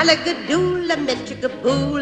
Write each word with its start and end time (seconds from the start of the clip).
Bibbidi 0.00 0.56
bobbidi 0.56 1.44
boo. 1.60 2.00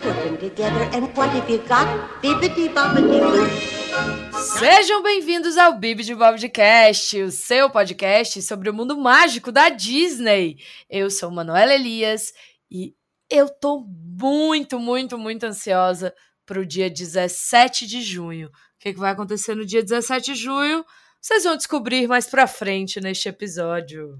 Put 0.00 0.14
them 0.24 0.36
together 0.38 0.88
and 0.94 1.14
what 1.14 1.28
have 1.28 1.52
you 1.52 1.58
got? 1.68 1.86
Bibbidi 2.22 2.70
bobbidi 2.70 3.20
boo. 3.20 3.46
Sejam 4.58 5.02
bem-vindos 5.02 5.58
ao 5.58 5.78
Bibi 5.78 6.04
de 6.04 6.14
Bobcast, 6.14 7.20
o 7.20 7.30
seu 7.30 7.68
podcast 7.68 8.40
sobre 8.40 8.70
o 8.70 8.72
mundo 8.72 8.96
mágico 8.96 9.52
da 9.52 9.68
Disney. 9.68 10.56
Eu 10.88 11.10
sou 11.10 11.30
Manuela 11.30 11.74
Elias 11.74 12.32
e 12.70 12.94
eu 13.28 13.50
tô 13.50 13.84
muito, 13.86 14.80
muito, 14.80 15.18
muito 15.18 15.44
ansiosa 15.44 16.14
para 16.46 16.60
o 16.60 16.64
dia 16.64 16.88
17 16.88 17.86
de 17.86 18.00
junho. 18.00 18.48
O 18.48 18.50
que, 18.80 18.94
que 18.94 18.98
vai 18.98 19.12
acontecer 19.12 19.54
no 19.54 19.66
dia 19.66 19.82
17 19.82 20.32
de 20.32 20.40
junho? 20.40 20.82
Vocês 21.20 21.44
vão 21.44 21.56
descobrir 21.56 22.06
mais 22.06 22.26
pra 22.26 22.46
frente 22.46 23.00
neste 23.00 23.28
episódio. 23.28 24.18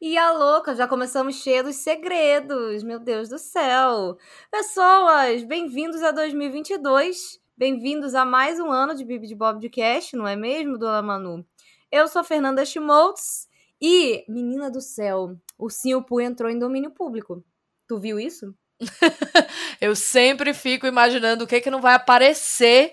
E 0.00 0.18
a 0.18 0.32
louca, 0.32 0.74
já 0.74 0.86
começamos 0.86 1.36
cheio 1.36 1.64
dos 1.64 1.76
segredos, 1.76 2.82
meu 2.82 2.98
Deus 2.98 3.28
do 3.28 3.38
céu. 3.38 4.16
Pessoas, 4.50 5.42
bem-vindos 5.44 6.02
a 6.02 6.10
2022. 6.10 7.40
Bem-vindos 7.56 8.14
a 8.14 8.24
mais 8.24 8.58
um 8.58 8.70
ano 8.70 8.94
de 8.94 9.04
Bibi 9.04 9.26
de 9.26 9.34
Bob 9.34 9.60
de 9.60 9.70
Cash, 9.70 10.12
não 10.12 10.26
é 10.26 10.34
mesmo, 10.36 10.76
dona 10.76 11.00
Manu? 11.00 11.46
Eu 11.90 12.08
sou 12.08 12.24
Fernanda 12.24 12.64
Schmoltz 12.64 13.46
e, 13.80 14.24
menina 14.28 14.70
do 14.70 14.80
céu, 14.80 15.36
o 15.56 15.70
Simpu 15.70 16.20
entrou 16.20 16.50
em 16.50 16.58
domínio 16.58 16.90
público. 16.90 17.44
Tu 17.86 17.98
viu 17.98 18.18
isso? 18.18 18.52
Eu 19.80 19.94
sempre 19.94 20.52
fico 20.52 20.86
imaginando 20.86 21.44
o 21.44 21.46
que 21.46 21.60
que 21.60 21.70
não 21.70 21.80
vai 21.80 21.94
aparecer 21.94 22.92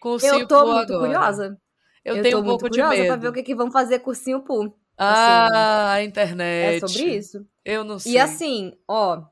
com 0.00 0.16
o 0.16 0.18
Eu 0.20 0.46
tô 0.48 0.66
muito 0.66 0.92
agora. 0.94 0.98
curiosa. 0.98 1.60
Eu, 2.04 2.16
Eu 2.16 2.22
tenho 2.22 2.38
um 2.38 2.44
pouco 2.44 2.62
muito 2.62 2.72
de 2.72 2.80
curiosa 2.80 2.96
medo. 2.96 3.06
pra 3.06 3.16
ver 3.16 3.28
o 3.28 3.32
que, 3.32 3.42
que 3.42 3.54
vão 3.54 3.70
fazer 3.70 4.00
com 4.00 4.10
o 4.10 4.14
Simpu. 4.14 4.74
Ah, 5.00 5.92
a 5.94 6.00
É 6.00 6.04
internet. 6.04 6.80
sobre 6.80 7.16
isso. 7.16 7.46
Eu 7.64 7.84
não 7.84 7.98
sei. 7.98 8.12
E 8.12 8.18
assim, 8.18 8.72
ó, 8.88 9.22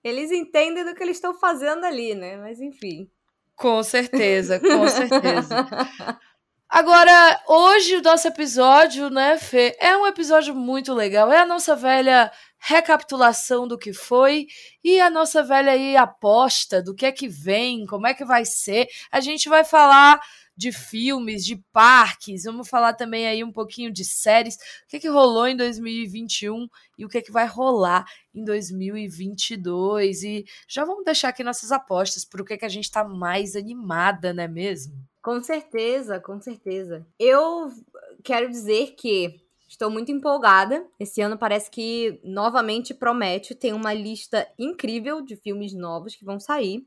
Eles 0.02 0.32
entendem 0.32 0.82
do 0.82 0.94
que 0.94 1.02
eles 1.02 1.18
estão 1.18 1.38
fazendo 1.38 1.84
ali, 1.84 2.14
né? 2.14 2.38
Mas 2.38 2.58
enfim. 2.58 3.10
Com 3.54 3.82
certeza, 3.82 4.58
com 4.58 4.88
certeza. 4.88 5.66
Agora, 6.68 7.38
hoje 7.46 7.96
o 7.96 8.02
nosso 8.02 8.26
episódio, 8.26 9.10
né, 9.10 9.36
Fê, 9.36 9.76
é 9.78 9.94
um 9.94 10.06
episódio 10.06 10.54
muito 10.54 10.94
legal. 10.94 11.30
É 11.30 11.38
a 11.38 11.46
nossa 11.46 11.76
velha 11.76 12.32
recapitulação 12.58 13.68
do 13.68 13.76
que 13.76 13.92
foi 13.92 14.46
e 14.82 14.98
a 14.98 15.10
nossa 15.10 15.42
velha 15.42 15.72
aí 15.72 15.98
aposta 15.98 16.82
do 16.82 16.94
que 16.94 17.04
é 17.04 17.12
que 17.12 17.28
vem, 17.28 17.84
como 17.84 18.06
é 18.06 18.14
que 18.14 18.24
vai 18.24 18.46
ser. 18.46 18.88
A 19.10 19.20
gente 19.20 19.50
vai 19.50 19.64
falar 19.64 20.18
de 20.56 20.72
filmes, 20.72 21.44
de 21.44 21.56
parques, 21.72 22.44
vamos 22.44 22.68
falar 22.68 22.92
também 22.94 23.26
aí 23.26 23.42
um 23.42 23.52
pouquinho 23.52 23.90
de 23.90 24.04
séries, 24.04 24.56
o 24.56 24.88
que, 24.88 24.96
é 24.96 25.00
que 25.00 25.08
rolou 25.08 25.46
em 25.46 25.56
2021 25.56 26.68
e 26.98 27.04
o 27.04 27.08
que, 27.08 27.18
é 27.18 27.22
que 27.22 27.32
vai 27.32 27.46
rolar 27.46 28.04
em 28.34 28.44
2022. 28.44 30.22
E 30.22 30.44
já 30.68 30.84
vamos 30.84 31.04
deixar 31.04 31.28
aqui 31.28 31.42
nossas 31.42 31.72
apostas 31.72 32.24
para 32.24 32.42
o 32.42 32.44
que, 32.44 32.54
é 32.54 32.58
que 32.58 32.64
a 32.64 32.68
gente 32.68 32.84
está 32.84 33.04
mais 33.04 33.56
animada, 33.56 34.32
não 34.32 34.44
é 34.44 34.48
mesmo? 34.48 34.94
Com 35.22 35.42
certeza, 35.42 36.18
com 36.20 36.40
certeza. 36.40 37.06
Eu 37.18 37.70
quero 38.22 38.50
dizer 38.50 38.94
que 38.96 39.40
estou 39.68 39.90
muito 39.90 40.12
empolgada. 40.12 40.86
Esse 40.98 41.20
ano 41.20 41.38
parece 41.38 41.70
que 41.70 42.20
novamente 42.22 42.92
promete. 42.92 43.54
Tem 43.54 43.72
uma 43.72 43.94
lista 43.94 44.46
incrível 44.58 45.22
de 45.22 45.36
filmes 45.36 45.72
novos 45.72 46.14
que 46.14 46.24
vão 46.24 46.38
sair. 46.38 46.86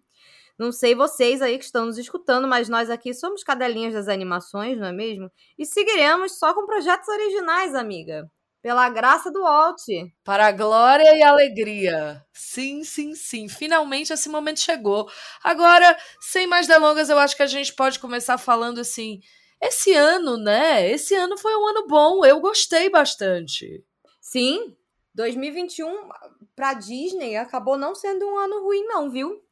Não 0.58 0.72
sei 0.72 0.96
vocês 0.96 1.42
aí 1.42 1.58
que 1.58 1.66
estão 1.66 1.86
nos 1.86 1.98
escutando, 1.98 2.48
mas 2.48 2.70
nós 2.70 2.90
aqui 2.90 3.14
somos 3.14 3.44
cadelinhas 3.44 3.94
das 3.94 4.08
animações, 4.08 4.78
não 4.78 4.88
é 4.88 4.92
mesmo? 4.94 5.30
E 5.58 5.66
seguiremos 5.66 6.40
só 6.40 6.54
com 6.54 6.66
projetos 6.66 7.08
originais, 7.10 7.76
amiga. 7.76 8.30
Pela 8.62 8.90
graça 8.90 9.30
do 9.30 9.42
Walt. 9.42 9.84
Para 10.24 10.48
a 10.48 10.52
glória 10.52 11.16
e 11.16 11.22
alegria. 11.22 12.26
Sim, 12.34 12.84
sim, 12.84 13.14
sim. 13.14 13.48
Finalmente 13.48 14.12
esse 14.12 14.28
momento 14.28 14.60
chegou. 14.60 15.08
Agora, 15.44 15.96
sem 16.20 16.48
mais 16.48 16.66
delongas, 16.66 17.10
eu 17.10 17.20
acho 17.20 17.36
que 17.36 17.44
a 17.44 17.48
gente 17.48 17.74
pode 17.74 18.00
começar 18.00 18.40
falando 18.40 18.80
assim. 18.80 19.20
Esse 19.62 19.94
ano, 19.94 20.38
né? 20.38 20.90
Esse 20.90 21.14
ano 21.14 21.38
foi 21.38 21.56
um 21.56 21.68
ano 21.68 21.86
bom. 21.86 22.26
Eu 22.26 22.40
gostei 22.40 22.90
bastante. 22.90 23.84
Sim, 24.20 24.76
2021 25.14 26.10
para 26.56 26.74
Disney 26.74 27.36
acabou 27.36 27.78
não 27.78 27.94
sendo 27.94 28.26
um 28.26 28.38
ano 28.38 28.64
ruim, 28.64 28.84
não, 28.86 29.12
viu? 29.12 29.45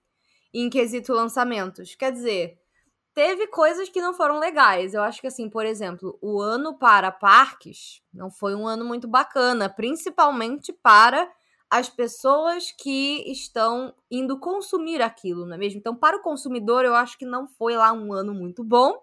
Em 0.54 0.70
quesito 0.70 1.14
lançamentos. 1.14 1.96
Quer 1.96 2.12
dizer, 2.12 2.60
teve 3.14 3.48
coisas 3.48 3.90
que 3.90 4.02
não 4.02 4.14
foram 4.14 4.40
legais. 4.40 4.94
Eu 4.94 5.02
acho 5.02 5.22
que, 5.22 5.28
assim, 5.28 5.50
por 5.50 5.66
exemplo, 5.66 6.18
o 6.22 6.42
ano 6.42 6.78
para 6.78 7.12
parques 7.12 8.02
não 8.14 8.30
foi 8.30 8.56
um 8.56 8.68
ano 8.68 8.86
muito 8.86 9.08
bacana, 9.08 9.70
principalmente 9.70 10.72
para 10.74 11.32
as 11.70 11.90
pessoas 11.90 12.72
que 12.72 13.24
estão 13.32 13.96
indo 14.12 14.40
consumir 14.40 15.02
aquilo, 15.02 15.46
não 15.46 15.56
é 15.56 15.58
mesmo? 15.58 15.80
Então, 15.80 15.96
para 15.96 16.18
o 16.18 16.22
consumidor, 16.22 16.86
eu 16.86 16.94
acho 16.94 17.18
que 17.18 17.26
não 17.26 17.48
foi 17.48 17.76
lá 17.76 17.92
um 17.92 18.14
ano 18.14 18.32
muito 18.32 18.64
bom. 18.64 19.02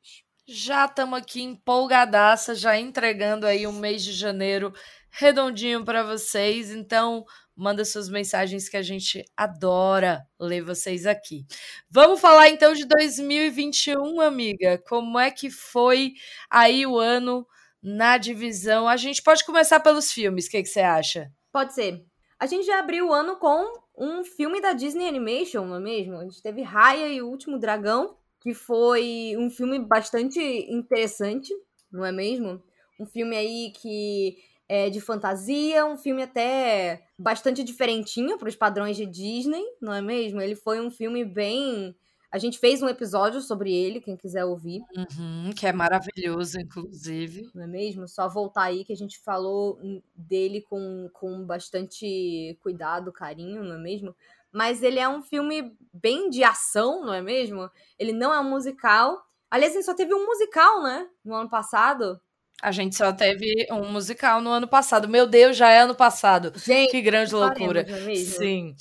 Já 0.47 0.85
estamos 0.85 1.19
aqui 1.19 1.41
empolgadaça, 1.41 2.55
já 2.55 2.77
entregando 2.77 3.45
aí 3.45 3.65
um 3.67 3.73
mês 3.73 4.03
de 4.03 4.11
janeiro 4.11 4.73
redondinho 5.11 5.85
para 5.85 6.03
vocês. 6.03 6.71
Então, 6.71 7.23
manda 7.55 7.85
suas 7.85 8.09
mensagens 8.09 8.67
que 8.67 8.75
a 8.75 8.81
gente 8.81 9.23
adora 9.37 10.25
ler 10.39 10.63
vocês 10.63 11.05
aqui. 11.05 11.45
Vamos 11.89 12.19
falar 12.19 12.49
então 12.49 12.73
de 12.73 12.85
2021, 12.85 14.19
amiga. 14.19 14.81
Como 14.87 15.19
é 15.19 15.29
que 15.29 15.49
foi 15.49 16.13
aí 16.49 16.85
o 16.85 16.97
ano 16.97 17.45
na 17.81 18.17
divisão? 18.17 18.87
A 18.87 18.97
gente 18.97 19.21
pode 19.21 19.45
começar 19.45 19.79
pelos 19.79 20.11
filmes, 20.11 20.47
o 20.47 20.49
que, 20.49 20.65
você 20.65 20.81
acha? 20.81 21.31
Pode 21.51 21.73
ser. 21.73 22.05
A 22.39 22.45
gente 22.45 22.65
já 22.65 22.79
abriu 22.79 23.07
o 23.07 23.13
ano 23.13 23.35
com 23.37 23.71
um 23.97 24.23
filme 24.23 24.61
da 24.61 24.73
Disney 24.73 25.07
Animation, 25.07 25.65
não 25.65 25.75
é 25.75 25.79
mesmo? 25.79 26.17
A 26.17 26.23
gente 26.23 26.41
teve 26.41 26.61
Raya 26.61 27.07
e 27.07 27.21
o 27.21 27.27
Último 27.27 27.59
Dragão, 27.59 28.15
que 28.39 28.53
foi 28.53 29.35
um 29.37 29.49
filme 29.49 29.77
bastante 29.79 30.39
interessante, 30.39 31.53
não 31.91 32.03
é 32.03 32.11
mesmo? 32.11 32.61
Um 32.99 33.05
filme 33.05 33.35
aí 33.35 33.71
que 33.71 34.37
é 34.67 34.89
de 34.89 35.01
fantasia, 35.01 35.85
um 35.85 35.97
filme 35.97 36.23
até 36.23 37.03
bastante 37.19 37.63
diferentinho 37.63 38.37
para 38.37 38.47
os 38.47 38.55
padrões 38.55 38.95
de 38.95 39.05
Disney, 39.05 39.63
não 39.81 39.93
é 39.93 40.01
mesmo? 40.01 40.41
Ele 40.41 40.55
foi 40.55 40.79
um 40.79 40.89
filme 40.89 41.25
bem 41.25 41.95
A 42.31 42.37
gente 42.37 42.57
fez 42.57 42.81
um 42.81 42.87
episódio 42.87 43.41
sobre 43.41 43.73
ele, 43.73 43.99
quem 43.99 44.15
quiser 44.15 44.45
ouvir. 44.45 44.81
Uhum, 44.95 45.51
que 45.53 45.67
é 45.67 45.73
maravilhoso, 45.73 46.57
inclusive. 46.59 47.49
Não 47.53 47.63
é 47.63 47.67
mesmo? 47.67 48.07
Só 48.07 48.29
voltar 48.29 48.63
aí 48.63 48.85
que 48.85 48.93
a 48.93 48.95
gente 48.95 49.19
falou 49.19 49.77
dele 50.15 50.61
com, 50.61 51.09
com 51.11 51.45
bastante 51.45 52.57
cuidado, 52.61 53.11
carinho, 53.11 53.63
não 53.63 53.75
é 53.75 53.79
mesmo? 53.79 54.15
Mas 54.49 54.81
ele 54.81 54.99
é 54.99 55.09
um 55.09 55.21
filme 55.21 55.75
bem 55.93 56.29
de 56.29 56.41
ação, 56.43 57.05
não 57.05 57.13
é 57.13 57.21
mesmo? 57.21 57.69
Ele 57.99 58.13
não 58.13 58.33
é 58.33 58.39
um 58.39 58.49
musical. 58.49 59.21
Aliás, 59.49 59.73
ele 59.73 59.83
só 59.83 59.93
teve 59.93 60.13
um 60.13 60.25
musical, 60.25 60.83
né? 60.83 61.09
No 61.25 61.35
ano 61.35 61.49
passado. 61.49 62.19
A 62.61 62.71
gente 62.71 62.95
só 62.95 63.11
teve 63.11 63.65
um 63.71 63.91
musical 63.91 64.39
no 64.39 64.51
ano 64.51 64.67
passado. 64.67 65.09
Meu 65.09 65.25
Deus, 65.25 65.57
já 65.57 65.71
é 65.71 65.79
ano 65.79 65.95
passado. 65.95 66.53
Gente, 66.55 66.91
que 66.91 67.01
grande 67.01 67.33
loucura. 67.33 67.85
É 67.89 68.15
Sim. 68.15 68.75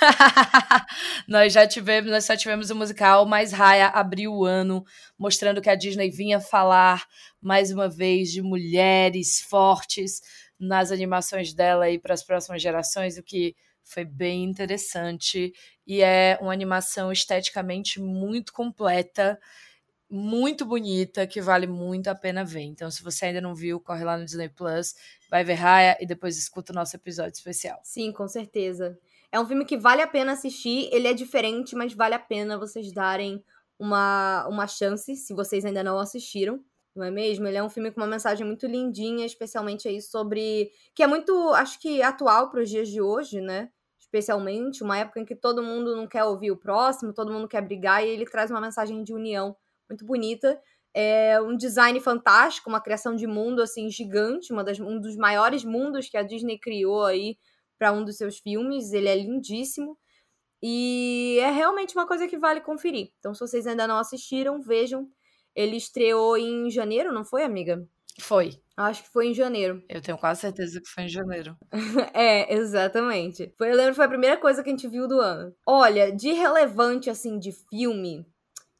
nós 1.26 1.52
já 1.52 1.66
tivemos, 1.66 2.10
nós 2.10 2.26
só 2.26 2.36
tivemos 2.36 2.68
o 2.68 2.74
um 2.74 2.76
musical, 2.76 3.24
mas 3.24 3.50
Raya 3.50 3.86
abriu 3.86 4.34
o 4.34 4.44
ano 4.44 4.84
mostrando 5.18 5.62
que 5.62 5.70
a 5.70 5.74
Disney 5.74 6.10
vinha 6.10 6.40
falar 6.40 7.06
mais 7.40 7.70
uma 7.70 7.88
vez 7.88 8.30
de 8.30 8.42
mulheres 8.42 9.40
fortes 9.48 10.20
nas 10.60 10.92
animações 10.92 11.54
dela 11.54 11.86
aí 11.86 11.98
para 11.98 12.12
as 12.12 12.22
próximas 12.22 12.60
gerações, 12.60 13.16
o 13.16 13.22
que 13.22 13.56
foi 13.82 14.04
bem 14.04 14.44
interessante 14.44 15.52
e 15.86 16.02
é 16.02 16.38
uma 16.40 16.52
animação 16.52 17.10
esteticamente 17.10 18.00
muito 18.00 18.52
completa 18.52 19.38
muito 20.14 20.66
bonita 20.66 21.26
que 21.26 21.40
vale 21.40 21.66
muito 21.66 22.08
a 22.08 22.14
pena 22.14 22.44
ver. 22.44 22.60
Então, 22.60 22.90
se 22.90 23.02
você 23.02 23.24
ainda 23.24 23.40
não 23.40 23.54
viu, 23.54 23.80
corre 23.80 24.04
lá 24.04 24.18
no 24.18 24.26
Disney 24.26 24.50
Plus, 24.50 24.94
vai 25.30 25.42
ver 25.42 25.54
Raya 25.54 25.96
e 25.98 26.04
depois 26.04 26.36
escuta 26.36 26.70
o 26.70 26.74
nosso 26.74 26.94
episódio 26.94 27.32
especial. 27.32 27.80
Sim, 27.82 28.12
com 28.12 28.28
certeza. 28.28 28.98
É 29.32 29.40
um 29.40 29.46
filme 29.46 29.64
que 29.64 29.78
vale 29.78 30.02
a 30.02 30.06
pena 30.06 30.32
assistir, 30.32 30.90
ele 30.92 31.08
é 31.08 31.14
diferente, 31.14 31.74
mas 31.74 31.94
vale 31.94 32.14
a 32.14 32.18
pena 32.18 32.58
vocês 32.58 32.92
darem 32.92 33.42
uma, 33.78 34.46
uma 34.48 34.66
chance, 34.66 35.16
se 35.16 35.32
vocês 35.32 35.64
ainda 35.64 35.82
não 35.82 35.98
assistiram, 35.98 36.62
não 36.94 37.06
é 37.06 37.10
mesmo? 37.10 37.46
Ele 37.46 37.56
é 37.56 37.62
um 37.62 37.70
filme 37.70 37.90
com 37.90 37.98
uma 37.98 38.06
mensagem 38.06 38.46
muito 38.46 38.66
lindinha, 38.66 39.24
especialmente 39.24 39.88
aí 39.88 40.02
sobre. 40.02 40.70
que 40.94 41.02
é 41.02 41.06
muito, 41.06 41.32
acho 41.54 41.80
que, 41.80 42.02
atual 42.02 42.50
para 42.50 42.60
os 42.60 42.68
dias 42.68 42.86
de 42.86 43.00
hoje, 43.00 43.40
né? 43.40 43.70
Especialmente, 43.98 44.84
uma 44.84 44.98
época 44.98 45.20
em 45.20 45.24
que 45.24 45.34
todo 45.34 45.62
mundo 45.62 45.96
não 45.96 46.06
quer 46.06 46.24
ouvir 46.24 46.50
o 46.50 46.56
próximo, 46.58 47.14
todo 47.14 47.32
mundo 47.32 47.48
quer 47.48 47.62
brigar, 47.62 48.04
e 48.04 48.10
ele 48.10 48.26
traz 48.26 48.50
uma 48.50 48.60
mensagem 48.60 49.02
de 49.02 49.14
união 49.14 49.56
muito 49.88 50.04
bonita. 50.04 50.60
É 50.94 51.40
um 51.40 51.56
design 51.56 51.98
fantástico, 52.00 52.68
uma 52.68 52.80
criação 52.80 53.16
de 53.16 53.26
mundo 53.26 53.62
assim 53.62 53.88
gigante, 53.88 54.52
uma 54.52 54.62
das, 54.62 54.78
um 54.78 55.00
dos 55.00 55.16
maiores 55.16 55.64
mundos 55.64 56.08
que 56.08 56.16
a 56.16 56.22
Disney 56.22 56.58
criou 56.58 57.04
aí 57.04 57.38
para 57.78 57.92
um 57.92 58.04
dos 58.04 58.16
seus 58.16 58.38
filmes. 58.38 58.92
Ele 58.92 59.08
é 59.08 59.16
lindíssimo 59.16 59.96
e 60.62 61.38
é 61.40 61.50
realmente 61.50 61.96
uma 61.96 62.06
coisa 62.06 62.28
que 62.28 62.38
vale 62.38 62.60
conferir. 62.60 63.10
Então, 63.18 63.34
se 63.34 63.40
vocês 63.40 63.66
ainda 63.66 63.86
não 63.86 63.98
assistiram, 63.98 64.60
vejam. 64.60 65.08
Ele 65.54 65.76
estreou 65.76 66.36
em 66.36 66.70
janeiro, 66.70 67.12
não 67.12 67.24
foi, 67.24 67.42
amiga? 67.42 67.86
Foi. 68.20 68.52
Acho 68.76 69.02
que 69.02 69.10
foi 69.10 69.28
em 69.28 69.34
janeiro. 69.34 69.82
Eu 69.88 70.00
tenho 70.00 70.16
quase 70.16 70.40
certeza 70.40 70.80
que 70.80 70.88
foi 70.88 71.04
em 71.04 71.08
janeiro. 71.08 71.56
é, 72.14 72.54
exatamente. 72.54 73.52
Foi, 73.58 73.70
eu 73.70 73.76
lembro 73.76 73.92
que 73.92 73.96
foi 73.96 74.04
a 74.04 74.08
primeira 74.08 74.36
coisa 74.36 74.62
que 74.62 74.68
a 74.68 74.72
gente 74.72 74.88
viu 74.88 75.08
do 75.08 75.20
ano. 75.20 75.54
Olha, 75.66 76.12
de 76.12 76.32
relevante, 76.32 77.10
assim, 77.10 77.38
de 77.38 77.52
filme, 77.70 78.24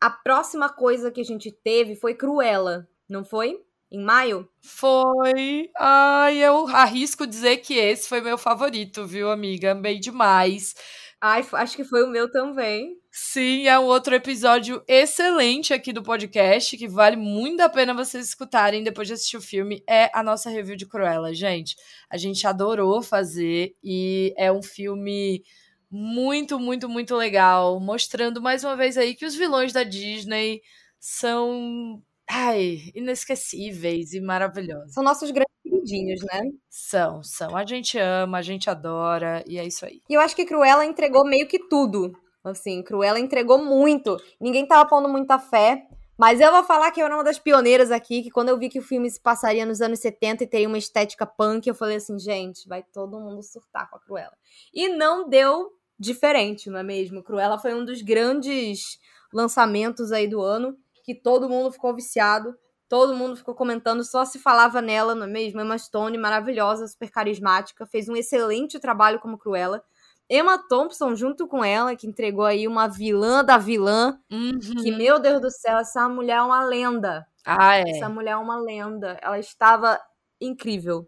a 0.03 0.11
próxima 0.11 0.69
coisa 0.69 1.13
que 1.13 1.21
a 1.21 1.25
gente 1.25 1.53
teve 1.53 1.95
foi 1.95 2.13
Cruella, 2.13 2.89
não 3.09 3.25
foi? 3.25 3.57
Em 3.89 4.03
maio? 4.03 4.49
Foi. 4.61 5.71
Ai, 5.79 6.39
eu 6.39 6.67
arrisco 6.67 7.25
dizer 7.25 7.59
que 7.59 7.75
esse 7.75 8.09
foi 8.09 8.21
meu 8.21 8.37
favorito, 8.37 9.07
viu, 9.07 9.31
amiga? 9.31 9.71
Amei 9.71 10.01
demais. 10.01 10.75
Ai, 11.21 11.47
acho 11.53 11.77
que 11.77 11.85
foi 11.85 12.03
o 12.03 12.11
meu 12.11 12.29
também. 12.29 12.97
Sim, 13.13 13.69
é 13.69 13.79
um 13.79 13.85
outro 13.85 14.13
episódio 14.13 14.83
excelente 14.89 15.73
aqui 15.73 15.93
do 15.93 16.03
podcast, 16.03 16.77
que 16.77 16.89
vale 16.89 17.15
muito 17.15 17.61
a 17.61 17.69
pena 17.69 17.95
vocês 17.95 18.27
escutarem 18.27 18.83
depois 18.83 19.07
de 19.07 19.15
assistir 19.15 19.37
o 19.37 19.41
filme. 19.41 19.85
É 19.89 20.11
a 20.13 20.21
nossa 20.21 20.51
review 20.51 20.75
de 20.75 20.85
Cruella, 20.85 21.33
gente. 21.33 21.77
A 22.11 22.17
gente 22.17 22.45
adorou 22.45 23.03
fazer 23.03 23.77
e 23.85 24.35
é 24.37 24.51
um 24.51 24.63
filme 24.63 25.45
muito, 25.93 26.59
muito, 26.59 26.89
muito 26.89 27.15
legal, 27.15 27.79
mostrando 27.79 28.41
mais 28.41 28.65
uma 28.65 28.75
vez 28.75 28.97
aí 28.97 29.15
que 29.15 29.27
os 29.27 29.35
vilões 29.35 29.75
da 29.75 29.85
Disney 29.85 30.63
são 30.99 32.03
ai, 32.27 32.79
inesquecíveis 32.95 34.15
e 34.15 34.21
maravilhosos. 34.21 34.95
São 34.95 35.03
nossos 35.05 35.31
grandes 35.31 35.53
queridinhos, 35.63 36.23
né? 36.23 36.41
São, 36.71 37.23
são. 37.23 37.55
A 37.55 37.67
gente 37.67 37.99
ama, 37.99 38.39
a 38.39 38.43
gente 38.43 38.71
adora 38.71 39.45
e 39.47 39.59
é 39.59 39.67
isso 39.67 39.85
aí. 39.85 40.01
E 40.09 40.15
eu 40.15 40.21
acho 40.23 40.35
que 40.35 40.47
Cruella 40.47 40.87
entregou 40.87 41.27
meio 41.27 41.47
que 41.47 41.59
tudo. 41.69 42.11
Assim, 42.43 42.83
Cruella 42.83 43.21
entregou 43.21 43.63
muito. 43.63 44.17
Ninguém 44.41 44.67
tava 44.67 44.89
pondo 44.89 45.11
muita 45.11 45.39
fé. 45.39 45.87
Mas 46.17 46.41
eu 46.41 46.53
vou 46.53 46.63
falar 46.63 46.91
que 46.91 47.03
eu 47.03 47.07
era 47.07 47.17
uma 47.17 47.25
das 47.25 47.39
pioneiras 47.39 47.91
aqui, 47.91 48.23
que 48.23 48.31
quando 48.31 48.49
eu 48.51 48.59
vi 48.59 48.69
que 48.69 48.79
o 48.79 48.83
filme 48.83 49.11
se 49.11 49.21
passaria 49.21 49.67
nos 49.67 49.81
anos 49.81 49.99
70 49.99 50.45
e 50.45 50.47
teria 50.47 50.69
uma 50.69 50.79
estética 50.79 51.27
punk, 51.27 51.67
eu 51.67 51.75
falei 51.75 51.97
assim, 51.97 52.19
gente, 52.19 52.69
vai 52.69 52.83
todo 52.83 53.19
mundo 53.19 53.43
surtar 53.43 53.91
com 53.91 53.97
a 53.97 54.01
Cruella. 54.01 54.37
E 54.73 54.89
não 54.89 55.29
deu 55.29 55.73
diferente, 56.03 56.69
não 56.69 56.81
é 56.81 56.83
mesmo? 56.83 57.23
Cruella 57.23 57.59
foi 57.59 57.73
um 57.73 57.85
dos 57.85 58.03
grandes 58.03 58.99
lançamentos 59.33 60.11
aí 60.11 60.27
do 60.27 60.43
ano, 60.43 60.77
que 61.05 61.15
todo 61.15 61.49
mundo 61.49 61.71
ficou 61.71 61.95
viciado, 61.95 62.55
todo 62.89 63.15
mundo 63.15 63.37
ficou 63.37 63.55
comentando, 63.55 64.05
só 64.05 64.25
se 64.25 64.39
falava 64.39 64.83
nela, 64.83 65.15
não 65.15 65.27
é 65.27 65.31
mesmo? 65.31 65.61
Emma 65.61 65.79
Stone, 65.79 66.19
maravilhosa, 66.19 66.89
super 66.89 67.11
carismática, 67.11 67.87
fez 67.87 68.09
um 68.09 68.17
excelente 68.17 68.81
trabalho 68.81 69.21
como 69.21 69.39
Cruella. 69.39 69.83
Emma 70.29 70.59
Thompson 70.69 71.15
junto 71.15 71.47
com 71.47 71.65
ela, 71.65 71.95
que 71.95 72.07
entregou 72.07 72.45
aí 72.45 72.67
uma 72.67 72.89
vilã 72.89 73.45
da 73.45 73.57
vilã, 73.57 74.19
uhum. 74.31 74.59
que, 74.83 74.91
meu 74.91 75.19
Deus 75.19 75.41
do 75.41 75.51
céu, 75.51 75.79
essa 75.79 76.09
mulher 76.09 76.39
é 76.39 76.43
uma 76.43 76.65
lenda. 76.65 77.27
Ah, 77.45 77.77
é. 77.77 77.91
Essa 77.91 78.09
mulher 78.09 78.33
é 78.33 78.37
uma 78.37 78.57
lenda. 78.57 79.19
Ela 79.21 79.39
estava 79.39 80.01
incrível. 80.41 81.07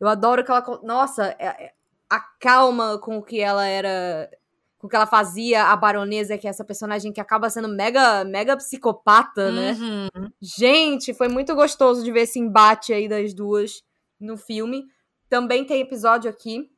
Eu 0.00 0.08
adoro 0.08 0.44
que 0.44 0.50
ela. 0.50 0.62
Nossa, 0.82 1.34
é, 1.38 1.66
é 1.66 1.72
a 2.12 2.20
calma 2.20 2.98
com 2.98 3.22
que 3.22 3.40
ela 3.40 3.66
era. 3.66 4.30
Com 4.76 4.86
que 4.88 4.96
ela 4.96 5.06
fazia 5.06 5.66
a 5.66 5.76
baronesa, 5.76 6.36
que 6.36 6.46
é 6.46 6.50
essa 6.50 6.64
personagem 6.64 7.12
que 7.12 7.20
acaba 7.20 7.48
sendo 7.48 7.68
mega, 7.68 8.24
mega 8.24 8.56
psicopata, 8.56 9.50
né? 9.50 9.72
Uhum. 9.80 10.30
Gente, 10.40 11.14
foi 11.14 11.28
muito 11.28 11.54
gostoso 11.54 12.02
de 12.02 12.10
ver 12.10 12.22
esse 12.22 12.38
embate 12.38 12.92
aí 12.92 13.08
das 13.08 13.32
duas 13.32 13.82
no 14.20 14.36
filme. 14.36 14.84
Também 15.28 15.64
tem 15.64 15.80
episódio 15.80 16.28
aqui. 16.28 16.68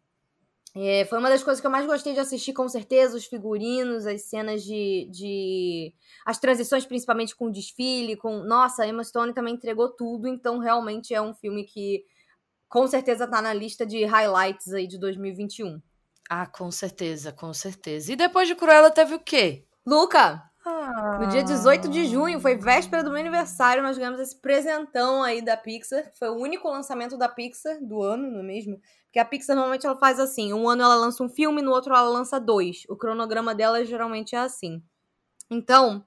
É, 0.77 1.05
foi 1.07 1.19
uma 1.19 1.31
das 1.31 1.43
coisas 1.43 1.61
que 1.61 1.67
eu 1.67 1.71
mais 1.71 1.87
gostei 1.87 2.13
de 2.13 2.21
assistir, 2.21 2.53
com 2.53 2.69
certeza, 2.69 3.17
os 3.17 3.25
figurinos, 3.25 4.07
as 4.07 4.23
cenas 4.23 4.63
de, 4.63 5.09
de. 5.11 5.95
as 6.27 6.39
transições, 6.39 6.85
principalmente 6.85 7.35
com 7.35 7.47
o 7.47 7.53
desfile, 7.53 8.17
com. 8.17 8.45
Nossa, 8.45 8.83
a 8.83 8.87
Emma 8.87 9.03
Stone 9.03 9.33
também 9.33 9.55
entregou 9.55 9.89
tudo, 9.89 10.29
então 10.29 10.59
realmente 10.59 11.15
é 11.15 11.23
um 11.23 11.33
filme 11.33 11.65
que 11.65 12.05
com 12.69 12.87
certeza 12.87 13.27
tá 13.27 13.41
na 13.41 13.53
lista 13.53 13.87
de 13.87 14.05
highlights 14.05 14.73
aí 14.73 14.87
de 14.87 14.99
2021. 14.99 15.81
Ah, 16.29 16.47
com 16.47 16.71
certeza, 16.71 17.33
com 17.33 17.53
certeza. 17.53 18.13
E 18.13 18.17
depois 18.17 18.49
de 18.49 18.55
Cruella 18.55 18.91
teve 18.91 19.15
o 19.15 19.21
quê? 19.21 19.65
Luca! 19.87 20.43
Ah. 20.65 21.19
No 21.21 21.29
dia 21.29 21.45
18 21.45 21.89
de 21.91 22.07
junho, 22.07 22.41
foi 22.41 22.57
véspera 22.57 23.05
do 23.05 23.11
meu 23.11 23.21
aniversário, 23.21 23.83
nós 23.83 23.99
ganhamos 23.99 24.19
esse 24.19 24.41
presentão 24.41 25.23
aí 25.23 25.43
da 25.43 25.57
Pixar. 25.57 26.11
Foi 26.19 26.31
o 26.31 26.37
único 26.37 26.69
lançamento 26.69 27.19
da 27.19 27.29
Pixar 27.29 27.79
do 27.83 28.03
ano, 28.03 28.31
não 28.31 28.41
é 28.41 28.43
mesmo? 28.43 28.81
Porque 29.05 29.19
a 29.19 29.25
Pixar 29.25 29.55
normalmente 29.55 29.87
ela 29.87 29.99
faz 29.99 30.19
assim: 30.19 30.55
um 30.55 30.67
ano 30.67 30.83
ela 30.83 30.95
lança 30.95 31.23
um 31.23 31.29
filme, 31.29 31.61
no 31.61 31.71
outro 31.71 31.95
ela 31.95 32.09
lança 32.09 32.41
dois. 32.41 32.85
O 32.89 32.97
cronograma 32.97 33.55
dela 33.55 33.85
geralmente 33.85 34.35
é 34.35 34.39
assim. 34.39 34.83
Então, 35.51 36.03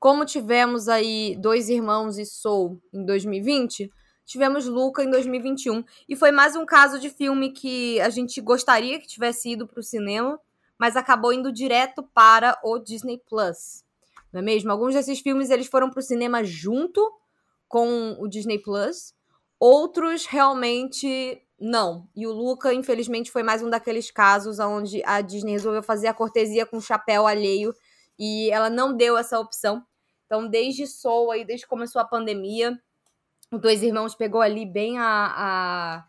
como 0.00 0.24
tivemos 0.24 0.88
aí 0.88 1.36
Dois 1.36 1.68
Irmãos 1.68 2.18
e 2.18 2.26
Soul 2.26 2.82
em 2.92 3.06
2020, 3.06 3.88
tivemos 4.24 4.66
Luca 4.66 5.02
em 5.02 5.10
2021. 5.10 5.84
E 6.08 6.16
foi 6.16 6.30
mais 6.30 6.56
um 6.56 6.64
caso 6.64 6.98
de 6.98 7.10
filme 7.10 7.52
que 7.52 8.00
a 8.00 8.10
gente 8.10 8.40
gostaria 8.40 8.98
que 8.98 9.06
tivesse 9.06 9.50
ido 9.50 9.66
para 9.66 9.80
o 9.80 9.82
cinema, 9.82 10.40
mas 10.78 10.96
acabou 10.96 11.32
indo 11.32 11.52
direto 11.52 12.02
para 12.14 12.58
o 12.64 12.78
Disney 12.78 13.20
Plus. 13.28 13.84
Não 14.32 14.40
é 14.40 14.42
mesmo? 14.42 14.70
Alguns 14.70 14.94
desses 14.94 15.20
filmes 15.20 15.50
eles 15.50 15.66
foram 15.66 15.90
para 15.90 16.00
o 16.00 16.02
cinema 16.02 16.42
junto 16.42 17.00
com 17.68 18.16
o 18.18 18.28
Disney 18.28 18.58
Plus, 18.58 19.14
outros 19.58 20.26
realmente 20.26 21.42
não. 21.58 22.08
E 22.14 22.26
o 22.26 22.32
Luca, 22.32 22.74
infelizmente, 22.74 23.30
foi 23.30 23.42
mais 23.42 23.62
um 23.62 23.70
daqueles 23.70 24.10
casos 24.10 24.58
onde 24.58 25.02
a 25.04 25.20
Disney 25.20 25.52
resolveu 25.52 25.82
fazer 25.82 26.08
a 26.08 26.14
cortesia 26.14 26.66
com 26.66 26.80
chapéu 26.80 27.26
alheio 27.26 27.72
e 28.18 28.50
ela 28.50 28.68
não 28.68 28.96
deu 28.96 29.16
essa 29.16 29.38
opção. 29.38 29.84
Então, 30.26 30.48
desde 30.48 30.86
Soul, 30.86 31.30
aí, 31.30 31.44
desde 31.44 31.64
que 31.64 31.70
começou 31.70 32.00
a 32.00 32.04
pandemia, 32.04 32.78
o 33.52 33.58
Dois 33.58 33.82
Irmãos 33.82 34.14
pegou 34.14 34.40
ali 34.40 34.64
bem 34.64 34.98
a, 34.98 35.04
a, 35.06 36.04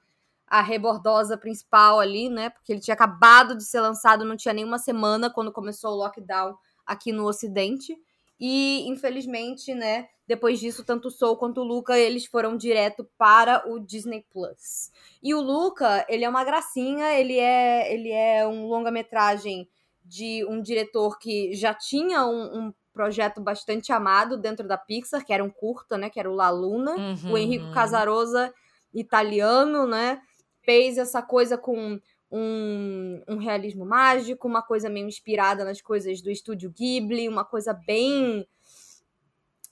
a 0.48 0.62
rebordosa 0.62 1.38
principal 1.38 2.00
ali, 2.00 2.30
né? 2.30 2.50
Porque 2.50 2.72
ele 2.72 2.80
tinha 2.80 2.94
acabado 2.94 3.58
de 3.58 3.66
ser 3.66 3.82
lançado, 3.82 4.24
não 4.24 4.38
tinha 4.38 4.54
nenhuma 4.54 4.80
semana 4.80 5.30
quando 5.30 5.52
começou 5.52 5.92
o 5.92 5.98
lockdown 5.98 6.56
aqui 6.86 7.12
no 7.12 7.28
Ocidente. 7.28 7.98
E, 8.40 8.88
infelizmente, 8.88 9.74
né, 9.74 10.08
depois 10.26 10.60
disso, 10.60 10.84
tanto 10.86 11.10
o 11.10 11.12
Soul 11.12 11.38
quanto 11.38 11.62
o 11.62 11.64
Luca, 11.64 11.98
eles 11.98 12.26
foram 12.26 12.56
direto 12.56 13.08
para 13.18 13.70
o 13.70 13.80
Disney 13.80 14.26
Plus. 14.32 14.90
E 15.22 15.34
o 15.36 15.42
Luca, 15.42 16.06
ele 16.08 16.24
é 16.24 16.30
uma 16.30 16.44
gracinha, 16.44 17.12
ele 17.14 17.38
é, 17.38 17.94
ele 17.94 18.10
é 18.10 18.48
um 18.48 18.68
longa-metragem 18.68 19.70
de 20.04 20.46
um 20.46 20.62
diretor 20.62 21.20
que 21.20 21.54
já 21.54 21.74
tinha 21.74 22.26
um, 22.26 22.68
um 22.68 22.74
projeto 22.94 23.42
bastante 23.42 23.92
amado 23.92 24.38
dentro 24.38 24.68
da 24.68 24.78
Pixar, 24.78 25.26
que 25.26 25.34
era 25.34 25.44
um 25.44 25.50
curta, 25.50 25.98
né? 25.98 26.10
Que 26.10 26.20
era 26.20 26.30
o 26.32 26.36
La 26.36 26.50
Luna. 26.50 26.96
Uhum. 26.96 27.34
O 27.34 27.38
Enrico 27.38 27.72
Casarosa, 27.72 28.54
italiano, 28.94 29.88
né? 29.88 30.22
Fez 30.62 30.98
essa 30.98 31.22
coisa 31.22 31.58
com 31.58 32.00
um, 32.32 33.24
um, 33.28 33.38
realismo 33.38 33.86
mágico, 33.86 34.48
uma 34.48 34.62
coisa 34.62 34.90
meio 34.90 35.08
inspirada 35.08 35.66
nas 35.66 35.82
coisas 35.82 36.22
do 36.22 36.32
estúdio 36.32 36.72
Ghibli, 36.72 37.28
uma 37.28 37.44
coisa 37.44 37.74
bem 37.74 38.48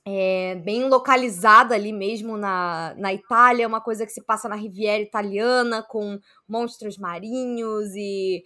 é, 0.06 0.56
bem 0.56 0.90
localizada 0.90 1.76
ali 1.76 1.94
mesmo 1.94 2.36
na, 2.36 2.94
na 2.98 3.14
Itália, 3.14 3.68
uma 3.68 3.82
coisa 3.82 4.06
que 4.06 4.12
se 4.12 4.22
passa 4.22 4.50
na 4.50 4.56
Riviera 4.56 5.02
Italiana, 5.02 5.84
com 5.84 6.20
monstros 6.48 6.98
marinhos 6.98 7.96
e 7.96 8.44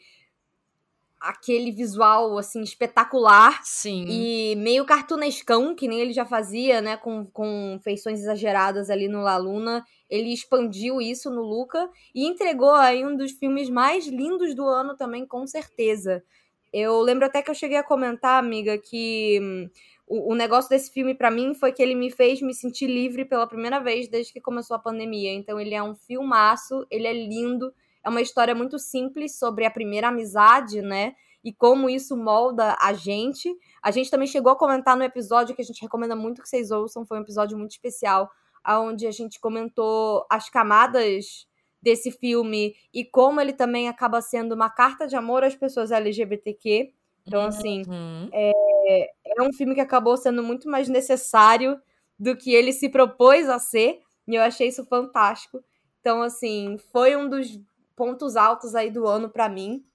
aquele 1.26 1.72
visual 1.72 2.38
assim 2.38 2.62
espetacular 2.62 3.60
Sim. 3.64 4.06
e 4.08 4.56
meio 4.58 4.86
cartunescão 4.86 5.76
que 5.76 5.88
nem 5.88 6.00
ele 6.00 6.14
já 6.14 6.24
fazia, 6.24 6.82
né, 6.82 6.98
com, 6.98 7.26
com 7.26 7.80
feições 7.84 8.20
exageradas 8.20 8.90
ali 8.92 9.08
no 9.08 9.22
La 9.22 9.36
Luna. 9.38 9.84
Ele 10.08 10.32
expandiu 10.32 11.02
isso 11.02 11.32
no 11.32 11.42
Luca 11.42 11.90
e 12.14 12.28
entregou 12.28 12.74
aí 12.74 13.04
um 13.04 13.18
dos 13.18 13.32
filmes 13.32 13.70
mais 13.70 14.06
lindos 14.06 14.54
do 14.54 14.68
ano 14.68 14.96
também, 14.96 15.26
com 15.26 15.48
certeza. 15.48 16.24
Eu 16.72 17.02
lembro 17.02 17.26
até 17.26 17.42
que 17.42 17.50
eu 17.50 17.56
cheguei 17.56 17.78
a 17.78 17.84
comentar, 17.84 18.38
amiga, 18.38 18.78
que 18.78 19.40
hum, 19.42 19.70
o, 20.08 20.34
o 20.34 20.36
negócio 20.36 20.70
desse 20.70 20.92
filme 20.92 21.16
para 21.16 21.32
mim 21.32 21.56
foi 21.56 21.72
que 21.72 21.82
ele 21.82 21.96
me 21.96 22.12
fez 22.12 22.40
me 22.42 22.54
sentir 22.54 22.86
livre 22.86 23.26
pela 23.26 23.48
primeira 23.48 23.80
vez 23.80 24.08
desde 24.08 24.32
que 24.32 24.42
começou 24.42 24.76
a 24.76 24.80
pandemia. 24.80 25.34
Então 25.34 25.60
ele 25.60 25.74
é 25.74 25.82
um 25.82 25.96
filmaço, 25.96 26.86
ele 26.92 27.08
é 27.08 27.14
lindo, 27.14 27.74
é 28.06 28.10
uma 28.10 28.22
história 28.22 28.54
muito 28.54 28.78
simples 28.78 29.38
sobre 29.38 29.66
a 29.66 29.72
primeira 29.72 30.10
amizade, 30.10 30.82
né? 30.82 31.14
E 31.44 31.52
como 31.54 31.90
isso 31.90 32.16
molda 32.16 32.76
a 32.80 32.94
gente. 32.94 33.54
A 33.82 33.92
gente 33.92 34.10
também 34.10 34.28
chegou 34.28 34.52
a 34.52 34.56
comentar 34.58 34.96
no 34.96 35.04
episódio 35.04 35.56
que 35.56 35.62
a 35.62 35.66
gente 35.66 35.82
recomenda 35.82 36.16
muito 36.16 36.42
que 36.42 36.50
vocês 36.50 36.72
ouçam, 36.72 37.06
foi 37.06 37.18
um 37.20 37.22
episódio 37.22 37.58
muito 37.58 37.72
especial, 37.72 38.30
onde 38.68 39.06
a 39.06 39.12
gente 39.12 39.40
comentou 39.40 40.26
as 40.30 40.50
camadas 40.50 41.48
desse 41.82 42.12
filme 42.12 42.76
e 42.92 43.06
como 43.06 43.40
ele 43.40 43.54
também 43.54 43.88
acaba 43.88 44.22
sendo 44.22 44.54
uma 44.56 44.70
carta 44.72 45.08
de 45.08 45.16
amor 45.16 45.44
às 45.44 45.56
pessoas 45.56 45.92
LGBTQ. 45.92 46.92
Então, 47.28 47.42
assim, 47.44 47.84
Uhum. 47.88 48.30
é, 48.34 49.12
é 49.38 49.42
um 49.44 49.54
filme 49.54 49.76
que 49.76 49.82
acabou 49.82 50.18
sendo 50.18 50.42
muito 50.44 50.68
mais 50.70 50.88
necessário 50.90 51.80
do 52.18 52.36
que 52.36 52.54
ele 52.54 52.72
se 52.72 52.90
propôs 52.90 53.48
a 53.50 53.60
ser, 53.60 54.00
e 54.28 54.36
eu 54.36 54.42
achei 54.42 54.68
isso 54.68 54.84
fantástico. 54.86 55.64
Então, 56.02 56.22
assim, 56.24 56.78
foi 56.92 57.16
um 57.16 57.30
dos 57.30 57.60
pontos 57.96 58.36
altos 58.36 58.76
aí 58.76 58.92
do 58.92 59.08
ano 59.08 59.30
para 59.30 59.50
mim. 59.50 59.86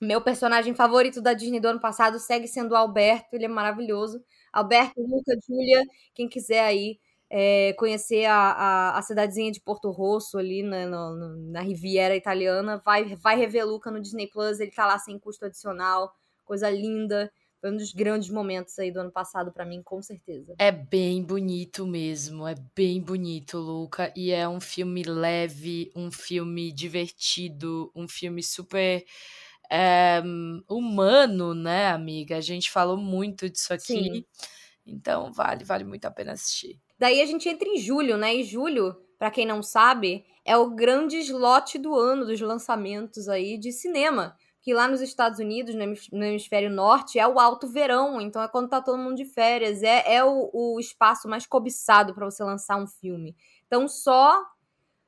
Meu 0.00 0.20
personagem 0.22 0.74
favorito 0.74 1.20
da 1.20 1.34
Disney 1.34 1.60
do 1.60 1.68
ano 1.68 1.80
passado 1.80 2.18
segue 2.18 2.48
sendo 2.48 2.72
o 2.72 2.76
Alberto, 2.76 3.34
ele 3.34 3.44
é 3.44 3.48
maravilhoso. 3.48 4.22
Alberto, 4.52 5.00
Luca, 5.00 5.32
Júlia, 5.46 5.84
quem 6.14 6.28
quiser 6.28 6.64
aí 6.64 6.98
é, 7.30 7.72
conhecer 7.74 8.24
a, 8.24 8.34
a, 8.34 8.98
a, 8.98 9.02
cidadezinha 9.02 9.52
de 9.52 9.60
Porto 9.60 9.90
Rosso 9.90 10.36
ali 10.36 10.62
na, 10.62 10.86
na, 10.86 11.10
na, 11.52 11.60
Riviera 11.60 12.16
Italiana, 12.16 12.82
vai, 12.84 13.14
vai 13.14 13.36
rever 13.36 13.64
Luca 13.64 13.90
no 13.90 14.00
Disney 14.00 14.26
Plus, 14.28 14.58
ele 14.58 14.72
tá 14.72 14.84
lá 14.84 14.98
sem 14.98 15.16
custo 15.18 15.44
adicional, 15.44 16.12
coisa 16.44 16.68
linda. 16.68 17.30
Foi 17.60 17.70
um 17.70 17.76
dos 17.76 17.92
grandes 17.92 18.30
momentos 18.30 18.78
aí 18.78 18.90
do 18.90 19.00
ano 19.00 19.12
passado 19.12 19.52
para 19.52 19.66
mim, 19.66 19.82
com 19.82 20.00
certeza. 20.00 20.54
É 20.58 20.72
bem 20.72 21.22
bonito 21.22 21.86
mesmo, 21.86 22.48
é 22.48 22.54
bem 22.74 23.02
bonito, 23.02 23.58
Luca. 23.58 24.10
E 24.16 24.30
é 24.30 24.48
um 24.48 24.60
filme 24.60 25.02
leve, 25.02 25.92
um 25.94 26.10
filme 26.10 26.72
divertido, 26.72 27.92
um 27.94 28.08
filme 28.08 28.42
super 28.42 29.04
é, 29.70 30.22
humano, 30.66 31.52
né, 31.52 31.88
amiga? 31.88 32.38
A 32.38 32.40
gente 32.40 32.70
falou 32.70 32.96
muito 32.96 33.50
disso 33.50 33.74
aqui. 33.74 33.84
Sim. 33.84 34.24
Então 34.86 35.30
vale, 35.30 35.62
vale 35.62 35.84
muito 35.84 36.06
a 36.06 36.10
pena 36.10 36.32
assistir. 36.32 36.80
Daí 36.98 37.20
a 37.20 37.26
gente 37.26 37.46
entra 37.46 37.68
em 37.68 37.76
julho, 37.76 38.16
né? 38.16 38.34
E 38.34 38.42
julho, 38.42 38.96
para 39.18 39.30
quem 39.30 39.44
não 39.44 39.62
sabe, 39.62 40.24
é 40.46 40.56
o 40.56 40.70
grande 40.70 41.18
slot 41.18 41.78
do 41.78 41.94
ano 41.94 42.24
dos 42.24 42.40
lançamentos 42.40 43.28
aí 43.28 43.58
de 43.58 43.70
cinema 43.70 44.34
que 44.70 44.74
lá 44.74 44.86
nos 44.86 45.00
Estados 45.00 45.40
Unidos, 45.40 45.74
no 46.12 46.24
hemisfério 46.24 46.70
norte, 46.70 47.18
é 47.18 47.26
o 47.26 47.40
alto 47.40 47.66
verão, 47.66 48.20
então 48.20 48.40
é 48.40 48.46
quando 48.46 48.68
tá 48.68 48.80
todo 48.80 48.96
mundo 48.96 49.16
de 49.16 49.24
férias, 49.24 49.82
é, 49.82 50.14
é 50.14 50.24
o, 50.24 50.48
o 50.52 50.78
espaço 50.78 51.28
mais 51.28 51.44
cobiçado 51.44 52.14
para 52.14 52.24
você 52.24 52.44
lançar 52.44 52.76
um 52.76 52.86
filme. 52.86 53.34
Então 53.66 53.88
só 53.88 54.40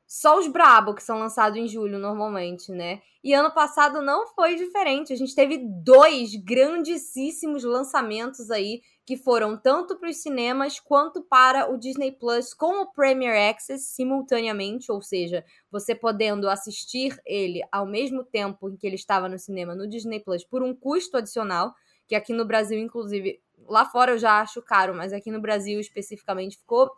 só 0.04 0.36
os 0.36 0.48
brabo 0.48 0.96
que 0.96 1.02
são 1.02 1.20
lançados 1.20 1.56
em 1.56 1.68
julho 1.68 1.96
normalmente, 1.96 2.72
né? 2.72 3.00
E 3.22 3.32
ano 3.32 3.52
passado 3.52 4.02
não 4.02 4.26
foi 4.26 4.56
diferente. 4.56 5.12
A 5.12 5.16
gente 5.16 5.32
teve 5.32 5.58
dois 5.58 6.34
grandíssimos 6.34 7.62
lançamentos 7.62 8.50
aí 8.50 8.82
que 9.04 9.16
foram 9.16 9.56
tanto 9.56 9.96
para 9.96 10.08
os 10.08 10.22
cinemas 10.22 10.78
quanto 10.78 11.22
para 11.22 11.70
o 11.72 11.76
Disney 11.76 12.12
Plus 12.12 12.54
com 12.54 12.82
o 12.82 12.92
Premier 12.92 13.50
Access 13.50 13.84
simultaneamente, 13.86 14.92
ou 14.92 15.02
seja, 15.02 15.44
você 15.70 15.94
podendo 15.94 16.48
assistir 16.48 17.20
ele 17.26 17.62
ao 17.72 17.84
mesmo 17.84 18.22
tempo 18.24 18.70
em 18.70 18.76
que 18.76 18.86
ele 18.86 18.96
estava 18.96 19.28
no 19.28 19.38
cinema 19.38 19.74
no 19.74 19.88
Disney 19.88 20.20
Plus 20.20 20.44
por 20.44 20.62
um 20.62 20.74
custo 20.74 21.16
adicional, 21.16 21.74
que 22.06 22.14
aqui 22.14 22.32
no 22.32 22.44
Brasil, 22.44 22.78
inclusive, 22.78 23.40
lá 23.66 23.84
fora 23.84 24.12
eu 24.12 24.18
já 24.18 24.40
acho 24.40 24.62
caro, 24.62 24.94
mas 24.94 25.12
aqui 25.12 25.30
no 25.30 25.40
Brasil 25.40 25.80
especificamente 25.80 26.58
ficou 26.58 26.90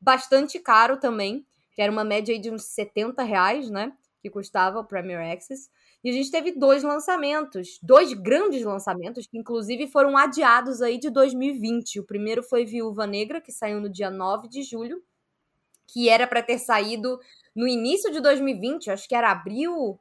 bastante 0.00 0.58
caro 0.58 0.98
também 0.98 1.46
que 1.72 1.80
era 1.80 1.90
uma 1.90 2.04
média 2.04 2.38
de 2.38 2.50
uns 2.50 2.64
70 2.64 3.22
reais, 3.22 3.70
né? 3.70 3.92
Que 4.20 4.30
custava 4.30 4.78
o 4.78 4.84
Premier 4.84 5.32
Access. 5.32 5.70
E 6.04 6.10
a 6.10 6.12
gente 6.12 6.30
teve 6.30 6.52
dois 6.52 6.82
lançamentos, 6.82 7.78
dois 7.82 8.12
grandes 8.12 8.64
lançamentos, 8.64 9.26
que 9.26 9.38
inclusive 9.38 9.86
foram 9.86 10.16
adiados 10.16 10.82
aí 10.82 10.98
de 10.98 11.10
2020. 11.10 12.00
O 12.00 12.04
primeiro 12.04 12.42
foi 12.42 12.64
Viúva 12.64 13.06
Negra, 13.06 13.40
que 13.40 13.52
saiu 13.52 13.80
no 13.80 13.88
dia 13.88 14.10
9 14.10 14.48
de 14.48 14.62
julho, 14.62 15.02
que 15.86 16.08
era 16.08 16.26
para 16.26 16.42
ter 16.42 16.58
saído 16.58 17.20
no 17.54 17.68
início 17.68 18.10
de 18.10 18.20
2020, 18.20 18.90
acho 18.90 19.08
que 19.08 19.14
era 19.14 19.30
abril 19.30 20.00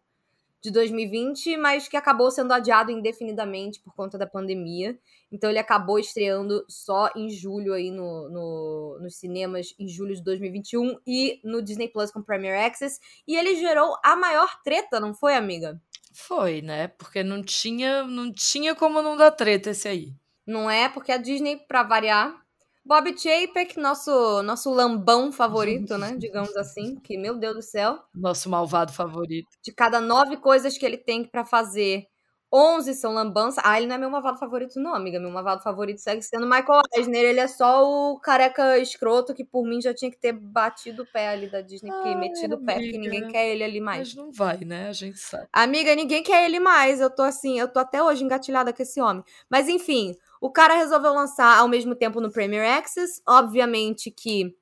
de 0.61 0.69
2020, 0.69 1.57
mas 1.57 1.87
que 1.87 1.97
acabou 1.97 2.29
sendo 2.29 2.53
adiado 2.53 2.91
indefinidamente 2.91 3.79
por 3.79 3.95
conta 3.95 4.17
da 4.17 4.27
pandemia. 4.27 4.97
Então 5.31 5.49
ele 5.49 5.57
acabou 5.57 5.97
estreando 5.97 6.63
só 6.69 7.09
em 7.15 7.29
julho 7.29 7.73
aí 7.73 7.89
no, 7.89 8.29
no, 8.29 8.99
nos 9.01 9.15
cinemas 9.15 9.73
em 9.79 9.87
julho 9.87 10.15
de 10.15 10.23
2021 10.23 10.99
e 11.05 11.39
no 11.43 11.63
Disney 11.63 11.89
Plus 11.89 12.11
com 12.11 12.21
Premier 12.21 12.63
Access. 12.63 12.99
E 13.27 13.35
ele 13.35 13.55
gerou 13.55 13.97
a 14.03 14.15
maior 14.15 14.61
treta, 14.63 14.99
não 14.99 15.15
foi, 15.15 15.33
amiga? 15.33 15.81
Foi, 16.13 16.61
né? 16.61 16.87
Porque 16.87 17.23
não 17.23 17.41
tinha, 17.41 18.03
não 18.03 18.31
tinha 18.31 18.75
como 18.75 19.01
não 19.01 19.15
dar 19.15 19.31
treta 19.31 19.69
esse 19.69 19.87
aí. 19.87 20.13
Não 20.45 20.69
é? 20.69 20.89
Porque 20.89 21.11
a 21.11 21.17
Disney, 21.17 21.57
para 21.57 21.83
variar, 21.83 22.41
Bob 22.83 23.15
Chapek, 23.17 23.79
nosso, 23.79 24.41
nosso 24.43 24.69
lambão 24.71 25.31
favorito, 25.31 25.97
né? 25.97 26.15
Digamos 26.17 26.55
assim, 26.57 26.95
que, 26.95 27.17
meu 27.17 27.37
Deus 27.37 27.55
do 27.55 27.61
céu. 27.61 27.99
Nosso 28.13 28.49
malvado 28.49 28.91
favorito. 28.91 29.47
De 29.63 29.71
cada 29.71 30.01
nove 30.01 30.37
coisas 30.37 30.77
que 30.77 30.85
ele 30.85 30.97
tem 30.97 31.23
para 31.23 31.45
fazer, 31.45 32.07
11 32.53 32.93
são 32.95 33.13
lambança. 33.13 33.61
Ah, 33.63 33.77
ele 33.77 33.87
não 33.87 33.95
é 33.95 33.97
meu 33.97 34.09
malvado 34.09 34.37
favorito, 34.37 34.79
não, 34.79 34.93
amiga. 34.93 35.19
Meu 35.19 35.31
malvado 35.31 35.63
favorito 35.63 35.99
segue 35.99 36.21
sendo 36.21 36.45
Michael 36.45 36.81
Eisner. 36.93 37.23
Ele 37.23 37.39
é 37.39 37.47
só 37.47 37.83
o 37.83 38.19
careca 38.19 38.77
escroto 38.77 39.33
que, 39.33 39.45
por 39.45 39.65
mim, 39.65 39.81
já 39.81 39.93
tinha 39.93 40.11
que 40.11 40.17
ter 40.17 40.33
batido 40.33 41.03
o 41.03 41.05
pé 41.05 41.29
ali 41.29 41.49
da 41.49 41.61
Disney, 41.61 41.91
porque 41.91 42.15
metido 42.15 42.55
o 42.55 42.65
pé, 42.65 42.73
porque 42.73 42.97
ninguém 42.97 43.27
quer 43.29 43.49
ele 43.49 43.63
ali 43.63 43.79
mais. 43.79 43.99
Mas 43.99 44.15
não 44.15 44.31
vai, 44.31 44.57
né? 44.59 44.89
A 44.89 44.93
gente 44.93 45.19
sabe. 45.19 45.47
Amiga, 45.53 45.95
ninguém 45.95 46.23
quer 46.23 46.45
ele 46.45 46.59
mais. 46.59 46.99
Eu 46.99 47.09
tô 47.09 47.21
assim, 47.21 47.59
eu 47.59 47.67
tô 47.67 47.79
até 47.79 48.03
hoje 48.03 48.23
engatilhada 48.23 48.73
com 48.73 48.83
esse 48.83 48.99
homem. 48.99 49.23
Mas 49.49 49.69
enfim, 49.69 50.15
o 50.41 50.51
cara 50.51 50.75
resolveu 50.75 51.13
lançar 51.13 51.57
ao 51.57 51.67
mesmo 51.67 51.95
tempo 51.95 52.19
no 52.19 52.31
Premier 52.31 52.77
Access. 52.77 53.21
Obviamente 53.27 54.11
que 54.11 54.55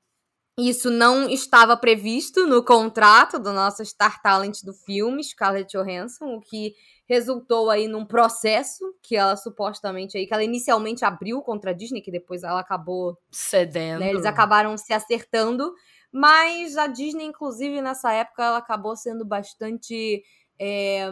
isso 0.68 0.90
não 0.90 1.30
estava 1.30 1.78
previsto 1.78 2.46
no 2.46 2.64
contrato 2.64 3.40
do 3.40 3.54
nosso 3.54 3.86
Star 3.86 4.22
Talent 4.22 4.64
do 4.64 4.74
filme, 4.74 5.24
Scarlett 5.24 5.78
Johansson, 5.78 6.36
o 6.36 6.42
que 6.42 6.74
resultou 7.08 7.70
aí 7.70 7.88
num 7.88 8.06
processo 8.06 8.94
que 9.02 9.16
ela 9.16 9.36
supostamente 9.36 10.18
aí, 10.18 10.28
que 10.28 10.34
ela 10.34 10.44
inicialmente 10.44 11.06
abriu 11.06 11.42
contra 11.42 11.72
a 11.72 11.74
Disney, 11.74 12.02
que 12.02 12.12
depois 12.12 12.44
ela 12.44 12.60
acabou 12.60 13.18
cedendo. 13.32 14.02
Né, 14.02 14.10
eles 14.10 14.26
acabaram 14.26 14.78
se 14.78 14.94
acertando, 14.94 15.74
mas 16.12 16.78
a 16.78 16.88
Disney, 16.88 17.26
inclusive, 17.26 17.82
nessa 17.82 18.12
época, 18.12 18.44
ela 18.44 18.58
acabou 18.58 18.96
sendo 18.96 19.26
bastante. 19.26 20.24
É, 20.62 21.10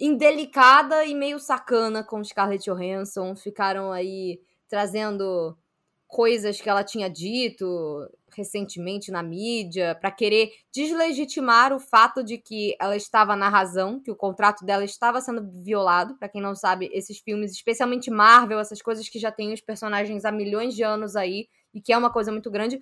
indelicada 0.00 1.04
e 1.04 1.14
meio 1.14 1.38
sacana 1.38 2.02
com 2.02 2.24
Scarlett 2.24 2.64
Johansson. 2.64 3.36
Ficaram 3.36 3.92
aí 3.92 4.40
trazendo 4.66 5.56
coisas 6.10 6.60
que 6.60 6.68
ela 6.68 6.84
tinha 6.84 7.08
dito 7.08 8.08
recentemente 8.36 9.10
na 9.10 9.22
mídia 9.22 9.94
para 9.94 10.10
querer 10.10 10.50
deslegitimar 10.72 11.72
o 11.72 11.80
fato 11.80 12.22
de 12.22 12.38
que 12.38 12.76
ela 12.80 12.96
estava 12.96 13.34
na 13.36 13.48
razão, 13.48 14.00
que 14.00 14.10
o 14.10 14.16
contrato 14.16 14.64
dela 14.64 14.84
estava 14.84 15.20
sendo 15.20 15.48
violado. 15.62 16.16
Para 16.18 16.28
quem 16.28 16.40
não 16.40 16.54
sabe, 16.54 16.90
esses 16.92 17.18
filmes, 17.18 17.52
especialmente 17.52 18.10
Marvel, 18.10 18.58
essas 18.58 18.82
coisas 18.82 19.08
que 19.08 19.18
já 19.18 19.32
têm 19.32 19.52
os 19.52 19.60
personagens 19.60 20.24
há 20.24 20.32
milhões 20.32 20.74
de 20.74 20.82
anos 20.82 21.16
aí 21.16 21.48
e 21.72 21.80
que 21.80 21.92
é 21.92 21.98
uma 21.98 22.12
coisa 22.12 22.32
muito 22.32 22.50
grande. 22.50 22.78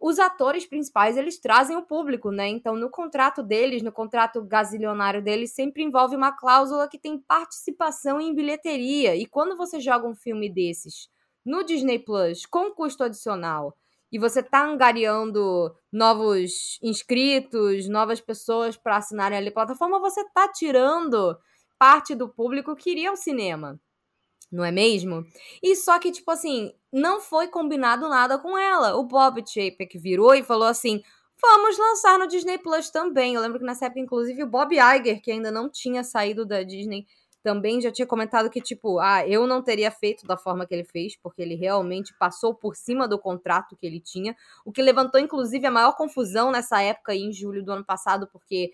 os 0.00 0.18
atores 0.18 0.66
principais, 0.66 1.16
eles 1.16 1.40
trazem 1.40 1.76
o 1.76 1.82
público, 1.86 2.30
né? 2.30 2.48
Então, 2.48 2.76
no 2.76 2.90
contrato 2.90 3.42
deles, 3.42 3.82
no 3.82 3.92
contrato 3.92 4.44
gazilionário 4.44 5.22
deles, 5.22 5.54
sempre 5.54 5.82
envolve 5.82 6.14
uma 6.16 6.32
cláusula 6.32 6.88
que 6.88 6.98
tem 6.98 7.18
participação 7.18 8.20
em 8.20 8.34
bilheteria. 8.34 9.16
E 9.16 9.26
quando 9.26 9.56
você 9.56 9.80
joga 9.80 10.06
um 10.06 10.14
filme 10.14 10.52
desses 10.52 11.08
no 11.44 11.64
Disney 11.64 11.98
Plus 11.98 12.46
com 12.46 12.70
custo 12.70 13.04
adicional 13.04 13.76
e 14.10 14.18
você 14.18 14.42
tá 14.42 14.64
angariando 14.64 15.74
novos 15.92 16.78
inscritos, 16.80 17.88
novas 17.88 18.20
pessoas 18.20 18.76
para 18.76 18.96
assinarem 18.96 19.36
ali 19.36 19.48
a 19.48 19.52
plataforma, 19.52 19.98
você 19.98 20.24
tá 20.32 20.46
tirando 20.48 21.36
parte 21.76 22.14
do 22.14 22.28
público 22.28 22.76
que 22.76 22.90
iria 22.90 23.10
ao 23.10 23.16
cinema. 23.16 23.78
Não 24.52 24.64
é 24.64 24.70
mesmo? 24.70 25.26
E 25.60 25.74
só 25.74 25.98
que, 25.98 26.12
tipo 26.12 26.30
assim, 26.30 26.72
não 26.92 27.20
foi 27.20 27.48
combinado 27.48 28.08
nada 28.08 28.38
com 28.38 28.56
ela. 28.56 28.94
O 28.96 29.02
Bob 29.02 29.42
Chapek 29.44 29.98
virou 29.98 30.32
e 30.32 30.44
falou 30.44 30.68
assim: 30.68 31.02
vamos 31.42 31.76
lançar 31.76 32.16
no 32.16 32.28
Disney 32.28 32.58
Plus 32.58 32.90
também. 32.90 33.34
Eu 33.34 33.40
lembro 33.40 33.58
que 33.58 33.64
nessa 33.64 33.86
época, 33.86 34.00
inclusive, 34.00 34.44
o 34.44 34.46
Bob 34.46 34.72
Iger, 34.76 35.20
que 35.20 35.32
ainda 35.32 35.50
não 35.50 35.68
tinha 35.68 36.04
saído 36.04 36.46
da 36.46 36.62
Disney, 36.62 37.04
também 37.44 37.78
já 37.78 37.92
tinha 37.92 38.06
comentado 38.06 38.48
que, 38.48 38.60
tipo, 38.60 38.98
ah, 38.98 39.28
eu 39.28 39.46
não 39.46 39.62
teria 39.62 39.90
feito 39.90 40.26
da 40.26 40.34
forma 40.34 40.66
que 40.66 40.74
ele 40.74 40.82
fez, 40.82 41.14
porque 41.22 41.42
ele 41.42 41.54
realmente 41.54 42.14
passou 42.18 42.54
por 42.54 42.74
cima 42.74 43.06
do 43.06 43.18
contrato 43.18 43.76
que 43.76 43.86
ele 43.86 44.00
tinha, 44.00 44.34
o 44.64 44.72
que 44.72 44.80
levantou, 44.80 45.20
inclusive, 45.20 45.66
a 45.66 45.70
maior 45.70 45.94
confusão 45.94 46.50
nessa 46.50 46.80
época, 46.80 47.14
em 47.14 47.30
julho 47.30 47.62
do 47.62 47.70
ano 47.70 47.84
passado, 47.84 48.26
porque 48.32 48.72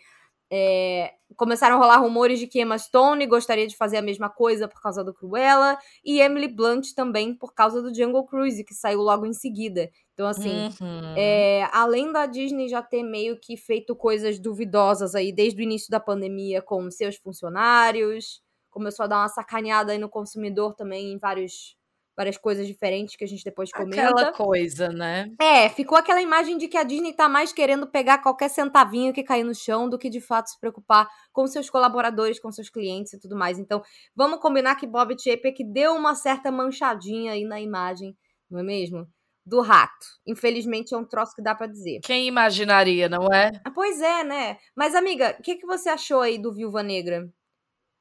é, 0.52 1.14
começaram 1.36 1.76
a 1.76 1.78
rolar 1.78 1.98
rumores 1.98 2.38
de 2.38 2.46
que 2.46 2.60
Emma 2.60 2.78
Stone 2.78 3.26
gostaria 3.26 3.66
de 3.66 3.76
fazer 3.76 3.96
a 3.96 4.02
mesma 4.02 4.28
coisa 4.30 4.68
por 4.68 4.80
causa 4.80 5.02
do 5.02 5.12
Cruella, 5.12 5.76
e 6.04 6.20
Emily 6.20 6.46
Blunt 6.46 6.92
também 6.94 7.34
por 7.34 7.52
causa 7.52 7.82
do 7.82 7.92
Jungle 7.92 8.24
Cruise, 8.24 8.62
que 8.62 8.74
saiu 8.74 9.00
logo 9.00 9.26
em 9.26 9.32
seguida. 9.32 9.90
Então, 10.14 10.28
assim, 10.28 10.68
uhum. 10.80 11.14
é, 11.16 11.68
além 11.72 12.12
da 12.12 12.26
Disney 12.26 12.68
já 12.68 12.82
ter 12.82 13.02
meio 13.02 13.36
que 13.40 13.56
feito 13.56 13.96
coisas 13.96 14.38
duvidosas 14.38 15.16
aí 15.16 15.32
desde 15.32 15.60
o 15.60 15.64
início 15.64 15.90
da 15.90 15.98
pandemia 15.98 16.62
com 16.62 16.88
seus 16.88 17.16
funcionários, 17.16 18.40
começou 18.80 19.04
a 19.04 19.06
dar 19.06 19.18
uma 19.18 19.28
sacaneada 19.28 19.92
aí 19.92 19.98
no 19.98 20.08
consumidor 20.08 20.74
também 20.74 21.12
em 21.12 21.18
vários 21.18 21.78
várias 22.16 22.36
coisas 22.36 22.66
diferentes 22.66 23.16
que 23.16 23.24
a 23.24 23.26
gente 23.26 23.42
depois 23.42 23.70
comenta. 23.70 24.08
Aquela 24.08 24.32
coisa, 24.32 24.88
né? 24.88 25.30
É, 25.40 25.70
ficou 25.70 25.96
aquela 25.96 26.20
imagem 26.20 26.58
de 26.58 26.68
que 26.68 26.76
a 26.76 26.82
Disney 26.82 27.14
tá 27.14 27.30
mais 27.30 27.50
querendo 27.50 27.86
pegar 27.86 28.18
qualquer 28.18 28.50
centavinho 28.50 29.12
que 29.12 29.22
cair 29.22 29.42
no 29.42 29.54
chão 29.54 29.88
do 29.88 29.98
que 29.98 30.10
de 30.10 30.20
fato 30.20 30.50
se 30.50 30.60
preocupar 30.60 31.08
com 31.32 31.46
seus 31.46 31.70
colaboradores, 31.70 32.38
com 32.38 32.52
seus 32.52 32.68
clientes 32.68 33.14
e 33.14 33.20
tudo 33.20 33.36
mais. 33.36 33.58
Então, 33.58 33.82
vamos 34.14 34.38
combinar 34.38 34.74
que 34.74 34.86
Bob 34.86 35.16
Chapek 35.18 35.64
deu 35.64 35.94
uma 35.94 36.14
certa 36.14 36.52
manchadinha 36.52 37.32
aí 37.32 37.44
na 37.44 37.58
imagem, 37.58 38.14
não 38.50 38.60
é 38.60 38.62
mesmo? 38.62 39.08
Do 39.46 39.62
rato. 39.62 40.06
Infelizmente 40.26 40.94
é 40.94 40.98
um 40.98 41.06
troço 41.06 41.34
que 41.34 41.42
dá 41.42 41.54
para 41.54 41.68
dizer. 41.68 42.00
Quem 42.04 42.26
imaginaria, 42.26 43.08
não 43.08 43.32
é? 43.32 43.50
Ah, 43.64 43.70
pois 43.70 43.98
é, 44.02 44.24
né? 44.24 44.58
Mas, 44.76 44.94
amiga, 44.94 45.36
o 45.38 45.42
que, 45.42 45.56
que 45.56 45.66
você 45.66 45.88
achou 45.88 46.20
aí 46.20 46.36
do 46.36 46.52
Viúva 46.52 46.82
Negra? 46.82 47.30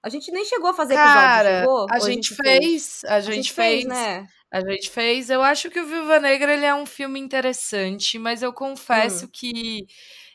A 0.02 0.10
gente 0.10 0.32
nem 0.32 0.46
chegou 0.46 0.70
a 0.70 0.74
fazer 0.74 0.96
Cara, 0.96 1.50
episódio, 1.50 1.60
chegou? 1.60 1.88
A, 1.90 1.96
a 1.96 2.00
gente, 2.00 2.36
fez, 2.36 3.02
a 3.06 3.20
gente, 3.20 3.32
a 3.32 3.36
gente 3.36 3.54
fez, 3.54 3.84
fez, 3.84 3.86
né? 3.86 4.28
A 4.52 4.62
gente 4.62 4.90
fez. 4.90 5.30
Eu 5.30 5.42
acho 5.42 5.70
que 5.70 5.80
o 5.80 5.86
Viúva 5.86 6.20
Negra 6.20 6.54
ele 6.54 6.66
é 6.66 6.74
um 6.74 6.86
filme 6.86 7.20
interessante, 7.20 8.18
mas 8.18 8.42
eu 8.42 8.54
confesso 8.54 9.26
hum. 9.26 9.30
que 9.32 9.86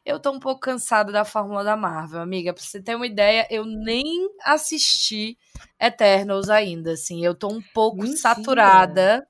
eu 0.05 0.21
tô 0.21 0.33
um 0.33 0.39
pouco 0.39 0.61
cansada 0.61 1.11
da 1.11 1.25
fórmula 1.25 1.65
da 1.65 1.77
Marvel, 1.77 2.21
amiga. 2.21 2.53
Pra 2.53 2.63
você 2.63 2.81
ter 2.81 2.95
uma 2.95 3.07
ideia, 3.07 3.47
eu 3.51 3.65
nem 3.65 4.29
assisti 4.45 5.39
Eternals 5.81 6.51
ainda, 6.51 6.93
assim. 6.93 7.25
Eu 7.25 7.35
tô 7.35 7.49
um 7.49 7.63
pouco 7.73 8.03
Mentira. 8.03 8.19
saturada 8.19 9.27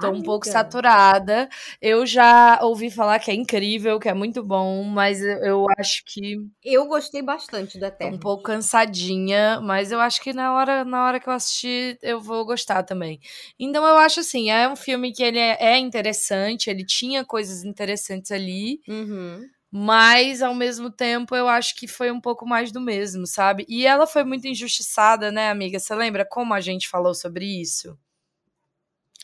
Tô 0.00 0.06
Amiga. 0.06 0.22
um 0.22 0.24
pouco 0.24 0.48
saturada. 0.48 1.48
Eu 1.80 2.06
já 2.06 2.58
ouvi 2.62 2.90
falar 2.90 3.18
que 3.18 3.30
é 3.30 3.34
incrível, 3.34 4.00
que 4.00 4.08
é 4.08 4.14
muito 4.14 4.42
bom, 4.42 4.82
mas 4.82 5.20
eu 5.22 5.66
acho 5.78 6.02
que. 6.06 6.36
Eu 6.64 6.86
gostei 6.86 7.20
bastante 7.20 7.78
da 7.78 7.90
Terra. 7.90 8.14
Um 8.14 8.18
pouco 8.18 8.44
cansadinha, 8.44 9.60
mas 9.60 9.92
eu 9.92 10.00
acho 10.00 10.22
que 10.22 10.32
na 10.32 10.54
hora, 10.54 10.84
na 10.84 11.04
hora 11.04 11.20
que 11.20 11.28
eu 11.28 11.32
assistir, 11.32 11.98
eu 12.02 12.20
vou 12.20 12.44
gostar 12.46 12.82
também. 12.82 13.20
Então 13.58 13.84
eu 13.86 13.98
acho 13.98 14.20
assim, 14.20 14.50
é 14.50 14.68
um 14.68 14.76
filme 14.76 15.12
que 15.12 15.22
ele 15.22 15.38
é, 15.38 15.56
é 15.60 15.78
interessante, 15.78 16.70
ele 16.70 16.84
tinha 16.84 17.24
coisas 17.24 17.62
interessantes 17.62 18.30
ali. 18.30 18.80
Uhum. 18.88 19.46
Mas, 19.72 20.42
ao 20.42 20.52
mesmo 20.52 20.90
tempo, 20.90 21.36
eu 21.36 21.46
acho 21.46 21.76
que 21.76 21.86
foi 21.86 22.10
um 22.10 22.20
pouco 22.20 22.44
mais 22.44 22.72
do 22.72 22.80
mesmo, 22.80 23.24
sabe? 23.24 23.64
E 23.68 23.86
ela 23.86 24.04
foi 24.04 24.24
muito 24.24 24.48
injustiçada, 24.48 25.30
né, 25.30 25.48
amiga? 25.48 25.78
Você 25.78 25.94
lembra 25.94 26.24
como 26.24 26.52
a 26.52 26.60
gente 26.60 26.88
falou 26.88 27.14
sobre 27.14 27.44
isso? 27.44 27.96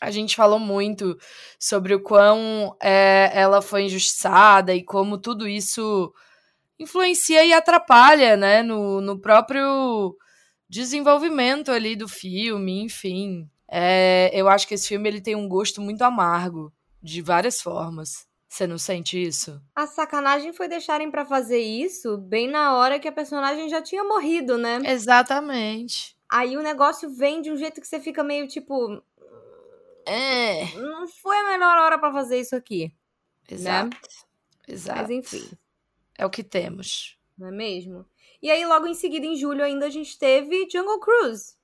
A 0.01 0.11
gente 0.11 0.35
falou 0.35 0.59
muito 0.59 1.17
sobre 1.59 1.93
o 1.93 2.01
quão 2.01 2.75
é, 2.81 3.31
ela 3.33 3.61
foi 3.61 3.83
injustiçada 3.83 4.73
e 4.73 4.83
como 4.83 5.17
tudo 5.17 5.47
isso 5.47 6.13
influencia 6.79 7.43
e 7.43 7.53
atrapalha, 7.53 8.37
né, 8.37 8.61
no, 8.61 9.01
no 9.01 9.19
próprio 9.19 10.15
desenvolvimento 10.69 11.71
ali 11.71 11.95
do 11.95 12.07
filme, 12.07 12.83
enfim. 12.83 13.49
É, 13.69 14.29
eu 14.33 14.47
acho 14.47 14.67
que 14.67 14.75
esse 14.75 14.87
filme 14.87 15.09
ele 15.09 15.21
tem 15.21 15.35
um 15.35 15.47
gosto 15.47 15.81
muito 15.81 16.03
amargo, 16.03 16.71
de 17.01 17.21
várias 17.21 17.61
formas. 17.61 18.27
Você 18.47 18.65
não 18.65 18.77
sente 18.77 19.21
isso? 19.21 19.61
A 19.75 19.85
sacanagem 19.85 20.53
foi 20.53 20.69
deixarem 20.69 21.11
para 21.11 21.25
fazer 21.25 21.59
isso 21.59 22.17
bem 22.17 22.47
na 22.47 22.75
hora 22.75 22.99
que 22.99 23.07
a 23.07 23.11
personagem 23.11 23.67
já 23.67 23.81
tinha 23.81 24.03
morrido, 24.03 24.57
né? 24.57 24.79
Exatamente. 24.85 26.15
Aí 26.29 26.55
o 26.55 26.61
negócio 26.61 27.09
vem 27.09 27.41
de 27.41 27.51
um 27.51 27.57
jeito 27.57 27.81
que 27.81 27.87
você 27.87 27.99
fica 27.99 28.23
meio 28.23 28.47
tipo, 28.47 29.01
é. 30.07 30.75
Não 30.75 31.07
foi 31.07 31.37
a 31.37 31.49
melhor 31.49 31.77
hora 31.77 31.99
para 31.99 32.11
fazer 32.11 32.39
isso 32.39 32.55
aqui. 32.55 32.93
Exato. 33.49 33.95
Né? 33.95 34.01
Exato. 34.67 35.01
Mas 35.01 35.09
enfim. 35.09 35.49
É 36.17 36.25
o 36.25 36.29
que 36.29 36.43
temos. 36.43 37.17
Não 37.37 37.47
é 37.47 37.51
mesmo? 37.51 38.05
E 38.41 38.49
aí, 38.51 38.65
logo 38.65 38.87
em 38.87 38.93
seguida, 38.93 39.25
em 39.25 39.35
julho, 39.35 39.63
ainda 39.63 39.85
a 39.87 39.89
gente 39.89 40.17
teve 40.17 40.67
Jungle 40.71 40.99
Cruise. 40.99 41.57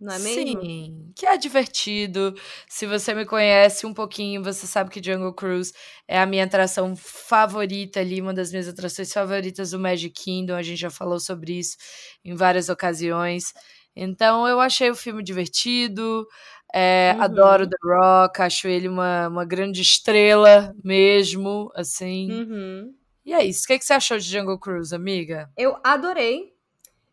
Não 0.00 0.12
é 0.12 0.18
mesmo? 0.18 0.62
Sim, 0.62 1.12
que 1.14 1.24
é 1.24 1.36
divertido. 1.36 2.34
Se 2.68 2.86
você 2.86 3.14
me 3.14 3.24
conhece 3.24 3.86
um 3.86 3.94
pouquinho, 3.94 4.42
você 4.42 4.66
sabe 4.66 4.90
que 4.90 5.02
Jungle 5.02 5.32
Cruise 5.32 5.72
é 6.06 6.18
a 6.18 6.26
minha 6.26 6.44
atração 6.44 6.94
favorita 6.96 8.00
ali, 8.00 8.20
uma 8.20 8.34
das 8.34 8.50
minhas 8.50 8.68
atrações 8.68 9.12
favoritas 9.12 9.70
do 9.70 9.78
Magic 9.78 10.10
Kingdom. 10.10 10.54
A 10.56 10.62
gente 10.62 10.80
já 10.80 10.90
falou 10.90 11.20
sobre 11.20 11.58
isso 11.58 11.76
em 12.24 12.34
várias 12.34 12.68
ocasiões. 12.68 13.44
Então, 13.96 14.46
eu 14.48 14.60
achei 14.60 14.90
o 14.90 14.94
filme 14.94 15.22
divertido. 15.22 16.26
É, 16.76 17.12
uhum. 17.14 17.22
Adoro 17.22 17.68
The 17.68 17.76
Rock, 17.84 18.42
acho 18.42 18.66
ele 18.66 18.88
uma, 18.88 19.28
uma 19.28 19.44
grande 19.44 19.80
estrela 19.80 20.74
mesmo, 20.82 21.70
assim. 21.72 22.32
Uhum. 22.32 22.94
E 23.24 23.32
é 23.32 23.44
isso. 23.44 23.62
O 23.62 23.66
que, 23.68 23.78
que 23.78 23.84
você 23.84 23.92
achou 23.92 24.18
de 24.18 24.24
Jungle 24.24 24.58
Cruise, 24.58 24.92
amiga? 24.92 25.48
Eu 25.56 25.76
adorei. 25.84 26.52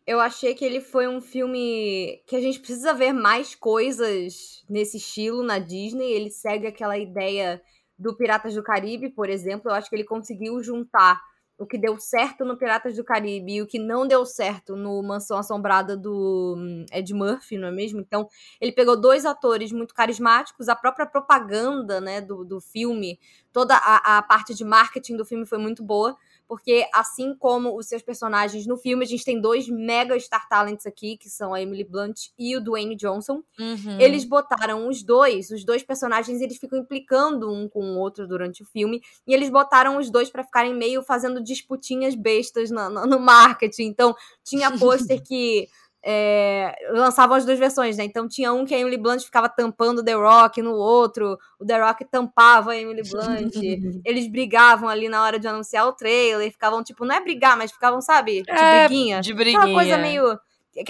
Eu 0.04 0.18
achei 0.18 0.52
que 0.52 0.64
ele 0.64 0.80
foi 0.80 1.06
um 1.06 1.20
filme 1.20 2.20
que 2.26 2.34
a 2.34 2.40
gente 2.40 2.58
precisa 2.58 2.92
ver 2.92 3.12
mais 3.12 3.54
coisas 3.54 4.64
nesse 4.68 4.96
estilo 4.96 5.44
na 5.44 5.60
Disney. 5.60 6.10
Ele 6.10 6.28
segue 6.28 6.66
aquela 6.66 6.98
ideia 6.98 7.62
do 7.96 8.16
Piratas 8.16 8.56
do 8.56 8.64
Caribe, 8.64 9.10
por 9.10 9.30
exemplo. 9.30 9.70
Eu 9.70 9.76
acho 9.76 9.88
que 9.88 9.94
ele 9.94 10.02
conseguiu 10.02 10.60
juntar 10.60 11.22
o 11.62 11.66
que 11.66 11.78
deu 11.78 11.96
certo 11.98 12.44
no 12.44 12.56
Piratas 12.56 12.96
do 12.96 13.04
Caribe 13.04 13.54
e 13.54 13.62
o 13.62 13.66
que 13.66 13.78
não 13.78 14.06
deu 14.06 14.26
certo 14.26 14.74
no 14.74 15.00
Mansão 15.00 15.38
Assombrada 15.38 15.96
do 15.96 16.56
hum, 16.58 16.84
Ed 16.92 17.14
Murphy, 17.14 17.56
não 17.56 17.68
é 17.68 17.70
mesmo? 17.70 18.00
Então, 18.00 18.28
ele 18.60 18.72
pegou 18.72 19.00
dois 19.00 19.24
atores 19.24 19.70
muito 19.70 19.94
carismáticos, 19.94 20.68
a 20.68 20.74
própria 20.74 21.06
propaganda 21.06 22.00
né, 22.00 22.20
do, 22.20 22.44
do 22.44 22.60
filme, 22.60 23.18
toda 23.52 23.76
a, 23.76 24.18
a 24.18 24.22
parte 24.22 24.54
de 24.54 24.64
marketing 24.64 25.16
do 25.16 25.24
filme 25.24 25.46
foi 25.46 25.58
muito 25.58 25.84
boa 25.84 26.16
porque 26.52 26.86
assim 26.92 27.34
como 27.34 27.74
os 27.78 27.86
seus 27.86 28.02
personagens 28.02 28.66
no 28.66 28.76
filme, 28.76 29.06
a 29.06 29.08
gente 29.08 29.24
tem 29.24 29.40
dois 29.40 29.66
mega 29.70 30.20
star 30.20 30.46
talents 30.50 30.84
aqui, 30.84 31.16
que 31.16 31.30
são 31.30 31.54
a 31.54 31.62
Emily 31.62 31.82
Blunt 31.82 32.26
e 32.38 32.54
o 32.54 32.60
Dwayne 32.60 32.94
Johnson. 32.94 33.42
Uhum. 33.58 33.98
Eles 33.98 34.26
botaram 34.26 34.86
os 34.86 35.02
dois, 35.02 35.48
os 35.48 35.64
dois 35.64 35.82
personagens, 35.82 36.42
eles 36.42 36.58
ficam 36.58 36.78
implicando 36.78 37.50
um 37.50 37.66
com 37.66 37.80
o 37.80 37.98
outro 37.98 38.28
durante 38.28 38.62
o 38.62 38.66
filme, 38.66 39.00
e 39.26 39.32
eles 39.32 39.48
botaram 39.48 39.96
os 39.96 40.10
dois 40.10 40.28
para 40.28 40.44
ficarem 40.44 40.74
meio 40.74 41.02
fazendo 41.02 41.42
disputinhas 41.42 42.14
bestas 42.14 42.70
no, 42.70 42.90
no, 42.90 43.06
no 43.06 43.18
marketing. 43.18 43.84
Então, 43.84 44.14
tinha 44.44 44.70
pôster 44.78 45.22
que 45.22 45.70
é, 46.04 46.74
lançavam 46.90 47.36
as 47.36 47.44
duas 47.44 47.58
versões, 47.58 47.96
né? 47.96 48.04
Então 48.04 48.26
tinha 48.26 48.52
um 48.52 48.64
que 48.64 48.74
a 48.74 48.78
Emily 48.78 48.96
Blunt 48.96 49.22
ficava 49.22 49.48
tampando 49.48 50.04
The 50.04 50.14
Rock, 50.14 50.60
no 50.60 50.74
outro 50.74 51.38
o 51.58 51.64
The 51.64 51.80
Rock 51.80 52.04
tampava 52.04 52.72
a 52.72 52.76
Emily 52.76 53.02
Blunt. 53.08 53.54
Eles 54.04 54.26
brigavam 54.26 54.88
ali 54.88 55.08
na 55.08 55.22
hora 55.22 55.38
de 55.38 55.46
anunciar 55.46 55.86
o 55.86 55.92
trailer, 55.92 56.50
ficavam 56.50 56.82
tipo, 56.82 57.04
não 57.04 57.14
é 57.14 57.20
brigar, 57.20 57.56
mas 57.56 57.70
ficavam, 57.70 58.00
sabe, 58.00 58.42
de 58.42 58.50
é, 58.50 58.86
briguinha. 58.86 59.20
De 59.20 59.32
briguinha. 59.32 59.58
Aquela 59.58 59.74
coisa 59.74 59.98
meio 59.98 60.38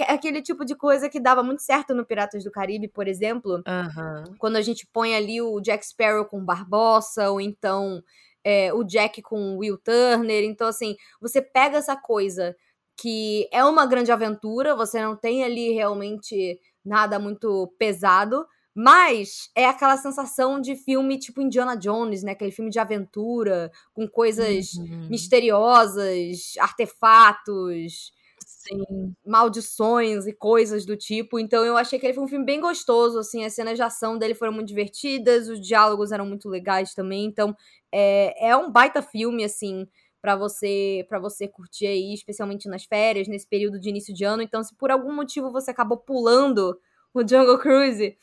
aquele 0.07 0.41
tipo 0.41 0.63
de 0.63 0.75
coisa 0.75 1.09
que 1.09 1.19
dava 1.19 1.43
muito 1.43 1.61
certo 1.61 1.93
no 1.93 2.05
Piratas 2.05 2.43
do 2.43 2.51
Caribe, 2.51 2.87
por 2.87 3.07
exemplo. 3.07 3.55
Uhum. 3.67 4.35
Quando 4.37 4.55
a 4.55 4.61
gente 4.61 4.87
põe 4.87 5.13
ali 5.13 5.41
o 5.41 5.59
Jack 5.59 5.85
Sparrow 5.85 6.25
com 6.25 6.43
Barbossa, 6.43 7.29
ou 7.29 7.41
então 7.41 8.01
é, 8.43 8.73
o 8.73 8.83
Jack 8.83 9.21
com 9.21 9.57
Will 9.57 9.77
Turner. 9.77 10.43
Então, 10.43 10.67
assim, 10.67 10.95
você 11.19 11.41
pega 11.41 11.77
essa 11.77 11.95
coisa 11.95 12.55
que 12.97 13.47
é 13.51 13.63
uma 13.65 13.85
grande 13.85 14.11
aventura, 14.11 14.75
você 14.75 15.01
não 15.01 15.15
tem 15.15 15.43
ali 15.43 15.71
realmente 15.71 16.59
nada 16.85 17.19
muito 17.19 17.73
pesado, 17.77 18.45
Mas 18.75 19.49
é 19.55 19.67
aquela 19.67 19.97
sensação 19.97 20.59
de 20.59 20.75
filme 20.75 21.19
tipo 21.19 21.39
Indiana 21.41 21.77
Jones, 21.77 22.23
né? 22.23 22.31
Aquele 22.31 22.51
filme 22.51 22.71
de 22.71 22.79
aventura, 22.79 23.71
com 23.93 24.07
coisas 24.07 24.71
Uhum. 24.73 25.07
misteriosas, 25.07 26.53
artefatos, 26.59 28.11
Sim. 28.37 29.15
maldições 29.25 30.27
e 30.27 30.33
coisas 30.33 30.85
do 30.85 30.97
tipo. 30.97 31.39
Então 31.39 31.63
eu 31.65 31.77
achei 31.77 31.97
que 31.99 32.05
ele 32.05 32.13
foi 32.13 32.23
um 32.23 32.27
filme 32.27 32.45
bem 32.45 32.59
gostoso, 32.59 33.19
assim, 33.19 33.45
as 33.45 33.53
cenas 33.53 33.75
de 33.77 33.81
ação 33.83 34.17
dele 34.17 34.35
foram 34.35 34.51
muito 34.53 34.67
divertidas, 34.67 35.47
os 35.47 35.59
diálogos 35.61 36.11
eram 36.11 36.25
muito 36.25 36.49
legais 36.49 36.93
também. 36.93 37.25
Então 37.25 37.55
é, 37.91 38.49
é 38.49 38.55
um 38.57 38.71
baita 38.71 39.01
filme, 39.01 39.43
assim, 39.43 39.87
para 40.23 40.37
você 40.37 41.05
para 41.09 41.19
você 41.19 41.49
curtir 41.49 41.85
aí, 41.85 42.13
especialmente 42.13 42.69
nas 42.69 42.85
férias, 42.85 43.27
nesse 43.27 43.45
período 43.45 43.77
de 43.77 43.89
início 43.89 44.13
de 44.13 44.23
ano. 44.23 44.41
Então, 44.41 44.63
se 44.63 44.73
por 44.73 44.89
algum 44.89 45.13
motivo 45.13 45.51
você 45.51 45.69
acabou 45.69 45.97
pulando 45.97 46.79
o 47.13 47.27
Jungle 47.27 47.59
Cruise, 47.59 48.17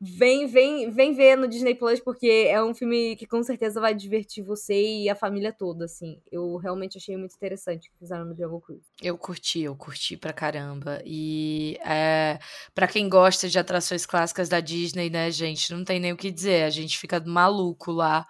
vem, 0.00 0.48
vem, 0.48 0.90
vem 0.90 1.14
ver 1.14 1.36
no 1.36 1.46
Disney 1.46 1.76
Plus, 1.76 2.00
porque 2.00 2.48
é 2.50 2.60
um 2.60 2.74
filme 2.74 3.14
que 3.14 3.24
com 3.24 3.40
certeza 3.40 3.80
vai 3.80 3.94
divertir 3.94 4.42
você 4.42 4.74
e 4.74 5.08
a 5.08 5.14
família 5.14 5.52
toda, 5.52 5.84
assim. 5.84 6.20
Eu 6.30 6.56
realmente 6.56 6.98
achei 6.98 7.16
muito 7.16 7.36
interessante 7.36 7.88
o 7.88 7.92
que 7.92 7.98
fizeram 8.00 8.24
no 8.24 8.34
Jungle 8.34 8.60
Cruise. 8.60 8.84
Eu 9.00 9.16
curti, 9.16 9.60
eu 9.60 9.76
curti 9.76 10.16
pra 10.16 10.32
caramba. 10.32 11.00
E 11.04 11.78
é, 11.86 12.40
para 12.74 12.88
quem 12.88 13.08
gosta 13.08 13.48
de 13.48 13.60
atrações 13.60 14.04
clássicas 14.04 14.48
da 14.48 14.58
Disney, 14.58 15.08
né, 15.08 15.30
gente, 15.30 15.72
não 15.72 15.84
tem 15.84 16.00
nem 16.00 16.12
o 16.12 16.16
que 16.16 16.32
dizer. 16.32 16.64
A 16.64 16.70
gente 16.70 16.98
fica 16.98 17.22
maluco 17.24 17.92
lá. 17.92 18.26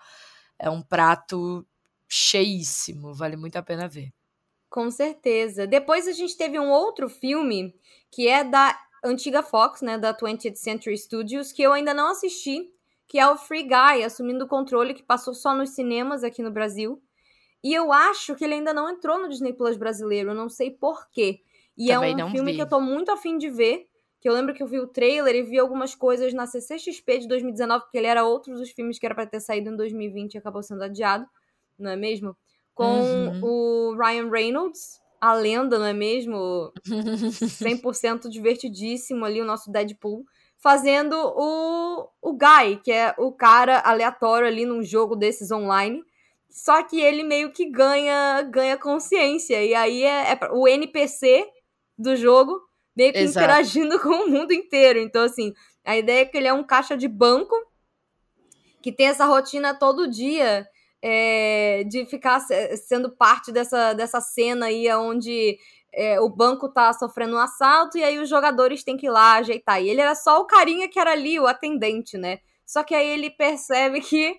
É 0.58 0.68
um 0.68 0.82
prato 0.82 1.66
cheíssimo, 2.08 3.14
vale 3.14 3.36
muito 3.36 3.56
a 3.56 3.62
pena 3.62 3.88
ver. 3.88 4.12
Com 4.70 4.90
certeza. 4.90 5.66
Depois 5.66 6.08
a 6.08 6.12
gente 6.12 6.36
teve 6.36 6.58
um 6.58 6.70
outro 6.70 7.08
filme 7.08 7.74
que 8.10 8.28
é 8.28 8.42
da 8.42 8.78
antiga 9.04 9.42
Fox, 9.42 9.82
né, 9.82 9.98
da 9.98 10.14
20th 10.14 10.56
Century 10.56 10.96
Studios, 10.96 11.52
que 11.52 11.62
eu 11.62 11.72
ainda 11.72 11.92
não 11.92 12.10
assisti, 12.10 12.72
que 13.06 13.18
é 13.18 13.28
o 13.28 13.36
Free 13.36 13.64
Guy, 13.64 14.02
assumindo 14.04 14.44
o 14.44 14.48
controle, 14.48 14.94
que 14.94 15.02
passou 15.02 15.34
só 15.34 15.54
nos 15.54 15.70
cinemas 15.70 16.24
aqui 16.24 16.42
no 16.42 16.50
Brasil. 16.50 17.02
E 17.62 17.72
eu 17.72 17.92
acho 17.92 18.34
que 18.34 18.44
ele 18.44 18.54
ainda 18.54 18.74
não 18.74 18.90
entrou 18.90 19.18
no 19.18 19.28
Disney 19.28 19.52
Plus 19.52 19.76
brasileiro, 19.76 20.34
não 20.34 20.48
sei 20.48 20.70
porquê. 20.70 21.40
E 21.76 21.88
Também 21.88 22.18
é 22.18 22.24
um 22.24 22.30
filme 22.30 22.52
vi. 22.52 22.56
que 22.56 22.62
eu 22.62 22.68
tô 22.68 22.80
muito 22.80 23.10
afim 23.10 23.38
de 23.38 23.50
ver, 23.50 23.88
que 24.20 24.28
eu 24.28 24.32
lembro 24.32 24.54
que 24.54 24.62
eu 24.62 24.66
vi 24.66 24.78
o 24.78 24.86
trailer 24.86 25.34
e 25.34 25.42
vi 25.42 25.58
algumas 25.58 25.94
coisas 25.94 26.32
na 26.32 26.46
CCXP 26.46 27.20
de 27.20 27.28
2019, 27.28 27.84
porque 27.84 27.98
ele 27.98 28.06
era 28.06 28.24
outro 28.24 28.54
dos 28.54 28.70
filmes 28.70 28.98
que 28.98 29.06
era 29.06 29.14
pra 29.14 29.26
ter 29.26 29.40
saído 29.40 29.70
em 29.70 29.76
2020 29.76 30.34
e 30.34 30.38
acabou 30.38 30.62
sendo 30.62 30.82
adiado, 30.82 31.26
não 31.78 31.90
é 31.90 31.96
mesmo? 31.96 32.36
Com 32.74 33.00
Uhum. 33.00 33.40
o 33.42 33.96
Ryan 33.96 34.30
Reynolds, 34.30 35.00
a 35.20 35.32
lenda, 35.34 35.78
não 35.78 35.86
é 35.86 35.92
mesmo? 35.92 36.72
100% 36.84 38.28
divertidíssimo 38.28 39.24
ali, 39.24 39.40
o 39.40 39.44
nosso 39.44 39.70
Deadpool, 39.70 40.24
fazendo 40.58 41.14
o, 41.14 42.08
o 42.20 42.32
Guy, 42.32 42.80
que 42.82 42.90
é 42.90 43.14
o 43.18 43.32
cara 43.32 43.80
aleatório 43.80 44.46
ali 44.46 44.64
num 44.66 44.82
jogo 44.82 45.14
desses 45.14 45.50
online. 45.50 46.02
Só 46.50 46.82
que 46.82 47.00
ele 47.00 47.22
meio 47.22 47.52
que 47.52 47.68
ganha 47.68 48.42
ganha 48.42 48.76
consciência. 48.76 49.62
E 49.64 49.74
aí 49.74 50.02
é, 50.04 50.32
é 50.32 50.38
o 50.52 50.68
NPC 50.68 51.46
do 51.98 52.16
jogo 52.16 52.60
meio 52.96 53.12
que 53.12 53.18
Exato. 53.18 53.44
interagindo 53.44 53.98
com 54.00 54.24
o 54.24 54.28
mundo 54.30 54.52
inteiro. 54.52 54.98
Então, 54.98 55.22
assim, 55.24 55.52
a 55.84 55.96
ideia 55.96 56.22
é 56.22 56.24
que 56.24 56.36
ele 56.36 56.46
é 56.46 56.52
um 56.52 56.62
caixa 56.64 56.96
de 56.96 57.08
banco 57.08 57.54
que 58.80 58.92
tem 58.92 59.06
essa 59.08 59.24
rotina 59.24 59.74
todo 59.74 60.08
dia 60.08 60.66
é, 61.06 61.84
de 61.84 62.06
ficar 62.06 62.40
se- 62.40 62.76
sendo 62.78 63.10
parte 63.14 63.52
dessa, 63.52 63.92
dessa 63.92 64.20
cena 64.22 64.66
aí 64.66 64.90
onde 64.94 65.58
é, 65.92 66.18
o 66.20 66.28
banco 66.30 66.68
tá 66.72 66.92
sofrendo 66.94 67.36
um 67.36 67.38
assalto 67.38 67.98
e 67.98 68.04
aí 68.04 68.18
os 68.18 68.28
jogadores 68.28 68.82
têm 68.84 68.96
que 68.96 69.06
ir 69.06 69.10
lá 69.10 69.34
ajeitar. 69.36 69.82
E 69.82 69.88
ele 69.90 70.00
era 70.00 70.14
só 70.14 70.40
o 70.40 70.46
carinha 70.46 70.88
que 70.88 70.98
era 70.98 71.12
ali, 71.12 71.38
o 71.38 71.46
atendente, 71.46 72.16
né? 72.16 72.38
Só 72.66 72.82
que 72.82 72.94
aí 72.94 73.06
ele 73.08 73.30
percebe 73.30 74.00
que, 74.00 74.34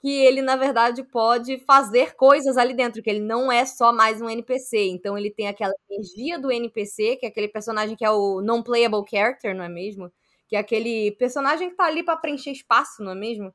que 0.00 0.08
ele, 0.10 0.42
na 0.42 0.56
verdade, 0.56 1.02
pode 1.04 1.58
fazer 1.66 2.14
coisas 2.14 2.56
ali 2.56 2.74
dentro, 2.74 3.02
que 3.02 3.10
ele 3.10 3.20
não 3.20 3.50
é 3.50 3.64
só 3.66 3.92
mais 3.92 4.20
um 4.22 4.28
NPC. 4.28 4.78
Então 4.88 5.16
ele 5.18 5.30
tem 5.30 5.48
aquela 5.48 5.74
energia 5.90 6.38
do 6.38 6.52
NPC, 6.52 7.16
que 7.16 7.26
é 7.26 7.28
aquele 7.30 7.48
personagem 7.48 7.96
que 7.96 8.04
é 8.04 8.10
o 8.10 8.40
non-playable 8.42 9.04
character, 9.10 9.54
não 9.56 9.64
é 9.64 9.68
mesmo? 9.68 10.10
Que 10.48 10.56
é 10.56 10.58
aquele 10.58 11.12
personagem 11.12 11.70
que 11.70 11.76
tá 11.76 11.84
ali 11.84 12.02
pra 12.02 12.16
preencher 12.16 12.50
espaço, 12.50 13.02
não 13.02 13.12
é 13.12 13.14
mesmo? 13.14 13.54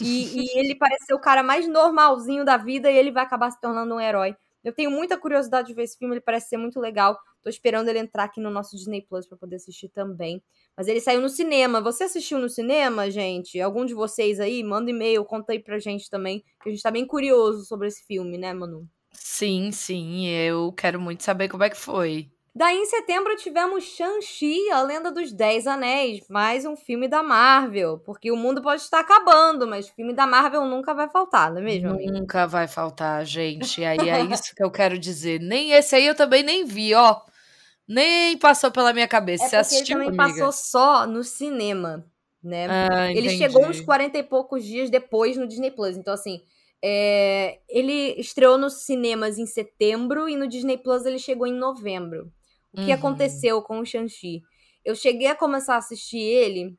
E, 0.00 0.40
e 0.40 0.58
ele 0.58 0.74
parece 0.74 1.06
ser 1.06 1.14
o 1.14 1.20
cara 1.20 1.42
mais 1.42 1.66
normalzinho 1.68 2.44
da 2.44 2.56
vida 2.56 2.90
e 2.90 2.96
ele 2.96 3.10
vai 3.10 3.24
acabar 3.24 3.50
se 3.50 3.60
tornando 3.60 3.94
um 3.94 4.00
herói. 4.00 4.36
Eu 4.62 4.72
tenho 4.72 4.90
muita 4.90 5.16
curiosidade 5.16 5.68
de 5.68 5.74
ver 5.74 5.84
esse 5.84 5.96
filme, 5.96 6.14
ele 6.14 6.20
parece 6.20 6.48
ser 6.48 6.56
muito 6.56 6.80
legal. 6.80 7.18
Tô 7.42 7.48
esperando 7.48 7.88
ele 7.88 8.00
entrar 8.00 8.24
aqui 8.24 8.40
no 8.40 8.50
nosso 8.50 8.76
Disney 8.76 9.02
Plus 9.02 9.26
pra 9.26 9.38
poder 9.38 9.56
assistir 9.56 9.88
também. 9.88 10.42
Mas 10.76 10.88
ele 10.88 11.00
saiu 11.00 11.20
no 11.20 11.28
cinema. 11.28 11.80
Você 11.80 12.04
assistiu 12.04 12.38
no 12.38 12.48
cinema, 12.48 13.10
gente? 13.10 13.60
Algum 13.60 13.84
de 13.84 13.94
vocês 13.94 14.40
aí? 14.40 14.62
Manda 14.64 14.90
e-mail, 14.90 15.24
conta 15.24 15.52
aí 15.52 15.58
pra 15.58 15.78
gente 15.78 16.10
também, 16.10 16.44
que 16.62 16.68
a 16.68 16.72
gente 16.72 16.82
tá 16.82 16.90
bem 16.90 17.06
curioso 17.06 17.64
sobre 17.64 17.88
esse 17.88 18.04
filme, 18.04 18.36
né, 18.36 18.52
Manu? 18.52 18.86
Sim, 19.12 19.72
sim, 19.72 20.26
eu 20.28 20.72
quero 20.72 21.00
muito 21.00 21.22
saber 21.22 21.48
como 21.48 21.64
é 21.64 21.70
que 21.70 21.76
foi. 21.76 22.30
Daí 22.54 22.76
em 22.76 22.86
setembro 22.86 23.36
tivemos 23.36 23.84
Shang-Chi, 23.84 24.70
a 24.70 24.82
Lenda 24.82 25.12
dos 25.12 25.32
Dez 25.32 25.66
Anéis, 25.66 26.26
mais 26.28 26.64
um 26.64 26.74
filme 26.74 27.06
da 27.06 27.22
Marvel, 27.22 27.98
porque 27.98 28.32
o 28.32 28.36
mundo 28.36 28.60
pode 28.60 28.82
estar 28.82 29.00
acabando, 29.00 29.66
mas 29.66 29.88
filme 29.88 30.12
da 30.12 30.26
Marvel 30.26 30.64
nunca 30.64 30.92
vai 30.92 31.08
faltar, 31.08 31.52
não 31.52 31.58
é 31.58 31.64
mesmo? 31.64 31.94
Nunca 32.10 32.46
vai 32.46 32.66
faltar, 32.66 33.24
gente. 33.24 33.84
Aí 33.84 34.08
é 34.08 34.22
isso 34.24 34.54
que 34.56 34.62
eu 34.62 34.70
quero 34.70 34.98
dizer. 34.98 35.40
Nem 35.40 35.72
esse 35.72 35.94
aí 35.94 36.06
eu 36.06 36.14
também 36.14 36.42
nem 36.42 36.64
vi, 36.64 36.94
ó. 36.94 37.20
Nem 37.86 38.36
passou 38.36 38.70
pela 38.72 38.92
minha 38.92 39.06
cabeça. 39.06 39.44
É 39.44 39.48
Você 39.48 39.56
porque 39.56 39.56
ele 39.56 39.76
assistiu, 39.76 39.98
também 39.98 40.08
amiga? 40.08 40.40
passou 40.40 40.52
só 40.52 41.06
no 41.06 41.22
cinema, 41.22 42.04
né? 42.42 42.66
Ah, 42.68 43.10
ele 43.10 43.28
entendi. 43.28 43.38
chegou 43.38 43.66
uns 43.66 43.80
40 43.80 44.18
e 44.18 44.22
poucos 44.22 44.64
dias 44.64 44.90
depois 44.90 45.36
no 45.36 45.46
Disney 45.46 45.70
Plus. 45.70 45.96
Então, 45.96 46.12
assim, 46.12 46.42
é, 46.82 47.60
ele 47.68 48.14
estreou 48.18 48.58
nos 48.58 48.84
cinemas 48.84 49.38
em 49.38 49.46
setembro 49.46 50.28
e 50.28 50.36
no 50.36 50.48
Disney 50.48 50.76
Plus 50.76 51.06
ele 51.06 51.18
chegou 51.18 51.46
em 51.46 51.52
novembro. 51.52 52.32
O 52.78 52.84
que 52.84 52.90
Uhum. 52.90 52.96
aconteceu 52.96 53.62
com 53.62 53.80
o 53.80 53.84
Shang-Chi? 53.84 54.42
Eu 54.84 54.94
cheguei 54.94 55.26
a 55.26 55.34
começar 55.34 55.74
a 55.74 55.78
assistir 55.78 56.18
ele, 56.20 56.76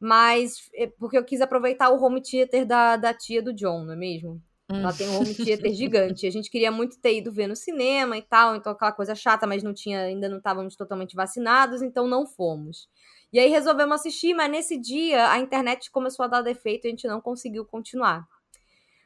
mas 0.00 0.68
é 0.74 0.86
porque 0.86 1.16
eu 1.16 1.24
quis 1.24 1.40
aproveitar 1.40 1.90
o 1.90 2.02
home 2.02 2.20
theater 2.22 2.66
da, 2.66 2.96
da 2.96 3.14
tia 3.14 3.42
do 3.42 3.52
John, 3.52 3.84
não 3.84 3.92
é 3.92 3.96
mesmo? 3.96 4.40
Ela 4.68 4.92
tem 4.92 5.08
um 5.08 5.16
home 5.18 5.34
theater 5.34 5.72
gigante. 5.74 6.26
A 6.26 6.30
gente 6.30 6.50
queria 6.50 6.70
muito 6.70 6.98
ter 6.98 7.16
ido 7.18 7.30
ver 7.30 7.46
no 7.46 7.54
cinema 7.54 8.16
e 8.16 8.22
tal, 8.22 8.56
então 8.56 8.72
aquela 8.72 8.92
coisa 8.92 9.14
chata, 9.14 9.46
mas 9.46 9.62
não 9.62 9.74
tinha, 9.74 10.00
ainda 10.00 10.28
não 10.28 10.38
estávamos 10.38 10.76
totalmente 10.76 11.14
vacinados, 11.14 11.82
então 11.82 12.06
não 12.08 12.26
fomos. 12.26 12.88
E 13.32 13.38
aí 13.38 13.48
resolvemos 13.48 13.96
assistir, 14.00 14.34
mas 14.34 14.50
nesse 14.50 14.78
dia 14.78 15.30
a 15.30 15.38
internet 15.38 15.90
começou 15.90 16.24
a 16.24 16.28
dar 16.28 16.42
defeito 16.42 16.84
e 16.84 16.88
a 16.88 16.90
gente 16.90 17.06
não 17.06 17.20
conseguiu 17.20 17.64
continuar. 17.64 18.26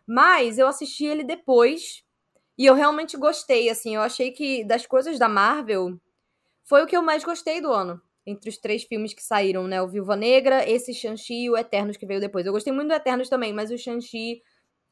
Mas 0.07 0.59
eu 0.59 0.67
assisti 0.69 1.05
ele 1.05 1.25
depois 1.25 2.03
e 2.57 2.65
eu 2.65 2.75
realmente 2.75 3.17
gostei, 3.17 3.69
assim, 3.69 3.97
eu 3.97 4.03
achei 4.03 4.31
que 4.31 4.65
das 4.65 4.87
coisas 4.87 5.19
da 5.19 5.29
Marvel 5.29 5.99
foi 6.67 6.83
o 6.83 6.87
que 6.87 6.97
eu 6.97 7.03
mais 7.03 7.25
gostei 7.25 7.61
do 7.61 7.73
ano. 7.73 8.01
Entre 8.27 8.51
os 8.51 8.59
três 8.59 8.83
filmes 8.83 9.15
que 9.15 9.23
saíram, 9.23 9.69
né? 9.69 9.81
O 9.81 9.89
Viúva 9.89 10.17
Negra, 10.17 10.69
esse 10.69 10.93
Shang-Chi 10.93 11.45
e 11.45 11.51
o 11.51 11.57
Eternos 11.57 11.97
que 11.97 12.05
veio 12.05 12.21
depois. 12.21 12.45
Eu 12.45 12.53
gostei 12.53 12.73
muito 12.73 12.89
do 12.89 12.95
Eternos 12.95 13.29
também, 13.29 13.53
mas 13.53 13.71
o 13.71 13.79
Shang-Chi 13.79 14.43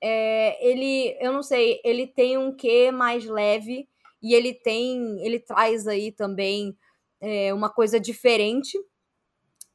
é, 0.00 0.64
ele, 0.64 1.16
eu 1.20 1.32
não 1.32 1.42
sei, 1.42 1.80
ele 1.84 2.06
tem 2.06 2.38
um 2.38 2.54
quê 2.54 2.92
mais 2.92 3.24
leve 3.24 3.88
e 4.22 4.34
ele 4.34 4.54
tem, 4.54 5.20
ele 5.24 5.40
traz 5.40 5.88
aí 5.88 6.12
também 6.12 6.76
é, 7.20 7.52
uma 7.52 7.68
coisa 7.70 7.98
diferente 7.98 8.78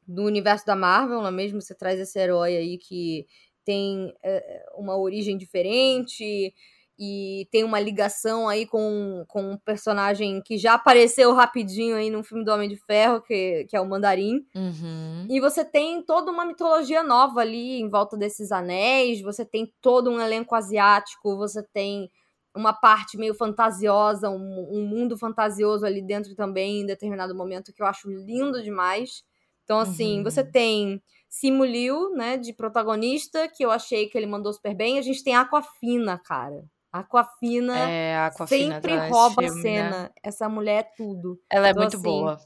do 0.08 0.24
universo 0.24 0.66
da 0.66 0.76
Marvel, 0.76 1.20
não 1.20 1.28
é 1.28 1.32
mesmo? 1.32 1.62
Você 1.62 1.76
traz 1.76 2.00
esse 2.00 2.18
herói 2.18 2.56
aí 2.56 2.78
que 2.78 3.28
tem 3.66 4.14
é, 4.24 4.66
uma 4.76 4.98
origem 4.98 5.38
diferente 5.38 6.54
e 7.02 7.48
tem 7.50 7.64
uma 7.64 7.80
ligação 7.80 8.50
aí 8.50 8.66
com, 8.66 9.24
com 9.30 9.52
um 9.54 9.58
personagem 9.58 10.42
que 10.42 10.58
já 10.58 10.74
apareceu 10.74 11.34
rapidinho 11.34 11.96
aí 11.96 12.10
no 12.10 12.22
filme 12.24 12.44
do 12.44 12.52
Homem 12.52 12.68
de 12.68 12.76
Ferro, 12.76 13.22
que, 13.22 13.66
que 13.70 13.76
é 13.78 13.80
o 13.80 13.88
Mandarim. 13.88 14.46
Uhum. 14.54 15.26
E 15.30 15.40
você 15.40 15.64
tem 15.64 16.04
toda 16.04 16.30
uma 16.30 16.46
mitologia 16.46 17.02
nova 17.02 17.40
ali 17.40 17.80
em 17.80 17.90
volta 17.90 18.18
desses 18.18 18.52
anéis, 18.52 19.22
você 19.22 19.46
tem 19.46 19.74
todo 19.82 20.10
um 20.12 20.20
elenco 20.20 20.54
asiático, 20.56 21.38
você 21.38 21.64
tem 21.64 22.12
uma 22.54 22.74
parte 22.74 23.18
meio 23.18 23.34
fantasiosa, 23.34 24.30
um, 24.30 24.68
um 24.70 24.86
mundo 24.86 25.18
fantasioso 25.18 25.86
ali 25.86 26.02
dentro 26.02 26.36
também, 26.36 26.82
em 26.82 26.86
determinado 26.86 27.34
momento, 27.34 27.72
que 27.72 27.82
eu 27.82 27.88
acho 27.88 28.10
lindo 28.10 28.62
demais. 28.62 29.24
Então, 29.64 29.80
assim, 29.80 30.18
Uhum. 30.18 30.24
você 30.24 30.44
tem 30.44 31.02
Simu 31.30 31.64
Liu, 31.64 32.10
né, 32.16 32.38
de 32.38 32.52
protagonista, 32.54 33.48
que 33.48 33.64
eu 33.64 33.72
achei 33.72 34.10
que 34.10 34.18
ele 34.18 34.26
mandou 34.26 34.52
super 34.52 34.76
bem. 34.76 34.98
A 34.98 35.02
gente 35.02 35.24
tem 35.24 35.36
Aquafina, 35.36 36.18
cara. 36.18 36.66
Aquafina 36.92 37.78
É, 37.78 38.16
a 38.16 38.26
Aquafina 38.28 38.76
sempre 38.76 38.98
rouba 39.10 39.42
a 39.42 39.46
filme, 39.46 39.62
cena. 39.62 40.04
Né? 40.04 40.10
Essa 40.24 40.50
mulher 40.50 40.80
é 40.80 40.92
tudo. 40.98 41.40
Ela 41.50 41.68
é 41.68 41.72
Então, 41.72 41.82
muito 41.84 41.96
assim, 41.96 42.04
boa. 42.04 42.38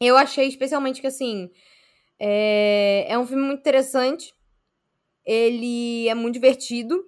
Eu 0.00 0.16
achei 0.16 0.48
especialmente 0.48 1.00
que, 1.00 1.06
assim, 1.06 1.50
é, 2.18 3.06
é 3.08 3.18
um 3.18 3.26
filme 3.26 3.42
muito 3.42 3.60
interessante. 3.60 4.34
Ele 5.24 6.08
é 6.08 6.14
muito 6.14 6.34
divertido. 6.34 7.04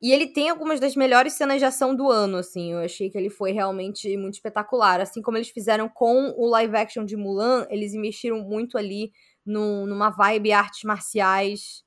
E 0.00 0.12
ele 0.12 0.26
tem 0.26 0.48
algumas 0.50 0.80
das 0.80 0.96
melhores 0.96 1.34
cenas 1.34 1.58
de 1.58 1.64
ação 1.64 1.94
do 1.94 2.10
ano, 2.10 2.36
assim. 2.38 2.72
Eu 2.72 2.80
achei 2.80 3.08
que 3.08 3.16
ele 3.16 3.30
foi 3.30 3.52
realmente 3.52 4.16
muito 4.16 4.34
espetacular. 4.34 5.00
Assim 5.00 5.22
como 5.22 5.36
eles 5.36 5.48
fizeram 5.48 5.88
com 5.88 6.34
o 6.36 6.48
live 6.48 6.76
action 6.76 7.04
de 7.04 7.16
Mulan, 7.16 7.66
eles 7.70 7.94
investiram 7.94 8.40
muito 8.40 8.76
ali 8.76 9.12
num, 9.46 9.86
numa 9.86 10.10
vibe 10.10 10.52
artes 10.52 10.82
marciais 10.82 11.84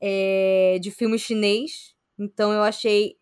é, 0.00 0.78
de 0.80 0.90
filme 0.90 1.16
chinês. 1.16 1.94
Então 2.18 2.52
eu 2.52 2.62
achei 2.62 3.16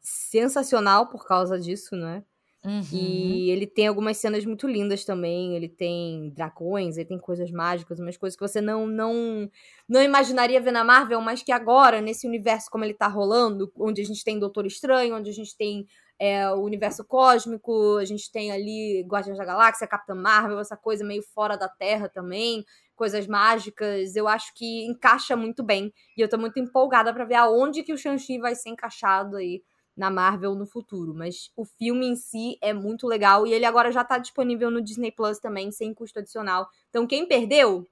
sensacional 0.00 1.08
por 1.08 1.26
causa 1.26 1.58
disso, 1.58 1.96
né? 1.96 2.22
Uhum. 2.66 2.82
E 2.92 3.50
ele 3.50 3.64
tem 3.64 3.86
algumas 3.86 4.16
cenas 4.16 4.44
muito 4.44 4.66
lindas 4.66 5.04
também. 5.04 5.54
Ele 5.54 5.68
tem 5.68 6.30
dragões, 6.30 6.96
ele 6.96 7.06
tem 7.06 7.18
coisas 7.18 7.48
mágicas, 7.50 8.00
umas 8.00 8.16
coisas 8.16 8.36
que 8.36 8.46
você 8.46 8.60
não 8.60 8.86
não 8.88 9.48
não 9.88 10.02
imaginaria 10.02 10.60
ver 10.60 10.72
na 10.72 10.82
Marvel, 10.82 11.20
mas 11.20 11.42
que 11.44 11.52
agora, 11.52 12.00
nesse 12.00 12.26
universo 12.26 12.68
como 12.68 12.84
ele 12.84 12.94
tá 12.94 13.06
rolando, 13.06 13.72
onde 13.78 14.02
a 14.02 14.04
gente 14.04 14.24
tem 14.24 14.38
Doutor 14.38 14.66
Estranho, 14.66 15.14
onde 15.16 15.30
a 15.30 15.32
gente 15.32 15.56
tem 15.56 15.86
é, 16.18 16.50
o 16.50 16.62
universo 16.62 17.04
cósmico, 17.04 17.98
a 17.98 18.04
gente 18.04 18.32
tem 18.32 18.50
ali 18.50 19.04
Guardiões 19.06 19.38
da 19.38 19.44
Galáxia, 19.44 19.86
Capitã 19.86 20.14
Marvel, 20.14 20.58
essa 20.58 20.76
coisa 20.76 21.04
meio 21.04 21.22
fora 21.22 21.56
da 21.56 21.68
Terra 21.68 22.08
também, 22.08 22.64
coisas 22.96 23.26
mágicas, 23.26 24.16
eu 24.16 24.26
acho 24.26 24.52
que 24.54 24.84
encaixa 24.86 25.36
muito 25.36 25.62
bem. 25.62 25.92
E 26.16 26.20
eu 26.20 26.28
tô 26.28 26.36
muito 26.36 26.58
empolgada 26.58 27.12
para 27.12 27.24
ver 27.24 27.36
aonde 27.36 27.82
que 27.82 27.92
o 27.92 27.98
Shang-Chi 27.98 28.38
vai 28.38 28.54
ser 28.56 28.70
encaixado 28.70 29.36
aí 29.36 29.62
na 29.96 30.10
Marvel 30.10 30.54
no 30.54 30.66
futuro. 30.66 31.14
Mas 31.14 31.50
o 31.56 31.64
filme 31.64 32.06
em 32.06 32.16
si 32.16 32.58
é 32.60 32.72
muito 32.72 33.06
legal 33.06 33.46
e 33.46 33.52
ele 33.52 33.64
agora 33.64 33.92
já 33.92 34.02
tá 34.02 34.18
disponível 34.18 34.70
no 34.70 34.82
Disney 34.82 35.12
Plus 35.12 35.38
também, 35.38 35.70
sem 35.70 35.94
custo 35.94 36.18
adicional. 36.18 36.68
Então 36.90 37.06
quem 37.06 37.26
perdeu, 37.26 37.86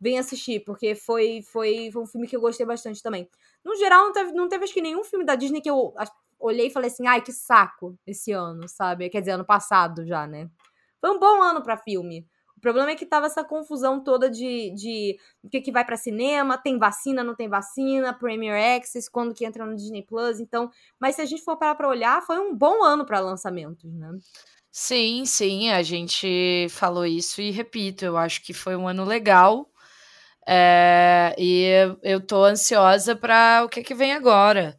vem 0.00 0.18
assistir, 0.18 0.60
porque 0.60 0.94
foi, 0.94 1.42
foi, 1.42 1.90
foi 1.92 2.02
um 2.02 2.06
filme 2.06 2.26
que 2.26 2.36
eu 2.36 2.40
gostei 2.40 2.66
bastante 2.66 3.02
também. 3.02 3.28
No 3.64 3.76
geral, 3.76 4.04
não 4.06 4.12
teve, 4.12 4.32
não 4.32 4.48
teve 4.48 4.64
acho 4.64 4.74
que 4.74 4.82
nenhum 4.82 5.04
filme 5.04 5.24
da 5.24 5.34
Disney 5.34 5.60
que 5.60 5.70
eu 5.70 5.94
olhei 6.38 6.68
e 6.68 6.70
falei 6.70 6.88
assim, 6.88 7.06
ai, 7.06 7.20
que 7.20 7.32
saco 7.32 7.98
esse 8.06 8.32
ano, 8.32 8.68
sabe? 8.68 9.08
Quer 9.10 9.20
dizer, 9.20 9.32
ano 9.32 9.44
passado 9.44 10.06
já, 10.06 10.26
né? 10.26 10.48
Foi 11.00 11.10
um 11.10 11.18
bom 11.18 11.42
ano 11.42 11.62
para 11.62 11.76
filme. 11.76 12.26
O 12.58 12.60
problema 12.60 12.90
é 12.90 12.96
que 12.96 13.06
tava 13.06 13.26
essa 13.26 13.44
confusão 13.44 14.02
toda 14.02 14.28
de, 14.28 14.74
de 14.74 15.16
o 15.44 15.48
que, 15.48 15.60
que 15.60 15.70
vai 15.70 15.84
para 15.84 15.96
cinema, 15.96 16.58
tem 16.58 16.76
vacina, 16.76 17.22
não 17.22 17.36
tem 17.36 17.48
vacina, 17.48 18.12
Premier 18.12 18.76
Access, 18.76 19.08
quando 19.08 19.32
que 19.32 19.44
entra 19.44 19.64
no 19.64 19.76
Disney 19.76 20.02
Plus, 20.02 20.40
então, 20.40 20.68
mas 20.98 21.14
se 21.14 21.22
a 21.22 21.24
gente 21.24 21.44
for 21.44 21.56
parar 21.56 21.76
para 21.76 21.88
olhar, 21.88 22.20
foi 22.20 22.36
um 22.40 22.52
bom 22.52 22.82
ano 22.82 23.06
para 23.06 23.20
lançamentos, 23.20 23.94
né? 23.94 24.10
Sim, 24.72 25.24
sim, 25.24 25.70
a 25.70 25.84
gente 25.84 26.66
falou 26.70 27.06
isso 27.06 27.40
e 27.40 27.52
repito, 27.52 28.04
eu 28.04 28.16
acho 28.16 28.42
que 28.42 28.52
foi 28.52 28.74
um 28.74 28.88
ano 28.88 29.04
legal. 29.04 29.70
É, 30.46 31.34
e 31.38 31.64
eu 32.02 32.20
tô 32.20 32.42
ansiosa 32.44 33.14
para 33.14 33.62
o 33.64 33.68
que, 33.68 33.82
que 33.82 33.94
vem 33.94 34.12
agora. 34.12 34.76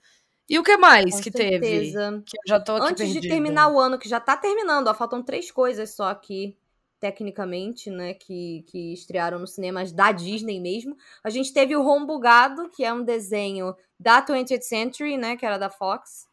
E 0.50 0.58
o 0.60 0.64
que 0.64 0.76
mais 0.78 1.16
Com 1.16 1.22
que 1.22 1.32
certeza. 1.32 2.12
teve? 2.12 2.24
Que 2.24 2.38
eu 2.38 2.42
já 2.48 2.60
tô 2.60 2.74
Antes 2.74 2.98
perdida. 2.98 3.22
de 3.22 3.28
terminar 3.30 3.70
o 3.70 3.80
ano, 3.80 4.00
que 4.00 4.10
já 4.10 4.20
tá 4.20 4.36
terminando, 4.36 4.88
ó, 4.88 4.94
faltam 4.94 5.24
três 5.24 5.52
coisas 5.52 5.96
só 5.96 6.10
aqui, 6.10 6.58
tecnicamente, 7.00 7.90
né, 7.90 8.14
que, 8.14 8.64
que 8.68 8.94
estrearam 8.94 9.40
nos 9.40 9.54
cinemas 9.54 9.92
da 9.92 10.12
Disney 10.12 10.60
mesmo. 10.60 10.96
A 11.24 11.30
gente 11.30 11.54
teve 11.54 11.76
o 11.76 11.86
Home 11.86 12.06
Bugado, 12.06 12.70
que 12.70 12.84
é 12.84 12.94
um 12.94 13.04
desenho 13.04 13.76
da 14.00 14.22
20th 14.26 14.62
Century, 14.62 15.18
né, 15.18 15.36
que 15.38 15.46
era 15.46 15.58
da 15.58 15.70
Fox, 15.70 16.28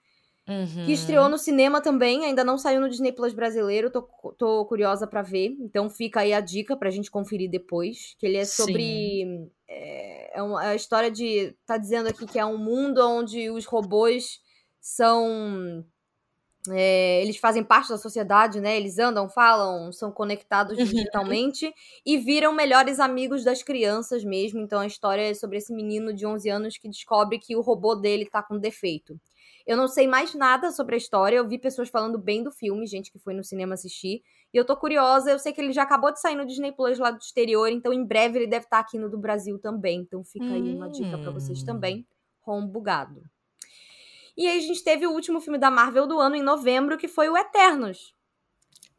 Uhum. 0.49 0.87
que 0.87 0.93
estreou 0.93 1.29
no 1.29 1.37
cinema 1.37 1.81
também, 1.81 2.25
ainda 2.25 2.45
não 2.45 2.57
saiu 2.57 2.81
no 2.81 2.89
Disney 2.89 3.11
Plus 3.11 3.35
brasileiro, 3.35 3.91
tô, 3.91 4.03
tô 4.39 4.65
curiosa 4.67 5.05
pra 5.05 5.21
ver. 5.21 5.57
Então 5.61 5.91
fica 5.91 6.21
aí 6.21 6.33
a 6.33 6.41
dica 6.41 6.77
pra 6.77 6.91
gente 6.91 7.11
conferir 7.11 7.51
depois, 7.51 8.15
que 8.19 8.27
ele 8.27 8.37
é 8.37 8.45
sobre... 8.45 9.51
É, 9.69 10.39
é, 10.39 10.43
uma, 10.43 10.65
é 10.65 10.69
a 10.69 10.75
história 10.77 11.11
de... 11.11 11.53
Tá 11.67 11.77
dizendo 11.77 12.09
aqui 12.09 12.27
que 12.27 12.39
é 12.39 12.47
um 12.47 12.59
mundo 12.59 12.99
onde 12.99 13.51
os 13.51 13.65
robôs 13.65 14.41
são... 14.81 15.85
é, 16.69 17.23
eles 17.23 17.37
fazem 17.37 17.63
parte 17.65 17.89
da 17.89 17.99
sociedade, 17.99 18.61
né? 18.61 18.77
Eles 18.77 18.99
andam, 18.99 19.29
falam, 19.29 19.91
são 19.93 20.11
conectados 20.13 20.79
Uhum. 20.79 20.85
digitalmente 20.85 21.73
e 22.05 22.17
viram 22.19 22.53
melhores 22.53 23.01
amigos 23.01 23.45
das 23.45 23.63
crianças 23.63 24.25
mesmo. 24.25 24.61
Então 24.61 24.81
a 24.81 24.87
história 24.87 25.23
é 25.31 25.35
sobre 25.35 25.59
esse 25.59 25.73
menino 25.73 26.13
de 26.15 26.27
11 26.27 26.49
anos 26.49 26.77
que 26.79 26.89
descobre 26.89 27.39
que 27.39 27.57
o 27.57 27.61
robô 27.61 27.95
dele 27.95 28.27
tá 28.27 28.43
com 28.43 28.59
defeito. 28.59 29.19
Eu 29.67 29.77
não 29.77 29.89
sei 29.89 30.07
mais 30.07 30.33
nada 30.33 30.71
sobre 30.71 30.95
a 30.95 30.99
história. 30.99 31.37
Eu 31.37 31.49
vi 31.49 31.59
pessoas 31.59 31.89
falando 31.89 32.19
bem 32.19 32.43
do 32.43 32.53
filme, 32.53 32.87
gente 32.87 33.11
que 33.11 33.19
foi 33.19 33.35
no 33.35 33.43
cinema 33.43 33.75
assistir. 33.75 34.23
E 34.55 34.57
eu 34.57 34.65
tô 34.65 34.77
curiosa. 34.77 35.31
Eu 35.31 35.41
sei 35.41 35.53
que 35.53 35.61
ele 35.61 35.73
já 35.73 35.83
acabou 35.83 36.13
de 36.13 36.21
sair 36.21 36.37
no 36.37 36.47
Disney 36.47 36.71
Plus 36.73 36.99
lá 37.01 37.11
do 37.11 37.19
exterior, 37.19 37.69
então 37.69 37.93
em 37.93 38.05
breve 38.05 38.39
ele 38.39 38.47
deve 38.47 38.65
estar 38.67 38.79
aqui 38.79 38.97
no 38.97 39.11
do 39.11 39.19
Brasil 39.19 39.59
também. 39.59 40.01
Então 40.01 40.23
fica 40.25 40.45
aí 40.47 40.63
uma 40.63 40.89
dica 40.89 41.19
pra 41.19 41.33
vocês 41.33 41.63
Hum. 41.63 41.67
também. 41.67 42.07
Home 42.47 42.69
bugado. 42.69 43.23
E 44.37 44.47
aí 44.47 44.59
a 44.59 44.61
gente 44.61 44.85
teve 44.85 45.07
o 45.07 45.13
último 45.13 45.41
filme 45.41 45.59
da 45.59 45.71
Marvel 45.71 46.07
do 46.07 46.21
ano 46.21 46.37
em 46.37 46.43
novembro, 46.43 46.99
que 46.99 47.09
foi 47.09 47.29
o 47.29 47.37
Eternos. 47.37 48.15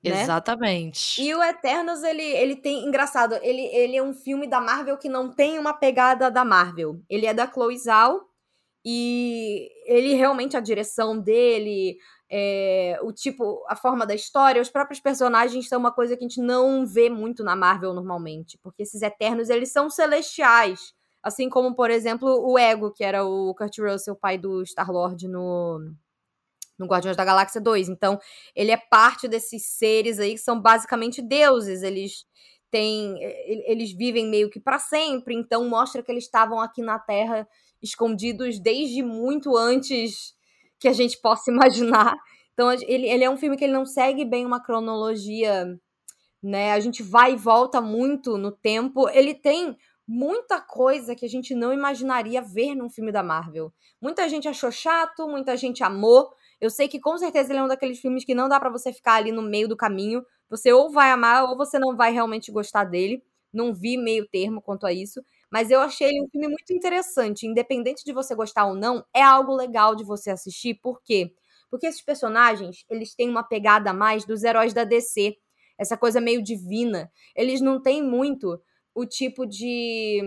né? 0.04 0.24
Exatamente. 0.24 1.22
E 1.22 1.34
o 1.34 1.44
Eternos, 1.44 2.04
ele, 2.04 2.24
ele 2.24 2.56
tem. 2.56 2.86
Engraçado, 2.86 3.36
ele, 3.42 3.64
ele 3.68 3.98
é 3.98 4.04
um 4.04 4.14
filme 4.14 4.48
da 4.48 4.60
Marvel 4.62 4.98
que 4.98 5.10
não 5.10 5.32
tem 5.32 5.60
uma 5.60 5.74
pegada 5.74 6.30
da 6.32 6.46
Marvel. 6.46 7.02
Ele 7.10 7.26
é 7.26 7.34
da 7.34 7.52
Chloe 7.52 7.78
Zhao. 7.78 8.28
E 8.90 9.70
ele 9.86 10.14
realmente, 10.14 10.56
a 10.56 10.62
direção 10.62 11.20
dele, 11.20 11.98
é, 12.30 12.98
o 13.04 13.12
tipo, 13.12 13.66
a 13.68 13.76
forma 13.76 14.06
da 14.06 14.16
história, 14.16 14.62
os 14.62 14.70
próprios 14.70 15.02
personagens 15.02 15.68
são 15.68 15.80
uma 15.80 15.92
coisa 15.92 16.16
que 16.16 16.24
a 16.24 16.28
gente 16.28 16.40
não 16.40 16.86
vê 16.86 17.10
muito 17.10 17.44
na 17.44 17.56
Marvel 17.56 17.94
normalmente. 17.94 18.58
Porque 18.60 18.84
esses 18.84 19.02
Eternos, 19.02 19.50
eles 19.50 19.72
são 19.72 19.90
celestiais. 19.90 20.94
Assim 21.28 21.50
como, 21.50 21.76
por 21.76 21.92
exemplo, 21.92 22.30
o 22.50 22.58
Ego, 22.58 22.90
que 22.90 23.04
era 23.04 23.26
o 23.26 23.54
Kurt 23.54 23.78
Russell, 23.80 24.16
pai 24.16 24.38
do 24.38 24.66
Star-Lord 24.66 25.28
no, 25.28 25.78
no 26.80 26.86
Guardiões 26.86 27.18
da 27.18 27.26
Galáxia 27.26 27.60
2. 27.60 27.90
Então, 27.90 28.18
ele 28.56 28.72
é 28.72 28.78
parte 28.78 29.28
desses 29.28 29.66
seres 29.66 30.20
aí 30.20 30.32
que 30.32 30.38
são 30.38 30.58
basicamente 30.58 31.22
deuses. 31.22 31.84
Eles 31.84 32.26
têm. 32.72 33.18
Eles 33.66 33.92
vivem 33.92 34.28
meio 34.28 34.50
que 34.50 34.58
para 34.58 34.80
sempre. 34.80 35.36
Então, 35.36 35.68
mostra 35.68 36.02
que 36.02 36.10
eles 36.10 36.24
estavam 36.24 36.62
aqui 36.62 36.82
na 36.82 36.98
Terra 36.98 37.46
escondidos 37.82 38.58
desde 38.58 39.04
muito 39.04 39.58
antes 39.58 40.34
que 40.80 40.88
a 40.88 40.94
gente 40.94 41.20
possa 41.20 41.52
imaginar. 41.52 42.16
Então, 42.54 42.72
ele, 42.72 43.06
ele 43.06 43.24
é 43.26 43.30
um 43.30 43.38
filme 43.38 43.58
que 43.58 43.66
ele 43.66 43.74
não 43.74 43.86
segue 43.86 44.24
bem 44.24 44.46
uma 44.46 44.64
cronologia, 44.64 45.78
né? 46.42 46.72
A 46.72 46.80
gente 46.80 47.04
vai 47.04 47.34
e 47.34 47.36
volta 47.36 47.82
muito 47.82 48.38
no 48.38 48.50
tempo. 48.50 49.10
Ele 49.10 49.36
tem 49.36 49.76
muita 50.08 50.62
coisa 50.62 51.16
que 51.16 51.26
a 51.26 51.30
gente 51.30 51.54
não 51.54 51.74
imaginaria 51.74 52.42
ver 52.42 52.74
num 52.76 52.90
filme 52.90 53.12
da 53.12 53.22
Marvel. 53.22 53.74
Muita 54.02 54.30
gente 54.30 54.48
achou 54.48 54.72
chato, 54.72 55.28
muita 55.28 55.58
gente 55.58 55.84
amou. 55.84 56.30
Eu 56.62 56.70
sei 56.70 56.88
que 56.88 57.00
com 57.00 57.18
certeza 57.18 57.52
ele 57.52 57.60
é 57.60 57.64
um 57.64 57.68
daqueles 57.68 58.00
filmes 58.00 58.24
que 58.24 58.34
não 58.34 58.48
dá 58.48 58.60
pra 58.60 58.70
você 58.70 58.94
ficar 58.94 59.16
ali 59.16 59.32
no 59.32 59.42
meio 59.42 59.68
do 59.68 59.76
caminho. 59.76 60.24
Você 60.50 60.72
ou 60.72 60.90
vai 60.90 61.12
amar 61.12 61.44
ou 61.44 61.58
você 61.58 61.78
não 61.78 61.96
vai 61.96 62.14
realmente 62.14 62.52
gostar 62.52 62.86
dele. 62.86 63.22
Não 63.54 63.74
vi 63.74 63.98
meio 63.98 64.28
termo 64.28 64.62
quanto 64.62 64.86
a 64.86 64.94
isso. 64.94 65.22
Mas 65.52 65.70
eu 65.72 65.82
achei 65.82 66.08
ele 66.08 66.22
um 66.22 66.30
filme 66.30 66.48
muito 66.48 66.72
interessante. 66.74 67.46
Independente 67.46 68.04
de 68.06 68.14
você 68.14 68.34
gostar 68.34 68.66
ou 68.66 68.76
não, 68.76 69.04
é 69.14 69.22
algo 69.22 69.54
legal 69.54 69.94
de 69.96 70.06
você 70.06 70.32
assistir. 70.32 70.76
Por 70.76 71.02
quê? 71.04 71.34
Porque 71.70 71.86
esses 71.86 72.02
personagens, 72.02 72.86
eles 72.90 73.14
têm 73.14 73.30
uma 73.30 73.44
pegada 73.44 73.92
mais 73.92 74.26
dos 74.26 74.44
heróis 74.44 74.74
da 74.74 74.86
DC. 74.86 75.36
Essa 75.78 75.98
coisa 75.98 76.22
meio 76.22 76.42
divina. 76.42 77.12
Eles 77.36 77.62
não 77.62 77.82
têm 77.82 78.02
muito 78.02 78.60
o 78.98 79.06
tipo 79.06 79.46
de 79.46 80.22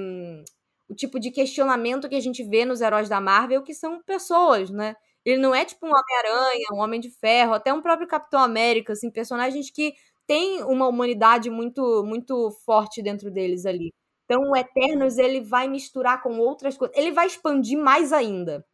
o 0.88 0.94
tipo 0.94 1.18
de 1.20 1.30
questionamento 1.30 2.08
que 2.08 2.14
a 2.14 2.20
gente 2.20 2.42
vê 2.44 2.64
nos 2.64 2.80
heróis 2.80 3.08
da 3.08 3.20
Marvel, 3.20 3.62
que 3.62 3.74
são 3.74 4.02
pessoas, 4.02 4.70
né? 4.70 4.94
Ele 5.24 5.38
não 5.38 5.54
é 5.54 5.64
tipo 5.64 5.86
um 5.86 5.90
Homem-Aranha, 5.90 6.66
um 6.72 6.78
Homem 6.78 7.00
de 7.00 7.10
Ferro, 7.10 7.54
até 7.54 7.72
um 7.72 7.82
próprio 7.82 8.08
Capitão 8.08 8.40
América, 8.40 8.92
assim, 8.92 9.10
personagens 9.10 9.70
que 9.70 9.94
têm 10.26 10.62
uma 10.64 10.86
humanidade 10.88 11.50
muito 11.50 12.04
muito 12.04 12.50
forte 12.64 13.02
dentro 13.02 13.30
deles 13.30 13.66
ali. 13.66 13.92
Então, 14.24 14.42
o 14.42 14.56
Eternos 14.56 15.18
ele 15.18 15.40
vai 15.40 15.68
misturar 15.68 16.22
com 16.22 16.38
outras 16.38 16.76
coisas, 16.76 16.96
ele 16.96 17.12
vai 17.12 17.26
expandir 17.26 17.78
mais 17.78 18.12
ainda 18.12 18.64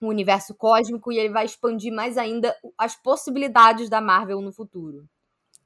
o 0.00 0.08
universo 0.08 0.54
cósmico 0.54 1.12
e 1.12 1.18
ele 1.18 1.30
vai 1.30 1.46
expandir 1.46 1.92
mais 1.92 2.18
ainda 2.18 2.56
as 2.78 2.96
possibilidades 2.96 3.88
da 3.90 4.00
Marvel 4.00 4.40
no 4.42 4.52
futuro. 4.52 5.06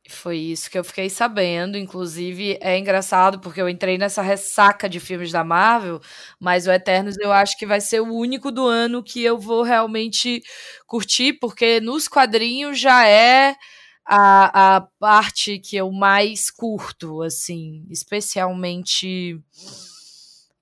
Foi 0.08 0.36
isso 0.36 0.70
que 0.70 0.78
eu 0.78 0.84
fiquei 0.84 1.08
sabendo. 1.08 1.78
Inclusive, 1.78 2.58
é 2.60 2.78
engraçado 2.78 3.40
porque 3.40 3.60
eu 3.60 3.68
entrei 3.68 3.96
nessa 3.96 4.20
ressaca 4.20 4.88
de 4.88 5.00
filmes 5.00 5.32
da 5.32 5.42
Marvel, 5.42 6.00
mas 6.38 6.66
o 6.66 6.72
Eternos 6.72 7.16
eu 7.18 7.32
acho 7.32 7.56
que 7.58 7.64
vai 7.66 7.80
ser 7.80 8.00
o 8.00 8.12
único 8.14 8.50
do 8.52 8.66
ano 8.66 9.02
que 9.02 9.22
eu 9.22 9.38
vou 9.38 9.62
realmente 9.62 10.42
curtir, 10.86 11.34
porque 11.34 11.80
nos 11.80 12.06
quadrinhos 12.06 12.78
já 12.78 13.06
é 13.08 13.56
a, 14.04 14.76
a 14.76 14.80
parte 14.98 15.58
que 15.58 15.76
eu 15.76 15.90
mais 15.90 16.50
curto, 16.50 17.22
assim, 17.22 17.86
especialmente. 17.90 19.40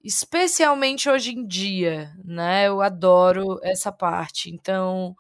Especialmente 0.04 1.08
hoje 1.08 1.30
em 1.32 1.46
dia, 1.46 2.12
né? 2.24 2.66
Eu 2.66 2.80
adoro 2.82 3.60
essa 3.62 3.92
parte. 3.92 4.50
Então, 4.50 5.14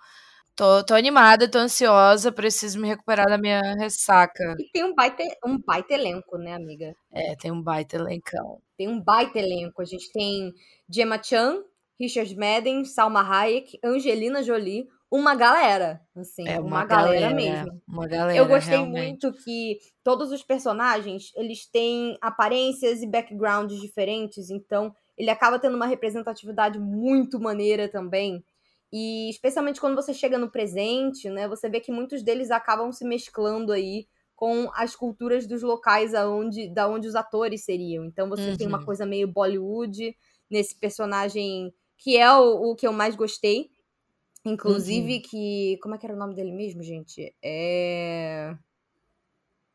Tô, 0.54 0.84
tô 0.84 0.94
animada, 0.94 1.50
tô 1.50 1.58
ansiosa, 1.58 2.30
preciso 2.30 2.78
me 2.78 2.86
recuperar 2.86 3.26
da 3.26 3.38
minha 3.38 3.60
ressaca. 3.74 4.54
E 4.58 4.70
tem 4.70 4.84
um 4.84 4.94
baita, 4.94 5.22
um 5.46 5.58
baita 5.58 5.94
elenco, 5.94 6.36
né, 6.36 6.54
amiga? 6.54 6.94
É, 7.10 7.34
tem 7.36 7.50
um 7.50 7.62
baita 7.62 7.96
elencão. 7.96 8.60
Tem 8.76 8.86
um 8.86 9.00
baita 9.00 9.38
elenco. 9.38 9.80
A 9.80 9.84
gente 9.84 10.12
tem 10.12 10.52
Gemma 10.90 11.22
Chan, 11.22 11.62
Richard 11.98 12.36
Madden, 12.36 12.84
Salma 12.84 13.22
Hayek, 13.22 13.78
Angelina 13.82 14.42
Jolie, 14.42 14.86
uma 15.10 15.34
galera, 15.34 16.00
assim, 16.16 16.48
É 16.48 16.58
uma, 16.58 16.68
uma 16.68 16.84
galera, 16.86 17.28
galera, 17.28 17.34
mesmo. 17.34 17.82
uma 17.86 18.06
galera. 18.06 18.38
Eu 18.38 18.46
gostei 18.46 18.76
realmente. 18.76 19.26
muito 19.26 19.32
que 19.44 19.78
todos 20.02 20.32
os 20.32 20.42
personagens, 20.42 21.30
eles 21.36 21.66
têm 21.66 22.16
aparências 22.20 23.02
e 23.02 23.06
backgrounds 23.06 23.78
diferentes, 23.80 24.48
então 24.48 24.94
ele 25.16 25.28
acaba 25.28 25.58
tendo 25.58 25.76
uma 25.76 25.86
representatividade 25.86 26.78
muito 26.78 27.38
maneira 27.38 27.88
também. 27.88 28.42
E 28.92 29.30
especialmente 29.30 29.80
quando 29.80 29.94
você 29.96 30.12
chega 30.12 30.38
no 30.38 30.50
presente, 30.50 31.30
né, 31.30 31.48
você 31.48 31.68
vê 31.68 31.80
que 31.80 31.90
muitos 31.92 32.22
deles 32.22 32.50
acabam 32.50 32.92
se 32.92 33.04
mesclando 33.04 33.72
aí 33.72 34.06
com 34.36 34.70
as 34.74 34.94
culturas 34.96 35.46
dos 35.46 35.62
locais 35.62 36.14
aonde, 36.14 36.68
da 36.68 36.88
onde 36.88 37.08
os 37.08 37.14
atores 37.14 37.64
seriam. 37.64 38.04
Então 38.04 38.28
você 38.28 38.52
tem 38.52 38.66
uma 38.66 38.78
Uhum. 38.78 38.84
coisa 38.84 39.06
meio 39.06 39.28
Bollywood 39.28 40.16
nesse 40.50 40.74
personagem 40.78 41.72
que 41.96 42.16
é 42.16 42.30
o, 42.32 42.72
o 42.72 42.76
que 42.76 42.86
eu 42.86 42.92
mais 42.92 43.14
gostei. 43.16 43.70
Inclusive, 44.44 45.20
que. 45.20 45.78
Como 45.82 45.94
é 45.94 45.98
que 45.98 46.04
era 46.04 46.14
o 46.16 46.18
nome 46.18 46.34
dele 46.34 46.50
mesmo, 46.52 46.82
gente? 46.82 47.32
É. 47.42 48.56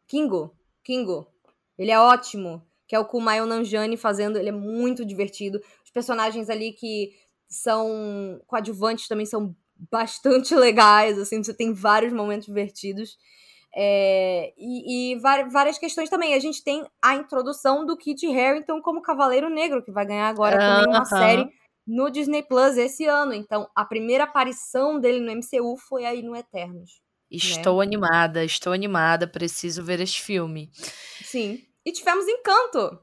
Kingo. 0.08 0.56
Kingo. 0.84 1.28
Ele 1.78 1.92
é 1.92 2.00
ótimo. 2.00 2.62
Que 2.88 2.96
é 2.96 3.00
o 3.00 3.06
Kumail 3.06 3.46
Nanjiani 3.46 3.98
fazendo. 3.98 4.38
Ele 4.38 4.50
é 4.50 4.54
muito 4.54 5.06
divertido. 5.06 5.62
Os 5.84 5.92
personagens 5.92 6.50
ali 6.50 6.72
que 6.72 7.12
são 7.50 8.42
coadjuvantes 8.48 9.08
também 9.08 9.26
são 9.26 9.56
bastante 9.92 10.54
legais. 10.56 11.18
Assim, 11.18 11.44
você 11.44 11.54
tem 11.54 11.74
vários 11.74 12.14
momentos 12.14 12.48
divertidos. 12.48 13.18
É, 13.76 14.54
e, 14.58 15.14
e 15.14 15.20
várias 15.20 15.78
questões 15.78 16.10
também. 16.10 16.34
A 16.34 16.40
gente 16.40 16.64
tem 16.64 16.84
a 17.02 17.16
introdução 17.16 17.86
do 17.86 17.98
Kit 17.98 18.26
Harington 18.26 18.82
como 18.82 19.02
Cavaleiro 19.02 19.50
Negro, 19.50 19.84
que 19.84 19.92
vai 19.92 20.06
ganhar 20.06 20.28
agora 20.28 20.58
também 20.58 20.88
uma 20.88 21.06
série 21.06 21.48
no 21.86 22.10
Disney 22.10 22.44
Plus 22.44 22.78
esse 22.78 23.06
ano. 23.06 23.34
Então, 23.34 23.70
a 23.76 23.86
primeira 23.86 24.26
aparição 24.26 25.00
dele 25.00 25.20
no 25.20 25.32
MCU 25.32 25.78
foi 25.78 26.06
aí 26.06 26.22
no 26.22 26.36
Eternos. 26.36 27.02
Estou 27.30 27.82
animada, 27.82 28.44
estou 28.44 28.74
animada, 28.74 29.28
preciso 29.28 29.84
ver 29.84 30.00
este 30.00 30.22
filme. 30.22 30.72
Sim. 31.24 31.62
E 31.86 31.92
tivemos 31.92 32.26
Encanto. 32.28 33.00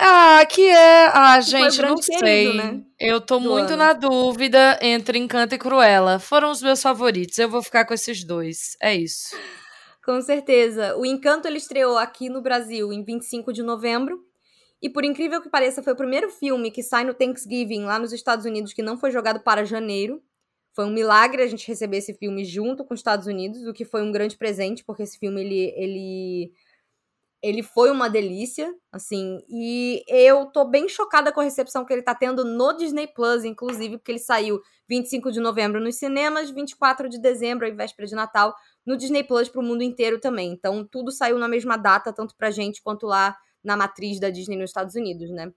Ah, 0.00 0.44
que 0.46 0.62
é. 0.62 1.06
Ah, 1.12 1.38
Que 1.42 1.50
foi 1.50 1.60
o 1.60 1.70
gente, 1.70 1.82
não 1.82 1.88
grande 1.94 2.06
querido, 2.06 2.20
sei. 2.24 2.54
né, 2.56 2.80
Eu 3.00 3.20
tô 3.20 3.38
do 3.38 3.48
muito 3.50 3.70
ano. 3.72 3.76
na 3.78 3.92
dúvida 3.92 4.78
entre 4.80 5.18
Encanto 5.18 5.54
e 5.54 5.58
Cruella. 5.58 6.18
Foram 6.18 6.50
os 6.50 6.62
meus 6.62 6.80
favoritos. 6.80 7.36
Eu 7.38 7.48
vou 7.48 7.62
ficar 7.62 7.84
com 7.84 7.94
esses 7.94 8.22
dois. 8.24 8.76
É 8.80 8.94
isso. 8.94 9.36
Com 10.04 10.20
certeza. 10.20 10.96
O 10.96 11.04
Encanto 11.04 11.48
ele 11.48 11.58
estreou 11.58 11.98
aqui 11.98 12.28
no 12.28 12.40
Brasil 12.40 12.92
em 12.92 13.02
25 13.04 13.52
de 13.52 13.62
novembro. 13.62 14.20
E 14.80 14.88
por 14.88 15.04
incrível 15.04 15.42
que 15.42 15.50
pareça, 15.50 15.82
foi 15.82 15.92
o 15.92 15.96
primeiro 15.96 16.30
filme 16.30 16.70
que 16.70 16.82
sai 16.84 17.02
no 17.02 17.12
Thanksgiving 17.12 17.82
lá 17.84 17.98
nos 17.98 18.12
Estados 18.12 18.44
Unidos 18.46 18.72
que 18.72 18.82
não 18.82 18.96
foi 18.96 19.10
jogado 19.10 19.40
para 19.40 19.64
janeiro. 19.64 20.22
Foi 20.74 20.84
um 20.84 20.92
milagre 20.92 21.42
a 21.42 21.46
gente 21.48 21.66
receber 21.66 21.96
esse 21.96 22.14
filme 22.14 22.44
junto 22.44 22.84
com 22.84 22.94
os 22.94 23.00
Estados 23.00 23.26
Unidos, 23.26 23.66
o 23.66 23.72
que 23.72 23.84
foi 23.84 24.00
um 24.00 24.12
grande 24.12 24.36
presente, 24.36 24.84
porque 24.84 25.02
esse 25.02 25.18
filme 25.18 25.40
ele, 25.40 25.74
ele, 25.76 26.52
ele 27.42 27.62
foi 27.62 27.90
uma 27.90 28.08
delícia, 28.08 28.72
assim. 28.92 29.38
E 29.48 30.02
eu 30.08 30.46
tô 30.46 30.64
bem 30.64 30.88
chocada 30.88 31.32
com 31.32 31.40
a 31.40 31.44
recepção 31.44 31.84
que 31.84 31.92
ele 31.92 32.02
tá 32.02 32.14
tendo 32.14 32.44
no 32.44 32.76
Disney 32.76 33.06
Plus, 33.06 33.44
inclusive, 33.44 33.98
porque 33.98 34.12
ele 34.12 34.18
saiu 34.18 34.60
25 34.88 35.30
de 35.30 35.40
novembro 35.40 35.80
nos 35.80 35.96
cinemas, 35.96 36.50
24 36.50 37.08
de 37.08 37.20
dezembro, 37.20 37.66
em 37.66 37.76
véspera 37.76 38.08
de 38.08 38.14
Natal, 38.14 38.54
no 38.84 38.96
Disney 38.96 39.22
Plus 39.22 39.48
pro 39.48 39.62
mundo 39.62 39.82
inteiro 39.82 40.18
também. 40.18 40.52
Então, 40.52 40.86
tudo 40.90 41.12
saiu 41.12 41.38
na 41.38 41.48
mesma 41.48 41.76
data, 41.76 42.12
tanto 42.12 42.34
pra 42.36 42.50
gente 42.50 42.82
quanto 42.82 43.06
lá 43.06 43.36
na 43.62 43.76
matriz 43.76 44.18
da 44.18 44.30
Disney 44.30 44.56
nos 44.56 44.70
Estados 44.70 44.94
Unidos, 44.94 45.30
né? 45.30 45.52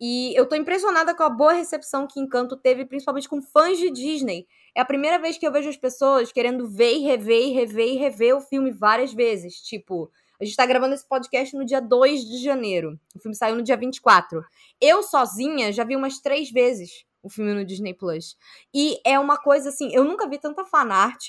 E 0.00 0.34
eu 0.34 0.48
tô 0.48 0.56
impressionada 0.56 1.14
com 1.14 1.22
a 1.22 1.28
boa 1.28 1.52
recepção 1.52 2.06
que 2.06 2.18
Encanto 2.18 2.56
teve, 2.56 2.86
principalmente 2.86 3.28
com 3.28 3.42
fãs 3.42 3.78
de 3.78 3.90
Disney. 3.90 4.46
É 4.74 4.80
a 4.80 4.84
primeira 4.84 5.18
vez 5.18 5.36
que 5.36 5.46
eu 5.46 5.52
vejo 5.52 5.68
as 5.68 5.76
pessoas 5.76 6.32
querendo 6.32 6.66
ver 6.66 6.94
e 6.94 7.00
rever 7.00 7.48
e 7.48 7.52
rever 7.52 7.88
e 7.88 7.98
rever 7.98 8.34
o 8.34 8.40
filme 8.40 8.70
várias 8.72 9.12
vezes. 9.12 9.56
Tipo, 9.56 10.10
a 10.40 10.44
gente 10.44 10.56
tá 10.56 10.64
gravando 10.66 10.94
esse 10.94 11.06
podcast 11.06 11.54
no 11.56 11.64
dia 11.64 11.80
2 11.80 12.24
de 12.24 12.38
janeiro. 12.38 12.98
O 13.14 13.18
filme 13.20 13.34
saiu 13.34 13.56
no 13.56 13.62
dia 13.62 13.76
24. 13.76 14.42
Eu 14.80 15.02
sozinha 15.02 15.72
já 15.72 15.84
vi 15.84 15.96
umas 15.96 16.18
três 16.18 16.50
vezes 16.50 17.04
o 17.22 17.28
filme 17.28 17.52
no 17.52 17.64
Disney 17.64 17.92
Plus. 17.92 18.36
E 18.72 18.98
é 19.04 19.18
uma 19.18 19.36
coisa 19.36 19.68
assim, 19.68 19.94
eu 19.94 20.04
nunca 20.04 20.26
vi 20.26 20.38
tanta 20.38 20.64
fanart, 20.64 21.28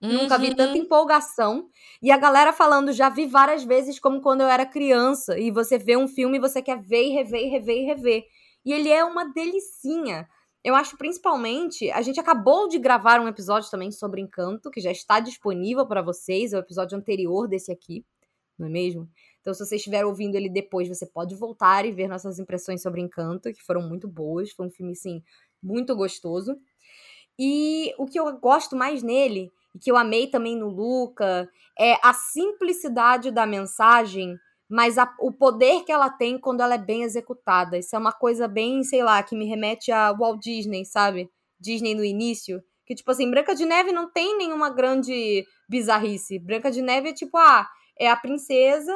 Nunca 0.00 0.36
vi 0.36 0.48
Uhum. 0.48 0.54
tanta 0.54 0.76
empolgação. 0.76 1.68
E 2.02 2.10
a 2.10 2.18
galera 2.18 2.52
falando, 2.52 2.92
já 2.92 3.08
vi 3.08 3.26
várias 3.26 3.64
vezes 3.64 3.98
como 3.98 4.20
quando 4.20 4.42
eu 4.42 4.48
era 4.48 4.66
criança. 4.66 5.38
E 5.38 5.50
você 5.50 5.78
vê 5.78 5.96
um 5.96 6.06
filme 6.06 6.36
e 6.36 6.40
você 6.40 6.60
quer 6.60 6.78
ver 6.78 7.04
e 7.06 7.10
rever 7.14 7.40
e 7.40 7.48
rever 7.48 7.76
e 7.76 7.84
rever. 7.86 8.24
E 8.66 8.72
ele 8.72 8.90
é 8.90 9.02
uma 9.02 9.24
delicinha. 9.32 10.28
Eu 10.62 10.74
acho 10.74 10.98
principalmente. 10.98 11.90
A 11.90 12.02
gente 12.02 12.20
acabou 12.20 12.68
de 12.68 12.78
gravar 12.78 13.18
um 13.18 13.28
episódio 13.28 13.70
também 13.70 13.90
sobre 13.90 14.20
Encanto, 14.20 14.70
que 14.70 14.80
já 14.80 14.90
está 14.90 15.20
disponível 15.20 15.86
para 15.86 16.02
vocês. 16.02 16.52
É 16.52 16.56
o 16.58 16.60
episódio 16.60 16.98
anterior 16.98 17.48
desse 17.48 17.72
aqui, 17.72 18.04
não 18.58 18.66
é 18.66 18.70
mesmo? 18.70 19.08
Então, 19.40 19.52
se 19.54 19.64
você 19.64 19.76
estiver 19.76 20.04
ouvindo 20.04 20.36
ele 20.36 20.48
depois, 20.48 20.88
você 20.88 21.06
pode 21.06 21.34
voltar 21.34 21.84
e 21.84 21.92
ver 21.92 22.08
nossas 22.08 22.38
impressões 22.38 22.82
sobre 22.82 23.00
Encanto, 23.00 23.52
que 23.52 23.62
foram 23.62 23.82
muito 23.88 24.08
boas. 24.08 24.50
Foi 24.52 24.66
um 24.66 24.70
filme, 24.70 24.92
assim, 24.92 25.22
muito 25.62 25.94
gostoso. 25.94 26.56
E 27.38 27.92
o 27.98 28.06
que 28.06 28.18
eu 28.18 28.38
gosto 28.38 28.76
mais 28.76 29.02
nele, 29.02 29.50
e 29.74 29.78
que 29.78 29.90
eu 29.90 29.96
amei 29.96 30.26
também 30.28 30.56
no 30.56 30.68
Luca, 30.68 31.48
é 31.78 31.94
a 32.02 32.12
simplicidade 32.12 33.30
da 33.30 33.44
mensagem, 33.46 34.36
mas 34.68 34.98
a- 34.98 35.12
o 35.20 35.32
poder 35.32 35.84
que 35.84 35.92
ela 35.92 36.08
tem 36.10 36.38
quando 36.38 36.60
ela 36.62 36.74
é 36.74 36.78
bem 36.78 37.02
executada. 37.02 37.76
Isso 37.78 37.94
é 37.94 37.98
uma 37.98 38.12
coisa 38.12 38.46
bem, 38.46 38.82
sei 38.84 39.02
lá, 39.02 39.22
que 39.22 39.36
me 39.36 39.46
remete 39.46 39.90
a 39.90 40.12
Walt 40.12 40.40
Disney, 40.40 40.84
sabe? 40.84 41.28
Disney 41.60 41.94
no 41.94 42.04
início. 42.04 42.62
Que, 42.86 42.94
tipo 42.94 43.10
assim, 43.10 43.30
Branca 43.30 43.54
de 43.54 43.64
Neve 43.64 43.92
não 43.92 44.10
tem 44.10 44.36
nenhuma 44.38 44.70
grande 44.70 45.44
bizarrice. 45.68 46.38
Branca 46.38 46.70
de 46.70 46.82
Neve 46.82 47.08
é 47.10 47.12
tipo, 47.12 47.36
ah, 47.38 47.66
é 47.98 48.08
a 48.10 48.16
princesa 48.16 48.92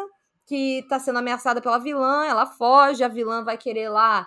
que 0.47 0.85
tá 0.89 0.99
sendo 0.99 1.19
ameaçada 1.19 1.61
pela 1.61 1.79
vilã, 1.79 2.25
ela 2.27 2.47
foge, 2.47 3.05
a 3.05 3.09
vilã 3.09 3.45
vai 3.45 3.59
querer 3.59 3.89
lá 3.91 4.27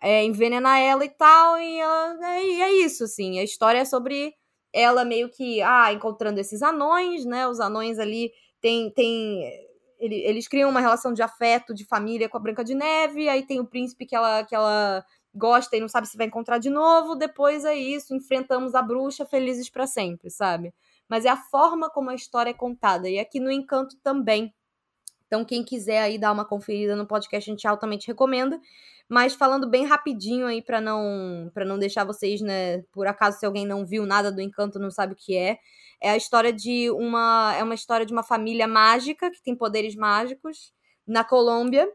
é, 0.00 0.24
envenenar 0.24 0.78
ela 0.80 1.04
e 1.04 1.08
tal, 1.10 1.58
e, 1.58 1.78
ela, 1.80 2.40
e 2.40 2.60
é 2.62 2.72
isso, 2.84 3.04
assim. 3.04 3.38
A 3.38 3.44
história 3.44 3.78
é 3.78 3.84
sobre 3.84 4.34
ela 4.72 5.04
meio 5.04 5.28
que, 5.30 5.62
ah, 5.62 5.92
encontrando 5.92 6.40
esses 6.40 6.62
anões, 6.62 7.24
né? 7.24 7.46
Os 7.48 7.60
anões 7.60 7.98
ali 7.98 8.32
tem, 8.60 8.90
tem 8.90 9.42
ele- 9.98 10.20
eles 10.24 10.48
criam 10.48 10.70
uma 10.70 10.80
relação 10.80 11.12
de 11.12 11.22
afeto, 11.22 11.72
de 11.74 11.84
família 11.84 12.28
com 12.28 12.36
a 12.36 12.40
Branca 12.40 12.64
de 12.64 12.74
Neve, 12.74 13.28
aí 13.28 13.44
tem 13.46 13.60
o 13.60 13.66
príncipe 13.66 14.04
que 14.06 14.16
ela, 14.16 14.44
que 14.44 14.54
ela 14.54 15.04
gosta 15.34 15.76
e 15.76 15.80
não 15.80 15.88
sabe 15.88 16.08
se 16.08 16.16
vai 16.16 16.26
encontrar 16.26 16.58
de 16.58 16.68
novo, 16.70 17.14
depois 17.14 17.64
é 17.64 17.74
isso, 17.74 18.14
enfrentamos 18.14 18.74
a 18.74 18.82
bruxa 18.82 19.24
felizes 19.24 19.70
pra 19.70 19.86
sempre, 19.86 20.28
sabe? 20.30 20.74
Mas 21.12 21.26
é 21.26 21.28
a 21.28 21.36
forma 21.36 21.90
como 21.90 22.08
a 22.08 22.14
história 22.14 22.48
é 22.48 22.54
contada, 22.54 23.06
e 23.06 23.18
aqui 23.18 23.38
no 23.38 23.50
Encanto 23.50 23.98
também. 24.02 24.50
Então, 25.26 25.44
quem 25.44 25.62
quiser 25.62 26.00
aí 26.00 26.16
dar 26.16 26.32
uma 26.32 26.42
conferida 26.42 26.96
no 26.96 27.06
podcast, 27.06 27.50
a 27.50 27.52
gente 27.52 27.68
altamente 27.68 28.06
recomenda. 28.06 28.58
Mas 29.06 29.34
falando 29.34 29.68
bem 29.68 29.84
rapidinho 29.84 30.46
aí 30.46 30.62
para 30.62 30.80
não 30.80 31.50
para 31.52 31.66
não 31.66 31.78
deixar 31.78 32.06
vocês, 32.06 32.40
né, 32.40 32.80
por 32.90 33.06
acaso 33.06 33.38
se 33.38 33.44
alguém 33.44 33.66
não 33.66 33.84
viu 33.84 34.06
nada 34.06 34.32
do 34.32 34.40
Encanto, 34.40 34.78
não 34.78 34.90
sabe 34.90 35.12
o 35.12 35.16
que 35.16 35.36
é, 35.36 35.58
é 36.00 36.08
a 36.12 36.16
história 36.16 36.50
de 36.50 36.90
uma 36.92 37.54
é 37.58 37.62
uma 37.62 37.74
história 37.74 38.06
de 38.06 38.12
uma 38.14 38.22
família 38.22 38.66
mágica 38.66 39.30
que 39.30 39.42
tem 39.42 39.54
poderes 39.54 39.94
mágicos 39.94 40.72
na 41.06 41.22
Colômbia 41.22 41.86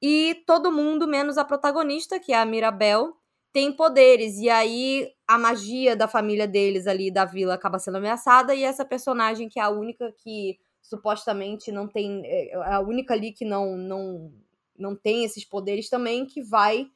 e 0.00 0.40
todo 0.46 0.70
mundo 0.70 1.08
menos 1.08 1.36
a 1.36 1.44
protagonista, 1.44 2.20
que 2.20 2.32
é 2.32 2.40
a 2.40 2.46
Mirabel, 2.46 3.16
tem 3.52 3.72
poderes 3.72 4.38
e 4.38 4.48
aí 4.48 5.10
a 5.28 5.38
magia 5.38 5.94
da 5.94 6.08
família 6.08 6.46
deles 6.48 6.86
ali 6.86 7.10
da 7.10 7.24
vila 7.24 7.54
acaba 7.54 7.78
sendo 7.78 7.98
ameaçada 7.98 8.54
e 8.54 8.64
essa 8.64 8.84
personagem 8.84 9.48
que 9.48 9.60
é 9.60 9.62
a 9.62 9.68
única 9.70 10.12
que 10.18 10.58
supostamente 10.80 11.70
não 11.70 11.86
tem 11.86 12.22
é 12.24 12.54
a 12.54 12.80
única 12.80 13.14
ali 13.14 13.32
que 13.32 13.44
não 13.44 13.76
não 13.76 14.32
não 14.78 14.96
tem 14.96 15.24
esses 15.24 15.44
poderes 15.44 15.88
também 15.88 16.26
que 16.26 16.42
vai 16.42 16.86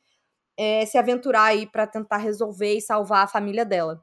é, 0.57 0.87
se 0.87 0.97
aventurar 0.99 1.45
aí 1.45 1.67
para 1.67 1.87
tentar 1.87 2.17
resolver 2.17 2.75
e 2.75 2.81
salvar 2.81 3.25
a 3.25 3.29
família 3.29 3.65
dela. 3.65 4.03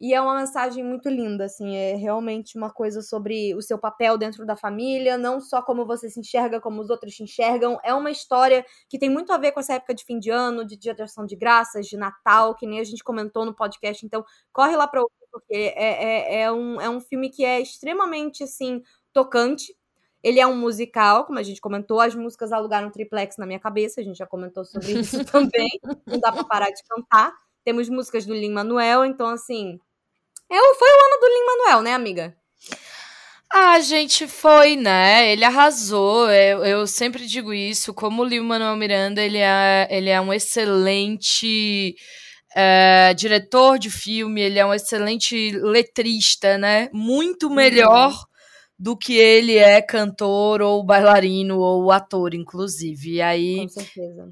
E 0.00 0.12
é 0.12 0.20
uma 0.20 0.34
mensagem 0.34 0.82
muito 0.84 1.08
linda, 1.08 1.44
assim, 1.44 1.76
é 1.76 1.94
realmente 1.94 2.58
uma 2.58 2.68
coisa 2.70 3.00
sobre 3.00 3.54
o 3.54 3.62
seu 3.62 3.78
papel 3.78 4.18
dentro 4.18 4.44
da 4.44 4.56
família, 4.56 5.16
não 5.16 5.40
só 5.40 5.62
como 5.62 5.86
você 5.86 6.10
se 6.10 6.18
enxerga, 6.18 6.60
como 6.60 6.80
os 6.80 6.90
outros 6.90 7.14
te 7.14 7.22
enxergam. 7.22 7.78
É 7.82 7.94
uma 7.94 8.10
história 8.10 8.66
que 8.88 8.98
tem 8.98 9.08
muito 9.08 9.32
a 9.32 9.38
ver 9.38 9.52
com 9.52 9.60
essa 9.60 9.74
época 9.74 9.94
de 9.94 10.04
fim 10.04 10.18
de 10.18 10.30
ano, 10.30 10.64
de 10.66 10.76
dia 10.76 10.94
de 10.94 11.02
ação 11.02 11.24
de 11.24 11.36
graças, 11.36 11.86
de 11.86 11.96
Natal, 11.96 12.56
que 12.56 12.66
nem 12.66 12.80
a 12.80 12.84
gente 12.84 13.04
comentou 13.04 13.44
no 13.44 13.54
podcast. 13.54 14.04
Então, 14.04 14.24
corre 14.52 14.76
lá 14.76 14.88
para 14.88 15.00
ouvir, 15.00 15.14
porque 15.30 15.54
é, 15.54 16.40
é, 16.40 16.42
é, 16.42 16.52
um, 16.52 16.80
é 16.80 16.90
um 16.90 17.00
filme 17.00 17.30
que 17.30 17.44
é 17.44 17.60
extremamente, 17.60 18.42
assim, 18.42 18.82
tocante. 19.12 19.74
Ele 20.24 20.40
é 20.40 20.46
um 20.46 20.56
musical, 20.56 21.24
como 21.24 21.38
a 21.38 21.42
gente 21.42 21.60
comentou, 21.60 22.00
as 22.00 22.14
músicas 22.14 22.50
alugaram 22.50 22.90
triplex 22.90 23.36
na 23.36 23.46
minha 23.46 23.60
cabeça, 23.60 24.00
a 24.00 24.04
gente 24.04 24.16
já 24.16 24.26
comentou 24.26 24.64
sobre 24.64 24.92
isso 24.92 25.24
também. 25.24 25.68
Não 26.06 26.18
dá 26.18 26.32
pra 26.32 26.44
parar 26.44 26.70
de 26.70 26.82
cantar. 26.88 27.32
Temos 27.64 27.88
músicas 27.88 28.26
do 28.26 28.34
Lin-Manuel, 28.34 29.04
então 29.04 29.26
assim, 29.28 29.78
é, 30.50 30.74
foi 30.74 30.88
o 30.88 31.04
ano 31.06 31.20
do 31.20 31.26
Lin-Manuel, 31.26 31.82
né, 31.82 31.94
amiga? 31.94 32.36
Ah, 33.56 33.78
gente, 33.78 34.26
foi, 34.26 34.74
né? 34.74 35.30
Ele 35.30 35.44
arrasou. 35.44 36.28
Eu, 36.28 36.64
eu 36.64 36.86
sempre 36.88 37.24
digo 37.24 37.54
isso. 37.54 37.94
Como 37.94 38.22
o 38.22 38.24
Lin-Manuel 38.24 38.74
Miranda, 38.74 39.22
ele 39.22 39.38
é, 39.38 39.86
ele 39.90 40.10
é 40.10 40.20
um 40.20 40.32
excelente 40.32 41.94
é, 42.54 43.14
diretor 43.14 43.78
de 43.78 43.90
filme, 43.90 44.40
ele 44.40 44.58
é 44.58 44.66
um 44.66 44.74
excelente 44.74 45.52
letrista, 45.52 46.58
né? 46.58 46.88
Muito 46.92 47.48
melhor 47.48 48.10
uhum. 48.10 48.24
Do 48.78 48.96
que 48.96 49.16
ele 49.16 49.56
é 49.56 49.80
cantor 49.80 50.60
ou 50.60 50.84
bailarino 50.84 51.58
ou 51.58 51.90
ator, 51.92 52.34
inclusive. 52.34 53.14
E 53.14 53.22
aí. 53.22 53.66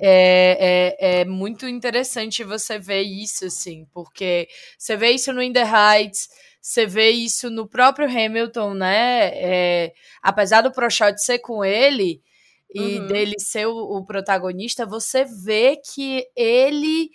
É, 0.00 0.96
é, 1.00 1.20
é 1.20 1.24
muito 1.24 1.68
interessante 1.68 2.42
você 2.42 2.78
ver 2.78 3.02
isso, 3.02 3.46
assim, 3.46 3.86
porque 3.92 4.48
você 4.76 4.96
vê 4.96 5.10
isso 5.12 5.32
no 5.32 5.42
In 5.42 5.52
the 5.52 5.62
Heights. 5.62 6.28
Você 6.60 6.86
vê 6.86 7.10
isso 7.10 7.50
no 7.50 7.68
próprio 7.68 8.08
Hamilton, 8.08 8.74
né? 8.74 9.30
É, 9.34 9.92
apesar 10.22 10.62
do 10.62 10.70
Proshot 10.70 11.18
ser 11.18 11.40
com 11.40 11.64
ele 11.64 12.22
e 12.72 12.98
uhum. 12.98 13.06
dele 13.08 13.34
ser 13.38 13.66
o, 13.66 13.76
o 13.76 14.04
protagonista, 14.04 14.86
você 14.86 15.24
vê 15.24 15.76
que 15.76 16.24
ele 16.36 17.10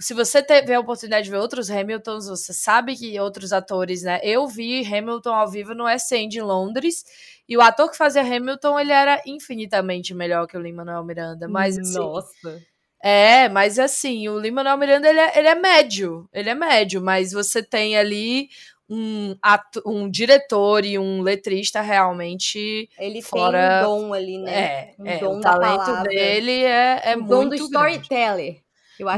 se 0.00 0.14
você 0.14 0.42
tiver 0.42 0.74
a 0.74 0.80
oportunidade 0.80 1.24
de 1.24 1.30
ver 1.30 1.36
outros 1.36 1.70
Hamiltons, 1.70 2.26
você 2.26 2.54
sabe 2.54 2.96
que 2.96 3.20
outros 3.20 3.52
atores, 3.52 4.02
né? 4.02 4.18
Eu 4.22 4.48
vi 4.48 4.82
Hamilton 4.84 5.34
ao 5.34 5.50
vivo 5.50 5.74
no 5.74 5.84
West 5.84 6.10
End 6.12 6.38
em 6.38 6.42
Londres, 6.42 7.04
e 7.46 7.56
o 7.56 7.60
ator 7.60 7.90
que 7.90 7.96
fazia 7.96 8.22
Hamilton, 8.22 8.80
ele 8.80 8.92
era 8.92 9.20
infinitamente 9.26 10.14
melhor 10.14 10.46
que 10.46 10.56
o 10.56 10.60
Lin-Manuel 10.60 11.04
Miranda, 11.04 11.46
mas 11.48 11.78
assim, 11.78 11.98
Nossa. 11.98 12.62
É, 13.02 13.48
mas 13.48 13.78
assim, 13.78 14.28
o 14.28 14.38
Lin-Manuel 14.38 14.76
Miranda, 14.76 15.08
ele 15.08 15.20
é, 15.20 15.38
ele 15.38 15.48
é 15.48 15.54
médio, 15.54 16.28
ele 16.32 16.48
é 16.48 16.54
médio, 16.54 17.02
mas 17.02 17.32
você 17.32 17.62
tem 17.62 17.96
ali 17.96 18.48
um, 18.88 19.36
ato, 19.40 19.82
um 19.86 20.10
diretor 20.10 20.84
e 20.84 20.98
um 20.98 21.22
letrista 21.22 21.80
realmente 21.80 22.88
ele 22.98 23.22
fora... 23.22 23.80
tem 23.80 23.88
um 23.88 24.00
dom 24.00 24.14
ali, 24.14 24.38
né? 24.38 24.52
É, 24.52 24.94
um 24.98 25.06
é 25.06 25.18
dom 25.18 25.38
o 25.38 25.40
talento 25.40 26.08
dele 26.08 26.64
é, 26.64 27.00
é 27.04 27.16
o 27.16 27.20
muito 27.20 27.30
dom 27.30 27.44
do 27.44 27.48
grande. 27.48 27.62
storyteller. 27.64 28.56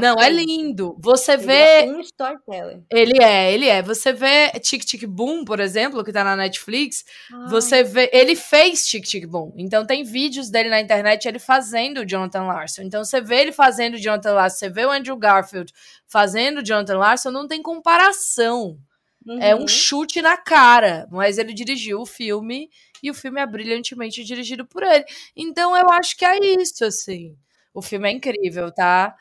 Não, 0.01 0.15
é, 0.19 0.27
é 0.27 0.29
lindo. 0.29 0.95
Você 0.99 1.33
ele 1.33 1.45
vê. 1.45 1.53
É 1.53 1.85
um 1.85 1.99
storyteller. 2.01 2.81
Ele 2.89 3.23
é, 3.23 3.53
ele 3.53 3.67
é. 3.67 3.81
Você 3.81 4.13
vê 4.13 4.49
Tic 4.59 4.83
Tic 4.83 5.05
Boom, 5.05 5.43
por 5.45 5.59
exemplo, 5.59 6.03
que 6.03 6.11
tá 6.11 6.23
na 6.23 6.35
Netflix. 6.35 7.03
Ai. 7.31 7.49
Você 7.49 7.83
vê. 7.83 8.09
Ele 8.13 8.35
fez 8.35 8.85
Tic 8.85 9.05
Tic 9.05 9.25
Boom. 9.25 9.53
Então 9.57 9.85
tem 9.85 10.03
vídeos 10.03 10.49
dele 10.49 10.69
na 10.69 10.79
internet 10.81 11.27
ele 11.27 11.39
fazendo 11.39 12.01
o 12.01 12.05
Jonathan 12.05 12.43
Larson. 12.43 12.83
Então 12.83 13.03
você 13.03 13.21
vê 13.21 13.41
ele 13.41 13.51
fazendo 13.51 13.95
o 13.95 13.97
Jonathan 13.97 14.33
Larson, 14.33 14.57
você 14.57 14.69
vê 14.69 14.85
o 14.85 14.91
Andrew 14.91 15.17
Garfield 15.17 15.73
fazendo 16.07 16.59
o 16.59 16.63
Jonathan 16.63 16.97
Larson, 16.97 17.31
não 17.31 17.47
tem 17.47 17.61
comparação. 17.61 18.77
Uhum. 19.25 19.41
É 19.41 19.55
um 19.55 19.67
chute 19.67 20.21
na 20.21 20.37
cara. 20.37 21.07
Mas 21.11 21.37
ele 21.37 21.53
dirigiu 21.53 22.01
o 22.01 22.05
filme 22.05 22.69
e 23.01 23.09
o 23.09 23.13
filme 23.13 23.41
é 23.41 23.45
brilhantemente 23.45 24.23
dirigido 24.23 24.65
por 24.65 24.83
ele. 24.83 25.05
Então 25.35 25.75
eu 25.75 25.89
acho 25.89 26.17
que 26.17 26.25
é 26.25 26.37
isso, 26.61 26.85
assim. 26.85 27.35
O 27.73 27.81
filme 27.81 28.07
é 28.07 28.11
incrível, 28.11 28.71
tá? 28.71 29.15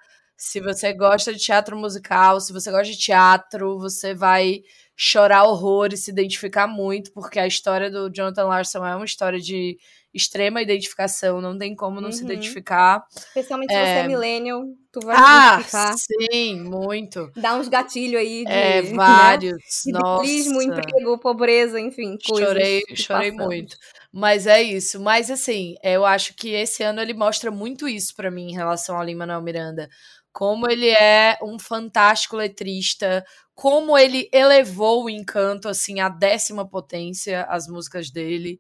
Se 0.45 0.59
você 0.61 0.93
gosta 0.93 1.33
de 1.33 1.39
teatro 1.39 1.77
musical, 1.79 2.41
se 2.41 2.53
você 2.53 2.69
gosta 2.73 2.93
de 2.93 2.99
teatro, 2.99 3.79
você 3.79 4.13
vai 4.13 4.59
chorar 4.97 5.45
horror 5.45 5.91
e 5.93 5.97
se 5.97 6.11
identificar 6.11 6.67
muito, 6.67 7.13
porque 7.13 7.39
a 7.39 7.47
história 7.47 7.89
do 7.89 8.11
Jonathan 8.11 8.47
Larson 8.47 8.85
é 8.85 8.97
uma 8.97 9.05
história 9.05 9.39
de 9.39 9.79
extrema 10.13 10.61
identificação, 10.61 11.41
não 11.41 11.57
tem 11.57 11.75
como 11.77 12.01
não 12.01 12.09
Uhum. 12.09 12.13
se 12.13 12.25
identificar. 12.25 13.03
Especialmente 13.17 13.73
se 13.73 13.79
você 13.79 13.85
É. 13.87 13.99
é 14.01 14.07
millennial, 14.09 14.65
tu 14.93 15.01
vai 15.07 15.17
Ah, 15.17 15.55
identificar. 15.55 15.95
sim, 15.97 16.61
muito. 16.61 17.31
Dá 17.37 17.55
uns 17.55 17.69
gatilhos 17.69 18.21
aí 18.21 18.45
de 18.45 18.51
É, 18.53 18.83
né? 18.83 18.93
vários. 18.95 19.87
Idealismo, 19.87 20.55
Nossa. 20.55 20.65
emprego, 20.81 21.19
pobreza, 21.19 21.81
enfim, 21.81 22.19
coisas. 22.29 22.49
Chorei, 22.49 22.83
chorei 22.97 23.31
passamos. 23.31 23.47
muito. 23.47 23.77
Mas 24.13 24.47
é 24.47 24.61
isso. 24.61 25.01
Mas 25.01 25.31
assim, 25.31 25.77
eu 25.83 26.05
acho 26.05 26.35
que 26.35 26.51
esse 26.51 26.83
ano 26.83 27.01
ele 27.01 27.15
mostra 27.15 27.51
muito 27.51 27.89
isso 27.89 28.13
pra 28.15 28.31
mim 28.31 28.49
em 28.51 28.55
relação 28.55 28.97
ao 28.99 29.05
Lin-Manuel 29.05 29.41
Miranda. 29.41 29.89
Como 30.33 30.71
ele 30.71 30.89
é 30.89 31.39
um 31.43 31.59
fantástico 31.59 32.37
letrista, 32.37 33.25
como 33.55 33.97
ele 33.97 34.29
elevou 34.33 35.05
o 35.05 35.11
encanto 35.11 35.69
assim 35.69 36.01
à 36.01 36.09
décima 36.09 36.67
potência 36.67 37.43
as 37.45 37.69
músicas 37.69 38.11
dele. 38.11 38.59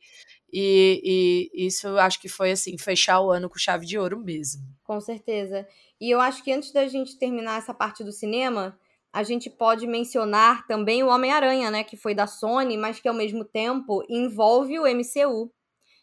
E, 0.53 1.51
e 1.55 1.66
isso 1.66 1.87
eu 1.87 1.99
acho 1.99 2.20
que 2.20 2.29
foi 2.29 2.53
assim, 2.53 2.77
fechar 2.77 3.20
o 3.20 3.31
ano 3.31 3.49
com 3.49 3.59
chave 3.59 3.87
de 3.87 3.99
ouro 3.99 4.18
mesmo. 4.18 4.62
Com 4.85 5.01
certeza. 5.01 5.66
E 5.99 6.11
eu 6.11 6.20
acho 6.20 6.45
que 6.45 6.53
antes 6.53 6.73
da 6.73 6.87
gente 6.87 7.18
terminar 7.18 7.59
essa 7.59 7.73
parte 7.73 8.05
do 8.05 8.12
cinema, 8.12 8.79
a 9.12 9.23
gente 9.23 9.49
pode 9.49 9.87
mencionar 9.87 10.66
também 10.66 11.03
o 11.03 11.09
Homem-Aranha, 11.09 11.70
né? 11.70 11.85
Que 11.85 11.97
foi 11.97 12.14
da 12.14 12.27
Sony, 12.27 12.77
mas 12.77 12.99
que 12.99 13.09
ao 13.09 13.14
mesmo 13.14 13.45
tempo 13.45 14.03
envolve 14.09 14.79
o 14.79 14.87
MCU. 14.87 15.51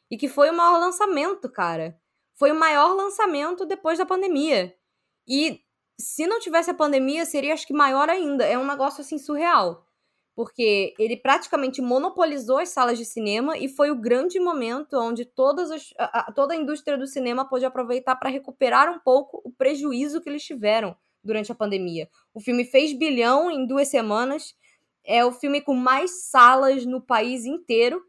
E 0.09 0.17
que 0.17 0.27
foi 0.27 0.49
o 0.49 0.53
maior 0.55 0.79
lançamento, 0.79 1.49
cara. 1.51 1.99
Foi 2.35 2.51
o 2.51 2.59
maior 2.59 2.95
lançamento 2.95 3.65
depois 3.65 3.97
da 3.99 4.05
pandemia. 4.05 4.73
E 5.29 5.61
se 5.99 6.25
não 6.25 6.39
tivesse 6.39 6.71
a 6.71 6.73
pandemia, 6.73 7.25
seria 7.25 7.53
acho 7.53 7.67
que 7.67 7.73
maior 7.73 8.09
ainda. 8.09 8.45
É 8.45 8.57
um 8.57 8.65
negócio 8.65 9.01
assim 9.01 9.17
surreal. 9.17 9.85
Porque 10.35 10.93
ele 10.97 11.17
praticamente 11.17 11.81
monopolizou 11.81 12.59
as 12.59 12.69
salas 12.69 12.97
de 12.97 13.03
cinema 13.03 13.57
e 13.57 13.67
foi 13.67 13.91
o 13.91 13.95
grande 13.95 14.39
momento 14.39 14.93
onde 14.97 15.25
todas 15.25 15.69
as, 15.69 15.93
a, 15.99 16.19
a, 16.19 16.31
toda 16.31 16.53
a 16.53 16.57
indústria 16.57 16.97
do 16.97 17.05
cinema 17.05 17.47
pôde 17.47 17.65
aproveitar 17.65 18.15
para 18.15 18.29
recuperar 18.29 18.89
um 18.89 18.99
pouco 18.99 19.41
o 19.43 19.51
prejuízo 19.51 20.21
que 20.21 20.29
eles 20.29 20.43
tiveram 20.43 20.95
durante 21.21 21.51
a 21.51 21.55
pandemia. 21.55 22.09
O 22.33 22.39
filme 22.39 22.63
fez 22.63 22.93
bilhão 22.93 23.51
em 23.51 23.67
duas 23.67 23.89
semanas. 23.89 24.55
É 25.03 25.25
o 25.25 25.31
filme 25.33 25.59
com 25.61 25.75
mais 25.75 26.29
salas 26.29 26.85
no 26.85 27.01
país 27.01 27.45
inteiro. 27.45 28.01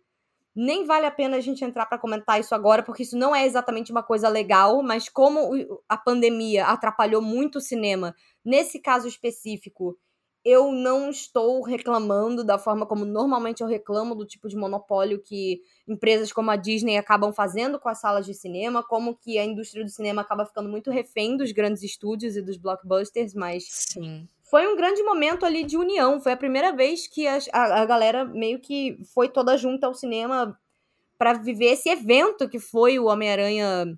Nem 0.55 0.85
vale 0.85 1.07
a 1.07 1.11
pena 1.11 1.37
a 1.37 1.41
gente 1.41 1.65
entrar 1.65 1.87
para 1.87 1.99
comentar 1.99 2.41
isso 2.41 2.55
agora, 2.55 2.83
porque 2.83 3.03
isso 3.03 3.17
não 3.17 3.35
é 3.35 3.47
exatamente 3.47 3.93
uma 3.93 4.03
coisa 4.03 4.29
legal, 4.29 4.83
mas 4.83 5.09
como 5.09 5.51
a 5.89 5.97
pandemia 5.97 6.67
atrapalhou 6.67 7.23
muito 7.23 7.57
o 7.57 7.61
cinema, 7.61 8.15
nesse 8.45 8.81
caso 8.81 9.07
específico, 9.07 9.97
eu 10.45 10.73
não 10.73 11.11
estou 11.11 11.63
reclamando 11.63 12.43
da 12.43 12.59
forma 12.59 12.87
como 12.87 13.05
normalmente 13.05 13.63
eu 13.63 13.67
reclamo 13.69 14.15
do 14.15 14.27
tipo 14.27 14.49
de 14.49 14.57
monopólio 14.57 15.23
que 15.23 15.61
empresas 15.87 16.33
como 16.33 16.51
a 16.51 16.57
Disney 16.57 16.97
acabam 16.97 17.33
fazendo 17.33 17.79
com 17.79 17.89
as 17.89 18.01
salas 18.01 18.25
de 18.25 18.33
cinema, 18.33 18.83
como 18.83 19.15
que 19.15 19.39
a 19.39 19.45
indústria 19.45 19.85
do 19.85 19.91
cinema 19.91 20.23
acaba 20.23 20.47
ficando 20.47 20.69
muito 20.69 20.91
refém 20.91 21.37
dos 21.37 21.53
grandes 21.53 21.83
estúdios 21.83 22.37
e 22.37 22.43
dos 22.43 22.57
blockbusters, 22.57 23.35
mas 23.35 23.65
Sim. 23.69 24.27
Foi 24.51 24.67
um 24.67 24.77
grande 24.77 25.03
momento 25.03 25.47
ali 25.47 25.65
de 25.65 25.77
união. 25.77 26.21
Foi 26.21 26.33
a 26.33 26.37
primeira 26.37 26.75
vez 26.75 27.07
que 27.07 27.27
a, 27.27 27.39
a, 27.53 27.83
a 27.83 27.87
galera 27.87 28.25
meio 28.25 28.59
que 28.59 28.99
foi 29.15 29.29
toda 29.29 29.57
junta 29.57 29.87
ao 29.87 29.95
cinema 29.95 30.59
para 31.17 31.35
viver 31.35 31.73
esse 31.73 31.89
evento 31.89 32.49
que 32.49 32.59
foi 32.59 32.99
o 32.99 33.05
Homem-Aranha 33.05 33.97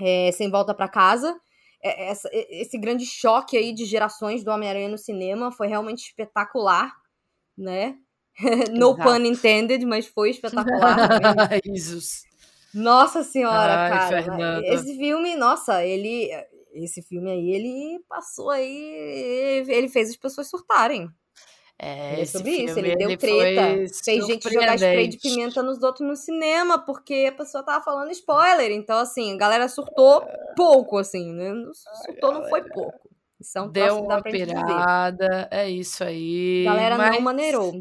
é, 0.00 0.32
Sem 0.32 0.50
Volta 0.50 0.74
para 0.74 0.88
Casa. 0.88 1.38
É, 1.82 2.06
essa, 2.08 2.30
esse 2.32 2.78
grande 2.78 3.04
choque 3.04 3.58
aí 3.58 3.74
de 3.74 3.84
gerações 3.84 4.42
do 4.42 4.50
Homem-Aranha 4.50 4.88
no 4.88 4.96
cinema 4.96 5.52
foi 5.52 5.66
realmente 5.66 6.06
espetacular, 6.06 6.90
né? 7.56 7.96
no 8.72 8.92
Exato. 8.92 9.02
pun 9.02 9.24
intended, 9.24 9.84
mas 9.84 10.06
foi 10.06 10.30
espetacular. 10.30 10.96
Jesus. 11.64 12.22
Nossa 12.72 13.22
senhora, 13.22 13.74
Ai, 13.74 13.90
cara. 13.90 14.08
Fernanda. 14.08 14.66
Esse 14.66 14.96
filme, 14.96 15.36
nossa, 15.36 15.84
ele. 15.84 16.30
Esse 16.74 17.00
filme 17.02 17.30
aí, 17.30 17.50
ele 17.50 18.04
passou 18.08 18.50
aí. 18.50 19.64
Ele 19.68 19.88
fez 19.88 20.10
as 20.10 20.16
pessoas 20.16 20.48
surtarem. 20.48 21.08
É, 21.78 22.16
É 22.16 22.22
esse 22.22 22.32
sobre 22.32 22.50
isso, 22.50 22.78
ele 22.78 22.94
deu 22.96 23.16
treta. 23.16 23.94
Fez 24.04 24.26
gente 24.26 24.48
jogar 24.52 24.74
spray 24.74 25.08
de 25.08 25.18
pimenta 25.18 25.62
nos 25.62 25.82
outros 25.82 26.06
no 26.06 26.16
cinema, 26.16 26.78
porque 26.78 27.26
a 27.28 27.36
pessoa 27.36 27.64
tava 27.64 27.84
falando 27.84 28.10
spoiler. 28.10 28.70
Então, 28.70 28.98
assim, 28.98 29.34
a 29.34 29.36
galera 29.36 29.68
surtou 29.68 30.24
pouco, 30.56 30.98
assim, 30.98 31.32
né? 31.32 31.52
Surtou 32.04 32.32
não 32.32 32.48
foi 32.48 32.62
pouco. 32.62 33.04
Isso 33.40 33.58
é 33.58 33.60
um 33.60 33.70
Deu 33.70 33.98
uma 33.98 34.22
pirada, 34.22 35.48
é 35.50 35.68
isso 35.68 36.02
aí. 36.02 36.66
A 36.66 36.70
galera 36.70 36.96
mas 36.96 37.12
não 37.12 37.20
maneirou. 37.20 37.72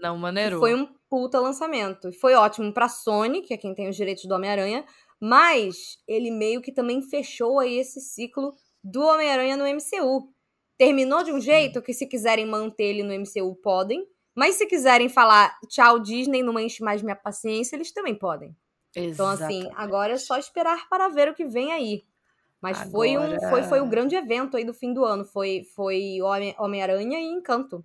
Não 0.00 0.16
E 0.16 0.20
maneirou. 0.20 0.60
Foi 0.60 0.74
um 0.74 0.88
puta 1.10 1.38
lançamento. 1.38 2.08
E 2.08 2.12
Foi 2.14 2.34
ótimo 2.34 2.72
pra 2.72 2.88
Sony, 2.88 3.42
que 3.42 3.52
é 3.52 3.56
quem 3.58 3.74
tem 3.74 3.88
os 3.88 3.96
direitos 3.96 4.24
do 4.24 4.34
Homem-Aranha, 4.34 4.84
mas 5.24 5.98
ele 6.08 6.32
meio 6.32 6.60
que 6.60 6.72
também 6.72 7.00
fechou 7.00 7.60
aí 7.60 7.78
esse 7.78 8.00
ciclo 8.00 8.52
do 8.82 9.02
Homem-Aranha 9.02 9.56
no 9.56 9.64
MCU. 9.64 10.28
Terminou 10.76 11.22
de 11.22 11.30
um 11.32 11.38
jeito 11.40 11.80
que 11.80 11.94
se 11.94 12.06
quiserem 12.08 12.44
manter 12.44 12.82
ele 12.86 13.04
no 13.04 13.14
MCU 13.14 13.54
podem, 13.62 14.04
mas 14.34 14.56
se 14.56 14.66
quiserem 14.66 15.08
falar 15.08 15.56
tchau 15.68 16.00
Disney, 16.00 16.42
não 16.42 16.58
enche 16.58 16.82
mais 16.82 17.02
minha 17.02 17.14
paciência, 17.14 17.76
eles 17.76 17.92
também 17.92 18.16
podem. 18.16 18.56
Então 18.96 19.28
assim, 19.28 19.60
Exatamente. 19.60 19.74
agora 19.76 20.12
é 20.14 20.18
só 20.18 20.36
esperar 20.36 20.88
para 20.88 21.08
ver 21.08 21.28
o 21.28 21.34
que 21.34 21.44
vem 21.44 21.70
aí. 21.72 22.02
Mas 22.60 22.80
foi 22.90 23.16
um 23.16 23.22
Agora- 23.22 23.48
foi, 23.50 23.62
foi 23.62 23.80
o 23.80 23.86
grande 23.88 24.16
evento 24.16 24.56
aí 24.56 24.64
do 24.64 24.74
fim 24.74 24.92
do 24.92 25.04
ano, 25.04 25.24
foi 25.24 25.62
foi 25.76 26.20
Homem- 26.20 26.54
Homem-Aranha 26.58 27.20
e 27.20 27.26
Encanto. 27.26 27.84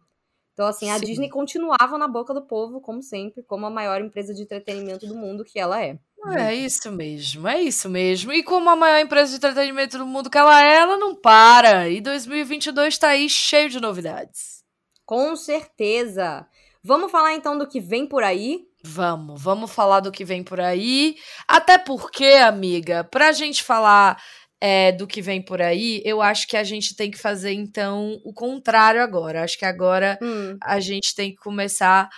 Então 0.54 0.66
assim, 0.66 0.90
a 0.90 0.98
Sim. 0.98 1.06
Disney 1.06 1.30
continuava 1.30 2.00
na 2.00 2.08
boca 2.08 2.34
do 2.34 2.42
povo, 2.48 2.82
como 2.82 3.02
sempre, 3.04 3.44
como 3.44 3.66
a 3.68 3.70
maior 3.70 4.02
empresa 4.02 4.34
de 4.34 4.42
entretenimento 4.42 5.06
do 5.06 5.16
mundo 5.16 5.44
que 5.44 5.60
ela 5.60 5.84
é. 5.84 6.00
É 6.34 6.54
isso 6.54 6.92
mesmo, 6.92 7.48
é 7.48 7.62
isso 7.62 7.90
mesmo. 7.90 8.34
E 8.34 8.44
como 8.44 8.70
a 8.70 8.76
maior 8.76 9.00
empresa 9.00 9.32
de 9.32 9.38
entretenimento 9.38 9.98
do 9.98 10.06
mundo 10.06 10.30
que 10.30 10.38
ela 10.38 10.64
é, 10.64 10.78
ela 10.78 10.98
não 10.98 11.16
para. 11.16 11.88
E 11.90 12.02
2022 12.02 12.98
tá 12.98 13.10
aí 13.10 13.30
cheio 13.30 13.70
de 13.70 13.80
novidades. 13.80 14.64
Com 15.06 15.36
certeza. 15.36 16.46
Vamos 16.84 17.12
falar 17.12 17.34
então 17.34 17.58
do 17.58 17.68
que 17.68 17.80
vem 17.80 18.06
por 18.08 18.24
aí? 18.24 18.62
Vamos, 18.84 19.42
vamos 19.42 19.72
falar 19.72 20.00
do 20.00 20.12
que 20.12 20.24
vem 20.24 20.44
por 20.44 20.60
aí. 20.60 21.16
Até 21.48 21.78
porque, 21.78 22.26
amiga, 22.26 23.04
pra 23.04 23.32
gente 23.32 23.64
falar 23.64 24.22
é, 24.62 24.92
do 24.92 25.06
que 25.06 25.22
vem 25.22 25.42
por 25.42 25.62
aí, 25.62 26.02
eu 26.06 26.22
acho 26.22 26.48
que 26.48 26.56
a 26.56 26.64
gente 26.64 26.96
tem 26.96 27.12
que 27.12 27.18
fazer, 27.18 27.52
então, 27.54 28.20
o 28.24 28.34
contrário 28.34 29.02
agora. 29.02 29.44
Acho 29.44 29.58
que 29.58 29.66
agora 29.66 30.18
Hum. 30.22 30.58
a 30.64 30.80
gente 30.80 31.14
tem 31.16 31.32
que 31.32 31.38
começar 31.38 32.10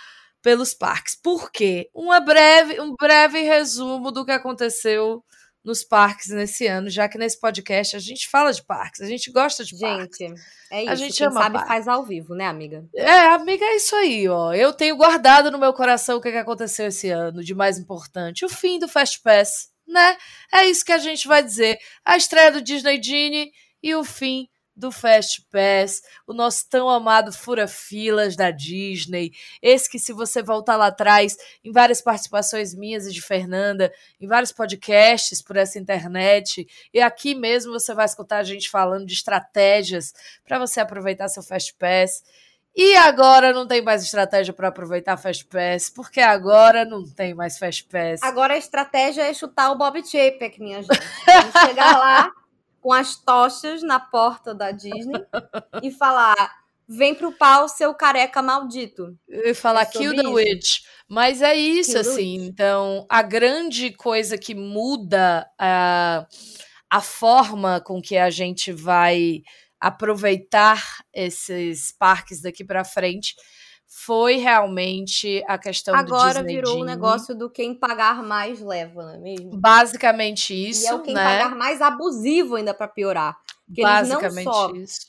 pelos 0.42 0.74
parques. 0.74 1.14
Por 1.14 1.50
quê? 1.50 1.88
Uma 1.94 2.20
breve, 2.20 2.80
um 2.80 2.94
breve 2.94 3.40
resumo 3.42 4.10
do 4.10 4.24
que 4.24 4.32
aconteceu 4.32 5.22
nos 5.62 5.84
parques 5.84 6.28
nesse 6.30 6.66
ano, 6.66 6.88
já 6.88 7.08
que 7.08 7.18
nesse 7.18 7.38
podcast 7.38 7.94
a 7.94 7.98
gente 7.98 8.28
fala 8.28 8.52
de 8.52 8.64
parques, 8.64 9.02
a 9.02 9.06
gente 9.06 9.30
gosta 9.30 9.62
de 9.62 9.78
parques. 9.78 10.16
Gente, 10.18 10.40
é 10.70 10.82
isso. 10.82 10.92
A 10.92 10.94
gente 10.94 11.16
Quem 11.18 11.26
ama 11.26 11.42
sabe 11.42 11.54
parque. 11.56 11.68
faz 11.68 11.88
ao 11.88 12.04
vivo, 12.04 12.34
né, 12.34 12.46
amiga? 12.46 12.88
É, 12.96 13.18
amiga, 13.26 13.64
é 13.64 13.76
isso 13.76 13.94
aí, 13.94 14.26
ó. 14.26 14.54
Eu 14.54 14.72
tenho 14.72 14.96
guardado 14.96 15.50
no 15.50 15.58
meu 15.58 15.72
coração 15.74 16.16
o 16.16 16.20
que, 16.20 16.30
que 16.30 16.38
aconteceu 16.38 16.86
esse 16.86 17.10
ano 17.10 17.44
de 17.44 17.54
mais 17.54 17.78
importante. 17.78 18.44
O 18.44 18.48
fim 18.48 18.78
do 18.78 18.88
Fast 18.88 19.20
Pass, 19.22 19.68
né? 19.86 20.16
É 20.52 20.64
isso 20.64 20.84
que 20.84 20.92
a 20.92 20.98
gente 20.98 21.28
vai 21.28 21.42
dizer. 21.42 21.78
A 22.04 22.16
estreia 22.16 22.50
do 22.50 22.62
Disney 22.62 23.02
Genie 23.02 23.52
e 23.82 23.94
o 23.94 24.02
fim 24.02 24.48
do 24.80 24.90
Fast 24.90 25.46
Pass, 25.52 26.02
o 26.26 26.32
nosso 26.32 26.68
tão 26.68 26.88
amado 26.88 27.32
fura-filas 27.32 28.34
da 28.34 28.50
Disney. 28.50 29.32
Esse 29.62 29.88
que, 29.88 29.98
se 29.98 30.12
você 30.12 30.42
voltar 30.42 30.76
lá 30.76 30.86
atrás, 30.86 31.36
em 31.62 31.70
várias 31.70 32.00
participações 32.00 32.74
minhas 32.74 33.06
e 33.06 33.12
de 33.12 33.20
Fernanda, 33.20 33.92
em 34.18 34.26
vários 34.26 34.50
podcasts 34.50 35.42
por 35.42 35.56
essa 35.56 35.78
internet, 35.78 36.66
e 36.92 37.00
aqui 37.00 37.34
mesmo 37.34 37.72
você 37.72 37.94
vai 37.94 38.06
escutar 38.06 38.38
a 38.38 38.42
gente 38.42 38.70
falando 38.70 39.06
de 39.06 39.12
estratégias 39.12 40.12
para 40.44 40.58
você 40.58 40.80
aproveitar 40.80 41.28
seu 41.28 41.42
Fast 41.42 41.74
Pass. 41.74 42.24
E 42.74 42.96
agora 42.96 43.52
não 43.52 43.66
tem 43.66 43.82
mais 43.82 44.02
estratégia 44.02 44.54
para 44.54 44.68
aproveitar 44.68 45.16
Fast 45.16 45.44
Pass, 45.46 45.90
porque 45.90 46.20
agora 46.20 46.84
não 46.84 47.04
tem 47.04 47.34
mais 47.34 47.58
Fast 47.58 47.84
Pass. 47.84 48.22
Agora 48.22 48.54
a 48.54 48.58
estratégia 48.58 49.22
é 49.22 49.34
chutar 49.34 49.72
o 49.72 49.76
Bob 49.76 50.00
Chapek, 50.02 50.58
minha 50.60 50.80
gente. 50.80 51.00
Chegar 51.66 51.98
lá 51.98 52.32
com 52.80 52.92
as 52.92 53.16
tochas 53.16 53.82
na 53.82 54.00
porta 54.00 54.54
da 54.54 54.70
Disney 54.70 55.20
e 55.82 55.90
falar: 55.90 56.60
vem 56.88 57.14
pro 57.14 57.32
pau, 57.32 57.68
seu 57.68 57.94
careca 57.94 58.42
maldito. 58.42 59.16
e 59.28 59.54
falar 59.54 59.82
É 59.82 59.86
Kill 59.86 60.14
the 60.14 60.22
isso. 60.22 60.32
Witch. 60.32 60.78
Mas 61.08 61.42
é 61.42 61.54
isso, 61.54 61.92
Kill 61.92 62.00
assim. 62.00 62.34
Então, 62.44 63.06
a 63.08 63.22
grande 63.22 63.92
coisa 63.92 64.36
que 64.36 64.54
muda 64.54 65.48
a, 65.58 66.26
a 66.90 67.00
forma 67.00 67.80
com 67.80 68.00
que 68.00 68.16
a 68.16 68.30
gente 68.30 68.72
vai 68.72 69.42
aproveitar 69.80 70.82
esses 71.14 71.92
parques 71.98 72.42
daqui 72.42 72.64
para 72.64 72.84
frente 72.84 73.34
foi 73.92 74.36
realmente 74.36 75.42
a 75.48 75.58
questão 75.58 75.92
do 75.94 75.98
Agora 76.14 76.34
Disney 76.44 76.54
virou 76.54 76.70
o 76.74 76.78
Genie. 76.78 76.86
negócio 76.86 77.34
do 77.36 77.50
quem 77.50 77.74
pagar 77.74 78.22
mais 78.22 78.60
leva, 78.60 79.02
não 79.02 79.14
é 79.14 79.18
mesmo? 79.18 79.50
Basicamente 79.56 80.54
isso, 80.54 80.84
e 80.84 80.86
é 80.86 80.94
o 80.94 81.02
quem 81.02 81.12
né? 81.12 81.24
pagar 81.24 81.56
mais 81.56 81.82
abusivo 81.82 82.54
ainda 82.54 82.72
pra 82.72 82.86
piorar. 82.86 83.36
Basicamente 83.68 84.44
só 84.44 84.70
isso. 84.70 85.00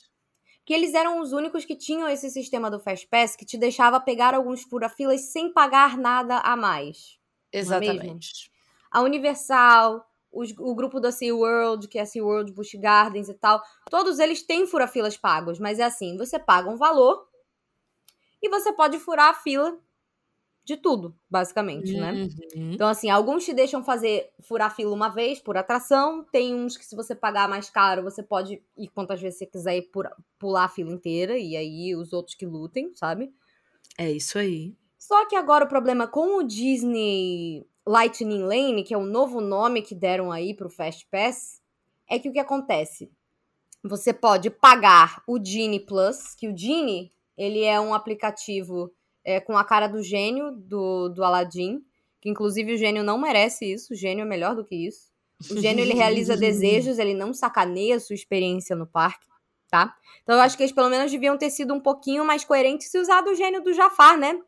que 0.64 0.74
eles 0.74 0.94
eram 0.94 1.20
os 1.20 1.32
únicos 1.32 1.64
que 1.64 1.76
tinham 1.76 2.08
esse 2.08 2.28
sistema 2.28 2.68
do 2.70 2.80
Fast 2.80 3.06
Pass 3.08 3.36
que 3.36 3.44
te 3.46 3.56
deixava 3.56 4.00
pegar 4.00 4.34
alguns 4.34 4.62
fura-filas 4.62 5.32
sem 5.32 5.52
pagar 5.52 5.96
nada 5.96 6.38
a 6.38 6.56
mais. 6.56 7.18
é? 7.52 7.58
Exatamente. 7.58 8.50
A 8.90 9.00
Universal, 9.00 10.04
os- 10.32 10.54
o 10.58 10.74
grupo 10.74 10.98
da 10.98 11.12
SeaWorld, 11.12 11.86
que 11.88 11.98
é 11.98 12.02
a 12.02 12.06
SeaWorld 12.06 12.52
Busch 12.52 12.74
Gardens 12.74 13.28
e 13.28 13.34
tal, 13.34 13.62
todos 13.90 14.18
eles 14.18 14.42
têm 14.42 14.66
fura-filas 14.66 15.16
pagos, 15.16 15.58
mas 15.60 15.78
é 15.78 15.84
assim, 15.84 16.16
você 16.16 16.36
paga 16.38 16.68
um 16.68 16.76
valor 16.76 17.26
e 18.42 18.48
você 18.48 18.72
pode 18.72 18.98
furar 18.98 19.30
a 19.30 19.34
fila 19.34 19.78
de 20.64 20.76
tudo, 20.76 21.16
basicamente, 21.28 21.92
né? 21.96 22.12
Uhum. 22.12 22.72
Então, 22.72 22.88
assim, 22.88 23.10
alguns 23.10 23.44
te 23.44 23.52
deixam 23.52 23.82
fazer 23.82 24.30
furar 24.42 24.74
fila 24.74 24.94
uma 24.94 25.08
vez 25.08 25.40
por 25.40 25.56
atração. 25.56 26.24
Tem 26.30 26.54
uns 26.54 26.76
que, 26.76 26.84
se 26.84 26.94
você 26.94 27.14
pagar 27.14 27.48
mais 27.48 27.68
caro, 27.68 28.02
você 28.02 28.22
pode 28.22 28.62
ir 28.76 28.88
quantas 28.88 29.20
vezes 29.20 29.38
você 29.38 29.46
quiser 29.46 29.76
ir 29.76 29.82
por- 29.90 30.10
pular 30.38 30.64
a 30.64 30.68
fila 30.68 30.92
inteira. 30.92 31.36
E 31.36 31.56
aí 31.56 31.96
os 31.96 32.12
outros 32.12 32.36
que 32.36 32.46
lutem, 32.46 32.92
sabe? 32.94 33.34
É 33.98 34.10
isso 34.10 34.38
aí. 34.38 34.76
Só 34.96 35.26
que 35.26 35.34
agora 35.34 35.64
o 35.64 35.68
problema 35.68 36.06
com 36.06 36.36
o 36.38 36.42
Disney 36.44 37.66
Lightning 37.84 38.44
Lane, 38.44 38.84
que 38.84 38.94
é 38.94 38.96
o 38.96 39.04
novo 39.04 39.40
nome 39.40 39.82
que 39.82 39.96
deram 39.96 40.30
aí 40.30 40.54
pro 40.54 40.70
Fast 40.70 41.06
Pass, 41.10 41.60
é 42.08 42.18
que 42.20 42.28
o 42.28 42.32
que 42.32 42.38
acontece? 42.38 43.10
Você 43.82 44.12
pode 44.12 44.48
pagar 44.48 45.22
o 45.26 45.44
Genie 45.44 45.80
Plus, 45.80 46.36
que 46.36 46.48
o 46.48 46.56
Genie, 46.56 47.12
ele 47.36 47.62
é 47.64 47.80
um 47.80 47.94
aplicativo 47.94 48.90
é, 49.24 49.40
com 49.40 49.56
a 49.56 49.64
cara 49.64 49.86
do 49.86 50.02
gênio 50.02 50.52
do, 50.52 51.08
do 51.08 51.24
Aladdin, 51.24 51.80
que 52.20 52.28
inclusive 52.28 52.74
o 52.74 52.76
gênio 52.78 53.02
não 53.02 53.18
merece 53.18 53.72
isso, 53.72 53.92
o 53.92 53.96
gênio 53.96 54.22
é 54.22 54.26
melhor 54.26 54.54
do 54.54 54.64
que 54.64 54.74
isso. 54.74 55.10
O 55.50 55.58
gênio, 55.58 55.82
ele 55.82 55.94
realiza 55.94 56.36
desejos, 56.36 56.98
ele 56.98 57.14
não 57.14 57.34
sacaneia 57.34 57.98
sua 57.98 58.14
experiência 58.14 58.76
no 58.76 58.86
parque, 58.86 59.26
tá? 59.68 59.92
Então 60.22 60.36
eu 60.36 60.42
acho 60.42 60.56
que 60.56 60.62
eles 60.62 60.72
pelo 60.72 60.88
menos 60.88 61.10
deviam 61.10 61.36
ter 61.36 61.50
sido 61.50 61.74
um 61.74 61.80
pouquinho 61.80 62.24
mais 62.24 62.44
coerentes 62.44 62.90
se 62.90 62.98
usado 62.98 63.30
o 63.30 63.34
gênio 63.34 63.62
do 63.62 63.72
Jafar, 63.72 64.16
né? 64.16 64.38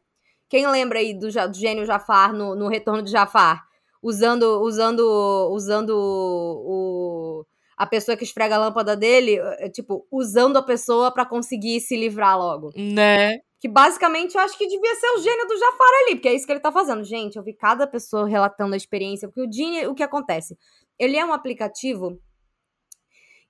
Quem 0.48 0.68
lembra 0.68 1.00
aí 1.00 1.12
do, 1.12 1.26
do 1.26 1.54
gênio 1.54 1.84
Jafar 1.84 2.32
no, 2.32 2.54
no 2.54 2.68
Retorno 2.68 3.02
de 3.02 3.10
Jafar? 3.10 3.66
Usando, 4.00 4.60
usando, 4.62 5.50
usando 5.50 5.96
o, 5.96 7.44
a 7.76 7.86
pessoa 7.86 8.16
que 8.16 8.24
esfrega 8.24 8.54
a 8.54 8.58
lâmpada 8.58 8.96
dele, 8.96 9.36
é, 9.58 9.68
tipo, 9.68 10.06
usando 10.10 10.56
a 10.56 10.62
pessoa 10.62 11.12
pra 11.12 11.26
conseguir 11.26 11.80
se 11.80 11.96
livrar 11.96 12.38
logo. 12.38 12.72
Né? 12.76 13.38
Que 13.60 13.68
basicamente 13.68 14.34
eu 14.34 14.40
acho 14.40 14.56
que 14.56 14.66
devia 14.66 14.94
ser 14.94 15.08
o 15.08 15.22
gênio 15.22 15.46
do 15.46 15.58
Jafar 15.58 15.88
ali, 16.02 16.16
porque 16.16 16.28
é 16.28 16.34
isso 16.34 16.46
que 16.46 16.52
ele 16.52 16.60
tá 16.60 16.70
fazendo. 16.70 17.02
Gente, 17.02 17.36
eu 17.36 17.42
vi 17.42 17.52
cada 17.52 17.86
pessoa 17.86 18.28
relatando 18.28 18.74
a 18.74 18.76
experiência, 18.76 19.28
porque 19.28 19.40
o 19.40 19.52
Genie, 19.52 19.86
o 19.86 19.94
que 19.94 20.02
acontece? 20.02 20.56
Ele 20.98 21.16
é 21.16 21.24
um 21.24 21.32
aplicativo 21.32 22.20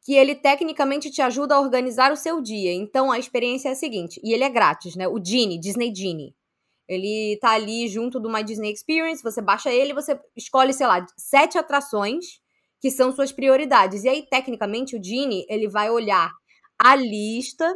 que 0.05 0.15
ele 0.15 0.35
tecnicamente 0.35 1.11
te 1.11 1.23
ajuda 1.23 1.55
a 1.55 1.61
organizar 1.61 2.13
o 2.13 2.17
seu 2.17 2.41
dia. 2.41 2.73
Então 2.73 3.11
a 3.11 3.19
experiência 3.19 3.71
é 3.71 3.73
a 3.73 3.77
seguinte, 3.77 4.21
e 4.23 4.33
ele 4.33 4.45
é 4.45 4.51
grátis, 4.51 4.95
né? 4.95 5.09
O 5.09 5.23
Genie, 5.23 5.59
Disney 5.59 5.95
Genie. 5.95 6.35
Ele 6.87 7.39
tá 7.41 7.53
ali 7.53 7.89
junto 7.89 8.21
do 8.21 8.31
My 8.31 8.45
Disney 8.45 8.71
Experience, 8.71 9.23
você 9.23 9.41
baixa 9.41 9.73
ele, 9.73 9.95
você 9.95 10.21
escolhe, 10.37 10.73
sei 10.75 10.87
lá, 10.87 11.05
sete 11.17 11.57
atrações 11.57 12.44
que 12.85 12.91
são 12.91 13.11
suas 13.13 13.33
prioridades. 13.33 14.05
E 14.05 14.11
aí, 14.11 14.27
tecnicamente, 14.29 14.95
o 14.95 15.03
Genie, 15.03 15.47
ele 15.49 15.67
vai 15.67 15.89
olhar 15.89 16.31
a 16.79 16.95
lista 16.95 17.75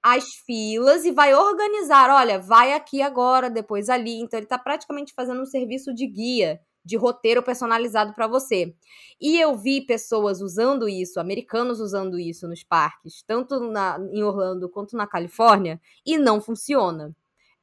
as 0.00 0.22
filas 0.46 1.04
e 1.04 1.10
vai 1.10 1.34
organizar. 1.34 2.08
Olha, 2.10 2.38
vai 2.38 2.72
aqui 2.72 3.02
agora, 3.02 3.50
depois 3.50 3.88
ali. 3.88 4.20
Então, 4.20 4.38
ele 4.38 4.46
tá 4.46 4.56
praticamente 4.56 5.12
fazendo 5.16 5.42
um 5.42 5.46
serviço 5.46 5.92
de 5.92 6.06
guia, 6.06 6.60
de 6.84 6.96
roteiro 6.96 7.42
personalizado 7.42 8.14
para 8.14 8.28
você. 8.28 8.72
E 9.20 9.36
eu 9.36 9.56
vi 9.56 9.80
pessoas 9.80 10.40
usando 10.40 10.88
isso, 10.88 11.18
americanos 11.18 11.80
usando 11.80 12.16
isso 12.16 12.46
nos 12.46 12.62
parques, 12.62 13.24
tanto 13.26 13.58
na, 13.58 13.98
em 14.12 14.22
Orlando 14.22 14.70
quanto 14.70 14.96
na 14.96 15.08
Califórnia, 15.08 15.80
e 16.06 16.16
não 16.16 16.40
funciona. 16.40 17.12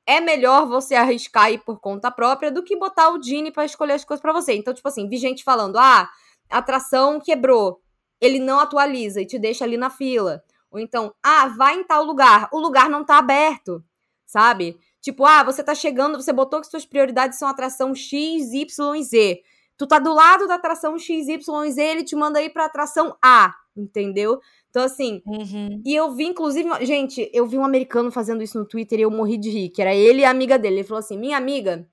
É 0.06 0.20
melhor 0.20 0.68
você 0.68 0.96
arriscar 0.96 1.50
ir 1.50 1.60
por 1.60 1.80
conta 1.80 2.12
própria 2.12 2.52
do 2.52 2.62
que 2.62 2.76
botar 2.76 3.10
o 3.14 3.24
Genie 3.24 3.54
para 3.54 3.64
escolher 3.64 3.94
as 3.94 4.04
coisas 4.04 4.22
para 4.22 4.34
você. 4.34 4.54
Então, 4.54 4.74
tipo 4.74 4.90
assim, 4.90 5.08
vi 5.08 5.16
gente 5.16 5.46
falando: 5.46 5.78
ah, 5.78 6.10
a 6.50 6.58
atração 6.60 7.20
quebrou. 7.20 7.82
Ele 8.20 8.40
não 8.40 8.60
atualiza 8.60 9.22
e 9.22 9.26
te 9.26 9.38
deixa 9.38 9.64
ali 9.64 9.78
na 9.78 9.90
fila. 9.90 10.44
Ou 10.72 10.80
então, 10.80 11.14
ah, 11.24 11.48
vai 11.48 11.76
em 11.76 11.84
tal 11.84 12.04
lugar. 12.04 12.50
O 12.52 12.60
lugar 12.60 12.90
não 12.90 13.04
tá 13.04 13.18
aberto, 13.18 13.84
sabe? 14.26 14.78
Tipo, 15.02 15.26
ah, 15.26 15.44
você 15.44 15.64
tá 15.64 15.74
chegando, 15.76 16.20
você 16.22 16.34
botou 16.34 16.60
que 16.60 16.68
suas 16.68 16.86
prioridades 16.86 17.38
são 17.40 17.48
atração 17.48 17.94
X, 17.96 18.52
Y 18.54 18.96
e 18.96 19.04
Z. 19.04 19.42
Tu 19.78 19.86
tá 19.88 20.00
do 20.00 20.14
lado 20.14 20.48
da 20.48 20.56
atração 20.56 20.98
X, 20.98 21.28
Y 21.28 21.66
e 21.66 21.72
Z, 21.72 21.82
ele 21.82 22.04
te 22.04 22.16
manda 22.16 22.42
ir 22.42 22.50
pra 22.50 22.66
atração 22.66 23.16
A, 23.24 23.54
entendeu? 23.76 24.42
Então, 24.70 24.84
assim, 24.84 25.22
Uhum. 25.26 25.82
e 25.86 25.96
eu 25.96 26.12
vi, 26.12 26.26
inclusive, 26.26 26.68
gente, 26.86 27.30
eu 27.32 27.46
vi 27.46 27.58
um 27.58 27.64
americano 27.64 28.12
fazendo 28.12 28.42
isso 28.44 28.58
no 28.58 28.66
Twitter 28.66 29.00
e 29.00 29.04
eu 29.04 29.12
morri 29.12 29.38
de 29.38 29.50
rir, 29.52 29.70
que 29.70 29.82
era 29.82 29.94
ele 29.94 30.22
e 30.22 30.26
a 30.26 30.32
amiga 30.32 30.58
dele. 30.58 30.78
Ele 30.78 30.84
falou 30.84 31.00
assim: 31.00 31.18
minha 31.18 31.38
amiga 31.38 31.88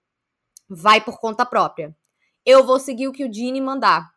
vai 0.68 1.00
por 1.00 1.20
conta 1.20 1.44
própria. 1.44 1.94
Eu 2.44 2.64
vou 2.64 2.78
seguir 2.80 3.06
o 3.06 3.12
que 3.12 3.24
o 3.24 3.32
Genie 3.32 3.60
mandar. 3.60 4.13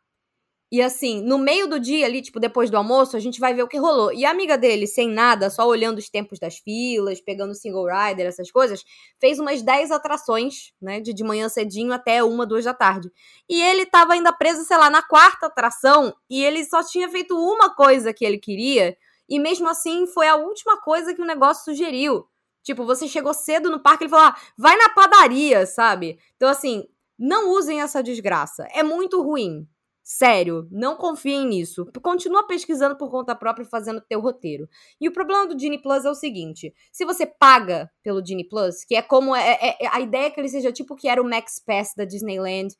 E 0.69 0.81
assim, 0.81 1.21
no 1.21 1.37
meio 1.37 1.67
do 1.69 1.79
dia 1.79 2.05
ali, 2.05 2.21
tipo, 2.21 2.41
depois 2.41 2.69
do 2.69 2.75
almoço, 2.75 3.15
a 3.15 3.19
gente 3.21 3.39
vai 3.39 3.53
ver 3.53 3.63
o 3.63 3.67
que 3.69 3.77
rolou. 3.77 4.11
E 4.11 4.25
a 4.25 4.31
amiga 4.31 4.57
dele, 4.57 4.85
sem 4.85 5.09
nada, 5.09 5.49
só 5.49 5.65
olhando 5.65 5.97
os 5.97 6.09
tempos 6.09 6.39
das 6.39 6.57
filas, 6.57 7.21
pegando 7.21 7.55
single 7.55 7.87
rider, 7.87 8.25
essas 8.25 8.51
coisas, 8.51 8.83
fez 9.19 9.39
umas 9.39 9.61
10 9.61 9.91
atrações, 9.91 10.73
né, 10.81 10.99
de, 10.99 11.13
de 11.13 11.23
manhã 11.23 11.47
cedinho 11.47 11.93
até 11.93 12.21
uma, 12.21 12.45
duas 12.45 12.65
da 12.65 12.73
tarde. 12.73 13.09
E 13.49 13.61
ele 13.61 13.85
tava 13.85 14.13
ainda 14.13 14.33
preso, 14.33 14.65
sei 14.65 14.77
lá, 14.77 14.89
na 14.89 15.01
quarta 15.01 15.45
atração, 15.45 16.13
e 16.29 16.43
ele 16.43 16.65
só 16.65 16.83
tinha 16.83 17.07
feito 17.07 17.37
uma 17.37 17.73
coisa 17.73 18.11
que 18.11 18.25
ele 18.25 18.37
queria, 18.37 18.97
e 19.29 19.39
mesmo 19.39 19.69
assim 19.69 20.05
foi 20.05 20.27
a 20.27 20.35
última 20.35 20.81
coisa 20.81 21.13
que 21.13 21.21
o 21.21 21.25
negócio 21.25 21.63
sugeriu. 21.63 22.27
Tipo, 22.61 22.85
você 22.85 23.07
chegou 23.07 23.33
cedo 23.33 23.69
no 23.69 23.79
parque, 23.79 24.03
ele 24.03 24.09
falou, 24.09 24.25
ah, 24.25 24.37
vai 24.57 24.75
na 24.75 24.89
padaria, 24.89 25.65
sabe? 25.65 26.19
Então, 26.35 26.49
assim, 26.49 26.85
não 27.17 27.51
usem 27.51 27.81
essa 27.81 28.03
desgraça. 28.03 28.67
É 28.71 28.83
muito 28.83 29.21
ruim. 29.21 29.65
Sério, 30.09 30.69
não 30.71 30.95
confiem 30.95 31.45
nisso. 31.45 31.85
Continua 32.01 32.47
pesquisando 32.47 32.95
por 32.97 33.11
conta 33.11 33.35
própria 33.35 33.63
e 33.65 33.69
fazendo 33.69 33.99
teu 33.99 34.21
roteiro. 34.21 34.65
E 35.01 35.09
o 35.09 35.11
problema 35.11 35.45
do 35.45 35.59
Genie 35.59 35.81
Plus 35.81 36.05
é 36.05 36.09
o 36.09 36.15
seguinte: 36.15 36.73
se 36.93 37.03
você 37.03 37.25
paga 37.25 37.91
pelo 38.01 38.25
Genie 38.25 38.47
Plus, 38.47 38.85
que 38.85 38.95
é 38.95 39.01
como. 39.01 39.35
É, 39.35 39.51
é- 39.61 39.77
é- 39.85 39.87
a 39.91 39.99
ideia 39.99 40.27
é 40.27 40.29
que 40.29 40.39
ele 40.39 40.47
seja 40.47 40.71
tipo 40.71 40.95
que 40.95 41.09
era 41.09 41.21
o 41.21 41.29
Max 41.29 41.59
Pass 41.59 41.93
da 41.95 42.05
Disneyland, 42.05 42.73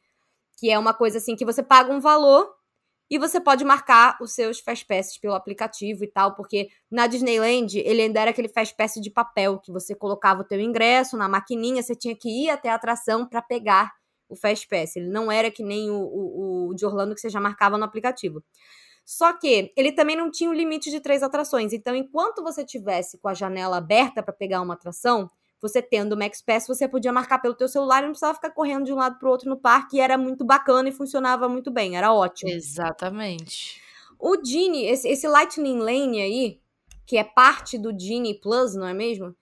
que 0.60 0.72
é 0.72 0.80
uma 0.80 0.94
coisa 0.94 1.20
assim 1.20 1.36
que 1.36 1.46
você 1.46 1.64
paga 1.64 1.92
um 1.94 2.00
valor 2.02 2.50
E 3.10 3.18
você 3.18 3.40
pode 3.40 3.64
marcar 3.64 4.18
os 4.22 4.34
seus 4.34 4.60
Fastpasses 4.60 5.18
pelo 5.18 5.34
aplicativo 5.34 6.04
e 6.04 6.08
tal, 6.08 6.36
porque 6.36 6.68
na 6.92 7.08
Disneyland 7.08 7.80
ele 7.80 8.02
ainda 8.02 8.20
era 8.22 8.32
aquele 8.32 8.50
Fastpass 8.50 8.96
de 9.02 9.10
papel, 9.10 9.60
que 9.60 9.72
você 9.72 9.96
colocava 9.96 10.42
o 10.42 10.44
teu 10.44 10.60
ingresso 10.60 11.16
na 11.18 11.30
maquininha, 11.30 11.82
você 11.82 11.96
tinha 11.96 12.16
que 12.16 12.30
ir 12.30 12.50
até 12.50 12.70
a 12.70 12.76
atração 12.76 13.26
para 13.28 13.42
pegar 13.42 13.94
o 14.30 14.36
Fastpass. 14.36 14.96
Ele 14.96 15.10
não 15.10 15.32
era 15.32 15.50
que 15.50 15.64
nem 15.64 15.90
o, 15.90 15.96
o, 15.96 16.70
o 16.70 16.74
de 16.74 16.86
Orlando 16.86 17.16
que 17.16 17.22
você 17.22 17.30
já 17.30 17.40
marcava 17.40 17.78
no 17.78 17.84
aplicativo. 17.84 18.44
Só 19.06 19.32
que 19.32 19.72
ele 19.78 19.94
também 19.94 20.18
não 20.18 20.30
tinha 20.30 20.50
o 20.50 20.54
um 20.54 20.56
limite 20.56 20.92
de 20.92 21.00
três 21.00 21.24
atrações. 21.24 21.72
Então, 21.72 21.96
enquanto 21.96 22.44
você 22.44 22.66
tivesse 22.66 23.18
com 23.18 23.30
a 23.30 23.34
janela 23.34 23.78
aberta 23.78 24.22
para 24.22 24.34
pegar 24.34 24.62
uma 24.62 24.74
atração, 24.74 25.30
você 25.62 25.82
tendo 25.82 26.14
o 26.14 26.18
Max 26.18 26.42
Pass, 26.42 26.68
você 26.68 26.88
podia 26.88 27.14
marcar 27.14 27.40
pelo 27.40 27.54
teu 27.54 27.70
celular 27.70 28.00
e 28.00 28.02
não 28.02 28.12
precisava 28.12 28.36
ficar 28.36 28.52
correndo 28.52 28.86
de 28.86 28.94
um 28.94 28.98
lado 28.98 29.18
para 29.18 29.28
o 29.28 29.32
outro 29.32 29.50
no 29.50 29.58
parque. 29.58 29.98
E 29.98 30.02
era 30.02 30.18
muito 30.18 30.44
bacana 30.44 30.90
e 30.90 30.92
funcionava 30.92 31.48
muito 31.48 31.72
bem, 31.72 31.98
era 31.98 32.14
ótimo. 32.14 32.52
Exatamente. 32.52 33.82
O 34.20 34.36
Genie, 34.44 34.88
esse, 34.88 35.08
esse 35.08 35.28
Lightning 35.28 35.80
Lane 35.80 36.22
aí, 36.22 36.60
que 37.06 37.18
é 37.18 37.24
parte 37.24 37.78
do 37.78 37.98
Genie 37.98 38.40
Plus, 38.40 38.76
não 38.76 38.88
é 38.88 38.94
mesmo? 38.94 39.34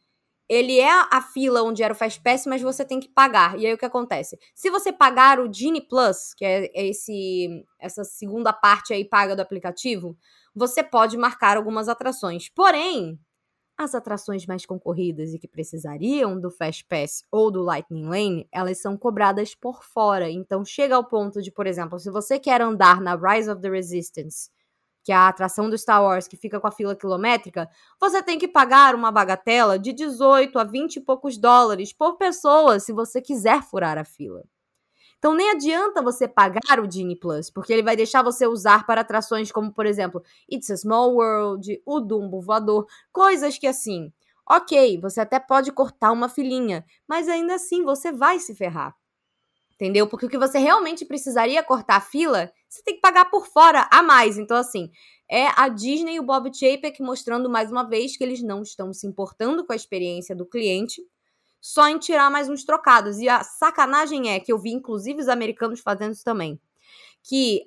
Ele 0.47 0.79
é 0.79 0.91
a 1.11 1.21
fila 1.21 1.63
onde 1.63 1.81
era 1.81 1.93
o 1.93 1.97
Fast 1.97 2.21
Pass, 2.21 2.45
mas 2.45 2.61
você 2.61 2.85
tem 2.85 2.99
que 2.99 3.09
pagar. 3.09 3.59
E 3.59 3.65
aí 3.65 3.73
o 3.73 3.77
que 3.77 3.85
acontece? 3.85 4.37
Se 4.53 4.69
você 4.69 4.93
pagar 4.93 5.39
o 5.39 5.51
Genie 5.51 5.81
Plus, 5.81 6.33
que 6.35 6.45
é 6.45 6.69
esse 6.73 7.65
essa 7.79 8.03
segunda 8.03 8.53
parte 8.53 8.93
aí 8.93 9.03
paga 9.03 9.35
do 9.35 9.41
aplicativo, 9.41 10.15
você 10.55 10.83
pode 10.83 11.17
marcar 11.17 11.57
algumas 11.57 11.89
atrações. 11.89 12.49
Porém, 12.49 13.19
as 13.77 13.93
atrações 13.93 14.45
mais 14.45 14.65
concorridas 14.65 15.33
e 15.33 15.39
que 15.39 15.47
precisariam 15.47 16.39
do 16.39 16.49
Fast 16.49 16.85
Pass 16.85 17.23
ou 17.31 17.51
do 17.51 17.61
Lightning 17.61 18.05
Lane, 18.05 18.47
elas 18.51 18.79
são 18.79 18.97
cobradas 18.97 19.53
por 19.53 19.83
fora. 19.83 20.29
Então 20.29 20.63
chega 20.63 20.95
ao 20.95 21.03
ponto 21.03 21.41
de, 21.41 21.51
por 21.51 21.67
exemplo, 21.67 21.99
se 21.99 22.09
você 22.09 22.39
quer 22.39 22.61
andar 22.61 23.01
na 23.01 23.15
Rise 23.15 23.49
of 23.49 23.61
the 23.61 23.69
Resistance, 23.69 24.49
que 25.05 25.11
é 25.11 25.15
a 25.15 25.27
atração 25.27 25.69
do 25.69 25.77
Star 25.77 26.03
Wars 26.03 26.27
que 26.27 26.35
fica 26.35 26.59
com 26.59 26.65
a 26.65 26.71
fila 26.71 26.95
quilométrica, 26.95 27.69
você 28.01 28.23
tem 28.23 28.39
que 28.39 28.47
pagar 28.47 28.95
uma 28.95 29.11
bagatela 29.11 29.77
de 29.77 29.93
18 29.93 30.57
a 30.57 30.63
20 30.63 30.95
e 30.95 31.01
poucos 31.01 31.37
dólares 31.37 31.93
por 31.93 32.17
pessoa 32.17 32.79
se 32.79 32.91
você 32.91 33.21
quiser 33.21 33.61
furar 33.61 33.99
a 33.99 34.03
fila. 34.03 34.43
Então 35.19 35.35
nem 35.35 35.51
adianta 35.51 36.01
você 36.01 36.27
pagar 36.27 36.79
o 36.79 36.91
Genie 36.91 37.15
Plus, 37.15 37.51
porque 37.51 37.71
ele 37.71 37.83
vai 37.83 37.95
deixar 37.95 38.23
você 38.23 38.47
usar 38.47 38.87
para 38.87 39.01
atrações 39.01 39.51
como, 39.51 39.71
por 39.71 39.85
exemplo, 39.85 40.23
It's 40.51 40.71
a 40.71 40.77
Small 40.77 41.13
World, 41.13 41.81
o 41.85 41.99
Dumbo 41.99 42.41
voador, 42.41 42.87
coisas 43.11 43.59
que 43.59 43.67
assim, 43.67 44.11
ok, 44.49 44.99
você 44.99 45.21
até 45.21 45.39
pode 45.39 45.71
cortar 45.71 46.11
uma 46.11 46.27
filinha, 46.29 46.83
mas 47.07 47.29
ainda 47.29 47.53
assim 47.53 47.83
você 47.83 48.11
vai 48.11 48.39
se 48.39 48.55
ferrar. 48.55 48.95
Entendeu? 49.75 50.07
Porque 50.07 50.25
o 50.25 50.29
que 50.29 50.37
você 50.37 50.57
realmente 50.57 51.05
precisaria 51.05 51.61
cortar 51.61 51.97
a 51.97 52.01
fila, 52.01 52.51
você 52.69 52.81
tem 52.81 52.95
que 52.95 53.01
pagar 53.01 53.25
por 53.25 53.45
fora 53.45 53.87
a 53.91 54.01
mais. 54.01 54.37
Então, 54.37 54.55
assim, 54.55 54.89
é 55.29 55.47
a 55.55 55.67
Disney 55.67 56.15
e 56.15 56.19
o 56.19 56.23
Bob 56.23 56.49
Chapek 56.53 57.01
mostrando 57.01 57.49
mais 57.49 57.71
uma 57.71 57.83
vez 57.83 58.15
que 58.15 58.23
eles 58.23 58.41
não 58.41 58.61
estão 58.61 58.93
se 58.93 59.05
importando 59.05 59.65
com 59.65 59.73
a 59.73 59.75
experiência 59.75 60.35
do 60.35 60.45
cliente 60.45 61.01
só 61.59 61.89
em 61.89 61.97
tirar 61.97 62.29
mais 62.29 62.47
uns 62.47 62.63
trocados. 62.63 63.17
E 63.17 63.27
a 63.27 63.43
sacanagem 63.43 64.29
é 64.29 64.39
que 64.39 64.51
eu 64.51 64.59
vi, 64.59 64.71
inclusive, 64.71 65.19
os 65.19 65.27
americanos 65.27 65.79
fazendo 65.79 66.13
isso 66.13 66.23
também. 66.23 66.59
Que 67.23 67.63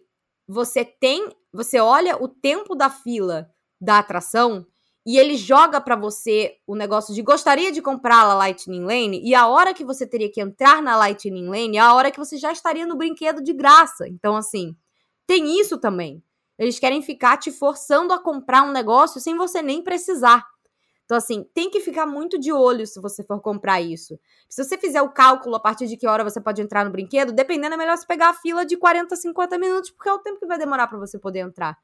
você 0.47 0.85
tem, 0.85 1.29
você 1.53 1.81
olha 1.81 2.17
o 2.23 2.29
tempo 2.29 2.75
da 2.75 2.89
fila 2.89 3.51
da 3.81 3.99
atração 3.99 4.65
e 5.09 5.17
ele 5.17 5.39
joga 5.39 5.81
para 5.81 5.97
você 5.97 6.59
o 6.67 6.77
negócio 6.77 7.15
de 7.15 7.23
gostaria 7.23 7.73
de 7.73 7.81
comprar 7.81 8.25
a 8.25 8.35
Lightning 8.35 8.85
Lane 8.85 9.23
e 9.25 9.35
a 9.35 9.47
hora 9.47 9.73
que 9.73 9.83
você 9.83 10.07
teria 10.07 10.31
que 10.31 10.39
entrar 10.39 10.83
na 10.83 10.99
Lightning 10.99 11.49
Lane 11.49 11.79
é 11.79 11.81
a 11.81 11.95
hora 11.95 12.11
que 12.11 12.19
você 12.19 12.37
já 12.37 12.53
estaria 12.53 12.87
no 12.87 12.95
brinquedo 12.95 13.43
de 13.43 13.55
graça. 13.55 14.07
Então, 14.07 14.37
assim, 14.37 14.77
tem 15.27 15.59
isso 15.59 15.79
também. 15.79 16.23
Eles 16.59 16.79
querem 16.79 17.01
ficar 17.01 17.39
te 17.39 17.51
forçando 17.51 18.13
a 18.13 18.19
comprar 18.19 18.65
um 18.65 18.71
negócio 18.71 19.19
sem 19.19 19.35
você 19.35 19.63
nem 19.63 19.83
precisar. 19.83 20.45
Então, 21.07 21.17
assim, 21.17 21.43
tem 21.55 21.71
que 21.71 21.81
ficar 21.81 22.05
muito 22.05 22.39
de 22.39 22.53
olho 22.53 22.87
se 22.87 23.01
você 23.01 23.25
for 23.25 23.41
comprar 23.41 23.81
isso. 23.81 24.21
Se 24.47 24.63
você 24.63 24.77
fizer 24.77 25.01
o 25.01 25.09
cálculo 25.09 25.57
a 25.57 25.61
partir 25.61 25.87
de 25.87 25.97
que 25.97 26.07
hora 26.07 26.23
você 26.23 26.39
pode 26.39 26.61
entrar 26.61 26.85
no 26.85 26.91
brinquedo, 26.91 27.33
dependendo, 27.33 27.77
é 27.77 27.79
melhor 27.79 27.97
você 27.97 28.07
pegar 28.07 28.29
a 28.29 28.35
fila 28.35 28.63
de 28.63 28.77
40, 28.77 29.17
50 29.17 29.57
minutos, 29.57 29.91
porque 29.91 30.11
é 30.11 30.13
o 30.13 30.19
tempo 30.19 30.39
que 30.39 30.47
vai 30.47 30.59
demorar 30.59 30.87
para 30.87 30.99
você 30.99 31.19
poder 31.19 31.39
entrar. 31.39 31.79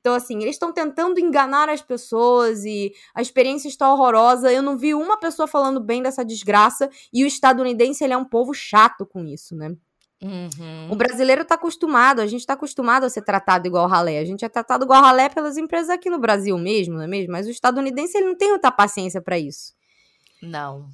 Então, 0.00 0.14
assim, 0.14 0.36
eles 0.42 0.54
estão 0.54 0.72
tentando 0.72 1.18
enganar 1.18 1.68
as 1.68 1.82
pessoas 1.82 2.64
e 2.64 2.92
a 3.14 3.20
experiência 3.20 3.68
está 3.68 3.92
horrorosa. 3.92 4.52
Eu 4.52 4.62
não 4.62 4.78
vi 4.78 4.94
uma 4.94 5.18
pessoa 5.18 5.46
falando 5.46 5.80
bem 5.80 6.02
dessa 6.02 6.24
desgraça 6.24 6.88
e 7.12 7.24
o 7.24 7.26
estadunidense, 7.26 8.04
ele 8.04 8.12
é 8.12 8.16
um 8.16 8.24
povo 8.24 8.54
chato 8.54 9.04
com 9.04 9.24
isso, 9.24 9.56
né? 9.56 9.74
Uhum. 10.20 10.90
O 10.90 10.96
brasileiro 10.96 11.42
está 11.42 11.54
acostumado, 11.54 12.20
a 12.20 12.26
gente 12.26 12.40
está 12.40 12.54
acostumado 12.54 13.04
a 13.04 13.10
ser 13.10 13.22
tratado 13.22 13.66
igual 13.66 13.86
ralé. 13.86 14.18
A 14.18 14.24
gente 14.24 14.44
é 14.44 14.48
tratado 14.48 14.84
igual 14.84 15.02
ralé 15.02 15.28
pelas 15.28 15.56
empresas 15.56 15.90
aqui 15.90 16.10
no 16.10 16.18
Brasil 16.18 16.58
mesmo, 16.58 16.94
não 16.94 17.02
é 17.02 17.06
mesmo? 17.06 17.32
Mas 17.32 17.46
o 17.46 17.50
estadunidense 17.50 18.16
ele 18.18 18.26
não 18.26 18.36
tem 18.36 18.50
muita 18.50 18.72
paciência 18.72 19.20
para 19.20 19.38
isso. 19.38 19.74
Não. 20.42 20.88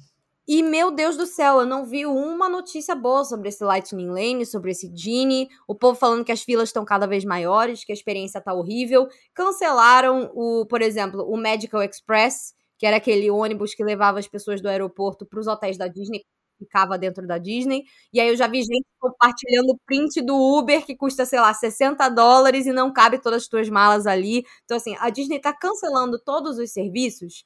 E 0.47 0.61
meu 0.61 0.91
Deus 0.91 1.17
do 1.17 1.25
céu, 1.25 1.59
eu 1.59 1.65
não 1.65 1.85
vi 1.85 2.05
uma 2.05 2.47
notícia 2.47 2.93
boa 2.93 3.25
sobre 3.25 3.49
esse 3.49 3.63
Lightning 3.63 4.09
Lane, 4.09 4.45
sobre 4.45 4.71
esse 4.71 4.91
Genie. 4.95 5.49
O 5.67 5.73
povo 5.73 5.97
falando 5.97 6.23
que 6.23 6.31
as 6.31 6.43
filas 6.43 6.69
estão 6.69 6.85
cada 6.85 7.07
vez 7.07 7.25
maiores, 7.25 7.83
que 7.83 7.91
a 7.91 7.95
experiência 7.95 8.39
tá 8.39 8.53
horrível. 8.53 9.07
Cancelaram 9.33 10.29
o, 10.35 10.65
por 10.67 10.83
exemplo, 10.83 11.23
o 11.27 11.35
Medical 11.35 11.81
Express, 11.81 12.53
que 12.77 12.85
era 12.85 12.97
aquele 12.97 13.31
ônibus 13.31 13.73
que 13.73 13.83
levava 13.83 14.19
as 14.19 14.27
pessoas 14.27 14.61
do 14.61 14.67
aeroporto 14.69 15.25
para 15.25 15.39
os 15.39 15.47
hotéis 15.47 15.77
da 15.77 15.87
Disney 15.87 16.21
ficava 16.57 16.97
dentro 16.97 17.27
da 17.27 17.37
Disney. 17.37 17.83
E 18.13 18.19
aí 18.19 18.29
eu 18.29 18.35
já 18.37 18.47
vi 18.47 18.59
gente 18.61 18.85
compartilhando 18.99 19.77
print 19.85 20.21
do 20.21 20.35
Uber 20.35 20.85
que 20.85 20.95
custa, 20.95 21.25
sei 21.25 21.39
lá, 21.39 21.53
60 21.53 22.07
dólares 22.09 22.65
e 22.65 22.71
não 22.71 22.93
cabe 22.93 23.19
todas 23.21 23.43
as 23.43 23.47
tuas 23.49 23.67
malas 23.69 24.07
ali. 24.07 24.43
Então, 24.63 24.77
assim, 24.77 24.95
a 24.99 25.09
Disney 25.09 25.39
tá 25.39 25.51
cancelando 25.53 26.17
todos 26.23 26.57
os 26.57 26.71
serviços 26.71 27.43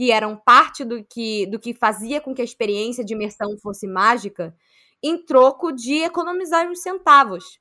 que 0.00 0.10
eram 0.10 0.34
parte 0.34 0.82
do 0.82 1.04
que, 1.04 1.44
do 1.44 1.58
que 1.58 1.74
fazia 1.74 2.22
com 2.22 2.34
que 2.34 2.40
a 2.40 2.44
experiência 2.44 3.04
de 3.04 3.12
imersão 3.12 3.54
fosse 3.62 3.86
mágica, 3.86 4.56
em 5.02 5.22
troco 5.22 5.70
de 5.70 5.96
economizar 5.96 6.66
uns 6.66 6.80
centavos. 6.80 7.58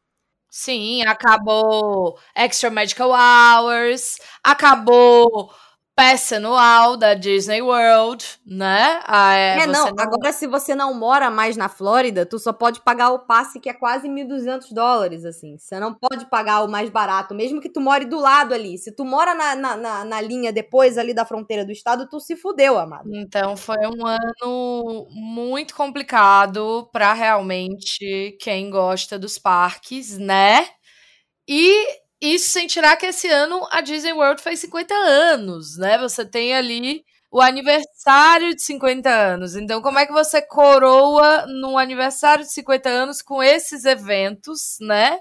Sim, 0.50 1.02
acabou 1.02 2.18
Extra 2.34 2.70
Medical 2.70 3.10
Hours, 3.12 4.20
acabou 4.42 5.52
pass 6.00 6.32
anual 6.32 6.96
da 6.96 7.14
Disney 7.14 7.62
World, 7.62 8.26
né? 8.46 9.02
Ah, 9.06 9.36
é, 9.36 9.60
é 9.60 9.68
não, 9.68 9.88
não, 9.88 9.94
agora 9.98 10.32
se 10.32 10.48
você 10.48 10.74
não 10.74 10.94
mora 10.94 11.30
mais 11.30 11.58
na 11.58 11.68
Flórida, 11.68 12.26
tu 12.26 12.40
só 12.40 12.54
pode 12.54 12.80
pagar 12.80 13.10
o 13.10 13.20
passe 13.20 13.60
que 13.60 13.68
é 13.68 13.74
quase 13.74 14.08
1.200 14.08 14.72
dólares, 14.72 15.26
assim. 15.26 15.58
Você 15.58 15.78
não 15.78 15.94
pode 15.94 16.26
pagar 16.28 16.64
o 16.64 16.70
mais 16.70 16.90
barato, 16.90 17.36
mesmo 17.36 17.60
que 17.60 17.68
tu 17.68 17.82
more 17.82 18.06
do 18.06 18.18
lado 18.18 18.54
ali. 18.54 18.78
Se 18.78 18.96
tu 18.96 19.04
mora 19.04 19.36
na, 19.36 19.56
na, 19.56 19.76
na, 19.76 20.06
na 20.06 20.22
linha 20.22 20.54
depois 20.54 20.98
ali 20.98 21.14
da 21.14 21.26
fronteira 21.26 21.66
do 21.66 21.72
estado, 21.74 22.08
tu 22.08 22.18
se 22.22 22.38
fudeu, 22.38 22.80
amado. 22.80 23.14
Então 23.14 23.58
foi 23.58 23.86
um 23.86 24.08
ano 24.08 25.06
muito 25.12 25.76
complicado 25.76 26.90
para 26.94 27.12
realmente 27.12 28.38
quem 28.40 28.70
gosta 28.70 29.20
dos 29.20 29.38
parques, 29.38 30.18
né? 30.18 30.66
E 31.46 31.86
isso 32.22 32.50
sem 32.52 32.68
tirar 32.68 32.98
que 32.98 33.06
esse 33.08 33.28
ano 33.28 33.68
a 33.72 33.82
Disney 33.82 34.14
World 34.14 34.42
fez 34.42 34.60
50 34.60 34.94
anos, 34.94 35.78
né? 35.78 35.98
Você 35.98 36.26
tem 36.26 36.54
ali 36.54 37.04
o 37.32 37.42
aniversário 37.42 38.56
de 38.56 38.62
50 38.62 39.10
anos. 39.10 39.56
Então, 39.56 39.82
como 39.82 40.00
é 40.00 40.06
que 40.06 40.12
você 40.12 40.42
coroa 40.42 41.46
no 41.48 41.78
aniversário 41.78 42.44
de 42.44 42.52
50 42.52 42.90
anos 42.90 43.22
com 43.22 43.42
esses 43.42 43.86
eventos, 43.86 44.78
né? 44.82 45.20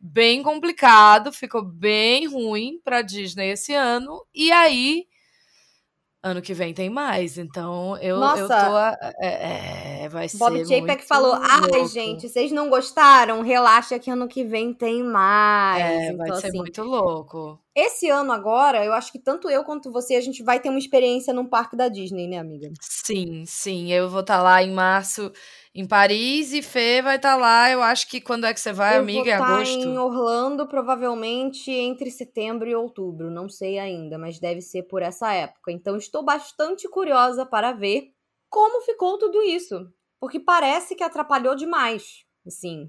Bem 0.00 0.42
complicado, 0.42 1.32
ficou 1.32 1.64
bem 1.64 2.26
ruim 2.26 2.80
para 2.84 3.02
Disney 3.02 3.50
esse 3.50 3.72
ano. 3.72 4.20
E 4.34 4.52
aí 4.52 5.06
Ano 6.24 6.40
que 6.40 6.54
vem 6.54 6.72
tem 6.72 6.88
mais, 6.88 7.36
então 7.36 7.98
eu, 7.98 8.18
Nossa, 8.18 8.40
eu 8.40 8.48
tô. 8.48 8.78
É, 9.20 10.04
é, 10.04 10.08
vai 10.08 10.26
Bob 10.26 10.30
ser. 10.30 10.38
Bob 10.38 10.66
Chapek 10.66 11.04
falou: 11.06 11.34
ai, 11.34 11.86
gente, 11.86 12.30
vocês 12.30 12.50
não 12.50 12.70
gostaram? 12.70 13.42
Relaxa 13.42 13.98
que 13.98 14.10
ano 14.10 14.26
que 14.26 14.42
vem 14.42 14.72
tem 14.72 15.02
mais. 15.02 15.84
É, 15.84 16.12
então, 16.12 16.16
vai 16.16 16.40
ser 16.40 16.46
assim, 16.46 16.56
muito 16.56 16.82
louco. 16.82 17.60
Esse 17.76 18.08
ano 18.08 18.32
agora, 18.32 18.82
eu 18.82 18.94
acho 18.94 19.12
que 19.12 19.18
tanto 19.18 19.50
eu 19.50 19.64
quanto 19.64 19.92
você, 19.92 20.14
a 20.14 20.20
gente 20.22 20.42
vai 20.42 20.58
ter 20.58 20.70
uma 20.70 20.78
experiência 20.78 21.34
num 21.34 21.44
parque 21.44 21.76
da 21.76 21.88
Disney, 21.88 22.26
né, 22.26 22.38
amiga? 22.38 22.72
Sim, 22.80 23.44
sim. 23.44 23.92
Eu 23.92 24.08
vou 24.08 24.20
estar 24.20 24.38
tá 24.38 24.42
lá 24.42 24.62
em 24.62 24.72
março 24.72 25.30
em 25.74 25.86
Paris 25.86 26.52
e 26.52 26.62
Fê 26.62 27.02
vai 27.02 27.16
estar 27.16 27.32
tá 27.32 27.36
lá. 27.36 27.70
Eu 27.70 27.82
acho 27.82 28.08
que 28.08 28.20
quando 28.20 28.46
é 28.46 28.54
que 28.54 28.60
você 28.60 28.72
vai, 28.72 28.96
eu 28.96 29.00
amiga? 29.02 29.38
Vou 29.38 29.46
tá 29.46 29.54
agosto? 29.54 29.78
em 29.78 29.98
Orlando, 29.98 30.68
provavelmente 30.68 31.70
entre 31.70 32.10
setembro 32.10 32.68
e 32.68 32.74
outubro. 32.74 33.30
Não 33.30 33.48
sei 33.48 33.78
ainda, 33.78 34.16
mas 34.16 34.38
deve 34.38 34.60
ser 34.60 34.84
por 34.84 35.02
essa 35.02 35.32
época. 35.32 35.72
Então 35.72 35.96
estou 35.96 36.22
bastante 36.22 36.88
curiosa 36.88 37.44
para 37.44 37.72
ver 37.72 38.12
como 38.48 38.82
ficou 38.82 39.18
tudo 39.18 39.42
isso. 39.42 39.88
Porque 40.20 40.38
parece 40.38 40.94
que 40.94 41.02
atrapalhou 41.02 41.56
demais. 41.56 42.24
Assim, 42.46 42.88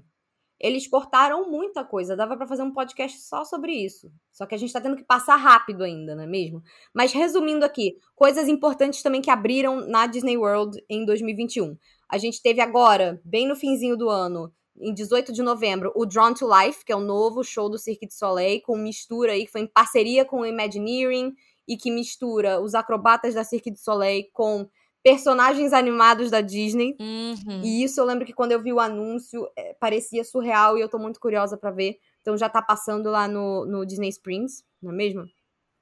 eles 0.60 0.86
cortaram 0.86 1.50
muita 1.50 1.84
coisa. 1.84 2.16
Dava 2.16 2.36
para 2.36 2.46
fazer 2.46 2.62
um 2.62 2.72
podcast 2.72 3.20
só 3.20 3.44
sobre 3.44 3.72
isso. 3.72 4.10
Só 4.32 4.46
que 4.46 4.54
a 4.54 4.58
gente 4.58 4.72
tá 4.72 4.80
tendo 4.80 4.96
que 4.96 5.04
passar 5.04 5.36
rápido 5.36 5.82
ainda, 5.82 6.14
não 6.14 6.22
é 6.22 6.26
mesmo? 6.26 6.62
Mas 6.94 7.12
resumindo 7.12 7.64
aqui, 7.64 7.98
coisas 8.14 8.48
importantes 8.48 9.02
também 9.02 9.20
que 9.20 9.30
abriram 9.30 9.86
na 9.88 10.06
Disney 10.06 10.36
World 10.36 10.82
em 10.88 11.04
2021. 11.04 11.76
A 12.08 12.18
gente 12.18 12.42
teve 12.42 12.60
agora, 12.60 13.20
bem 13.24 13.48
no 13.48 13.56
finzinho 13.56 13.96
do 13.96 14.08
ano, 14.08 14.52
em 14.78 14.92
18 14.92 15.32
de 15.32 15.42
novembro, 15.42 15.92
o 15.94 16.04
Drawn 16.04 16.34
to 16.34 16.46
Life, 16.46 16.84
que 16.84 16.92
é 16.92 16.96
o 16.96 17.00
novo 17.00 17.42
show 17.42 17.68
do 17.68 17.78
Cirque 17.78 18.06
du 18.06 18.12
Soleil, 18.12 18.60
com 18.62 18.76
mistura 18.76 19.32
aí, 19.32 19.46
que 19.46 19.52
foi 19.52 19.62
em 19.62 19.66
parceria 19.66 20.24
com 20.24 20.40
o 20.40 20.46
Imagineering 20.46 21.34
e 21.66 21.76
que 21.76 21.90
mistura 21.90 22.60
os 22.60 22.74
acrobatas 22.74 23.34
da 23.34 23.42
Cirque 23.42 23.70
du 23.70 23.78
Soleil 23.78 24.26
com 24.32 24.68
personagens 25.02 25.72
animados 25.72 26.30
da 26.30 26.40
Disney. 26.40 26.96
Uhum. 27.00 27.62
E 27.62 27.82
isso 27.84 28.00
eu 28.00 28.04
lembro 28.04 28.26
que 28.26 28.32
quando 28.32 28.52
eu 28.52 28.62
vi 28.62 28.72
o 28.72 28.80
anúncio, 28.80 29.48
é, 29.56 29.72
parecia 29.74 30.24
surreal 30.24 30.76
e 30.76 30.80
eu 30.80 30.88
tô 30.88 30.98
muito 30.98 31.20
curiosa 31.20 31.56
para 31.56 31.70
ver. 31.70 31.98
Então 32.20 32.36
já 32.36 32.48
tá 32.48 32.60
passando 32.60 33.10
lá 33.10 33.28
no, 33.28 33.64
no 33.64 33.86
Disney 33.86 34.08
Springs, 34.08 34.64
não 34.82 34.90
é 34.90 34.94
mesmo? 34.94 35.22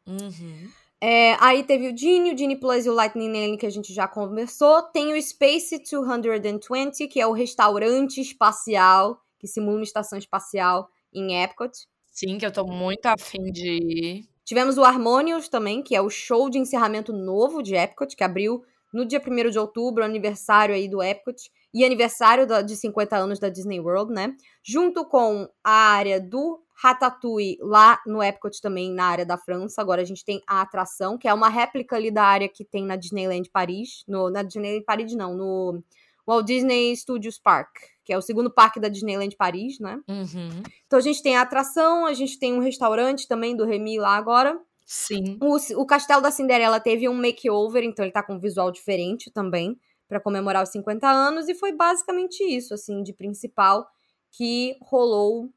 Uhum. 0.07 0.69
É, 1.07 1.37
aí 1.39 1.63
teve 1.63 1.91
o 1.91 1.95
Genie, 1.95 2.33
o 2.33 2.39
Genie 2.39 2.57
Plus 2.57 2.87
e 2.87 2.89
o 2.89 2.95
Lightning 2.95 3.31
Lane 3.31 3.59
que 3.59 3.67
a 3.67 3.71
gente 3.71 3.93
já 3.93 4.09
conversou. 4.09 4.81
Tem 4.85 5.13
o 5.13 5.23
Space 5.23 5.79
220, 5.79 7.07
que 7.09 7.21
é 7.21 7.27
o 7.27 7.33
restaurante 7.33 8.23
espacial, 8.23 9.21
que 9.39 9.47
simula 9.47 9.77
uma 9.77 9.83
estação 9.83 10.19
espacial 10.19 10.89
em 11.13 11.43
Epcot. 11.43 11.73
Sim, 12.11 12.39
que 12.39 12.47
eu 12.47 12.51
tô 12.51 12.65
muito 12.65 13.05
afim 13.05 13.53
de 13.53 13.71
ir. 13.71 14.29
Tivemos 14.47 14.79
o 14.79 14.83
Harmonious 14.83 15.47
também, 15.47 15.83
que 15.83 15.95
é 15.95 16.01
o 16.01 16.09
show 16.09 16.49
de 16.49 16.57
encerramento 16.57 17.13
novo 17.13 17.63
de 17.63 17.75
Epcot, 17.75 18.17
que 18.17 18.25
abriu 18.25 18.65
no 18.91 19.05
dia 19.05 19.21
1 19.21 19.51
de 19.51 19.59
outubro, 19.59 20.03
aniversário 20.03 20.75
aí 20.75 20.89
do 20.89 21.03
Epcot, 21.03 21.51
e 21.75 21.85
aniversário 21.85 22.47
da, 22.47 22.63
de 22.63 22.75
50 22.77 23.15
anos 23.15 23.39
da 23.39 23.51
Disney 23.51 23.79
World, 23.79 24.11
né? 24.11 24.35
Junto 24.63 25.05
com 25.05 25.51
a 25.63 25.71
área 25.71 26.19
do 26.19 26.64
Ratatouille 26.75 27.57
lá 27.61 28.01
no 28.07 28.23
Epcot 28.23 28.61
também, 28.61 28.93
na 28.93 29.07
área 29.07 29.25
da 29.25 29.39
França. 29.39 29.81
Agora 29.81 30.03
a 30.03 30.05
gente 30.05 30.25
tem 30.25 30.43
a 30.47 30.61
atração, 30.61 31.17
que 31.17 31.29
é 31.29 31.33
uma 31.33 31.49
réplica 31.49 31.97
ali 31.97 32.11
da 32.11 32.25
área 32.25 32.49
que 32.49 32.65
tem 32.65 32.85
na 32.85 32.97
Disneyland 32.97 33.49
Paris. 33.51 34.05
No, 34.09 34.29
na 34.29 34.43
Disneyland 34.43 34.85
Paris, 34.85 35.15
não, 35.15 35.35
no 35.37 35.83
Walt 36.27 36.47
Disney 36.47 36.97
Studios 36.97 37.39
Park, 37.39 37.71
que 38.05 38.13
é 38.13 38.19
o 38.19 38.23
segundo 38.23 38.51
parque 38.51 38.81
da 38.81 38.89
Disneyland 38.89 39.37
Paris, 39.37 39.79
né? 39.79 40.01
Uhum. 40.09 40.63
Então 40.87 40.99
a 40.99 41.03
gente 41.03 41.23
tem 41.23 41.37
a 41.37 41.43
atração, 41.43 42.07
a 42.07 42.13
gente 42.13 42.39
tem 42.39 42.53
um 42.53 42.61
restaurante 42.61 43.29
também 43.29 43.57
do 43.57 43.65
Remy 43.65 43.99
lá 43.99 44.17
agora. 44.17 44.59
Sim. 44.85 45.39
O, 45.41 45.57
o 45.81 45.87
Castelo 45.87 46.21
da 46.21 46.31
Cinderela 46.31 46.81
teve 46.81 47.09
um 47.09 47.15
makeover, 47.15 47.85
então 47.85 48.05
ele 48.05 48.13
tá 48.13 48.23
com 48.23 48.35
um 48.35 48.41
visual 48.41 48.71
diferente 48.71 49.31
também, 49.31 49.79
para 50.09 50.21
comemorar 50.21 50.63
os 50.63 50.71
50 50.71 51.09
anos, 51.09 51.49
e 51.49 51.55
foi 51.55 51.73
basicamente 51.73 52.43
isso, 52.43 52.75
assim, 52.75 53.03
de 53.03 53.13
principal 53.13 53.87
que 54.31 54.77
rolou 54.83 55.51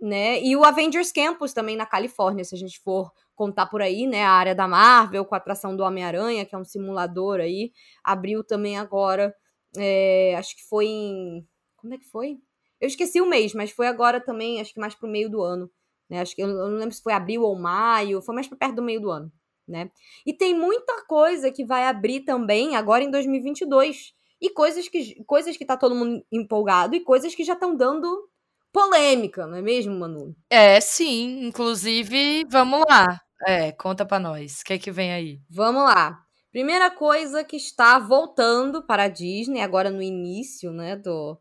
né? 0.00 0.40
E 0.42 0.56
o 0.56 0.64
Avengers 0.64 1.12
Campus 1.12 1.52
também 1.52 1.76
na 1.76 1.86
Califórnia, 1.86 2.44
se 2.44 2.54
a 2.54 2.58
gente 2.58 2.80
for 2.80 3.10
contar 3.34 3.66
por 3.66 3.82
aí, 3.82 4.06
né? 4.06 4.24
A 4.24 4.32
área 4.32 4.54
da 4.54 4.68
Marvel 4.68 5.24
com 5.24 5.34
a 5.34 5.38
atração 5.38 5.76
do 5.76 5.82
Homem-Aranha, 5.82 6.44
que 6.44 6.54
é 6.54 6.58
um 6.58 6.64
simulador 6.64 7.40
aí, 7.40 7.72
abriu 8.02 8.44
também 8.44 8.78
agora, 8.78 9.34
é, 9.76 10.34
acho 10.36 10.56
que 10.56 10.62
foi 10.68 10.86
em. 10.86 11.46
Como 11.76 11.94
é 11.94 11.98
que 11.98 12.06
foi? 12.06 12.38
Eu 12.80 12.88
esqueci 12.88 13.20
o 13.20 13.26
mês, 13.26 13.54
mas 13.54 13.70
foi 13.70 13.86
agora 13.86 14.20
também, 14.20 14.60
acho 14.60 14.72
que 14.72 14.80
mais 14.80 14.94
pro 14.94 15.08
meio 15.08 15.30
do 15.30 15.42
ano. 15.42 15.70
Né? 16.08 16.20
Acho 16.20 16.34
que 16.34 16.42
eu 16.42 16.48
não 16.48 16.76
lembro 16.76 16.94
se 16.94 17.02
foi 17.02 17.12
abril 17.12 17.42
ou 17.42 17.58
maio, 17.58 18.22
foi 18.22 18.34
mais 18.34 18.46
para 18.46 18.58
perto 18.58 18.76
do 18.76 18.82
meio 18.82 19.00
do 19.00 19.10
ano, 19.10 19.32
né? 19.66 19.90
E 20.26 20.32
tem 20.32 20.54
muita 20.54 21.04
coisa 21.06 21.50
que 21.50 21.64
vai 21.64 21.86
abrir 21.86 22.20
também 22.20 22.76
agora 22.76 23.02
em 23.02 23.10
2022. 23.10 24.12
E 24.40 24.50
coisas 24.50 24.88
que, 24.88 25.24
coisas 25.24 25.56
que 25.56 25.64
tá 25.64 25.76
todo 25.76 25.94
mundo 25.94 26.22
empolgado 26.30 26.94
e 26.94 27.00
coisas 27.00 27.34
que 27.34 27.44
já 27.44 27.54
estão 27.54 27.74
dando 27.74 28.28
polêmica, 28.74 29.46
não 29.46 29.56
é 29.56 29.62
mesmo, 29.62 29.94
Manu? 29.96 30.34
É, 30.50 30.80
sim. 30.80 31.46
Inclusive, 31.46 32.44
vamos 32.50 32.84
lá. 32.90 33.20
É, 33.46 33.70
conta 33.70 34.04
pra 34.04 34.18
nós. 34.18 34.60
O 34.60 34.64
que 34.64 34.72
é 34.72 34.78
que 34.78 34.90
vem 34.90 35.12
aí? 35.12 35.40
Vamos 35.48 35.84
lá. 35.84 36.20
Primeira 36.50 36.90
coisa 36.90 37.44
que 37.44 37.56
está 37.56 37.98
voltando 38.00 38.82
para 38.84 39.04
a 39.04 39.08
Disney, 39.08 39.60
agora 39.60 39.90
no 39.90 40.02
início 40.02 40.72
né, 40.72 40.96
do, 40.96 41.38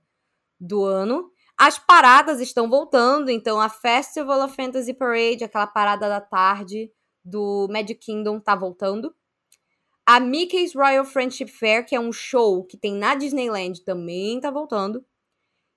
do 0.59 0.85
ano. 0.85 1.31
As 1.57 1.79
paradas 1.79 2.39
estão 2.39 2.69
voltando, 2.69 3.29
então 3.29 3.59
a 3.59 3.69
Festival 3.69 4.43
of 4.43 4.55
Fantasy 4.55 4.93
Parade, 4.93 5.43
aquela 5.43 5.67
parada 5.67 6.07
da 6.07 6.21
tarde 6.21 6.91
do 7.23 7.67
Magic 7.69 7.95
Kingdom, 7.95 8.39
tá 8.39 8.55
voltando. 8.55 9.13
A 10.05 10.19
Mickey's 10.19 10.75
Royal 10.75 11.05
Friendship 11.05 11.47
Fair, 11.47 11.85
que 11.85 11.95
é 11.95 11.99
um 11.99 12.11
show 12.11 12.63
que 12.65 12.75
tem 12.75 12.93
na 12.93 13.15
Disneyland, 13.15 13.83
também 13.83 14.39
tá 14.39 14.51
voltando. 14.51 15.05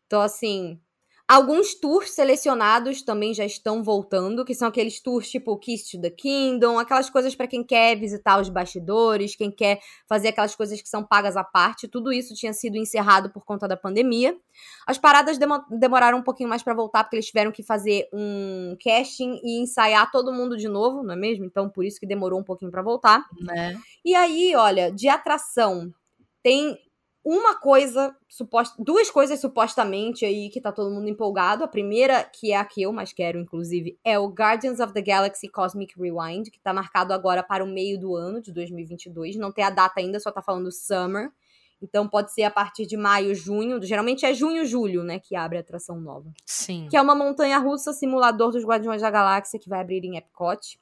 Então, 0.06 0.20
assim, 0.20 0.80
Alguns 1.28 1.74
tours 1.74 2.12
selecionados 2.12 3.02
também 3.02 3.34
já 3.34 3.44
estão 3.44 3.82
voltando, 3.82 4.44
que 4.44 4.54
são 4.54 4.68
aqueles 4.68 5.00
tours 5.00 5.28
tipo 5.28 5.56
Kiss 5.58 5.90
to 5.90 6.00
the 6.00 6.08
Kingdom, 6.08 6.78
aquelas 6.78 7.10
coisas 7.10 7.34
para 7.34 7.48
quem 7.48 7.64
quer 7.64 7.96
visitar 7.98 8.40
os 8.40 8.48
bastidores, 8.48 9.34
quem 9.34 9.50
quer 9.50 9.80
fazer 10.08 10.28
aquelas 10.28 10.54
coisas 10.54 10.80
que 10.80 10.88
são 10.88 11.02
pagas 11.02 11.36
à 11.36 11.42
parte. 11.42 11.88
Tudo 11.88 12.12
isso 12.12 12.32
tinha 12.34 12.52
sido 12.52 12.76
encerrado 12.76 13.28
por 13.30 13.44
conta 13.44 13.66
da 13.66 13.76
pandemia. 13.76 14.36
As 14.86 14.98
paradas 14.98 15.36
demoraram 15.68 16.18
um 16.18 16.22
pouquinho 16.22 16.48
mais 16.48 16.62
para 16.62 16.74
voltar, 16.74 17.02
porque 17.02 17.16
eles 17.16 17.26
tiveram 17.26 17.50
que 17.50 17.64
fazer 17.64 18.08
um 18.12 18.76
casting 18.80 19.40
e 19.42 19.60
ensaiar 19.60 20.12
todo 20.12 20.32
mundo 20.32 20.56
de 20.56 20.68
novo, 20.68 21.02
não 21.02 21.14
é 21.14 21.16
mesmo? 21.16 21.44
Então, 21.44 21.68
por 21.68 21.84
isso 21.84 21.98
que 21.98 22.06
demorou 22.06 22.38
um 22.38 22.44
pouquinho 22.44 22.70
para 22.70 22.82
voltar. 22.82 23.24
Né? 23.40 23.76
E 24.04 24.14
aí, 24.14 24.54
olha, 24.54 24.92
de 24.92 25.08
atração, 25.08 25.92
tem 26.40 26.78
uma 27.28 27.56
coisa, 27.56 28.14
suposta, 28.28 28.80
duas 28.80 29.10
coisas 29.10 29.40
supostamente 29.40 30.24
aí 30.24 30.48
que 30.48 30.60
tá 30.60 30.70
todo 30.70 30.94
mundo 30.94 31.08
empolgado. 31.08 31.64
A 31.64 31.68
primeira, 31.68 32.22
que 32.22 32.52
é 32.52 32.56
a 32.56 32.64
que 32.64 32.80
eu 32.80 32.92
mais 32.92 33.12
quero, 33.12 33.36
inclusive, 33.36 33.98
é 34.04 34.16
o 34.16 34.28
Guardians 34.28 34.78
of 34.78 34.92
the 34.92 35.02
Galaxy 35.02 35.48
Cosmic 35.48 36.00
Rewind, 36.00 36.48
que 36.52 36.60
tá 36.60 36.72
marcado 36.72 37.12
agora 37.12 37.42
para 37.42 37.64
o 37.64 37.66
meio 37.66 37.98
do 37.98 38.14
ano 38.14 38.40
de 38.40 38.52
2022. 38.52 39.34
Não 39.34 39.50
tem 39.50 39.64
a 39.64 39.70
data 39.70 39.98
ainda, 39.98 40.20
só 40.20 40.30
tá 40.30 40.40
falando 40.40 40.70
summer. 40.70 41.32
Então 41.82 42.08
pode 42.08 42.32
ser 42.32 42.44
a 42.44 42.50
partir 42.50 42.86
de 42.86 42.96
maio, 42.96 43.34
junho. 43.34 43.82
Geralmente 43.82 44.24
é 44.24 44.32
junho, 44.32 44.64
julho, 44.64 45.02
né, 45.02 45.18
que 45.18 45.34
abre 45.34 45.58
a 45.58 45.62
atração 45.62 46.00
nova. 46.00 46.32
Sim. 46.44 46.86
Que 46.88 46.96
é 46.96 47.02
uma 47.02 47.16
montanha 47.16 47.58
russa 47.58 47.92
simulador 47.92 48.52
dos 48.52 48.64
Guardiões 48.64 49.02
da 49.02 49.10
Galáxia 49.10 49.58
que 49.58 49.68
vai 49.68 49.80
abrir 49.80 50.04
em 50.04 50.16
Epcot. 50.16 50.78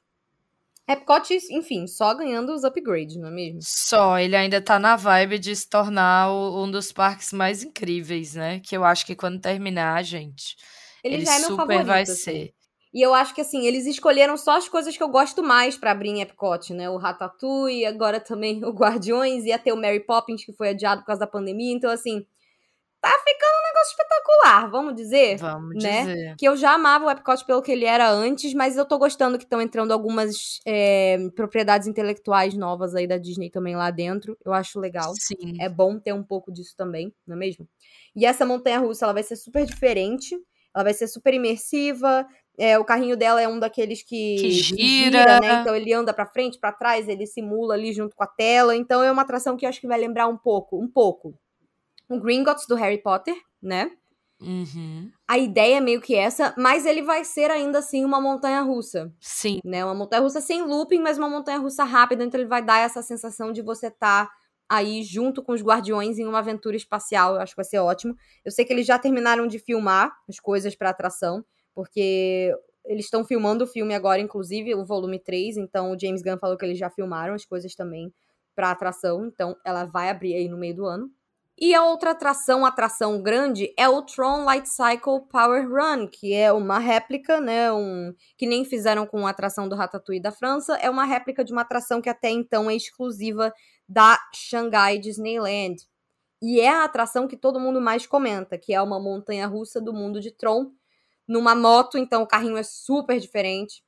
Epcot, 0.87 1.33
enfim, 1.51 1.87
só 1.87 2.13
ganhando 2.13 2.53
os 2.53 2.63
upgrades, 2.63 3.17
não 3.17 3.27
é 3.29 3.31
mesmo? 3.31 3.59
Só, 3.63 4.19
ele 4.19 4.35
ainda 4.35 4.61
tá 4.61 4.77
na 4.77 4.95
vibe 4.95 5.39
de 5.39 5.55
se 5.55 5.67
tornar 5.67 6.31
um 6.31 6.69
dos 6.69 6.91
parques 6.91 7.33
mais 7.33 7.63
incríveis, 7.63 8.35
né? 8.35 8.59
Que 8.59 8.77
eu 8.77 8.83
acho 8.83 9.05
que 9.05 9.15
quando 9.15 9.41
terminar, 9.41 10.03
gente, 10.03 10.55
Ele, 11.03 11.15
ele, 11.15 11.25
já 11.25 11.35
é 11.35 11.39
meu 11.39 11.49
super 11.49 11.57
favorito. 11.57 11.87
vai 11.87 12.01
assim. 12.03 12.15
ser. 12.15 12.53
E 12.93 13.01
eu 13.01 13.13
acho 13.13 13.33
que 13.35 13.41
assim, 13.41 13.65
eles 13.65 13.85
escolheram 13.87 14.37
só 14.37 14.57
as 14.57 14.69
coisas 14.69 14.95
que 14.95 15.03
eu 15.03 15.09
gosto 15.09 15.43
mais 15.43 15.77
pra 15.77 15.91
abrir 15.91 16.09
em 16.09 16.21
Epcot, 16.21 16.73
né? 16.73 16.89
O 16.89 16.97
Ratatouille, 16.97 17.85
agora 17.85 18.19
também 18.19 18.63
o 18.63 18.71
Guardiões, 18.71 19.43
ia 19.43 19.59
ter 19.59 19.73
o 19.73 19.77
Mary 19.77 19.99
Poppins, 20.05 20.45
que 20.45 20.53
foi 20.53 20.69
adiado 20.69 21.01
por 21.01 21.07
causa 21.07 21.21
da 21.21 21.27
pandemia. 21.27 21.73
Então, 21.75 21.89
assim, 21.91 22.25
tá 23.01 23.09
ficando 23.09 23.53
um 23.53 23.67
negócio 23.67 23.91
espetacular, 23.91 24.71
vamos 24.71 24.95
dizer. 24.95 25.37
Vamos 25.37 25.83
né? 25.83 26.05
dizer. 26.05 26.35
Que 26.37 26.47
eu 26.47 26.55
já 26.55 26.73
amava 26.73 27.05
o 27.05 27.09
Epcot 27.09 27.45
pelo 27.45 27.61
que 27.61 27.71
ele 27.71 27.85
era 27.85 28.09
antes, 28.09 28.53
mas 28.53 28.77
eu 28.77 28.85
tô 28.85 28.97
gostando 28.97 29.37
que 29.37 29.43
estão 29.43 29.61
entrando 29.61 29.91
algumas 29.91 30.59
é, 30.65 31.17
propriedades 31.35 31.87
intelectuais 31.87 32.55
novas 32.55 32.95
aí 32.95 33.05
da 33.07 33.17
Disney 33.17 33.49
também 33.49 33.75
lá 33.75 33.91
dentro. 33.91 34.37
Eu 34.43 34.53
acho 34.53 34.79
legal. 34.79 35.13
Sim. 35.19 35.61
É 35.61 35.69
bom 35.69 35.99
ter 35.99 36.13
um 36.13 36.23
pouco 36.23 36.51
disso 36.51 36.73
também, 36.75 37.13
não 37.27 37.35
é 37.35 37.39
mesmo? 37.39 37.67
E 38.15 38.25
essa 38.25 38.45
montanha 38.45 38.79
russa, 38.79 39.05
ela 39.05 39.13
vai 39.13 39.23
ser 39.23 39.35
super 39.35 39.65
diferente. 39.65 40.35
Ela 40.73 40.83
vai 40.83 40.93
ser 40.93 41.07
super 41.07 41.33
imersiva. 41.33 42.27
É, 42.57 42.79
o 42.79 42.85
carrinho 42.85 43.17
dela 43.17 43.41
é 43.41 43.47
um 43.47 43.59
daqueles 43.59 44.01
que, 44.01 44.37
Que 44.37 44.51
se 44.51 44.75
gira. 44.75 45.39
né? 45.39 45.61
Então 45.61 45.75
ele 45.75 45.93
anda 45.93 46.13
pra 46.13 46.25
frente, 46.25 46.59
pra 46.59 46.71
trás, 46.71 47.07
ele 47.07 47.25
simula 47.25 47.73
ali 47.73 47.93
junto 47.93 48.15
com 48.15 48.23
a 48.23 48.27
tela. 48.27 48.75
Então 48.75 49.03
é 49.03 49.11
uma 49.11 49.21
atração 49.21 49.55
que 49.55 49.65
eu 49.65 49.69
acho 49.69 49.79
que 49.79 49.87
vai 49.87 49.99
lembrar 49.99 50.27
um 50.27 50.37
pouco, 50.37 50.81
um 50.81 50.87
pouco. 50.87 51.37
O 52.09 52.19
Gringotts 52.19 52.67
do 52.67 52.75
Harry 52.75 53.01
Potter, 53.01 53.35
né? 53.61 53.91
Uhum. 54.41 55.09
A 55.27 55.37
ideia 55.37 55.77
é 55.77 55.81
meio 55.81 56.01
que 56.01 56.13
essa, 56.13 56.53
mas 56.57 56.85
ele 56.85 57.01
vai 57.01 57.23
ser 57.23 57.49
ainda 57.49 57.79
assim 57.79 58.03
uma 58.03 58.19
montanha 58.19 58.61
russa, 58.61 59.11
Sim. 59.19 59.59
né? 59.63 59.83
Uma 59.83 59.95
montanha 59.95 60.21
russa 60.21 60.41
sem 60.41 60.61
looping, 60.61 60.99
mas 60.99 61.17
uma 61.17 61.29
montanha 61.29 61.57
russa 61.57 61.83
rápida, 61.83 62.23
então 62.23 62.39
ele 62.39 62.49
vai 62.49 62.63
dar 62.63 62.79
essa 62.79 63.01
sensação 63.01 63.51
de 63.51 63.61
você 63.61 63.87
estar 63.87 64.29
aí 64.67 65.03
junto 65.03 65.43
com 65.43 65.53
os 65.53 65.61
guardiões 65.61 66.19
em 66.19 66.25
uma 66.25 66.39
aventura 66.39 66.75
espacial. 66.75 67.35
Eu 67.35 67.41
acho 67.41 67.53
que 67.53 67.57
vai 67.57 67.65
ser 67.65 67.79
ótimo. 67.79 68.15
Eu 68.43 68.51
sei 68.51 68.65
que 68.65 68.73
eles 68.73 68.85
já 68.85 68.99
terminaram 68.99 69.47
de 69.47 69.59
filmar 69.59 70.11
as 70.27 70.39
coisas 70.39 70.75
para 70.75 70.89
atração, 70.89 71.45
porque 71.73 72.53
eles 72.85 73.05
estão 73.05 73.23
filmando 73.23 73.63
o 73.63 73.67
filme 73.67 73.95
agora, 73.95 74.19
inclusive, 74.21 74.75
o 74.75 74.85
volume 74.85 75.19
3, 75.19 75.57
então 75.57 75.91
o 75.91 75.99
James 75.99 76.21
Gunn 76.21 76.37
falou 76.37 76.57
que 76.57 76.65
eles 76.65 76.77
já 76.77 76.89
filmaram 76.89 77.33
as 77.33 77.45
coisas 77.45 77.73
também 77.73 78.13
para 78.55 78.71
atração, 78.71 79.25
então 79.25 79.55
ela 79.65 79.85
vai 79.85 80.09
abrir 80.09 80.35
aí 80.35 80.47
no 80.47 80.57
meio 80.57 80.75
do 80.75 80.85
ano. 80.85 81.09
E 81.57 81.73
a 81.73 81.85
outra 81.85 82.11
atração, 82.11 82.65
atração 82.65 83.21
grande, 83.21 83.73
é 83.77 83.87
o 83.87 84.01
Tron 84.01 84.43
Light 84.43 84.67
Cycle 84.67 85.21
Power 85.29 85.65
Run, 85.69 86.05
que 86.07 86.33
é 86.33 86.51
uma 86.51 86.79
réplica, 86.79 87.39
né, 87.39 87.71
um 87.71 88.13
que 88.37 88.45
nem 88.45 88.65
fizeram 88.65 89.07
com 89.07 89.25
a 89.25 89.29
atração 89.29 89.69
do 89.69 89.75
Ratatouille 89.75 90.21
da 90.21 90.33
França, 90.33 90.75
é 90.75 90.89
uma 90.89 91.05
réplica 91.05 91.45
de 91.45 91.53
uma 91.53 91.61
atração 91.61 92.01
que 92.01 92.09
até 92.09 92.29
então 92.29 92.69
é 92.69 92.75
exclusiva 92.75 93.53
da 93.87 94.19
Shanghai 94.33 94.97
Disneyland. 94.97 95.77
E 96.41 96.59
é 96.59 96.69
a 96.69 96.83
atração 96.83 97.25
que 97.27 97.37
todo 97.37 97.59
mundo 97.59 97.79
mais 97.79 98.05
comenta, 98.05 98.57
que 98.57 98.73
é 98.73 98.81
uma 98.81 98.99
montanha 98.99 99.47
russa 99.47 99.79
do 99.79 99.93
mundo 99.93 100.19
de 100.19 100.31
Tron, 100.31 100.71
numa 101.25 101.55
moto, 101.55 101.97
então 101.97 102.23
o 102.23 102.27
carrinho 102.27 102.57
é 102.57 102.63
super 102.63 103.17
diferente. 103.17 103.81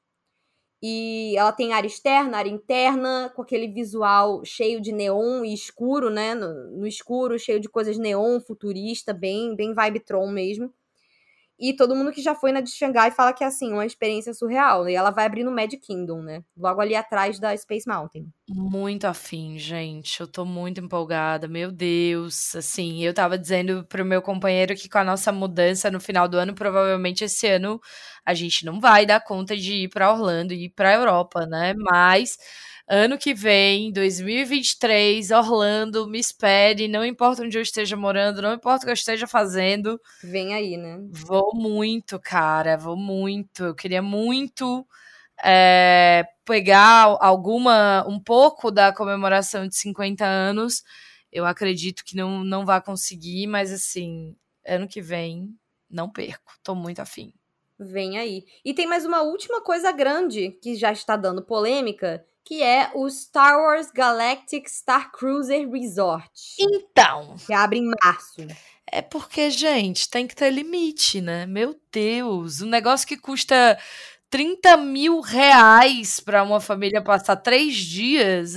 E 0.82 1.36
ela 1.36 1.52
tem 1.52 1.74
área 1.74 1.88
externa, 1.88 2.38
área 2.38 2.50
interna, 2.50 3.32
com 3.36 3.42
aquele 3.42 3.68
visual 3.68 4.44
cheio 4.46 4.80
de 4.80 4.92
neon 4.92 5.44
e 5.44 5.54
escuro, 5.54 6.10
né? 6.10 6.36
No, 6.36 6.72
no 6.80 6.88
escuro, 6.88 7.40
cheio 7.40 7.60
de 7.60 7.68
coisas 7.70 7.98
neon, 7.98 8.40
futurista, 8.40 9.14
bem, 9.14 9.56
bem 9.56 9.74
vibe 9.74 10.02
Tron 10.02 10.30
mesmo. 10.32 10.72
E 11.60 11.76
todo 11.76 11.96
mundo 11.96 12.12
que 12.12 12.22
já 12.22 12.36
foi 12.36 12.52
na 12.52 12.62
de 12.62 12.72
Xangai 12.72 13.12
fala 13.12 13.34
que 13.34 13.44
é 13.44 13.48
assim, 13.48 13.74
uma 13.74 13.86
experiência 13.86 14.34
surreal. 14.34 14.88
E 14.90 14.96
ela 14.96 15.12
vai 15.12 15.26
abrir 15.26 15.44
no 15.44 15.52
Magic 15.52 15.80
Kingdom, 15.80 16.22
né? 16.22 16.44
Logo 16.56 16.82
ali 16.82 16.96
atrás 16.96 17.40
da 17.40 17.56
Space 17.58 17.88
Mountain. 17.88 18.32
Muito 18.50 19.04
afim, 19.06 19.58
gente. 19.60 20.22
Eu 20.22 20.28
tô 20.28 20.46
muito 20.46 20.80
empolgada. 20.80 21.48
Meu 21.50 21.70
Deus. 21.70 22.56
Assim, 22.56 23.04
eu 23.04 23.14
tava 23.14 23.38
dizendo 23.38 23.84
pro 23.86 24.06
meu 24.06 24.22
companheiro 24.22 24.74
que 24.76 24.88
com 24.88 24.98
a 25.00 25.04
nossa 25.04 25.34
mudança 25.34 25.92
no 25.92 26.00
final 26.00 26.30
do 26.30 26.38
ano, 26.38 26.54
provavelmente 26.56 27.26
esse 27.26 27.46
ano 27.48 27.80
a 28.26 28.34
gente 28.34 28.66
não 28.66 28.80
vai 28.80 29.06
dar 29.06 29.20
conta 29.22 29.56
de 29.56 29.74
ir 29.84 29.90
para 29.90 30.12
Orlando 30.14 30.54
e 30.54 30.66
ir 30.66 30.70
pra 30.70 30.94
Europa, 30.94 31.46
né? 31.46 31.74
Mas 31.78 32.38
ano 32.88 33.18
que 33.18 33.34
vem, 33.34 33.92
2023, 33.92 35.30
Orlando, 35.32 36.08
me 36.08 36.18
espere, 36.20 36.88
não 36.88 37.04
importa 37.06 37.44
onde 37.44 37.58
eu 37.58 37.62
esteja 37.62 37.98
morando, 37.98 38.42
não 38.42 38.54
importa 38.54 38.84
o 38.84 38.86
que 38.86 38.92
eu 38.92 38.94
esteja 38.94 39.28
fazendo. 39.28 40.00
Vem 40.24 40.54
aí, 40.54 40.78
né? 40.78 40.98
Vou 41.12 41.52
muito, 41.54 42.18
cara, 42.18 42.78
vou 42.78 42.96
muito. 42.96 43.66
Eu 43.66 43.76
queria 43.76 44.02
muito 44.02 44.88
é, 45.44 46.28
pegar 46.46 47.18
alguma, 47.20 48.06
um 48.08 48.20
pouco 48.20 48.72
da 48.72 48.94
comemoração 48.94 49.68
de 49.68 49.76
50 49.76 50.26
anos. 50.26 50.84
Eu 51.32 51.46
acredito 51.46 52.04
que 52.04 52.16
não, 52.16 52.44
não 52.44 52.66
vai 52.66 52.82
conseguir, 52.82 53.48
mas 53.48 53.72
assim, 53.72 54.36
ano 54.66 54.88
que 54.88 55.02
vem, 55.02 55.54
não 55.90 56.10
perco. 56.10 56.54
Tô 56.64 56.74
muito 56.74 57.00
afim. 57.00 57.34
Vem 57.80 58.18
aí. 58.18 58.44
E 58.66 58.74
tem 58.74 58.88
mais 58.88 59.06
uma 59.06 59.22
última 59.22 59.62
coisa 59.62 59.92
grande 59.92 60.58
que 60.62 60.76
já 60.76 60.92
está 60.92 61.16
dando 61.16 61.44
polêmica, 61.44 62.26
que 62.44 62.64
é 62.64 62.90
o 62.96 63.08
Star 63.10 63.60
Wars 63.60 63.92
Galactic 63.92 64.68
Star 64.68 65.12
Cruiser 65.12 65.70
Resort. 65.70 66.32
Então. 66.60 67.36
Que 67.46 67.54
abre 67.54 67.80
em 67.80 67.92
março. 68.04 68.48
É 68.90 69.02
porque, 69.02 69.50
gente, 69.52 70.10
tem 70.10 70.26
que 70.26 70.36
ter 70.36 70.50
limite, 70.50 71.20
né? 71.20 71.46
Meu 71.46 71.78
Deus, 71.92 72.62
um 72.62 72.70
negócio 72.70 73.06
que 73.06 73.18
custa 73.18 73.78
30 74.30 74.78
mil 74.78 75.20
reais 75.22 76.20
para 76.20 76.44
uma 76.44 76.60
família 76.60 77.02
passar 77.02 77.38
três 77.38 77.76
dias. 77.76 78.56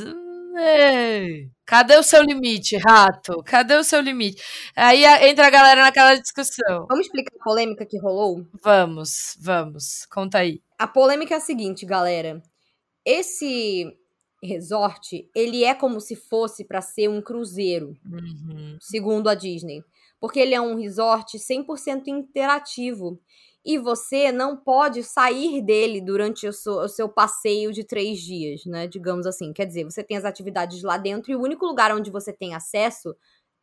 É. 0.58 1.46
Cadê 1.64 1.96
o 1.96 2.02
seu 2.02 2.22
limite, 2.22 2.76
rato? 2.76 3.42
Cadê 3.44 3.76
o 3.76 3.84
seu 3.84 4.00
limite? 4.00 4.42
Aí 4.74 5.04
entra 5.28 5.46
a 5.46 5.50
galera 5.50 5.82
naquela 5.82 6.16
discussão. 6.16 6.86
Vamos 6.88 7.06
explicar 7.06 7.32
a 7.40 7.44
polêmica 7.44 7.86
que 7.86 7.98
rolou? 7.98 8.44
Vamos, 8.62 9.36
vamos. 9.40 10.06
Conta 10.10 10.38
aí. 10.38 10.60
A 10.78 10.86
polêmica 10.86 11.34
é 11.34 11.36
a 11.36 11.40
seguinte, 11.40 11.86
galera 11.86 12.42
esse 13.04 13.86
resort, 14.42 15.28
ele 15.34 15.64
é 15.64 15.74
como 15.74 16.00
se 16.00 16.16
fosse 16.16 16.64
para 16.64 16.80
ser 16.80 17.08
um 17.08 17.20
cruzeiro, 17.20 17.96
uhum. 18.06 18.76
segundo 18.80 19.28
a 19.28 19.34
Disney. 19.34 19.82
Porque 20.18 20.38
ele 20.38 20.54
é 20.54 20.60
um 20.60 20.76
resort 20.76 21.38
100% 21.38 22.08
interativo. 22.08 23.20
E 23.64 23.78
você 23.78 24.32
não 24.32 24.56
pode 24.56 25.02
sair 25.02 25.60
dele 25.62 26.00
durante 26.00 26.46
o 26.48 26.52
seu, 26.52 26.74
o 26.74 26.88
seu, 26.88 27.08
passeio 27.08 27.72
de 27.72 27.84
três 27.84 28.20
dias, 28.20 28.64
né? 28.64 28.86
Digamos 28.86 29.26
assim. 29.26 29.52
Quer 29.52 29.66
dizer, 29.66 29.84
você 29.84 30.02
tem 30.02 30.16
as 30.16 30.24
atividades 30.24 30.82
lá 30.82 30.96
dentro 30.96 31.30
e 31.30 31.36
o 31.36 31.42
único 31.42 31.66
lugar 31.66 31.94
onde 31.94 32.10
você 32.10 32.32
tem 32.32 32.54
acesso 32.54 33.14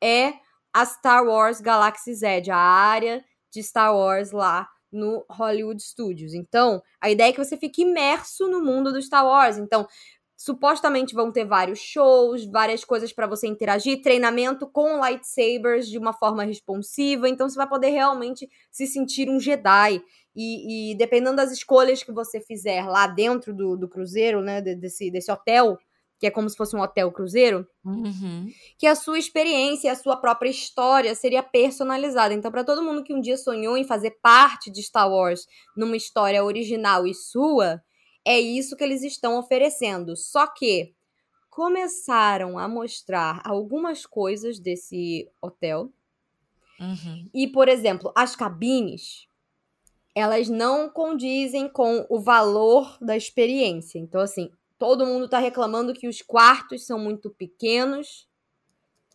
é 0.03 0.33
a 0.73 0.85
Star 0.85 1.25
Wars 1.25 1.59
Galaxy 1.59 2.13
Z, 2.13 2.43
a 2.51 2.57
área 2.57 3.23
de 3.51 3.63
Star 3.63 3.95
Wars 3.95 4.31
lá 4.31 4.67
no 4.91 5.25
Hollywood 5.29 5.81
Studios. 5.81 6.33
Então, 6.33 6.81
a 7.01 7.09
ideia 7.09 7.29
é 7.29 7.33
que 7.33 7.43
você 7.43 7.57
fique 7.57 7.81
imerso 7.81 8.47
no 8.47 8.63
mundo 8.63 8.91
do 8.91 9.01
Star 9.01 9.25
Wars. 9.25 9.57
Então, 9.57 9.87
supostamente 10.37 11.15
vão 11.15 11.31
ter 11.31 11.45
vários 11.45 11.79
shows, 11.79 12.45
várias 12.45 12.85
coisas 12.85 13.11
para 13.11 13.25
você 13.25 13.47
interagir, 13.47 14.03
treinamento 14.03 14.67
com 14.67 15.03
lightsabers 15.03 15.89
de 15.89 15.97
uma 15.97 16.13
forma 16.13 16.43
responsiva. 16.43 17.27
Então, 17.27 17.49
você 17.49 17.55
vai 17.55 17.67
poder 17.67 17.89
realmente 17.89 18.47
se 18.71 18.85
sentir 18.85 19.27
um 19.29 19.39
Jedi. 19.39 19.99
E, 20.35 20.91
e 20.91 20.95
dependendo 20.95 21.37
das 21.37 21.51
escolhas 21.51 22.03
que 22.03 22.11
você 22.11 22.39
fizer 22.39 22.85
lá 22.85 23.07
dentro 23.07 23.51
do, 23.51 23.75
do 23.75 23.89
cruzeiro, 23.89 24.39
né, 24.39 24.61
desse, 24.61 25.09
desse 25.09 25.31
hotel, 25.31 25.75
que 26.19 26.27
é 26.27 26.31
como 26.31 26.47
se 26.47 26.55
fosse 26.55 26.75
um 26.75 26.81
hotel 26.81 27.11
cruzeiro, 27.11 27.67
uhum. 27.83 28.47
que 28.77 28.85
a 28.85 28.93
sua 28.93 29.17
experiência, 29.17 29.91
a 29.91 29.95
sua 29.95 30.17
própria 30.17 30.49
história 30.49 31.15
seria 31.15 31.41
personalizada. 31.41 32.35
Então, 32.35 32.51
para 32.51 32.63
todo 32.63 32.83
mundo 32.83 33.03
que 33.03 33.13
um 33.13 33.21
dia 33.21 33.37
sonhou 33.37 33.75
em 33.75 33.83
fazer 33.83 34.19
parte 34.21 34.71
de 34.71 34.83
Star 34.83 35.11
Wars 35.11 35.47
numa 35.75 35.97
história 35.97 36.43
original 36.43 37.07
e 37.07 37.13
sua, 37.15 37.81
é 38.27 38.37
isso 38.37 38.75
que 38.75 38.83
eles 38.83 39.03
estão 39.03 39.39
oferecendo. 39.39 40.13
Só 40.17 40.45
que 40.45 40.93
começaram 41.49 42.59
a 42.59 42.67
mostrar 42.67 43.41
algumas 43.45 44.05
coisas 44.05 44.59
desse 44.59 45.31
hotel. 45.41 45.89
Uhum. 46.77 47.29
E, 47.33 47.47
por 47.47 47.69
exemplo, 47.69 48.11
as 48.13 48.35
cabines, 48.35 49.27
elas 50.13 50.49
não 50.49 50.89
condizem 50.89 51.69
com 51.69 52.05
o 52.09 52.19
valor 52.19 52.97
da 52.99 53.15
experiência. 53.15 53.97
Então, 53.97 54.19
assim, 54.19 54.51
todo 54.77 55.05
mundo 55.05 55.29
tá 55.29 55.39
reclamando 55.39 55.93
que 55.93 56.07
os 56.07 56.21
quartos 56.21 56.85
são 56.85 56.99
muito 56.99 57.29
pequenos. 57.29 58.27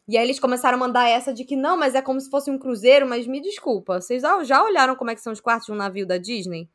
E 0.08 0.16
aí 0.16 0.24
eles 0.24 0.40
começaram 0.40 0.76
a 0.76 0.80
mandar 0.80 1.06
essa 1.06 1.34
de 1.34 1.44
que 1.44 1.54
não, 1.54 1.76
mas 1.76 1.94
é 1.94 2.00
como 2.00 2.18
se 2.18 2.30
fosse 2.30 2.50
um 2.50 2.58
cruzeiro, 2.58 3.06
mas 3.06 3.26
me 3.26 3.42
desculpa, 3.42 4.00
vocês 4.00 4.22
já 4.44 4.64
olharam 4.64 4.96
como 4.96 5.10
é 5.10 5.14
que 5.14 5.20
são 5.20 5.32
os 5.32 5.40
quartos 5.40 5.66
de 5.66 5.72
um 5.72 5.76
navio 5.76 6.06
da 6.06 6.16
Disney? 6.16 6.68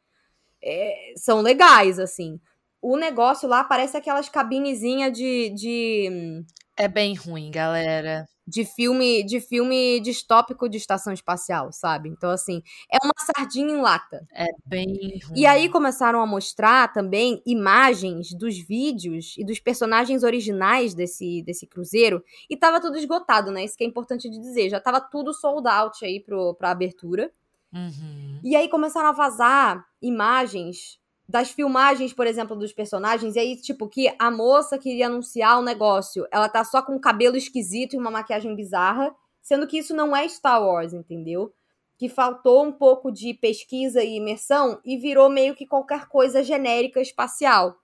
É, 0.63 1.13
são 1.15 1.41
legais, 1.41 1.99
assim. 1.99 2.39
O 2.81 2.97
negócio 2.97 3.47
lá 3.47 3.63
parece 3.63 3.97
aquelas 3.97 4.29
cabinezinhas 4.29 5.11
de, 5.11 5.49
de. 5.49 6.43
É 6.77 6.87
bem 6.87 7.15
ruim, 7.15 7.51
galera 7.51 8.27
de 8.47 8.63
filme 8.63 9.23
de 9.23 9.41
filme 9.41 9.99
distópico 9.99 10.69
de 10.69 10.77
estação 10.77 11.11
espacial, 11.11 11.71
sabe? 11.73 12.07
Então, 12.07 12.29
assim, 12.29 12.63
é 12.89 12.97
uma 13.03 13.13
sardinha 13.19 13.73
em 13.73 13.81
lata. 13.81 14.25
É 14.33 14.45
bem. 14.65 15.19
Ruim. 15.27 15.39
E 15.39 15.45
aí 15.45 15.67
começaram 15.67 16.21
a 16.21 16.25
mostrar 16.25 16.93
também 16.93 17.41
imagens 17.45 18.33
dos 18.33 18.57
vídeos 18.57 19.35
e 19.37 19.43
dos 19.43 19.59
personagens 19.59 20.23
originais 20.23 20.93
desse, 20.93 21.43
desse 21.43 21.67
cruzeiro. 21.67 22.23
E 22.49 22.55
tava 22.55 22.79
tudo 22.79 22.97
esgotado, 22.97 23.51
né? 23.51 23.65
Isso 23.65 23.75
que 23.75 23.83
é 23.83 23.87
importante 23.87 24.29
de 24.29 24.39
dizer. 24.39 24.69
Já 24.69 24.79
tava 24.79 25.01
tudo 25.01 25.33
sold 25.33 25.67
out 25.67 26.05
aí 26.05 26.21
pro, 26.21 26.55
pra 26.55 26.71
abertura. 26.71 27.29
Uhum. 27.73 28.39
E 28.43 28.55
aí 28.55 28.69
começaram 28.69 29.09
a 29.09 29.13
vazar 29.13 29.85
imagens 30.01 30.99
das 31.27 31.51
filmagens, 31.51 32.13
por 32.13 32.25
exemplo, 32.25 32.55
dos 32.55 32.71
personagens, 32.71 33.35
e 33.35 33.39
aí, 33.39 33.57
tipo, 33.57 33.89
que 33.89 34.13
a 34.17 34.31
moça 34.31 34.77
queria 34.77 35.07
anunciar 35.07 35.59
o 35.59 35.63
negócio, 35.63 36.25
ela 36.31 36.47
tá 36.47 36.63
só 36.63 36.81
com 36.81 36.95
um 36.95 36.99
cabelo 36.99 37.35
esquisito 37.35 37.93
e 37.93 37.99
uma 37.99 38.09
maquiagem 38.09 38.55
bizarra, 38.55 39.13
sendo 39.41 39.67
que 39.67 39.77
isso 39.77 39.93
não 39.93 40.15
é 40.15 40.27
Star 40.29 40.63
Wars, 40.63 40.93
entendeu? 40.93 41.53
Que 41.97 42.07
faltou 42.07 42.63
um 42.63 42.71
pouco 42.71 43.11
de 43.11 43.33
pesquisa 43.33 44.01
e 44.03 44.15
imersão 44.15 44.79
e 44.85 44.97
virou 44.97 45.29
meio 45.29 45.55
que 45.55 45.67
qualquer 45.67 46.07
coisa 46.07 46.43
genérica 46.43 47.01
espacial. 47.01 47.75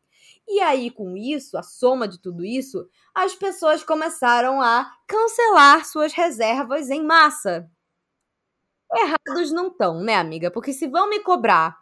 E 0.47 0.59
aí, 0.61 0.89
com 0.89 1.17
isso, 1.17 1.57
a 1.57 1.63
soma 1.63 2.07
de 2.07 2.21
tudo 2.21 2.45
isso, 2.45 2.87
as 3.13 3.33
pessoas 3.35 3.83
começaram 3.83 4.61
a 4.61 4.89
cancelar 5.07 5.85
suas 5.85 6.13
reservas 6.13 6.89
em 6.89 7.03
massa. 7.03 7.69
Errados 8.95 9.51
não 9.51 9.67
estão, 9.67 10.01
né, 10.01 10.15
amiga? 10.15 10.51
Porque 10.51 10.73
se 10.73 10.87
vão 10.87 11.09
me 11.09 11.19
cobrar 11.19 11.77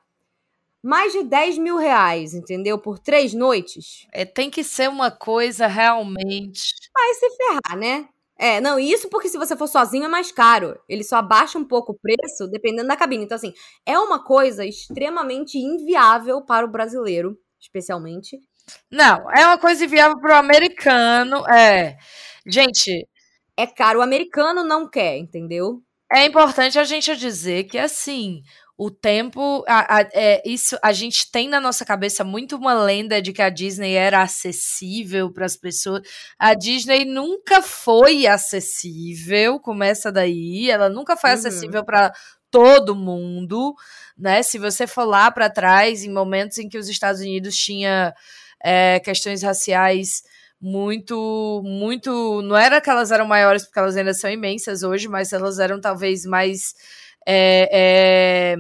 mais 0.84 1.14
de 1.14 1.24
10 1.24 1.58
mil 1.58 1.78
reais, 1.78 2.34
entendeu? 2.34 2.78
Por 2.80 2.98
três 2.98 3.34
noites. 3.34 4.08
É, 4.12 4.26
tem 4.26 4.50
que 4.50 4.64
ser 4.64 4.90
uma 4.90 5.12
coisa 5.12 5.68
realmente. 5.68 6.74
Vai 6.94 7.14
se 7.14 7.30
ferrar, 7.38 7.78
né? 7.78 8.08
É, 8.38 8.60
não, 8.60 8.80
isso 8.80 9.08
porque 9.08 9.30
se 9.30 9.38
você 9.38 9.56
for 9.56 9.68
sozinho 9.68 10.06
é 10.06 10.08
mais 10.08 10.32
caro. 10.32 10.80
Ele 10.90 11.04
só 11.04 11.18
abaixa 11.18 11.60
um 11.60 11.64
pouco 11.64 11.92
o 11.92 12.00
preço 12.00 12.48
dependendo 12.48 12.88
da 12.88 12.98
cabine. 12.98 13.24
Então, 13.24 13.36
assim, 13.36 13.54
é 13.86 14.00
uma 14.00 14.24
coisa 14.24 14.66
extremamente 14.66 15.60
inviável 15.60 16.42
para 16.42 16.66
o 16.66 16.72
brasileiro, 16.72 17.38
especialmente. 17.60 18.40
Não, 18.90 19.30
é 19.32 19.46
uma 19.46 19.60
coisa 19.60 19.86
inviável 19.86 20.20
para 20.20 20.36
o 20.36 20.40
americano. 20.40 21.46
É. 21.48 21.98
Gente. 22.46 23.08
É 23.56 23.68
caro. 23.68 24.00
O 24.00 24.02
americano 24.02 24.64
não 24.64 24.90
quer, 24.90 25.18
entendeu? 25.18 25.84
É 26.14 26.26
importante 26.26 26.78
a 26.78 26.84
gente 26.84 27.16
dizer 27.16 27.64
que, 27.66 27.78
assim, 27.78 28.44
o 28.78 28.90
tempo, 28.90 29.64
a, 29.68 30.00
a, 30.00 30.02
é, 30.12 30.42
isso 30.44 30.76
a 30.82 30.92
gente 30.92 31.32
tem 31.32 31.48
na 31.48 31.62
nossa 31.62 31.86
cabeça 31.86 32.24
muito 32.24 32.56
uma 32.56 32.74
lenda 32.74 33.22
de 33.22 33.32
que 33.32 33.42
a 33.42 33.50
Disney 33.50 33.94
era 33.94 34.22
acessível 34.22 35.32
para 35.32 35.46
as 35.46 35.56
pessoas. 35.56 36.02
A 36.40 36.54
Disney 36.54 37.06
nunca 37.06 37.62
foi 37.62 38.26
acessível, 38.26 39.60
começa 39.60 40.12
daí, 40.12 40.70
ela 40.70 40.90
nunca 40.90 41.16
foi 41.16 41.30
uhum. 41.30 41.36
acessível 41.36 41.86
para 41.86 42.12
todo 42.50 42.96
mundo, 42.96 43.74
né? 44.18 44.44
Se 44.44 44.58
você 44.58 44.88
for 44.88 45.06
lá 45.06 45.32
para 45.32 45.50
trás, 45.50 46.04
em 46.04 46.12
momentos 46.12 46.58
em 46.58 46.68
que 46.68 46.78
os 46.78 46.90
Estados 46.90 47.22
Unidos 47.22 47.56
tinha 47.56 48.14
é, 48.64 49.00
questões 49.00 49.44
raciais 49.44 50.24
muito, 50.62 51.62
muito, 51.66 52.42
não 52.44 52.56
era 52.56 52.80
que 52.80 52.90
elas 52.90 53.12
eram 53.12 53.26
maiores 53.26 53.64
porque 53.66 53.80
elas 53.80 53.98
ainda 53.98 54.14
são 54.14 54.30
imensas 54.30 54.84
hoje, 54.84 55.08
mas 55.08 55.34
elas 55.34 55.58
eram 55.58 55.82
talvez 55.82 56.24
mais 56.24 56.76
é, 57.28 57.70
é, 58.54 58.56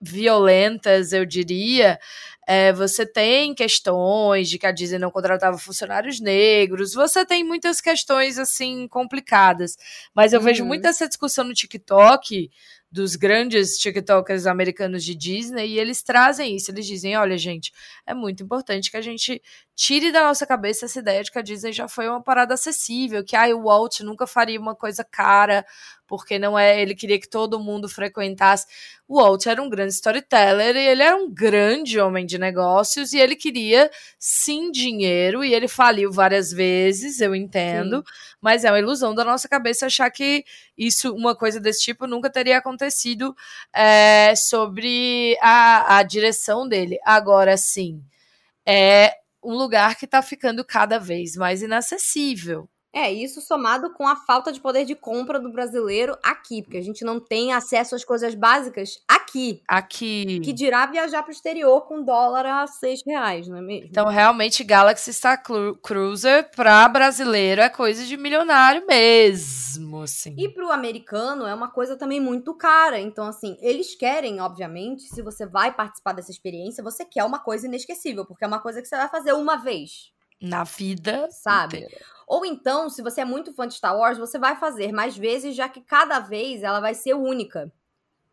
violentas, 0.00 1.12
eu 1.12 1.24
diria, 1.24 1.98
é, 2.46 2.72
você 2.72 3.06
tem 3.06 3.54
questões 3.54 4.48
de 4.48 4.58
que 4.58 4.66
a 4.66 4.72
Disney 4.72 4.98
não 4.98 5.10
contratava 5.10 5.56
funcionários 5.56 6.20
negros, 6.20 6.92
você 6.92 7.24
tem 7.24 7.44
muitas 7.44 7.80
questões 7.80 8.38
assim 8.38 8.86
complicadas. 8.88 9.76
Mas 10.14 10.32
eu 10.32 10.40
uhum. 10.40 10.44
vejo 10.44 10.64
muito 10.64 10.86
essa 10.86 11.08
discussão 11.08 11.44
no 11.44 11.54
TikTok 11.54 12.50
dos 12.94 13.16
grandes 13.16 13.76
TikTokers 13.78 14.46
americanos 14.46 15.04
de 15.04 15.16
Disney 15.16 15.70
e 15.70 15.78
eles 15.80 16.00
trazem 16.02 16.54
isso. 16.54 16.70
Eles 16.70 16.86
dizem: 16.86 17.16
olha, 17.16 17.36
gente, 17.36 17.72
é 18.06 18.14
muito 18.14 18.44
importante 18.44 18.90
que 18.90 18.96
a 18.96 19.00
gente 19.00 19.42
tire 19.74 20.12
da 20.12 20.24
nossa 20.24 20.46
cabeça 20.46 20.86
essa 20.86 21.00
ideia 21.00 21.22
de 21.22 21.30
que 21.32 21.38
a 21.38 21.42
Disney 21.42 21.72
já 21.72 21.88
foi 21.88 22.08
uma 22.08 22.22
parada 22.22 22.54
acessível, 22.54 23.24
que 23.24 23.34
ah, 23.34 23.48
o 23.54 23.64
Walt 23.64 24.00
nunca 24.00 24.26
faria 24.26 24.60
uma 24.60 24.74
coisa 24.74 25.02
cara, 25.02 25.66
porque 26.06 26.38
não 26.38 26.56
é, 26.56 26.80
ele 26.80 26.94
queria 26.94 27.18
que 27.18 27.28
todo 27.28 27.58
mundo 27.58 27.88
frequentasse. 27.88 28.66
O 29.08 29.20
Walt 29.20 29.46
era 29.46 29.60
um 29.60 29.68
grande 29.68 29.94
storyteller 29.94 30.76
e 30.76 30.86
ele 30.86 31.02
era 31.02 31.16
um 31.16 31.28
grande 31.28 31.98
homem 31.98 32.24
de 32.24 32.38
negócios 32.38 33.12
e 33.12 33.18
ele 33.18 33.34
queria 33.34 33.90
sim 34.18 34.70
dinheiro 34.70 35.44
e 35.44 35.52
ele 35.52 35.66
faliu 35.66 36.12
várias 36.12 36.52
vezes, 36.52 37.20
eu 37.20 37.34
entendo, 37.34 37.98
sim. 37.98 38.36
mas 38.40 38.64
é 38.64 38.70
uma 38.70 38.78
ilusão 38.78 39.14
da 39.14 39.24
nossa 39.24 39.48
cabeça 39.48 39.86
achar 39.86 40.10
que 40.10 40.44
isso, 40.78 41.12
uma 41.14 41.34
coisa 41.34 41.58
desse 41.58 41.82
tipo, 41.82 42.06
nunca 42.06 42.30
teria 42.30 42.58
acontecido 42.58 43.34
é, 43.72 44.34
sobre 44.36 45.36
a, 45.40 45.98
a 45.98 46.02
direção 46.04 46.68
dele. 46.68 46.98
Agora 47.04 47.56
sim, 47.56 48.02
é 48.66 49.23
um 49.44 49.54
lugar 49.54 49.96
que 49.96 50.04
está 50.04 50.22
ficando 50.22 50.64
cada 50.64 50.98
vez 50.98 51.36
mais 51.36 51.62
inacessível. 51.62 52.68
É, 52.94 53.12
isso 53.12 53.40
somado 53.40 53.92
com 53.92 54.06
a 54.06 54.14
falta 54.14 54.52
de 54.52 54.60
poder 54.60 54.84
de 54.84 54.94
compra 54.94 55.40
do 55.40 55.50
brasileiro 55.50 56.16
aqui, 56.22 56.62
porque 56.62 56.78
a 56.78 56.82
gente 56.82 57.04
não 57.04 57.18
tem 57.18 57.52
acesso 57.52 57.96
às 57.96 58.04
coisas 58.04 58.36
básicas 58.36 59.00
aqui. 59.08 59.23
Aqui. 59.68 60.40
Que 60.40 60.52
dirá 60.52 60.86
viajar 60.86 61.22
para 61.22 61.30
o 61.30 61.32
exterior 61.32 61.82
com 61.82 62.02
dólar 62.02 62.46
a 62.46 62.66
seis 62.66 63.00
reais, 63.06 63.48
não 63.48 63.56
é 63.56 63.60
mesmo? 63.60 63.88
Então, 63.88 64.06
realmente, 64.06 64.62
Galaxy 64.64 65.12
Star 65.12 65.42
Cruiser 65.82 66.50
para 66.54 66.88
brasileiro 66.88 67.60
é 67.60 67.68
coisa 67.68 68.04
de 68.04 68.16
milionário 68.16 68.86
mesmo, 68.86 70.02
assim. 70.02 70.34
E 70.38 70.48
para 70.48 70.66
o 70.66 70.70
americano 70.70 71.46
é 71.46 71.54
uma 71.54 71.70
coisa 71.70 71.96
também 71.96 72.20
muito 72.20 72.54
cara. 72.54 72.98
Então, 73.00 73.26
assim, 73.26 73.56
eles 73.60 73.94
querem, 73.94 74.40
obviamente, 74.40 75.02
se 75.02 75.22
você 75.22 75.46
vai 75.46 75.72
participar 75.72 76.12
dessa 76.12 76.30
experiência, 76.30 76.84
você 76.84 77.04
quer 77.04 77.24
uma 77.24 77.38
coisa 77.38 77.66
inesquecível, 77.66 78.24
porque 78.24 78.44
é 78.44 78.46
uma 78.46 78.60
coisa 78.60 78.80
que 78.80 78.88
você 78.88 78.96
vai 78.96 79.08
fazer 79.08 79.32
uma 79.32 79.56
vez. 79.56 80.12
Na 80.40 80.64
vida, 80.64 81.28
sabe? 81.30 81.78
Inteira. 81.78 82.04
Ou 82.26 82.44
então, 82.44 82.88
se 82.88 83.02
você 83.02 83.20
é 83.20 83.24
muito 83.24 83.52
fã 83.54 83.66
de 83.66 83.74
Star 83.74 83.96
Wars, 83.96 84.18
você 84.18 84.38
vai 84.38 84.56
fazer 84.56 84.92
mais 84.92 85.16
vezes, 85.16 85.54
já 85.54 85.68
que 85.68 85.80
cada 85.80 86.18
vez 86.18 86.62
ela 86.62 86.80
vai 86.80 86.94
ser 86.94 87.14
única. 87.14 87.72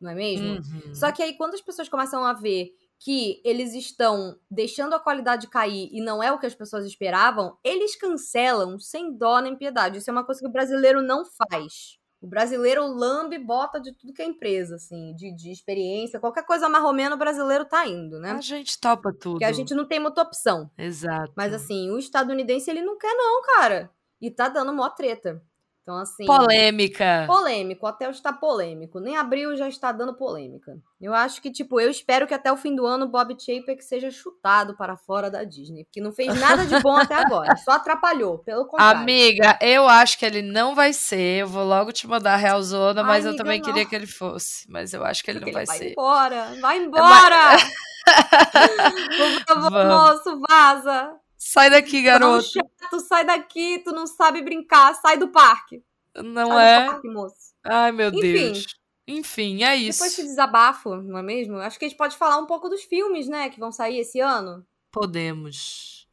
Não 0.02 0.12
é 0.12 0.16
mesmo? 0.16 0.56
Uhum. 0.56 0.96
Só 0.96 1.12
que 1.12 1.22
aí, 1.22 1.36
quando 1.38 1.54
as 1.54 1.62
pessoas 1.62 1.88
começam 1.88 2.26
a 2.26 2.34
ver 2.34 2.72
que 3.00 3.42
eles 3.44 3.74
estão 3.74 4.38
deixando 4.50 4.94
a 4.94 5.00
qualidade 5.00 5.48
cair 5.48 5.90
e 5.92 6.02
não 6.02 6.22
é 6.22 6.32
o 6.32 6.38
que 6.38 6.46
as 6.46 6.54
pessoas 6.54 6.86
esperavam, 6.86 7.58
eles 7.64 7.96
cancelam 7.96 8.78
sem 8.80 9.18
dó 9.18 9.40
nem 9.40 9.56
piedade. 9.56 9.98
Isso 9.98 10.10
é 10.10 10.14
uma 10.14 10.24
coisa 10.24 10.40
que 10.40 10.48
o 10.48 10.52
brasileiro 10.52 11.02
não 11.02 11.24
faz. 11.26 12.00
O 12.22 12.28
brasileiro 12.28 12.86
lambe 12.86 13.38
e 13.38 13.44
bota 13.44 13.82
de 13.82 13.92
tudo 13.94 14.14
que 14.14 14.22
é 14.22 14.26
empresa, 14.26 14.76
assim, 14.76 15.16
de, 15.16 15.36
de 15.36 15.52
experiência. 15.52 16.20
Qualquer 16.20 16.46
coisa 16.46 16.70
marromeno, 16.70 17.16
o 17.16 17.18
brasileiro 17.18 17.66
tá 17.66 17.88
indo, 17.88 18.20
né? 18.20 18.34
A 18.34 18.42
gente 18.42 18.80
topa 18.80 19.12
tudo. 19.12 19.34
Porque 19.34 19.46
a 19.46 19.52
gente 19.52 19.74
não 19.74 19.88
tem 19.88 20.00
muita 20.00 20.22
opção. 20.22 20.70
Exato. 20.78 21.34
Mas, 21.36 21.52
assim, 21.52 21.90
o 21.90 21.98
estadunidense, 21.98 22.70
ele 22.70 22.84
não 22.84 22.96
quer 23.00 23.14
não, 23.16 23.42
cara. 23.42 23.90
E 24.22 24.30
tá 24.30 24.48
dando 24.48 24.72
mó 24.72 24.88
treta. 24.90 25.42
Então, 25.82 25.98
assim. 25.98 26.26
Polêmica. 26.26 27.26
Polêmico, 27.26 27.88
até 27.88 28.10
está 28.10 28.32
polêmico. 28.32 29.00
Nem 29.00 29.18
abril 29.18 29.56
já 29.56 29.68
está 29.68 29.92
dando 29.92 30.14
polêmica. 30.14 30.78
Eu 31.02 31.14
acho 31.14 31.42
que, 31.42 31.52
tipo, 31.52 31.80
eu 31.80 31.90
espero 31.90 32.28
que 32.28 32.34
até 32.34 32.52
o 32.52 32.58
fim 32.58 32.76
do 32.76 32.86
ano 32.86 33.08
Bob 33.08 33.36
Chapek 33.40 33.84
seja 33.84 34.12
chutado 34.12 34.78
para 34.78 34.96
fora 34.96 35.32
da 35.32 35.44
Disney. 35.44 35.84
Porque 35.84 36.00
não 36.00 36.12
fez 36.12 36.40
nada 36.40 36.66
de 36.66 36.80
bom 36.82 36.96
até 36.96 37.16
agora. 37.16 37.56
Só 37.58 37.72
atrapalhou, 37.72 38.38
pelo 38.40 38.66
contrário. 38.66 39.02
Amiga, 39.02 39.58
eu 39.60 39.88
acho 39.88 40.20
que 40.20 40.26
ele 40.26 40.44
não 40.44 40.76
vai 40.76 40.94
ser. 40.94 41.42
Eu 41.42 41.48
vou 41.48 41.66
logo 41.66 41.92
te 41.92 42.06
mandar 42.08 42.36
a 42.36 42.38
real 42.38 42.62
zona, 42.62 43.04
mas 43.04 43.26
Ai, 43.26 43.32
eu 43.32 43.36
também 43.36 43.60
não. 43.60 43.66
queria 43.66 43.86
que 43.86 43.96
ele 43.96 44.08
fosse. 44.08 44.70
Mas 44.70 44.94
eu 44.94 45.04
acho 45.04 45.24
que 45.24 45.32
ele 45.32 45.40
porque 45.40 45.52
não 45.52 45.58
vai, 45.58 45.66
vai 45.66 45.78
ser. 45.78 45.92
Embora, 45.94 46.56
vai 46.62 46.78
é 46.78 46.84
embora! 46.84 47.58
Por 49.48 49.56
favor, 49.56 49.86
moço, 49.86 50.42
vaza! 50.48 51.22
Sai 51.44 51.72
daqui, 51.72 52.04
garoto. 52.04 52.44
Chato, 52.44 53.00
sai 53.00 53.26
daqui, 53.26 53.80
tu 53.80 53.92
não 53.92 54.06
sabe 54.06 54.44
brincar, 54.44 54.94
sai 54.94 55.18
do 55.18 55.30
parque. 55.30 55.84
Não 56.16 56.50
sai 56.50 56.68
é? 56.68 56.80
Do 56.86 56.92
parque, 56.92 57.08
moço. 57.10 57.36
Ai, 57.64 57.92
meu 57.92 58.10
Enfim, 58.10 58.22
Deus. 58.22 58.80
Enfim, 59.08 59.64
é 59.64 59.76
isso. 59.76 59.98
Depois 59.98 60.16
de 60.16 60.22
desabafo, 60.22 60.98
não 60.98 61.18
é 61.18 61.24
mesmo? 61.24 61.58
Acho 61.58 61.80
que 61.80 61.86
a 61.86 61.88
gente 61.88 61.98
pode 61.98 62.16
falar 62.16 62.38
um 62.38 62.46
pouco 62.46 62.70
dos 62.70 62.84
filmes, 62.84 63.28
né, 63.28 63.50
que 63.50 63.60
vão 63.60 63.72
sair 63.72 63.98
esse 63.98 64.20
ano. 64.20 64.64
Podemos. 64.92 66.08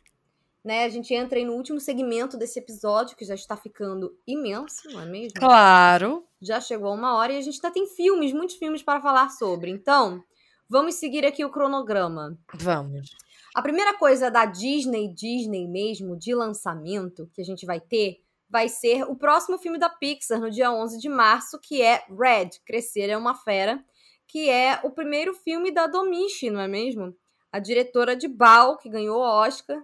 Né, 0.65 0.85
a 0.85 0.89
gente 0.89 1.13
entra 1.13 1.39
aí 1.39 1.45
no 1.45 1.53
último 1.53 1.79
segmento 1.79 2.39
desse 2.39 2.59
episódio, 2.59 3.15
que 3.15 3.25
já 3.27 3.35
está 3.35 3.55
ficando 3.55 4.19
imenso, 4.27 4.91
não 4.91 5.03
é 5.03 5.05
mesmo? 5.05 5.39
Claro. 5.39 6.25
Já 6.41 6.59
chegou 6.59 6.95
uma 6.95 7.15
hora 7.17 7.35
e 7.35 7.37
a 7.37 7.43
gente 7.43 7.57
ainda 7.57 7.71
tem 7.71 7.87
filmes, 7.87 8.33
muitos 8.33 8.57
filmes 8.57 8.83
para 8.83 9.03
falar 9.03 9.29
sobre. 9.29 9.71
Então, 9.71 10.25
vamos 10.67 10.95
seguir 10.95 11.27
aqui 11.27 11.45
o 11.45 11.51
cronograma. 11.51 12.39
Vamos. 12.55 13.11
A 13.55 13.63
primeira 13.63 13.97
coisa 13.97 14.31
da 14.31 14.45
Disney, 14.45 15.13
Disney 15.13 15.67
mesmo, 15.67 16.17
de 16.17 16.35
lançamento, 16.35 17.29
que 17.33 17.41
a 17.41 17.45
gente 17.45 17.65
vai 17.65 17.81
ter, 17.81 18.23
vai 18.49 18.69
ser 18.69 19.05
o 19.05 19.17
próximo 19.17 19.59
filme 19.59 19.79
da 19.79 19.89
Pixar, 19.89 20.41
no 20.41 20.51
dia 20.51 20.71
11 20.71 20.99
de 20.99 21.09
março, 21.09 21.59
que 21.59 21.83
é 21.83 22.05
Red, 22.09 22.51
Crescer 22.65 23.11
é 23.11 23.17
uma 23.17 23.35
Fera, 23.35 23.83
que 24.27 24.49
é 24.51 24.79
o 24.85 24.91
primeiro 24.91 25.35
filme 25.35 25.71
da 25.71 25.87
Domichi, 25.87 26.51
não 26.51 26.61
é 26.61 26.69
mesmo? 26.69 27.17
A 27.51 27.59
diretora 27.59 28.15
de 28.15 28.29
Bao, 28.29 28.77
que 28.77 28.91
ganhou 28.91 29.19
o 29.19 29.23
Oscar. 29.23 29.83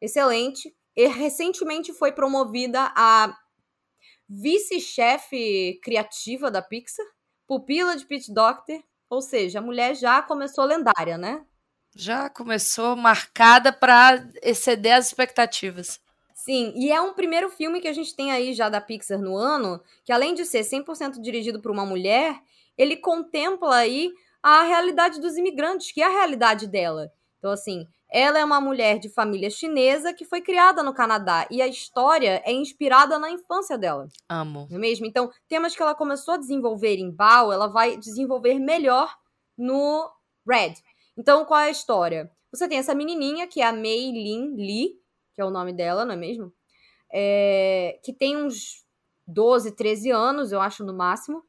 Excelente. 0.00 0.74
E 0.96 1.06
recentemente 1.06 1.92
foi 1.92 2.12
promovida 2.12 2.92
a 2.94 3.36
vice-chefe 4.28 5.80
criativa 5.82 6.50
da 6.50 6.62
Pixar, 6.62 7.04
pupila 7.46 7.96
de 7.96 8.06
Pete 8.06 8.32
Doctor, 8.32 8.82
ou 9.10 9.20
seja, 9.20 9.58
a 9.58 9.62
mulher 9.62 9.94
já 9.94 10.22
começou 10.22 10.64
lendária, 10.64 11.18
né? 11.18 11.44
Já 11.94 12.30
começou 12.30 12.96
marcada 12.96 13.72
para 13.72 14.26
exceder 14.42 14.96
as 14.96 15.06
expectativas. 15.06 16.00
Sim, 16.34 16.72
e 16.74 16.90
é 16.90 17.00
um 17.00 17.12
primeiro 17.12 17.48
filme 17.48 17.80
que 17.80 17.86
a 17.86 17.92
gente 17.92 18.16
tem 18.16 18.32
aí 18.32 18.52
já 18.52 18.68
da 18.68 18.80
Pixar 18.80 19.20
no 19.20 19.36
ano, 19.36 19.80
que 20.04 20.12
além 20.12 20.34
de 20.34 20.44
ser 20.44 20.62
100% 20.62 21.20
dirigido 21.20 21.60
por 21.60 21.70
uma 21.70 21.86
mulher, 21.86 22.40
ele 22.76 22.96
contempla 22.96 23.76
aí 23.76 24.12
a 24.42 24.62
realidade 24.62 25.20
dos 25.20 25.36
imigrantes, 25.36 25.92
que 25.92 26.02
é 26.02 26.06
a 26.06 26.08
realidade 26.08 26.66
dela. 26.66 27.12
Então, 27.38 27.52
assim, 27.52 27.86
ela 28.10 28.38
é 28.38 28.44
uma 28.44 28.60
mulher 28.60 28.98
de 28.98 29.08
família 29.08 29.48
chinesa 29.50 30.12
que 30.12 30.24
foi 30.24 30.40
criada 30.40 30.82
no 30.82 30.92
Canadá 30.92 31.46
e 31.50 31.62
a 31.62 31.66
história 31.66 32.42
é 32.44 32.52
inspirada 32.52 33.18
na 33.18 33.30
infância 33.30 33.78
dela. 33.78 34.08
Amo. 34.28 34.66
Não 34.68 34.76
é 34.76 34.80
mesmo? 34.80 35.06
Então, 35.06 35.30
temas 35.48 35.74
que 35.74 35.82
ela 35.82 35.94
começou 35.94 36.34
a 36.34 36.38
desenvolver 36.38 36.96
em 36.96 37.10
Bao, 37.10 37.52
ela 37.52 37.68
vai 37.68 37.96
desenvolver 37.96 38.58
melhor 38.58 39.14
no 39.56 40.10
Red. 40.46 40.74
Então, 41.16 41.44
qual 41.44 41.60
é 41.60 41.66
a 41.66 41.70
história? 41.70 42.30
Você 42.52 42.68
tem 42.68 42.78
essa 42.78 42.94
menininha, 42.94 43.46
que 43.46 43.60
é 43.60 43.66
a 43.66 43.72
Mei 43.72 44.10
Lin 44.10 44.54
Lee, 44.56 44.92
que 45.34 45.40
é 45.40 45.44
o 45.44 45.50
nome 45.50 45.72
dela, 45.72 46.04
não 46.04 46.14
é 46.14 46.16
mesmo? 46.16 46.52
É, 47.12 47.98
que 48.02 48.12
tem 48.12 48.36
uns 48.36 48.84
12, 49.26 49.74
13 49.76 50.10
anos, 50.10 50.52
eu 50.52 50.60
acho, 50.60 50.84
no 50.84 50.94
máximo. 50.94 51.42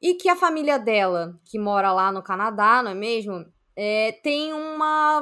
E 0.00 0.14
que 0.14 0.28
a 0.28 0.36
família 0.36 0.78
dela, 0.78 1.38
que 1.44 1.58
mora 1.58 1.92
lá 1.92 2.12
no 2.12 2.22
Canadá, 2.22 2.82
não 2.82 2.90
é 2.90 2.94
mesmo? 2.94 3.44
É, 3.76 4.12
tem 4.22 4.52
uma, 4.52 5.20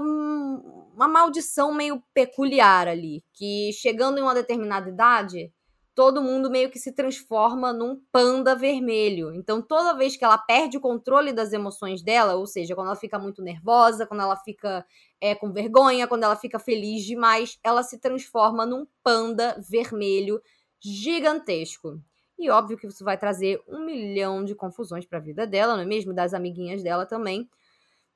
uma 0.94 1.08
maldição 1.08 1.72
meio 1.72 2.02
peculiar 2.12 2.88
ali. 2.88 3.22
Que 3.32 3.72
chegando 3.72 4.18
em 4.18 4.22
uma 4.22 4.34
determinada 4.34 4.88
idade, 4.88 5.52
todo 5.94 6.22
mundo 6.22 6.50
meio 6.50 6.70
que 6.70 6.78
se 6.78 6.92
transforma 6.92 7.72
num 7.72 8.00
panda 8.10 8.54
vermelho. 8.54 9.32
Então, 9.34 9.60
toda 9.60 9.96
vez 9.96 10.16
que 10.16 10.24
ela 10.24 10.38
perde 10.38 10.76
o 10.76 10.80
controle 10.80 11.32
das 11.32 11.52
emoções 11.52 12.02
dela, 12.02 12.34
ou 12.34 12.46
seja, 12.46 12.74
quando 12.74 12.86
ela 12.86 12.96
fica 12.96 13.18
muito 13.18 13.42
nervosa, 13.42 14.06
quando 14.06 14.22
ela 14.22 14.36
fica 14.36 14.84
é, 15.20 15.34
com 15.34 15.52
vergonha, 15.52 16.08
quando 16.08 16.24
ela 16.24 16.36
fica 16.36 16.58
feliz 16.58 17.04
demais, 17.04 17.58
ela 17.62 17.82
se 17.82 17.98
transforma 17.98 18.64
num 18.64 18.86
panda 19.02 19.56
vermelho 19.68 20.40
gigantesco. 20.80 22.00
E 22.38 22.50
óbvio 22.50 22.76
que 22.76 22.86
isso 22.86 23.04
vai 23.04 23.18
trazer 23.18 23.62
um 23.68 23.84
milhão 23.84 24.44
de 24.44 24.54
confusões 24.54 25.06
para 25.06 25.18
a 25.18 25.22
vida 25.22 25.46
dela, 25.46 25.74
não 25.74 25.82
é 25.82 25.86
mesmo? 25.86 26.14
Das 26.14 26.34
amiguinhas 26.34 26.82
dela 26.82 27.06
também. 27.06 27.48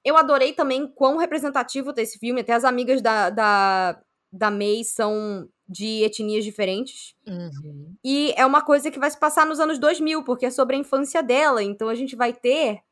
Eu 0.04 0.16
adorei 0.16 0.52
também 0.52 0.86
quão 0.86 1.16
representativo 1.16 1.92
desse 1.92 2.18
filme. 2.18 2.40
Até 2.40 2.54
as 2.54 2.64
amigas 2.64 3.02
da, 3.02 3.28
da, 3.28 4.00
da 4.32 4.50
May 4.50 4.82
são 4.84 5.48
de 5.68 6.02
etnias 6.04 6.44
diferentes. 6.44 7.14
Uhum. 7.26 7.94
E 8.04 8.32
é 8.36 8.46
uma 8.46 8.62
coisa 8.62 8.90
que 8.90 8.98
vai 8.98 9.10
se 9.10 9.18
passar 9.18 9.46
nos 9.46 9.58
anos 9.58 9.78
2000, 9.78 10.24
porque 10.24 10.46
é 10.46 10.50
sobre 10.50 10.76
a 10.76 10.78
infância 10.78 11.22
dela. 11.22 11.62
Então 11.62 11.88
a 11.88 11.94
gente 11.94 12.14
vai 12.14 12.32
ter 12.32 12.82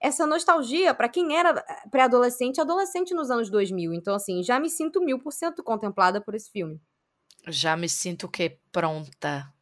essa 0.00 0.26
nostalgia 0.26 0.94
para 0.94 1.08
quem 1.08 1.36
era 1.36 1.54
pré-adolescente 1.90 2.58
e 2.58 2.60
adolescente 2.60 3.14
nos 3.14 3.30
anos 3.30 3.50
2000. 3.50 3.92
Então, 3.94 4.14
assim, 4.14 4.42
já 4.42 4.60
me 4.60 4.70
sinto 4.70 5.00
mil 5.00 5.18
por 5.18 5.32
cento 5.32 5.62
contemplada 5.62 6.20
por 6.20 6.34
esse 6.34 6.50
filme. 6.50 6.80
Já 7.48 7.76
me 7.76 7.88
sinto 7.88 8.26
o 8.26 8.28
quê? 8.28 8.58
Pronta. 8.70 9.52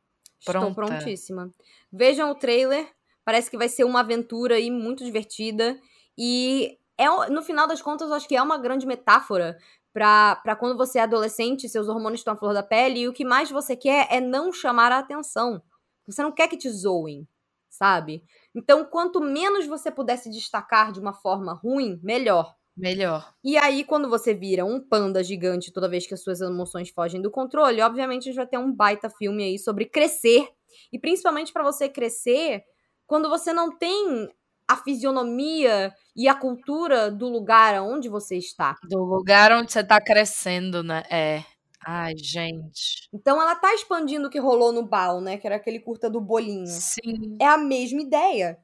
Pronta. 0.45 0.69
Estou 0.69 0.75
prontíssima. 0.75 1.55
Vejam 1.93 2.31
o 2.31 2.35
trailer. 2.35 2.89
Parece 3.25 3.51
que 3.51 3.57
vai 3.57 3.69
ser 3.69 3.85
uma 3.85 4.01
aventura 4.01 4.57
aí 4.57 4.71
muito 4.71 5.05
divertida. 5.05 5.79
E 6.19 6.79
é, 6.99 7.07
no 7.31 7.43
final 7.43 7.67
das 7.67 7.83
contas, 7.83 8.09
eu 8.09 8.14
acho 8.14 8.29
que 8.29 8.37
é 8.37 8.43
uma 8.43 8.59
grande 8.59 8.87
metáfora 8.87 9.59
para 9.97 10.55
quando 10.57 10.76
você 10.76 10.99
é 10.99 11.03
adolescente, 11.03 11.70
seus 11.70 11.88
hormônios 11.88 12.20
estão 12.20 12.34
à 12.34 12.36
flor 12.36 12.53
da 12.53 12.62
pele, 12.62 13.01
e 13.01 13.09
o 13.09 13.14
que 13.14 13.24
mais 13.24 13.51
você 13.51 13.74
quer 13.74 14.07
é 14.11 14.20
não 14.20 14.53
chamar 14.53 14.92
a 14.92 14.99
atenção. 14.99 15.62
Você 16.07 16.22
não 16.22 16.30
quer 16.30 16.49
que 16.49 16.57
te 16.59 16.68
zoem, 16.68 17.26
sabe? 17.70 18.22
Então, 18.55 18.84
quanto 18.84 19.22
menos 19.22 19.66
você 19.66 19.90
puder 19.90 20.18
se 20.18 20.30
destacar 20.30 20.92
de 20.92 21.01
uma 21.01 21.14
forma 21.14 21.55
ruim, 21.55 21.99
melhor. 22.03 22.55
Melhor. 22.76 23.32
E 23.42 23.57
aí, 23.57 23.84
quando 23.84 24.07
você 24.11 24.34
vira 24.34 24.66
um 24.66 24.86
panda 24.86 25.24
gigante 25.24 25.72
toda 25.72 25.88
vez 25.88 26.07
que 26.07 26.12
as 26.12 26.22
suas 26.22 26.42
emoções 26.42 26.90
fogem 26.90 27.22
do 27.22 27.30
controle, 27.30 27.80
obviamente 27.80 28.24
a 28.24 28.26
gente 28.26 28.36
vai 28.36 28.47
ter 28.47 28.59
um 28.59 28.70
baita 28.70 29.09
filme 29.09 29.44
aí 29.44 29.59
sobre 29.59 29.86
crescer. 29.86 30.47
E 30.92 30.99
principalmente 30.99 31.55
para 31.55 31.64
você 31.64 31.88
crescer 31.88 32.62
quando 33.07 33.30
você 33.30 33.51
não 33.51 33.78
tem 33.78 34.28
a 34.69 34.77
fisionomia 34.77 35.93
e 36.14 36.29
a 36.29 36.35
cultura 36.35 37.11
do 37.11 37.29
lugar 37.29 37.81
onde 37.83 38.09
você 38.09 38.37
está. 38.37 38.77
Do 38.89 39.03
lugar 39.03 39.53
onde 39.53 39.73
você 39.73 39.81
está 39.81 40.01
crescendo, 40.01 40.83
né? 40.83 41.03
É. 41.11 41.45
Ai, 41.87 42.14
gente. 42.17 43.09
Então 43.12 43.41
ela 43.41 43.55
tá 43.55 43.73
expandindo 43.73 44.27
o 44.27 44.31
que 44.31 44.41
rolou 44.41 44.73
no 44.73 44.85
Bal, 44.85 45.21
né? 45.21 45.37
Que 45.37 45.47
era 45.47 45.57
aquele 45.57 45.79
curta 45.79 46.11
do 46.11 46.21
bolinho. 46.21 46.67
Sim. 46.67 47.37
É 47.41 47.47
a 47.47 47.57
mesma 47.57 48.03
ideia. 48.03 48.59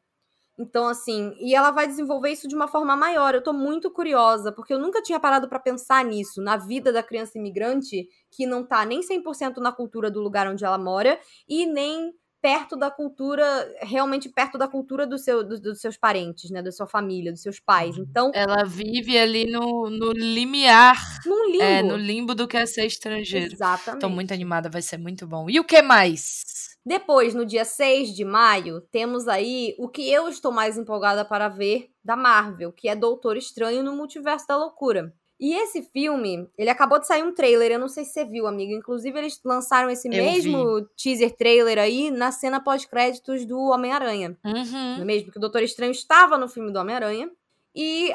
Então, 0.59 0.87
assim, 0.87 1.35
e 1.39 1.55
ela 1.55 1.71
vai 1.71 1.87
desenvolver 1.87 2.31
isso 2.31 2.47
de 2.47 2.55
uma 2.55 2.69
forma 2.69 2.95
maior. 2.95 3.35
Eu 3.35 3.43
tô 3.43 3.53
muito 3.53 3.91
curiosa, 3.91 4.53
porque 4.53 4.73
eu 4.73 4.79
nunca 4.79 5.03
tinha 5.03 5.19
parado 5.19 5.49
para 5.49 5.59
pensar 5.59 6.05
nisso, 6.05 6.43
na 6.43 6.57
vida 6.57 6.93
da 6.93 7.03
criança 7.03 7.39
imigrante, 7.39 8.07
que 8.31 8.47
não 8.47 8.65
tá 8.65 8.85
nem 8.85 9.01
100% 9.01 9.59
na 9.59 9.73
cultura 9.73 10.11
do 10.11 10.21
lugar 10.21 10.47
onde 10.47 10.65
ela 10.65 10.79
mora 10.79 11.19
e 11.49 11.65
nem 11.65 12.13
perto 12.43 12.77
da 12.77 12.91
cultura, 12.91 13.73
realmente 13.81 14.29
perto 14.29 14.59
da 14.59 14.67
cultura 14.67 15.07
do 15.07 15.17
seu, 15.17 15.45
do, 15.45 15.61
dos 15.61 15.81
seus 15.81 15.97
parentes, 15.97 16.51
né? 16.51 16.61
Da 16.61 16.73
sua 16.73 16.89
família, 16.89 17.31
dos 17.31 17.41
seus 17.41 17.61
pais. 17.61 17.97
Uhum. 17.97 18.05
Então. 18.09 18.33
Ela 18.35 18.65
vive 18.65 19.17
ali 19.17 19.47
no, 19.47 19.89
no 19.89 20.13
limiar. 20.13 20.99
No 21.25 21.45
limbo. 21.47 21.63
É, 21.63 21.83
no 21.83 21.97
limbo 21.97 22.35
do 22.35 22.49
que 22.49 22.57
é 22.57 22.67
ser 22.67 22.85
estrangeiro. 22.85 23.55
Exatamente. 23.55 24.01
Tô 24.01 24.09
muito 24.09 24.35
animada, 24.35 24.69
vai 24.69 24.83
ser 24.83 24.99
muito 24.99 25.25
bom. 25.27 25.49
E 25.49 25.61
o 25.61 25.65
que 25.65 25.81
mais? 25.81 26.43
Depois, 26.85 27.33
no 27.33 27.47
dia 27.47 27.65
6 27.65 28.13
de 28.13 28.25
maio, 28.25 28.81
temos 28.91 29.29
aí 29.29 29.77
o 29.79 29.89
que 29.89 30.11
eu 30.11 30.29
estou 30.29 30.51
mais 30.51 30.77
empolgada 30.77 31.25
para 31.25 31.49
ver 31.49 31.91
da 32.05 32.17
Marvel, 32.17 32.73
que 32.73 32.89
é 32.89 32.97
Doutor 32.97 33.37
Estranho 33.37 33.85
no 33.85 33.95
Multiverso 33.95 34.49
da 34.49 34.57
Loucura. 34.57 35.15
E 35.43 35.55
esse 35.55 35.83
filme, 35.83 36.49
ele 36.57 36.71
acabou 36.71 37.01
de 37.01 37.07
sair 37.09 37.25
um 37.25 37.35
trailer, 37.35 37.73
eu 37.73 37.79
não 37.81 37.89
sei 37.89 38.05
se 38.05 38.13
você 38.13 38.25
viu, 38.25 38.47
amigo. 38.47 38.73
Inclusive, 38.73 39.19
eles 39.19 39.41
lançaram 39.45 39.91
esse 39.91 40.07
eu 40.07 40.13
mesmo 40.13 40.77
vi. 40.77 40.87
teaser 40.97 41.35
trailer 41.35 41.81
aí 41.81 42.13
na 42.13 42.31
cena 42.31 42.61
pós-créditos 42.61 43.45
do 43.45 43.59
Homem-Aranha. 43.59 44.39
Uhum. 44.45 45.01
É 45.01 45.05
mesmo? 45.05 45.33
Que 45.33 45.39
o 45.39 45.41
Doutor 45.41 45.65
Estranho 45.65 45.91
estava 45.91 46.39
no 46.39 46.47
filme 46.47 46.73
do 46.73 46.79
Homem-Aranha. 46.79 47.29
E 47.75 48.15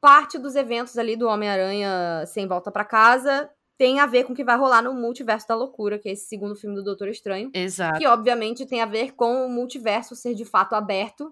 parte 0.00 0.38
dos 0.38 0.56
eventos 0.56 0.96
ali 0.96 1.16
do 1.16 1.28
Homem-Aranha 1.28 2.24
Sem 2.26 2.46
Volta 2.46 2.70
para 2.70 2.82
Casa 2.82 3.50
tem 3.76 4.00
a 4.00 4.06
ver 4.06 4.24
com 4.24 4.32
o 4.32 4.36
que 4.36 4.42
vai 4.42 4.56
rolar 4.56 4.80
no 4.80 4.94
Multiverso 4.94 5.46
da 5.46 5.54
Loucura, 5.54 5.98
que 5.98 6.08
é 6.08 6.12
esse 6.12 6.24
segundo 6.24 6.56
filme 6.56 6.74
do 6.76 6.82
Doutor 6.82 7.08
Estranho. 7.08 7.50
Exato. 7.52 7.98
Que, 7.98 8.06
obviamente, 8.06 8.64
tem 8.64 8.80
a 8.80 8.86
ver 8.86 9.12
com 9.12 9.44
o 9.44 9.50
multiverso 9.50 10.16
ser 10.16 10.32
de 10.34 10.46
fato 10.46 10.74
aberto 10.74 11.30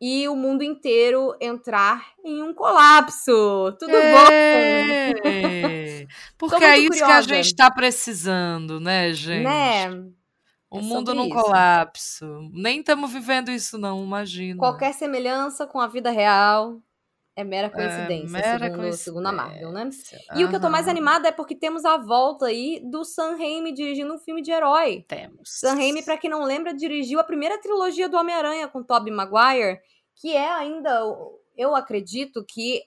e 0.00 0.28
o 0.28 0.36
mundo 0.36 0.62
inteiro 0.62 1.34
entrar 1.40 2.06
em 2.24 2.42
um 2.42 2.52
colapso. 2.52 3.72
Tudo 3.78 3.96
é... 3.96 5.14
bom? 5.14 6.08
Porque 6.38 6.64
é 6.64 6.78
isso 6.78 6.88
curiosa. 6.90 7.06
que 7.06 7.12
a 7.12 7.22
gente 7.22 7.46
está 7.46 7.70
precisando, 7.70 8.78
né, 8.78 9.12
gente? 9.12 9.44
Né? 9.44 9.90
O 10.70 10.78
é 10.78 10.82
mundo 10.82 11.14
num 11.14 11.28
colapso. 11.28 12.26
Nem 12.52 12.80
estamos 12.80 13.12
vivendo 13.12 13.50
isso, 13.50 13.78
não, 13.78 14.02
imagina. 14.04 14.58
Qualquer 14.58 14.92
semelhança 14.92 15.66
com 15.66 15.80
a 15.80 15.86
vida 15.86 16.10
real 16.10 16.80
é 17.36 17.44
mera 17.44 17.68
coincidência, 17.68 18.38
é, 18.38 18.40
mera 18.40 18.58
segundo, 18.58 18.70
coincidência. 18.70 19.04
segundo 19.04 19.26
a 19.26 19.32
Marvel, 19.32 19.70
né? 19.70 19.90
E 20.34 20.42
o 20.42 20.48
que 20.48 20.56
eu 20.56 20.60
tô 20.60 20.70
mais 20.70 20.88
animada 20.88 21.28
é 21.28 21.32
porque 21.32 21.54
temos 21.54 21.84
a 21.84 21.98
volta 21.98 22.46
aí 22.46 22.80
do 22.90 23.04
Sam 23.04 23.36
Raimi 23.36 23.74
dirigindo 23.74 24.14
um 24.14 24.18
filme 24.18 24.40
de 24.40 24.50
herói. 24.50 25.04
Temos. 25.06 25.50
Sam 25.60 25.74
Raimi, 25.74 26.02
pra 26.02 26.16
quem 26.16 26.30
não 26.30 26.42
lembra, 26.44 26.74
dirigiu 26.74 27.20
a 27.20 27.24
primeira 27.24 27.60
trilogia 27.60 28.08
do 28.08 28.16
Homem-Aranha 28.16 28.66
com 28.68 28.82
Tobey 28.82 29.12
Maguire, 29.12 29.78
que 30.14 30.34
é 30.34 30.50
ainda, 30.50 30.98
eu 31.54 31.76
acredito 31.76 32.42
que 32.42 32.82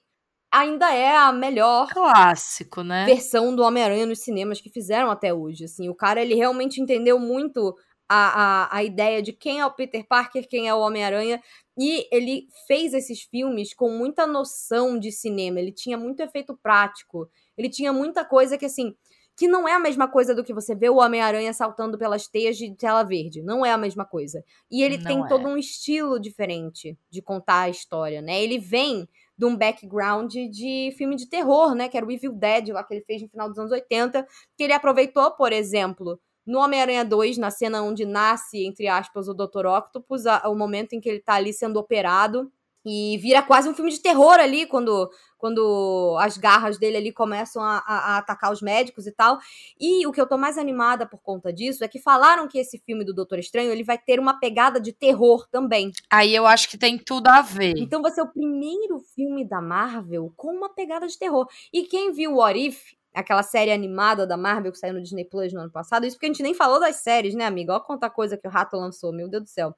ainda 0.52 0.92
é 0.92 1.16
a 1.16 1.32
melhor 1.32 1.90
clássico, 1.94 2.82
né? 2.82 3.06
Versão 3.06 3.56
do 3.56 3.62
Homem-Aranha 3.62 4.08
nos 4.08 4.22
cinemas 4.22 4.60
que 4.60 4.72
fizeram 4.72 5.12
até 5.12 5.32
hoje, 5.32 5.66
assim. 5.66 5.90
O 5.90 5.96
cara, 5.96 6.24
ele 6.24 6.34
realmente 6.34 6.82
entendeu 6.82 7.20
muito 7.20 7.76
a, 8.10 8.64
a, 8.74 8.78
a 8.78 8.84
ideia 8.84 9.22
de 9.22 9.32
quem 9.32 9.60
é 9.60 9.66
o 9.66 9.72
Peter 9.72 10.06
Parker, 10.06 10.48
quem 10.48 10.68
é 10.68 10.74
o 10.74 10.80
Homem-Aranha, 10.80 11.42
e 11.78 12.08
ele 12.12 12.48
fez 12.68 12.94
esses 12.94 13.22
filmes 13.22 13.74
com 13.74 13.92
muita 13.92 14.26
noção 14.26 15.00
de 15.00 15.12
cinema, 15.12 15.60
ele 15.60 15.72
tinha 15.72 15.98
muito 15.98 16.20
efeito 16.22 16.58
prático, 16.58 17.30
ele 17.56 17.70
tinha 17.70 17.94
muita 17.94 18.26
coisa 18.26 18.58
que, 18.58 18.66
assim, 18.66 18.96
que 19.40 19.48
não 19.48 19.66
é 19.66 19.74
a 19.74 19.80
mesma 19.80 20.06
coisa 20.06 20.36
do 20.36 20.44
que 20.44 20.54
você 20.54 20.76
vê 20.76 20.90
o 20.90 20.98
Homem-Aranha 20.98 21.54
saltando 21.54 21.98
pelas 21.98 22.28
teias 22.28 22.58
de 22.58 22.76
tela 22.76 23.04
verde. 23.04 23.42
Não 23.42 23.66
é 23.66 23.72
a 23.72 23.78
mesma 23.78 24.04
coisa. 24.04 24.44
E 24.70 24.84
ele 24.84 24.98
não 24.98 25.06
tem 25.06 25.24
é. 25.24 25.28
todo 25.30 25.48
um 25.48 25.58
estilo 25.58 26.20
diferente 26.20 26.98
de 27.10 27.22
contar 27.22 27.62
a 27.62 27.70
história, 27.70 28.22
né? 28.22 28.44
Ele 28.44 28.60
vem 28.60 29.08
de 29.38 29.46
um 29.46 29.56
background 29.56 30.34
de 30.34 30.94
filme 30.98 31.16
de 31.16 31.26
terror, 31.26 31.74
né? 31.74 31.88
Que 31.88 31.96
era 31.96 32.06
o 32.06 32.12
Evil 32.12 32.34
Dead, 32.34 32.68
lá 32.74 32.84
que 32.84 32.96
ele 32.96 33.06
fez 33.06 33.22
no 33.22 33.30
final 33.30 33.48
dos 33.48 33.58
anos 33.58 33.72
80, 33.72 34.28
que 34.58 34.64
ele 34.66 34.74
aproveitou, 34.74 35.32
por 35.32 35.54
exemplo, 35.54 36.20
no 36.46 36.60
Homem-Aranha 36.60 37.06
2, 37.06 37.38
na 37.38 37.52
cena 37.52 37.82
onde 37.82 38.06
nasce, 38.06 38.66
entre 38.66 38.88
aspas, 38.88 39.28
o 39.28 39.34
Dr. 39.34 39.66
Octopus, 39.66 40.26
a, 40.26 40.50
o 40.50 40.56
momento 40.56 40.94
em 40.94 41.00
que 41.00 41.10
ele 41.10 41.20
tá 41.20 41.36
ali 41.36 41.54
sendo 41.54 41.78
operado. 41.78 42.52
E 42.86 43.18
vira 43.18 43.42
quase 43.42 43.68
um 43.68 43.74
filme 43.74 43.92
de 43.92 44.02
terror 44.02 44.40
ali, 44.40 44.66
quando, 44.66 45.10
quando 45.38 46.16
as 46.20 46.38
garras 46.38 46.78
dele 46.78 46.96
ali 46.96 47.12
começam 47.12 47.62
a, 47.62 47.84
a, 47.86 47.98
a, 48.16 48.18
atacar 48.18 48.54
os 48.54 48.62
médicos 48.62 49.06
e 49.06 49.12
tal. 49.12 49.38
E 49.80 50.08
o 50.08 50.12
que 50.14 50.20
eu 50.20 50.28
tô 50.28 50.38
mais 50.38 50.58
animada 50.58 51.06
por 51.06 51.22
conta 51.22 51.52
disso 51.52 51.84
é 51.84 51.90
que 51.90 52.00
falaram 52.00 52.48
que 52.48 52.58
esse 52.58 52.80
filme 52.80 53.04
do 53.04 53.14
Doutor 53.14 53.38
Estranho 53.38 53.70
ele 53.72 53.84
vai 53.84 53.98
ter 53.98 54.20
uma 54.20 54.40
pegada 54.40 54.80
de 54.80 54.94
terror 54.94 55.46
também. 55.52 55.92
Aí 56.10 56.34
eu 56.34 56.48
acho 56.48 56.70
que 56.70 56.78
tem 56.78 56.98
tudo 56.98 57.28
a 57.28 57.42
ver. 57.42 57.74
Então 57.78 58.02
vai 58.02 58.12
ser 58.12 58.22
o 58.22 58.32
primeiro 58.32 59.00
filme 59.14 59.48
da 59.48 59.62
Marvel 59.62 60.34
com 60.38 60.52
uma 60.52 60.74
pegada 60.74 61.06
de 61.06 61.20
terror. 61.20 61.48
E 61.74 61.84
quem 61.84 62.14
viu 62.14 62.32
o 62.32 62.38
What 62.38 62.58
If 62.58 62.99
aquela 63.14 63.44
série 63.44 63.72
animada 63.72 64.26
da 64.26 64.38
Marvel 64.38 64.72
que 64.72 64.78
saiu 64.78 64.94
no 64.94 65.02
Disney 65.02 65.26
Plus 65.26 65.52
no 65.54 65.62
ano 65.62 65.72
passado. 65.72 66.06
Isso 66.06 66.16
porque 66.16 66.28
a 66.28 66.30
gente 66.30 66.44
nem 66.44 66.54
falou 66.54 66.80
das 66.80 66.98
séries, 66.98 67.36
né, 67.36 67.46
amiga? 67.46 67.74
Olha 67.74 67.82
quanta 67.82 68.10
coisa 68.10 68.38
que 68.38 68.48
o 68.48 68.52
Rato 68.52 68.78
lançou, 68.78 69.14
meu 69.14 69.30
Deus 69.30 69.44
do 69.44 69.50
céu. 69.50 69.76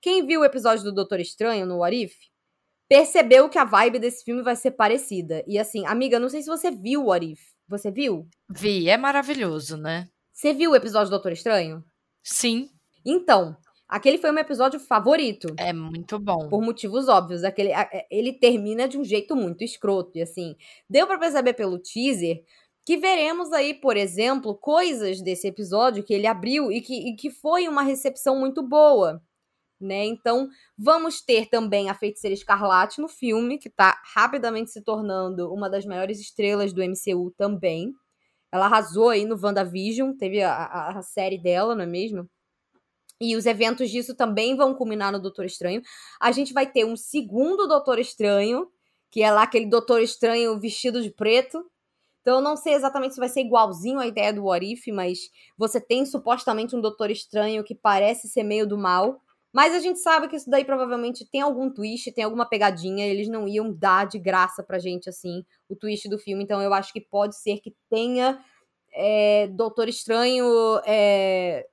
Quem 0.00 0.26
viu 0.26 0.40
o 0.40 0.44
episódio 0.44 0.84
do 0.84 0.92
Doutor 0.92 1.20
Estranho 1.20 1.64
no 1.64 1.78
What 1.78 2.04
If, 2.04 2.14
percebeu 2.88 3.48
que 3.48 3.58
a 3.58 3.64
vibe 3.64 3.98
desse 3.98 4.24
filme 4.24 4.42
vai 4.42 4.56
ser 4.56 4.72
parecida. 4.72 5.42
E 5.46 5.58
assim, 5.58 5.86
amiga, 5.86 6.18
não 6.18 6.28
sei 6.28 6.42
se 6.42 6.48
você 6.48 6.70
viu 6.70 7.02
o 7.02 7.06
What 7.06 7.32
If. 7.32 7.40
Você 7.68 7.90
viu? 7.90 8.28
Vi, 8.50 8.88
é 8.88 8.96
maravilhoso, 8.98 9.76
né? 9.76 10.08
Você 10.32 10.52
viu 10.52 10.72
o 10.72 10.76
episódio 10.76 11.06
do 11.06 11.12
Doutor 11.12 11.32
Estranho? 11.32 11.82
Sim. 12.22 12.68
Então, 13.04 13.56
aquele 13.88 14.18
foi 14.18 14.30
o 14.30 14.32
meu 14.32 14.42
episódio 14.42 14.78
favorito. 14.78 15.54
É 15.56 15.72
muito 15.72 16.18
bom. 16.18 16.48
Por 16.48 16.60
motivos 16.60 17.08
óbvios. 17.08 17.44
Aquele, 17.44 17.70
ele 18.10 18.32
termina 18.32 18.88
de 18.88 18.98
um 18.98 19.04
jeito 19.04 19.34
muito 19.34 19.64
escroto. 19.64 20.18
E 20.18 20.22
assim, 20.22 20.56
deu 20.90 21.06
para 21.06 21.18
perceber 21.18 21.54
pelo 21.54 21.78
teaser 21.78 22.42
que 22.84 22.96
veremos 22.96 23.52
aí, 23.52 23.74
por 23.74 23.96
exemplo, 23.96 24.56
coisas 24.56 25.20
desse 25.22 25.46
episódio 25.46 26.02
que 26.02 26.12
ele 26.12 26.26
abriu 26.26 26.72
e 26.72 26.80
que, 26.80 27.10
e 27.10 27.16
que 27.16 27.30
foi 27.30 27.68
uma 27.68 27.82
recepção 27.82 28.38
muito 28.38 28.62
boa. 28.62 29.22
Né? 29.80 30.04
Então, 30.04 30.48
vamos 30.78 31.20
ter 31.20 31.48
também 31.48 31.90
a 31.90 31.94
Feiticeira 31.94 32.34
Escarlate 32.34 33.00
no 33.00 33.08
filme, 33.08 33.58
que 33.58 33.68
está 33.68 34.00
rapidamente 34.14 34.70
se 34.70 34.80
tornando 34.82 35.52
uma 35.52 35.68
das 35.68 35.84
maiores 35.84 36.20
estrelas 36.20 36.72
do 36.72 36.82
MCU 36.82 37.32
também. 37.36 37.92
Ela 38.52 38.66
arrasou 38.66 39.08
aí 39.08 39.24
no 39.24 39.38
WandaVision, 39.42 40.12
teve 40.12 40.42
a, 40.42 40.88
a, 40.90 41.02
série 41.02 41.38
dela, 41.38 41.74
não 41.74 41.82
é 41.82 41.86
mesmo? 41.86 42.28
E 43.20 43.34
os 43.34 43.46
eventos 43.46 43.90
disso 43.90 44.14
também 44.14 44.56
vão 44.56 44.74
culminar 44.74 45.10
no 45.10 45.20
Doutor 45.20 45.46
Estranho. 45.46 45.82
A 46.20 46.30
gente 46.30 46.52
vai 46.52 46.70
ter 46.70 46.84
um 46.84 46.96
segundo 46.96 47.66
Doutor 47.66 47.98
Estranho, 47.98 48.68
que 49.10 49.22
é 49.22 49.30
lá 49.30 49.44
aquele 49.44 49.66
Doutor 49.66 50.00
Estranho 50.00 50.60
vestido 50.60 51.02
de 51.02 51.10
preto, 51.10 51.64
então 52.22 52.36
eu 52.36 52.40
não 52.40 52.56
sei 52.56 52.74
exatamente 52.74 53.14
se 53.14 53.20
vai 53.20 53.28
ser 53.28 53.40
igualzinho 53.40 53.98
à 53.98 54.06
ideia 54.06 54.32
do 54.32 54.44
What 54.44 54.64
If, 54.64 54.86
mas 54.88 55.18
você 55.58 55.80
tem 55.80 56.06
supostamente 56.06 56.74
um 56.74 56.80
Doutor 56.80 57.10
Estranho 57.10 57.64
que 57.64 57.74
parece 57.74 58.28
ser 58.28 58.44
meio 58.44 58.66
do 58.66 58.78
mal. 58.78 59.20
Mas 59.52 59.74
a 59.74 59.80
gente 59.80 59.98
sabe 59.98 60.28
que 60.28 60.36
isso 60.36 60.48
daí 60.48 60.64
provavelmente 60.64 61.28
tem 61.30 61.42
algum 61.42 61.68
twist, 61.68 62.10
tem 62.12 62.24
alguma 62.24 62.46
pegadinha. 62.46 63.06
Eles 63.06 63.28
não 63.28 63.46
iam 63.46 63.70
dar 63.70 64.06
de 64.06 64.18
graça 64.18 64.62
pra 64.62 64.78
gente, 64.78 65.10
assim, 65.10 65.44
o 65.68 65.76
twist 65.76 66.08
do 66.08 66.18
filme. 66.18 66.42
Então 66.42 66.62
eu 66.62 66.72
acho 66.72 66.90
que 66.92 67.00
pode 67.00 67.36
ser 67.36 67.58
que 67.58 67.74
tenha 67.90 68.40
é, 68.94 69.48
Doutor 69.48 69.88
Estranho 69.88 70.46
é, 70.86 71.66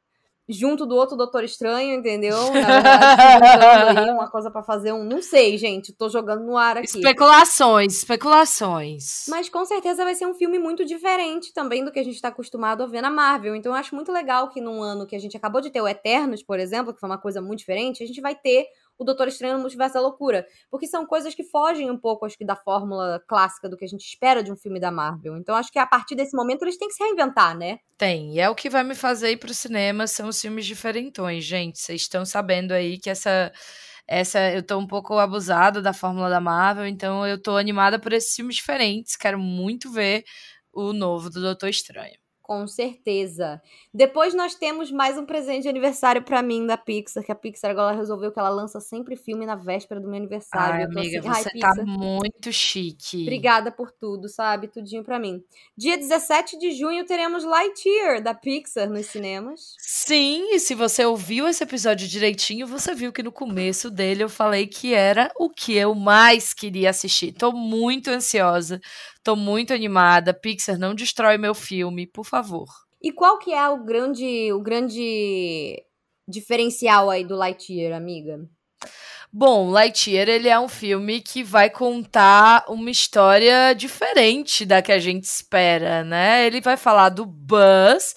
junto 0.49 0.85
do 0.85 0.95
outro 0.95 1.15
Doutor 1.15 1.43
Estranho, 1.43 1.93
entendeu? 1.93 2.35
Na 2.51 3.39
verdade, 3.39 3.99
aí 3.99 4.09
uma 4.09 4.27
coisa 4.27 4.49
para 4.49 4.63
fazer 4.63 4.91
um. 4.91 5.03
Não 5.03 5.21
sei, 5.21 5.57
gente. 5.57 5.93
Tô 5.93 6.09
jogando 6.09 6.43
no 6.43 6.57
ar 6.57 6.77
aqui. 6.77 6.88
Especulações, 6.88 7.95
especulações. 7.95 9.26
Mas 9.30 9.47
com 9.47 9.63
certeza 9.63 10.03
vai 10.03 10.15
ser 10.15 10.26
um 10.26 10.34
filme 10.34 10.57
muito 10.57 10.84
diferente 10.84 11.53
também 11.53 11.85
do 11.85 11.91
que 11.91 11.99
a 11.99 12.03
gente 12.03 12.19
tá 12.19 12.30
acostumado 12.30 12.81
a 12.81 12.88
ver 12.88 13.01
na 13.01 13.11
Marvel. 13.11 13.55
Então 13.55 13.71
eu 13.71 13.77
acho 13.77 13.93
muito 13.93 14.11
legal 14.11 14.49
que 14.49 14.59
num 14.59 14.81
ano 14.81 15.05
que 15.05 15.15
a 15.15 15.19
gente 15.19 15.38
acabou 15.38 15.61
de 15.61 15.69
ter 15.69 15.81
o 15.81 15.88
Eternos, 15.88 16.41
por 16.41 16.59
exemplo, 16.59 16.93
que 16.93 16.99
foi 16.99 17.09
uma 17.09 17.17
coisa 17.17 17.41
muito 17.41 17.59
diferente, 17.59 18.03
a 18.03 18.07
gente 18.07 18.19
vai 18.19 18.34
ter 18.34 18.67
o 18.99 19.05
Doutor 19.05 19.30
Estranho 19.30 19.55
no 19.55 19.61
Multiverso 19.61 19.93
da 19.93 20.01
Loucura. 20.01 20.45
Porque 20.69 20.85
são 20.85 21.05
coisas 21.05 21.34
que 21.34 21.43
fogem 21.45 21.89
um 21.89 21.97
pouco, 21.97 22.26
acho 22.26 22.38
que, 22.38 22.45
da 22.45 22.55
fórmula 22.55 23.23
clássica 23.26 23.69
do 23.69 23.77
que 23.77 23.85
a 23.85 23.88
gente 23.88 24.05
espera 24.05 24.43
de 24.43 24.51
um 24.51 24.57
filme 24.57 24.80
da 24.80 24.91
Marvel. 24.91 25.38
Então 25.38 25.55
acho 25.55 25.71
que 25.71 25.80
a 25.80 25.88
partir 25.88 26.15
desse 26.15 26.35
momento 26.35 26.63
eles 26.63 26.77
têm 26.77 26.89
que 26.89 26.93
se 26.93 27.03
reinventar, 27.03 27.57
né? 27.57 27.80
Tem. 27.97 28.35
E 28.35 28.39
é 28.39 28.49
o 28.49 28.55
que 28.55 28.69
vai 28.69 28.84
me 28.84 28.93
fazer 28.93 29.31
ir 29.31 29.38
pro 29.38 29.53
cinema, 29.53 30.05
são 30.05 30.27
os 30.27 30.39
filmes 30.39 30.65
diferentões, 30.65 31.45
gente. 31.45 31.80
Vocês 31.80 32.01
estão 32.01 32.26
sabendo 32.26 32.73
aí 32.73 32.97
que 32.99 33.09
essa 33.09 33.51
essa 34.07 34.51
eu 34.51 34.63
tô 34.63 34.77
um 34.77 34.88
pouco 34.88 35.17
abusada 35.17 35.81
da 35.81 35.93
fórmula 35.93 36.30
da 36.30 36.41
Marvel, 36.41 36.88
então 36.88 37.26
eu 37.27 37.41
tô 37.41 37.57
animada 37.57 37.99
por 37.99 38.11
esses 38.11 38.35
filmes 38.35 38.55
diferentes. 38.55 39.15
Quero 39.15 39.39
muito 39.39 39.91
ver 39.91 40.23
o 40.73 40.93
novo 40.93 41.30
do 41.30 41.41
Doutor 41.41 41.69
Estranho. 41.69 42.17
Com 42.49 42.65
certeza. 42.65 43.61
Depois 43.93 44.34
nós 44.34 44.55
temos 44.55 44.91
mais 44.91 45.19
um 45.19 45.23
presente 45.23 45.61
de 45.61 45.69
aniversário 45.69 46.23
para 46.23 46.41
mim 46.41 46.65
da 46.65 46.76
Pixar, 46.76 47.23
que 47.23 47.31
a 47.31 47.35
Pixar 47.35 47.69
agora 47.69 47.95
resolveu 47.95 48.31
que 48.31 48.39
ela 48.39 48.49
lança 48.49 48.80
sempre 48.80 49.15
filme 49.15 49.45
na 49.45 49.55
véspera 49.55 50.01
do 50.01 50.07
meu 50.07 50.17
aniversário. 50.17 50.77
Ai, 50.77 50.84
amiga, 50.84 51.19
assim, 51.19 51.43
você 51.43 51.49
"Ai, 51.53 51.59
tá 51.59 51.85
muito 51.85 52.51
chique. 52.51 53.21
Obrigada 53.21 53.71
por 53.71 53.91
tudo, 53.91 54.27
sabe? 54.27 54.67
Tudinho 54.67 55.03
pra 55.03 55.19
mim. 55.19 55.43
Dia 55.77 55.95
17 55.95 56.57
de 56.57 56.71
junho 56.71 57.05
teremos 57.05 57.43
Lightyear 57.43 58.19
da 58.19 58.34
Pixar 58.34 58.89
nos 58.89 59.05
cinemas. 59.05 59.76
Sim, 59.77 60.55
e 60.55 60.59
se 60.59 60.73
você 60.73 61.05
ouviu 61.05 61.47
esse 61.47 61.63
episódio 61.63 62.07
direitinho, 62.07 62.65
você 62.65 62.95
viu 62.95 63.13
que 63.13 63.21
no 63.21 63.31
começo 63.31 63.91
dele 63.91 64.23
eu 64.23 64.30
falei 64.30 64.65
que 64.65 64.91
era 64.91 65.31
o 65.38 65.51
que 65.51 65.77
eu 65.77 65.93
mais 65.93 66.51
queria 66.51 66.89
assistir. 66.89 67.31
Tô 67.31 67.51
muito 67.51 68.09
ansiosa, 68.09 68.81
tô 69.24 69.36
muito 69.36 69.74
animada. 69.74 70.34
Pixar, 70.34 70.78
não 70.78 70.94
destrói 70.96 71.38
meu 71.38 71.54
filme, 71.54 72.08
por 72.08 72.26
favor. 72.26 72.68
E 73.02 73.12
qual 73.12 73.38
que 73.40 73.54
é 73.54 73.70
o 73.70 73.84
grande, 73.84 74.52
o 74.52 74.62
grande 74.62 75.82
diferencial 76.28 77.10
aí 77.10 77.24
do 77.24 77.36
Lightyear, 77.36 77.96
amiga? 77.96 78.40
Bom, 79.32 79.70
Lightyear, 79.70 80.28
ele 80.28 80.50
é 80.50 80.60
um 80.60 80.68
filme 80.68 81.22
que 81.22 81.44
vai 81.44 81.70
contar 81.70 82.66
uma 82.68 82.90
história 82.90 83.74
diferente 83.74 84.66
da 84.66 84.82
que 84.82 84.91
a 84.91 84.98
gente 84.98 85.26
espera, 85.26 86.04
né? 86.04 86.48
Ele 86.48 86.60
vai 86.60 86.76
falar 86.76 87.10
do 87.10 87.26
Buzz, 87.26 88.16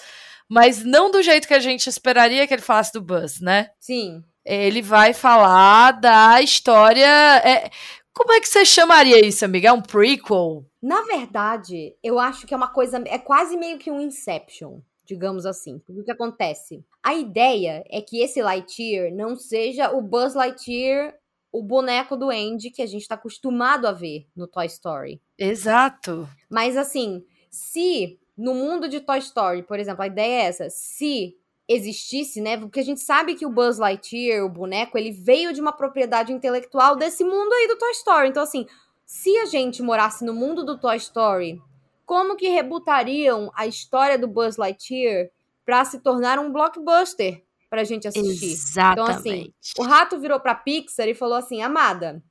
mas 0.49 0.83
não 0.83 1.11
do 1.11 1.23
jeito 1.23 1.47
que 1.47 1.55
a 1.55 1.61
gente 1.61 1.87
esperaria 1.87 2.47
que 2.47 2.55
ele 2.55 2.63
falasse 2.63 2.93
do 2.95 3.03
Buzz, 3.03 3.41
né? 3.41 3.71
Sim. 3.79 4.23
Ele 4.45 4.81
vai 4.81 5.13
falar 5.13 5.93
da 5.93 6.41
história. 6.41 7.07
é- 7.45 7.71
Como 8.15 8.33
é 8.33 8.41
que 8.41 8.49
você 8.49 8.65
chamaria 8.65 9.25
isso, 9.25 9.45
amiga? 9.45 9.69
É 9.69 9.73
um 9.73 9.81
prequel? 9.81 10.65
Na 10.83 11.03
verdade, 11.03 11.97
eu 12.03 12.19
acho 12.19 12.47
que 12.47 12.53
é 12.53 12.57
uma 12.57 12.69
coisa. 12.69 13.03
É 13.07 13.19
quase 13.19 13.57
meio 13.57 13.79
que 13.79 13.91
um 13.91 14.01
Inception, 14.01 14.81
digamos 15.05 15.47
assim. 15.47 15.81
O 15.89 16.05
que 16.05 16.11
acontece? 16.11 16.85
A 17.03 17.15
ideia 17.15 17.85
é 17.89 18.01
que 18.01 18.21
esse 18.21 18.43
Lightyear 18.43 19.13
não 19.15 19.35
seja 19.35 19.91
o 19.91 20.03
Buzz 20.03 20.35
Lightyear, 20.35 21.15
o 21.51 21.63
boneco 21.63 22.17
do 22.17 22.31
Andy 22.31 22.71
que 22.71 22.83
a 22.83 22.87
gente 22.87 23.07
tá 23.07 23.15
acostumado 23.15 23.87
a 23.87 23.93
ver 23.93 24.27
no 24.35 24.47
Toy 24.47 24.67
Story. 24.67 25.21
Exato. 25.39 26.29
Mas 26.51 26.77
assim, 26.77 27.25
se 27.51 28.19
no 28.37 28.55
mundo 28.55 28.89
de 28.89 29.01
Toy 29.01 29.19
Story, 29.19 29.63
por 29.63 29.79
exemplo, 29.79 30.03
a 30.03 30.07
ideia 30.07 30.45
é 30.45 30.47
essa, 30.47 30.71
se 30.71 31.37
existisse, 31.73 32.41
né? 32.41 32.57
Porque 32.57 32.81
a 32.81 32.85
gente 32.85 33.01
sabe 33.01 33.35
que 33.35 33.47
o 33.47 33.51
Buzz 33.51 33.79
Lightyear, 33.79 34.45
o 34.45 34.49
boneco, 34.49 34.97
ele 34.97 35.11
veio 35.11 35.53
de 35.53 35.61
uma 35.61 35.73
propriedade 35.73 36.33
intelectual 36.33 36.97
desse 36.97 37.25
mundo 37.25 37.53
aí 37.53 37.69
do 37.69 37.77
Toy 37.77 37.91
Story. 37.93 38.29
Então 38.29 38.43
assim, 38.43 38.67
se 39.05 39.37
a 39.39 39.47
gente 39.47 39.83
morasse 39.83 40.25
no 40.25 40.35
mundo 40.35 40.65
do 40.65 40.79
Toy 40.79 40.97
Story, 40.97 41.61
como 42.05 42.37
que 42.37 42.49
rebutariam 42.49 43.51
a 43.55 43.67
história 43.67 44.19
do 44.19 44.29
Buzz 44.29 44.57
Lightyear 44.57 45.31
pra 45.65 45.85
se 45.85 46.01
tornar 46.01 46.39
um 46.39 46.53
blockbuster 46.53 47.43
pra 47.71 47.85
gente 47.85 48.09
assistir? 48.09 48.57
Então, 48.93 49.05
assim, 49.07 49.31
Exatamente. 49.31 49.53
O 49.79 49.83
rato 49.83 50.19
virou 50.19 50.41
pra 50.41 50.55
Pixar 50.55 51.09
e 51.09 51.15
falou 51.15 51.37
assim: 51.37 51.63
Amada, 51.63 52.23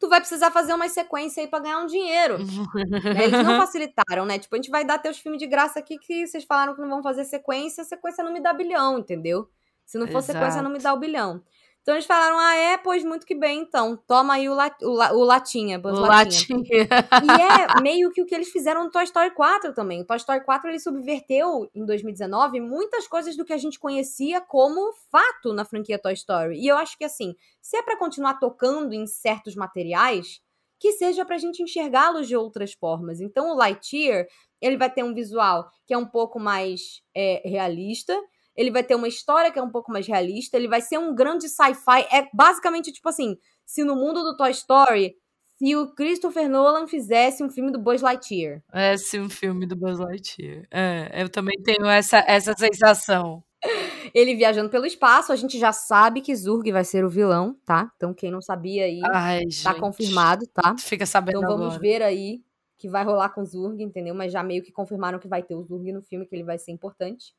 tu 0.00 0.08
vai 0.08 0.18
precisar 0.18 0.50
fazer 0.50 0.72
uma 0.72 0.88
sequência 0.88 1.42
aí 1.42 1.46
pra 1.46 1.60
ganhar 1.60 1.78
um 1.78 1.86
dinheiro. 1.86 2.38
Né, 2.38 2.44
Eles 3.24 3.44
não 3.44 3.60
facilitaram, 3.60 4.24
né? 4.24 4.38
Tipo, 4.38 4.54
a 4.56 4.58
gente 4.58 4.70
vai 4.70 4.84
dar 4.84 4.98
teus 4.98 5.18
filmes 5.18 5.38
de 5.38 5.46
graça 5.46 5.78
aqui 5.78 5.98
que 5.98 6.26
vocês 6.26 6.42
falaram 6.44 6.74
que 6.74 6.80
não 6.80 6.88
vão 6.88 7.02
fazer 7.02 7.24
sequência, 7.24 7.84
sequência 7.84 8.24
não 8.24 8.32
me 8.32 8.40
dá 8.40 8.52
bilhão, 8.54 8.98
entendeu? 8.98 9.48
Se 9.84 9.98
não 9.98 10.08
for 10.08 10.22
sequência, 10.22 10.62
não 10.62 10.70
me 10.70 10.78
dá 10.78 10.94
o 10.94 10.98
bilhão. 10.98 11.42
Então 11.82 11.94
eles 11.94 12.06
falaram: 12.06 12.38
ah, 12.38 12.54
é? 12.54 12.78
Pois 12.78 13.02
muito 13.02 13.26
que 13.26 13.34
bem, 13.34 13.60
então. 13.60 13.96
Toma 14.06 14.34
aí 14.34 14.48
o, 14.48 14.54
la 14.54 14.74
o, 14.82 14.90
la 14.90 15.12
o 15.12 15.24
Latinha, 15.24 15.78
Buzz 15.78 15.98
Latinha. 15.98 16.58
Latinha. 16.58 16.86
E 17.24 17.76
é 17.76 17.80
meio 17.80 18.10
que 18.10 18.22
o 18.22 18.26
que 18.26 18.34
eles 18.34 18.50
fizeram 18.50 18.84
no 18.84 18.90
Toy 18.90 19.04
Story 19.04 19.30
4 19.34 19.72
também. 19.72 20.02
O 20.02 20.06
Toy 20.06 20.16
Story 20.16 20.44
4 20.44 20.68
ele 20.70 20.78
subverteu 20.78 21.70
em 21.74 21.84
2019 21.84 22.60
muitas 22.60 23.06
coisas 23.06 23.36
do 23.36 23.44
que 23.44 23.52
a 23.52 23.58
gente 23.58 23.78
conhecia 23.78 24.40
como 24.40 24.92
fato 25.10 25.52
na 25.52 25.64
franquia 25.64 25.98
Toy 25.98 26.12
Story. 26.12 26.60
E 26.60 26.66
eu 26.68 26.76
acho 26.76 26.96
que 26.98 27.04
assim, 27.04 27.34
se 27.60 27.76
é 27.76 27.82
pra 27.82 27.96
continuar 27.96 28.34
tocando 28.34 28.92
em 28.92 29.06
certos 29.06 29.54
materiais, 29.54 30.40
que 30.80 30.92
seja 30.92 31.26
pra 31.26 31.36
gente 31.36 31.62
enxergá-los 31.62 32.26
de 32.26 32.34
outras 32.34 32.72
formas. 32.72 33.20
Então 33.20 33.50
o 33.50 33.54
Lightyear, 33.54 34.26
ele 34.60 34.78
vai 34.78 34.90
ter 34.90 35.04
um 35.04 35.14
visual 35.14 35.70
que 35.86 35.92
é 35.92 35.98
um 35.98 36.06
pouco 36.06 36.40
mais 36.40 37.02
é, 37.14 37.42
realista. 37.46 38.18
Ele 38.60 38.70
vai 38.70 38.84
ter 38.84 38.94
uma 38.94 39.08
história 39.08 39.50
que 39.50 39.58
é 39.58 39.62
um 39.62 39.70
pouco 39.70 39.90
mais 39.90 40.06
realista. 40.06 40.54
Ele 40.54 40.68
vai 40.68 40.82
ser 40.82 40.98
um 40.98 41.14
grande 41.14 41.48
sci-fi. 41.48 42.06
É 42.12 42.28
basicamente 42.34 42.92
tipo 42.92 43.08
assim: 43.08 43.38
se 43.64 43.82
no 43.82 43.96
mundo 43.96 44.22
do 44.22 44.36
Toy 44.36 44.50
Story 44.50 45.16
se 45.56 45.74
o 45.76 45.94
Christopher 45.94 46.48
Nolan 46.48 46.86
fizesse 46.86 47.42
um 47.42 47.48
filme 47.48 47.70
do 47.70 47.78
Buzz 47.78 48.02
Lightyear. 48.02 48.62
É 48.70 48.96
sim, 48.98 49.20
um 49.20 49.30
filme 49.30 49.66
do 49.66 49.76
Buzz 49.76 49.98
Lightyear. 49.98 50.66
É, 50.70 51.22
eu 51.22 51.28
também 51.30 51.56
tenho 51.62 51.86
essa, 51.86 52.22
essa 52.26 52.54
sensação. 52.54 53.42
Ele 54.14 54.34
viajando 54.34 54.68
pelo 54.68 54.84
espaço, 54.84 55.32
a 55.32 55.36
gente 55.36 55.58
já 55.58 55.72
sabe 55.72 56.20
que 56.20 56.34
Zurg 56.36 56.70
vai 56.70 56.84
ser 56.84 57.04
o 57.04 57.10
vilão, 57.10 57.56
tá? 57.64 57.90
Então 57.96 58.12
quem 58.12 58.30
não 58.30 58.42
sabia 58.42 58.84
aí, 58.84 59.00
Ai, 59.04 59.40
tá 59.62 59.70
gente. 59.72 59.80
confirmado, 59.80 60.46
tá? 60.46 60.74
Fica 60.78 61.06
sabendo 61.06 61.38
Então 61.38 61.50
vamos 61.50 61.74
agora. 61.74 61.80
ver 61.80 62.02
aí 62.02 62.42
que 62.78 62.88
vai 62.88 63.04
rolar 63.04 63.28
com 63.28 63.44
Zurg, 63.44 63.82
entendeu? 63.82 64.14
Mas 64.14 64.32
já 64.32 64.42
meio 64.42 64.62
que 64.62 64.72
confirmaram 64.72 65.18
que 65.18 65.28
vai 65.28 65.42
ter 65.42 65.54
o 65.54 65.62
Zurg 65.62 65.92
no 65.92 66.00
filme, 66.00 66.26
que 66.26 66.34
ele 66.34 66.44
vai 66.44 66.58
ser 66.58 66.72
importante. 66.72 67.34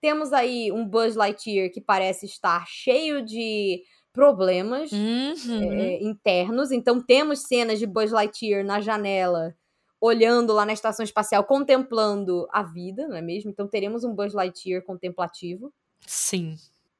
Temos 0.00 0.32
aí 0.32 0.70
um 0.72 0.86
Buzz 0.86 1.16
Lightyear 1.16 1.70
que 1.70 1.80
parece 1.80 2.26
estar 2.26 2.64
cheio 2.68 3.24
de 3.24 3.82
problemas 4.12 4.90
Uhum. 4.92 5.72
é, 5.72 6.02
internos. 6.02 6.70
Então 6.72 7.00
temos 7.00 7.40
cenas 7.42 7.78
de 7.78 7.86
Buzz 7.86 8.10
Lightyear 8.10 8.64
na 8.64 8.80
janela, 8.80 9.54
olhando 10.00 10.52
lá 10.52 10.64
na 10.64 10.72
estação 10.72 11.04
espacial, 11.04 11.44
contemplando 11.44 12.46
a 12.52 12.62
vida, 12.62 13.06
não 13.08 13.16
é 13.16 13.22
mesmo? 13.22 13.50
Então 13.50 13.66
teremos 13.68 14.04
um 14.04 14.14
Buzz 14.14 14.32
Lightyear 14.32 14.82
contemplativo 14.82 15.72
Sim. 16.06 16.56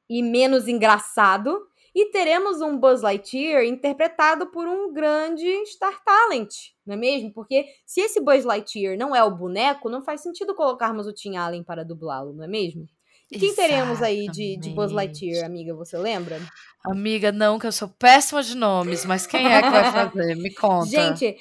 e 0.08 0.22
menos 0.22 0.66
engraçado. 0.68 1.66
E 1.98 2.12
teremos 2.12 2.60
um 2.60 2.78
Buzz 2.78 3.02
Lightyear 3.02 3.64
interpretado 3.64 4.46
por 4.52 4.68
um 4.68 4.92
grande 4.92 5.44
Star 5.66 6.00
Talent, 6.04 6.54
não 6.86 6.94
é 6.94 6.96
mesmo? 6.96 7.32
Porque 7.32 7.66
se 7.84 8.00
esse 8.00 8.20
Buzz 8.20 8.44
Lightyear 8.44 8.96
não 8.96 9.16
é 9.16 9.24
o 9.24 9.34
boneco, 9.34 9.90
não 9.90 10.00
faz 10.00 10.20
sentido 10.20 10.54
colocarmos 10.54 11.08
o 11.08 11.12
Tim 11.12 11.34
Allen 11.34 11.64
para 11.64 11.84
dublá-lo, 11.84 12.32
não 12.32 12.44
é 12.44 12.46
mesmo? 12.46 12.86
E 13.32 13.36
quem 13.36 13.52
teremos 13.52 14.00
aí 14.00 14.28
de, 14.28 14.56
de 14.58 14.70
Buzz 14.70 14.92
Exatamente. 14.92 14.94
Lightyear, 14.94 15.44
amiga? 15.44 15.74
Você 15.74 15.98
lembra? 15.98 16.40
Amiga, 16.84 17.32
não, 17.32 17.58
que 17.58 17.66
eu 17.66 17.72
sou 17.72 17.88
péssima 17.88 18.44
de 18.44 18.56
nomes, 18.56 19.04
mas 19.04 19.26
quem 19.26 19.52
é 19.52 19.60
que 19.60 19.68
vai 19.68 19.90
fazer? 19.90 20.36
Me 20.36 20.54
conta. 20.54 20.88
Gente, 20.88 21.36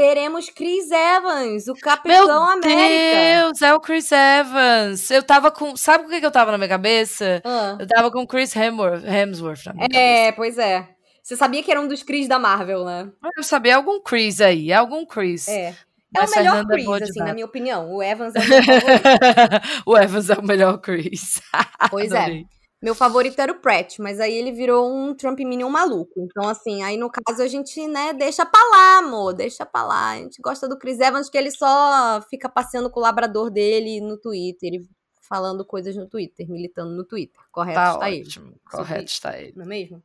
teremos 0.00 0.48
Chris 0.48 0.90
Evans, 0.90 1.68
o 1.68 1.74
Meu 1.74 1.82
Capitão 1.82 2.48
América. 2.48 3.42
Deus, 3.42 3.60
é 3.62 3.74
o 3.74 3.80
Chris 3.80 4.10
Evans. 4.10 5.10
Eu 5.10 5.22
tava 5.22 5.50
com. 5.50 5.76
Sabe 5.76 6.04
o 6.04 6.08
que 6.08 6.20
que 6.20 6.26
eu 6.26 6.30
tava 6.30 6.50
na 6.50 6.56
minha 6.56 6.68
cabeça? 6.68 7.42
Ah, 7.44 7.76
Eu 7.78 7.86
tava 7.86 8.10
com 8.10 8.22
o 8.22 8.26
Chris 8.26 8.56
Hemsworth, 8.56 9.04
Hemsworth 9.04 9.66
na 9.66 9.72
minha 9.74 9.88
cabeça. 9.88 10.00
é, 10.00 10.32
pois 10.32 10.56
é. 10.58 10.88
Você 11.22 11.36
sabia 11.36 11.62
que 11.62 11.70
era 11.70 11.80
um 11.80 11.86
dos 11.86 12.02
Chris 12.02 12.26
da 12.26 12.38
Marvel, 12.38 12.84
né? 12.84 13.10
Eu 13.36 13.42
sabia 13.42 13.76
algum 13.76 14.00
Chris 14.00 14.40
aí, 14.40 14.72
algum 14.72 15.04
Chris. 15.04 15.46
É. 15.48 15.74
É 16.12 16.20
Mas 16.22 16.32
o 16.32 16.36
melhor 16.36 16.52
Fernanda 16.66 16.74
Chris, 16.74 17.02
assim, 17.10 17.18
na 17.18 17.24
data. 17.26 17.34
minha 17.34 17.46
opinião. 17.46 17.92
O 17.92 18.02
Evans 18.02 18.34
é 18.34 18.38
o 18.40 18.42
meu 18.48 18.62
favorito. 18.62 19.82
o 19.86 19.98
Evans 19.98 20.30
é 20.30 20.34
o 20.34 20.42
melhor 20.42 20.78
Chris. 20.78 21.40
Pois 21.90 22.10
é. 22.12 22.42
Meu 22.82 22.94
favorito 22.94 23.38
era 23.38 23.52
o 23.52 23.60
Pratt, 23.60 23.98
mas 23.98 24.18
aí 24.20 24.32
ele 24.34 24.52
virou 24.52 24.90
um 24.90 25.14
Trump 25.14 25.38
Minion 25.40 25.68
maluco. 25.68 26.12
Então, 26.18 26.48
assim, 26.48 26.82
aí 26.82 26.96
no 26.96 27.10
caso 27.10 27.42
a 27.42 27.46
gente, 27.46 27.86
né, 27.86 28.14
deixa 28.14 28.46
pra 28.46 28.60
lá, 28.70 28.98
amor. 28.98 29.34
Deixa 29.34 29.66
pra 29.66 29.84
lá. 29.84 30.12
A 30.12 30.16
gente 30.16 30.40
gosta 30.40 30.66
do 30.66 30.78
Chris 30.78 30.98
Evans, 30.98 31.28
que 31.28 31.36
ele 31.36 31.50
só 31.50 32.22
fica 32.30 32.48
passeando 32.48 32.88
com 32.90 32.98
o 32.98 33.02
labrador 33.02 33.50
dele 33.50 34.00
no 34.00 34.16
Twitter 34.16 34.80
falando 35.20 35.64
coisas 35.64 35.94
no 35.94 36.08
Twitter, 36.08 36.48
militando 36.50 36.90
no 36.92 37.04
Twitter. 37.04 37.40
Correto 37.52 37.76
Tá 37.78 37.92
está 37.92 38.10
ele. 38.10 38.22
ótimo. 38.26 38.54
Correto 38.68 39.04
está 39.04 39.38
ele. 39.38 39.52
não 39.54 39.64
é 39.64 39.68
mesmo? 39.68 40.02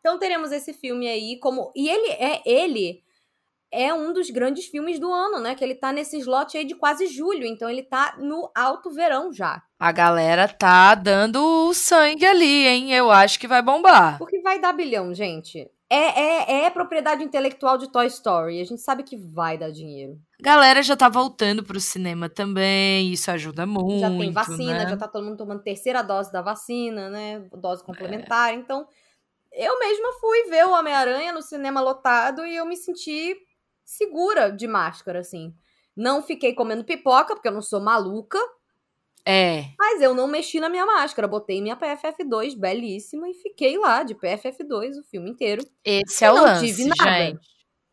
Então 0.00 0.18
teremos 0.18 0.50
esse 0.50 0.72
filme 0.72 1.06
aí 1.08 1.38
como 1.38 1.70
e 1.76 1.88
ele 1.88 2.08
é 2.12 2.40
ele 2.46 3.02
é 3.72 3.92
um 3.92 4.12
dos 4.12 4.28
grandes 4.28 4.66
filmes 4.66 4.98
do 4.98 5.10
ano, 5.10 5.40
né? 5.40 5.54
Que 5.54 5.64
ele 5.64 5.74
tá 5.74 5.90
nesse 5.90 6.18
slot 6.18 6.56
aí 6.56 6.64
de 6.64 6.74
quase 6.74 7.06
julho, 7.06 7.46
então 7.46 7.70
ele 7.70 7.82
tá 7.82 8.14
no 8.18 8.50
alto 8.54 8.90
verão 8.90 9.32
já. 9.32 9.62
A 9.78 9.90
galera 9.90 10.46
tá 10.46 10.94
dando 10.94 11.42
o 11.42 11.74
sangue 11.74 12.26
ali, 12.26 12.66
hein? 12.66 12.92
Eu 12.92 13.10
acho 13.10 13.40
que 13.40 13.48
vai 13.48 13.62
bombar. 13.62 14.18
Porque 14.18 14.40
vai 14.40 14.60
dar 14.60 14.72
bilhão, 14.72 15.14
gente. 15.14 15.70
É, 15.88 16.20
é, 16.20 16.64
é 16.64 16.70
propriedade 16.70 17.24
intelectual 17.24 17.76
de 17.76 17.90
Toy 17.90 18.06
Story. 18.06 18.60
A 18.60 18.64
gente 18.64 18.80
sabe 18.80 19.02
que 19.02 19.16
vai 19.16 19.58
dar 19.58 19.70
dinheiro. 19.70 20.18
Galera 20.40 20.82
já 20.82 20.96
tá 20.96 21.08
voltando 21.08 21.62
pro 21.62 21.80
cinema 21.80 22.28
também, 22.28 23.12
isso 23.12 23.30
ajuda 23.30 23.66
muito. 23.66 24.00
já 24.00 24.08
tem 24.10 24.32
vacina, 24.32 24.84
né? 24.84 24.88
já 24.88 24.96
tá 24.96 25.08
todo 25.08 25.24
mundo 25.24 25.36
tomando 25.36 25.62
terceira 25.62 26.02
dose 26.02 26.32
da 26.32 26.40
vacina, 26.40 27.10
né? 27.10 27.44
Dose 27.52 27.84
complementar. 27.84 28.54
Então, 28.54 28.86
eu 29.52 29.78
mesma 29.78 30.12
fui 30.18 30.44
ver 30.44 30.66
o 30.66 30.72
Homem-Aranha 30.72 31.32
no 31.32 31.42
cinema 31.42 31.80
lotado 31.80 32.46
e 32.46 32.56
eu 32.56 32.64
me 32.64 32.76
senti 32.76 33.36
segura 33.92 34.50
de 34.50 34.66
máscara, 34.66 35.20
assim. 35.20 35.54
Não 35.96 36.22
fiquei 36.22 36.54
comendo 36.54 36.84
pipoca, 36.84 37.34
porque 37.34 37.48
eu 37.48 37.52
não 37.52 37.62
sou 37.62 37.80
maluca. 37.80 38.38
É. 39.24 39.66
Mas 39.78 40.00
eu 40.00 40.14
não 40.14 40.26
mexi 40.26 40.58
na 40.58 40.68
minha 40.68 40.86
máscara. 40.86 41.28
Botei 41.28 41.60
minha 41.60 41.76
PFF2 41.76 42.58
belíssima 42.58 43.28
e 43.28 43.34
fiquei 43.34 43.78
lá 43.78 44.02
de 44.02 44.14
PFF2 44.14 44.98
o 44.98 45.04
filme 45.04 45.30
inteiro. 45.30 45.62
Esse 45.84 46.24
é 46.24 46.30
o 46.32 46.34
lance, 46.34 46.72
gente. 46.72 47.52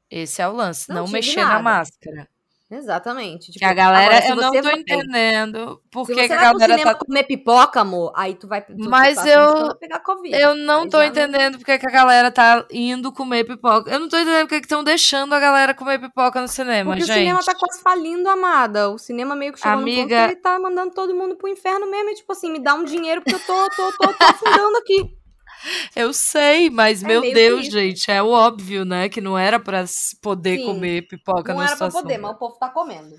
Esse 0.09 0.41
é 0.41 0.47
o 0.47 0.53
lance, 0.53 0.89
não, 0.89 1.03
não 1.03 1.07
mexer 1.07 1.41
nada. 1.41 1.55
na 1.55 1.61
máscara. 1.61 2.27
Exatamente. 2.71 3.47
Tipo, 3.51 3.59
que 3.59 3.65
a 3.65 3.73
galera, 3.73 4.17
agora, 4.17 4.29
eu 4.29 4.35
não 4.35 4.51
tô 4.51 4.61
vai, 4.61 4.79
entendendo 4.79 5.81
por 5.89 6.05
que, 6.05 6.13
que 6.13 6.33
a 6.33 6.53
galera 6.53 6.83
tá 6.83 6.95
comer 6.95 7.23
pipoca, 7.23 7.81
amor, 7.81 8.13
aí 8.15 8.35
tu 8.35 8.47
vai 8.47 8.61
tu 8.61 8.73
Mas 8.77 9.25
eu 9.25 9.75
pegar 9.77 9.99
COVID. 9.99 10.35
Eu 10.39 10.53
não 10.53 10.87
tô 10.87 11.01
entendendo 11.01 11.53
não... 11.53 11.59
porque 11.59 11.79
que 11.79 11.87
a 11.87 11.91
galera 11.91 12.29
tá 12.29 12.65
indo 12.71 13.11
comer 13.11 13.43
pipoca. 13.43 13.89
Eu 13.89 13.99
não 13.99 14.07
tô 14.07 14.17
entendendo 14.17 14.41
porque 14.41 14.59
que 14.59 14.65
estão 14.65 14.83
deixando 14.83 15.33
a 15.33 15.39
galera 15.39 15.73
comer 15.73 15.99
pipoca 15.99 16.39
no 16.39 16.47
cinema, 16.47 16.91
porque 16.91 17.05
gente. 17.05 17.15
o 17.15 17.19
cinema 17.19 17.39
tá 17.43 17.55
quase 17.55 17.81
falindo, 17.81 18.29
amada. 18.29 18.91
O 18.91 18.99
cinema 18.99 19.35
meio 19.35 19.53
que 19.53 19.59
chegou 19.59 19.79
Amiga... 19.79 20.01
no 20.01 20.07
ponto 20.07 20.27
que 20.27 20.33
ele 20.33 20.41
tá 20.41 20.59
mandando 20.59 20.93
todo 20.93 21.15
mundo 21.15 21.35
pro 21.35 21.47
inferno 21.47 21.89
mesmo, 21.89 22.11
e, 22.11 22.15
tipo 22.15 22.31
assim, 22.31 22.51
me 22.51 22.59
dá 22.59 22.75
um 22.75 22.83
dinheiro 22.83 23.21
porque 23.21 23.35
eu 23.35 23.39
tô 23.39 23.69
tô 23.75 23.91
tô, 23.93 24.13
tô 24.13 24.25
afundando 24.25 24.77
aqui. 24.77 25.18
Eu 25.95 26.13
sei, 26.13 26.69
mas 26.69 27.03
é 27.03 27.07
meu 27.07 27.21
Deus, 27.21 27.67
gente, 27.67 28.09
é 28.09 28.21
o 28.21 28.29
óbvio, 28.29 28.85
né? 28.85 29.09
Que 29.09 29.21
não 29.21 29.37
era 29.37 29.59
para 29.59 29.85
poder 30.21 30.57
Sim, 30.57 30.65
comer 30.65 31.07
pipoca 31.07 31.53
não 31.53 31.61
era 31.61 31.71
situação. 31.71 32.01
pra 32.01 32.01
poder, 32.01 32.17
mas 32.17 32.31
o 32.31 32.35
povo 32.35 32.55
tá 32.57 32.69
comendo. 32.69 33.15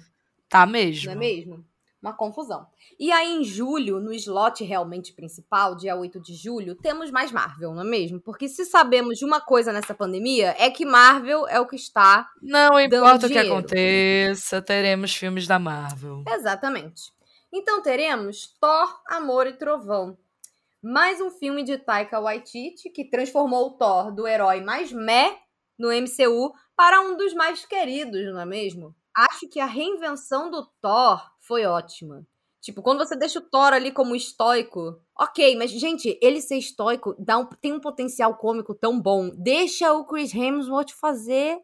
Tá 0.48 0.66
mesmo. 0.66 1.06
Não 1.06 1.12
é 1.12 1.16
mesmo? 1.16 1.64
Uma 2.02 2.14
confusão. 2.14 2.66
E 2.98 3.12
aí, 3.12 3.36
em 3.36 3.44
julho, 3.44 4.00
no 4.00 4.12
slot 4.12 4.64
realmente 4.64 5.12
principal, 5.12 5.74
dia 5.74 5.96
8 5.96 6.20
de 6.20 6.34
julho, 6.34 6.74
temos 6.74 7.10
mais 7.10 7.30
Marvel, 7.30 7.74
não 7.74 7.82
é 7.82 7.84
mesmo? 7.84 8.20
Porque 8.20 8.48
se 8.48 8.64
sabemos 8.64 9.18
de 9.18 9.24
uma 9.24 9.40
coisa 9.40 9.72
nessa 9.72 9.94
pandemia, 9.94 10.54
é 10.58 10.70
que 10.70 10.84
Marvel 10.84 11.46
é 11.46 11.60
o 11.60 11.66
que 11.66 11.76
está. 11.76 12.28
Não 12.42 12.80
importa 12.80 13.26
o 13.26 13.30
que 13.30 13.38
aconteça, 13.38 14.62
teremos 14.62 15.14
filmes 15.14 15.46
da 15.46 15.58
Marvel. 15.58 16.24
Exatamente. 16.26 17.12
Então 17.52 17.82
teremos 17.82 18.54
Thor, 18.60 19.00
Amor 19.08 19.46
e 19.46 19.52
Trovão, 19.52 20.16
mais 20.82 21.20
um 21.20 21.30
filme 21.30 21.62
de 21.62 21.76
Taika 21.76 22.20
Waititi 22.20 22.88
que 22.90 23.04
transformou 23.04 23.66
o 23.66 23.70
Thor 23.72 24.12
do 24.12 24.26
herói 24.26 24.60
mais 24.62 24.90
meh 24.92 25.38
no 25.78 25.88
MCU 25.88 26.52
para 26.74 27.00
um 27.02 27.16
dos 27.16 27.34
mais 27.34 27.64
queridos, 27.66 28.24
não 28.32 28.40
é 28.40 28.46
mesmo? 28.46 28.94
Acho 29.14 29.48
que 29.48 29.60
a 29.60 29.66
reinvenção 29.66 30.50
do 30.50 30.66
Thor 30.80 31.22
foi 31.40 31.66
ótima. 31.66 32.26
Tipo, 32.62 32.82
quando 32.82 32.98
você 32.98 33.16
deixa 33.16 33.38
o 33.38 33.42
Thor 33.42 33.72
ali 33.72 33.90
como 33.90 34.14
estoico, 34.14 35.00
ok, 35.18 35.56
mas, 35.56 35.70
gente, 35.70 36.18
ele 36.22 36.40
ser 36.40 36.58
estoico 36.58 37.14
dá 37.18 37.38
um, 37.38 37.46
tem 37.46 37.72
um 37.72 37.80
potencial 37.80 38.36
cômico 38.36 38.74
tão 38.74 39.00
bom. 39.00 39.30
Deixa 39.30 39.92
o 39.94 40.04
Chris 40.04 40.34
Hemsworth 40.34 40.90
fazer 40.90 41.58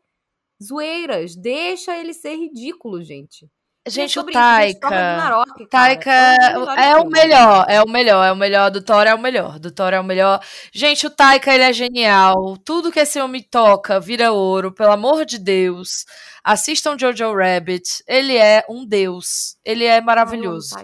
zoeiras. 0.63 1.37
Deixa 1.37 1.97
ele 1.97 2.15
ser 2.15 2.37
ridículo, 2.37 3.03
gente. 3.03 3.47
Gente, 3.87 4.19
o 4.19 4.25
Taika. 4.25 5.45
Taika 5.71 6.11
é, 6.11 6.91
é 6.91 6.97
o 6.97 7.09
melhor, 7.09 7.67
é 7.69 7.83
o 7.83 7.89
melhor, 7.89 8.25
é 8.25 8.33
o 8.33 8.37
melhor. 8.37 8.71
Do 8.71 8.83
Thor 8.83 9.07
é 9.07 9.15
o 9.15 9.19
melhor. 9.19 9.59
Do 9.59 9.71
Thor 9.71 9.93
é 9.93 10.01
o 10.01 10.05
melhor. 10.05 10.41
Gente, 10.73 11.07
o 11.07 11.11
Taika, 11.11 11.55
ele 11.55 11.63
é 11.65 11.73
genial. 11.73 12.57
Tudo 12.65 12.91
que 12.91 13.01
esse 13.01 13.21
homem 13.21 13.43
toca 13.43 14.01
vira 14.01 14.33
ouro, 14.33 14.73
pelo 14.73 14.93
amor 14.93 15.25
de 15.25 15.39
Deus. 15.39 16.05
Assistam 16.43 16.99
Jojo 16.99 17.35
Rabbit. 17.35 18.03
Ele 18.07 18.37
é 18.37 18.65
um 18.69 18.85
deus. 18.85 19.57
Ele 19.65 19.85
é 19.85 20.01
maravilhoso. 20.01 20.75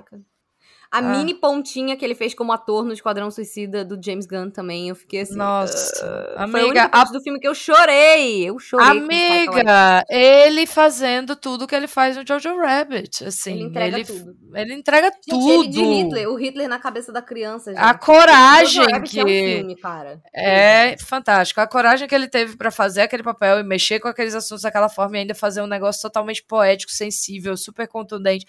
A 0.93 0.99
ah. 0.99 1.01
mini 1.01 1.33
pontinha 1.33 1.97
que 1.97 2.05
ele 2.05 2.15
fez 2.15 2.35
como 2.35 2.53
ator 2.53 2.85
no 2.85 2.93
Esquadrão 2.93 3.31
Suicida 3.31 3.83
do 3.83 3.99
James 3.99 4.27
Gunn 4.27 4.51
também, 4.51 4.91
eu 4.91 4.95
fiquei 4.95 5.23
assim. 5.23 5.37
Nossa, 5.37 6.35
uh, 6.37 6.43
amiga. 6.43 6.91
Foi 6.91 7.01
a 7.01 7.05
do 7.05 7.23
filme 7.23 7.41
que 7.41 7.49
eu 7.49 7.55
chorei. 7.55 8.45
Eu 8.45 8.59
chorei. 8.59 8.89
Amiga, 8.89 10.05
ele 10.11 10.67
fazendo 10.67 11.35
tudo 11.35 11.67
que 11.67 11.75
ele 11.75 11.87
faz 11.87 12.15
no 12.15 12.27
Jojo 12.29 12.55
Rabbit. 12.59 13.25
Assim, 13.25 13.55
ele 13.55 13.63
entrega 13.63 13.97
ele, 13.97 14.05
tudo. 14.05 14.37
Ele 14.53 14.75
entrega 14.75 15.07
gente, 15.07 15.31
tudo. 15.31 15.51
Ele 15.51 15.69
de 15.69 15.83
Hitler, 15.83 16.29
o 16.29 16.35
Hitler 16.35 16.69
na 16.69 16.79
cabeça 16.79 17.11
da 17.11 17.23
criança. 17.23 17.73
Gente. 17.73 17.83
A 17.83 17.95
coragem 17.95 18.85
que. 19.03 19.19
É, 19.19 19.25
um 19.25 19.27
filme, 19.27 19.77
cara. 19.77 20.21
é 20.35 20.97
fantástico. 20.99 21.63
A 21.63 21.67
coragem 21.67 22.07
que 22.07 22.15
ele 22.15 22.29
teve 22.29 22.55
para 22.55 22.71
fazer 22.71 23.01
aquele 23.01 23.23
papel 23.23 23.61
e 23.61 23.63
mexer 23.63 23.99
com 23.99 24.09
aqueles 24.09 24.35
assuntos 24.35 24.63
daquela 24.63 24.91
forma 24.91 25.17
e 25.17 25.21
ainda 25.21 25.35
fazer 25.35 25.63
um 25.63 25.67
negócio 25.67 26.03
totalmente 26.03 26.43
poético, 26.43 26.93
sensível, 26.93 27.57
super 27.57 27.89
contundente. 27.89 28.45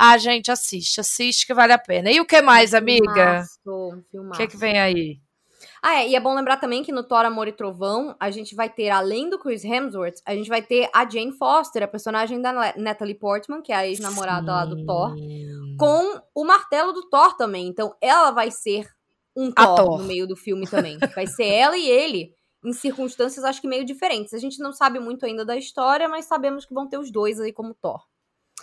Ah, 0.00 0.16
gente, 0.16 0.48
assiste, 0.48 1.00
assiste 1.00 1.44
que 1.44 1.52
vale 1.52 1.72
a 1.72 1.78
pena. 1.88 2.10
E 2.10 2.20
o 2.20 2.26
que 2.26 2.42
mais, 2.42 2.74
amiga? 2.74 3.42
O 3.64 4.30
que, 4.36 4.46
que 4.46 4.56
vem 4.58 4.78
aí? 4.78 5.18
Ah, 5.82 6.02
é, 6.02 6.08
e 6.08 6.14
é 6.14 6.20
bom 6.20 6.34
lembrar 6.34 6.58
também 6.58 6.82
que 6.82 6.92
no 6.92 7.02
Thor, 7.02 7.24
Amor 7.24 7.48
e 7.48 7.52
Trovão, 7.52 8.14
a 8.20 8.30
gente 8.30 8.54
vai 8.54 8.68
ter, 8.68 8.90
além 8.90 9.30
do 9.30 9.38
Chris 9.38 9.64
Hemsworth, 9.64 10.20
a 10.26 10.34
gente 10.34 10.48
vai 10.48 10.60
ter 10.60 10.90
a 10.92 11.08
Jane 11.08 11.32
Foster, 11.32 11.82
a 11.82 11.88
personagem 11.88 12.42
da 12.42 12.74
Natalie 12.76 13.14
Portman, 13.14 13.62
que 13.62 13.72
é 13.72 13.76
a 13.76 13.86
ex-namorada 13.86 14.52
lá 14.52 14.64
do 14.66 14.84
Thor, 14.84 15.14
com 15.78 16.20
o 16.34 16.44
martelo 16.44 16.92
do 16.92 17.08
Thor 17.08 17.36
também. 17.36 17.66
Então, 17.68 17.94
ela 18.00 18.30
vai 18.32 18.50
ser 18.50 18.86
um 19.34 19.50
Thor, 19.50 19.76
Thor, 19.76 19.98
no 19.98 20.04
meio 20.04 20.26
do 20.26 20.36
filme 20.36 20.66
também. 20.66 20.98
Vai 21.14 21.26
ser 21.26 21.46
ela 21.46 21.76
e 21.76 21.88
ele, 21.88 22.32
em 22.64 22.72
circunstâncias, 22.72 23.44
acho 23.44 23.60
que 23.60 23.68
meio 23.68 23.84
diferentes. 23.84 24.34
A 24.34 24.38
gente 24.38 24.58
não 24.60 24.72
sabe 24.72 24.98
muito 25.00 25.24
ainda 25.24 25.44
da 25.44 25.56
história, 25.56 26.08
mas 26.08 26.26
sabemos 26.26 26.66
que 26.66 26.74
vão 26.74 26.88
ter 26.88 26.98
os 26.98 27.10
dois 27.10 27.40
aí 27.40 27.52
como 27.52 27.74
Thor. 27.74 28.00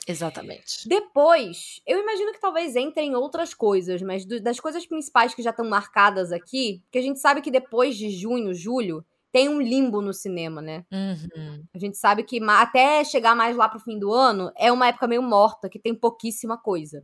Exatamente. 0.07 0.87
Depois, 0.87 1.81
eu 1.85 1.99
imagino 1.99 2.31
que 2.31 2.39
talvez 2.39 2.75
entrem 2.75 3.15
outras 3.15 3.53
coisas, 3.53 4.01
mas 4.01 4.25
do, 4.25 4.39
das 4.39 4.59
coisas 4.59 4.85
principais 4.85 5.33
que 5.33 5.41
já 5.41 5.49
estão 5.49 5.67
marcadas 5.67 6.31
aqui, 6.31 6.83
que 6.91 6.99
a 6.99 7.01
gente 7.01 7.19
sabe 7.19 7.41
que 7.41 7.49
depois 7.49 7.97
de 7.97 8.09
junho, 8.09 8.53
julho, 8.53 9.03
tem 9.31 9.49
um 9.49 9.59
limbo 9.59 10.01
no 10.01 10.13
cinema, 10.13 10.61
né? 10.61 10.85
Uhum. 10.91 11.63
A 11.73 11.77
gente 11.77 11.97
sabe 11.97 12.23
que 12.23 12.39
até 12.41 13.03
chegar 13.03 13.35
mais 13.35 13.57
lá 13.57 13.67
pro 13.67 13.79
fim 13.79 13.99
do 13.99 14.13
ano 14.13 14.51
é 14.55 14.71
uma 14.71 14.87
época 14.87 15.07
meio 15.07 15.23
morta, 15.23 15.67
que 15.67 15.79
tem 15.79 15.93
pouquíssima 15.93 16.57
coisa. 16.57 17.03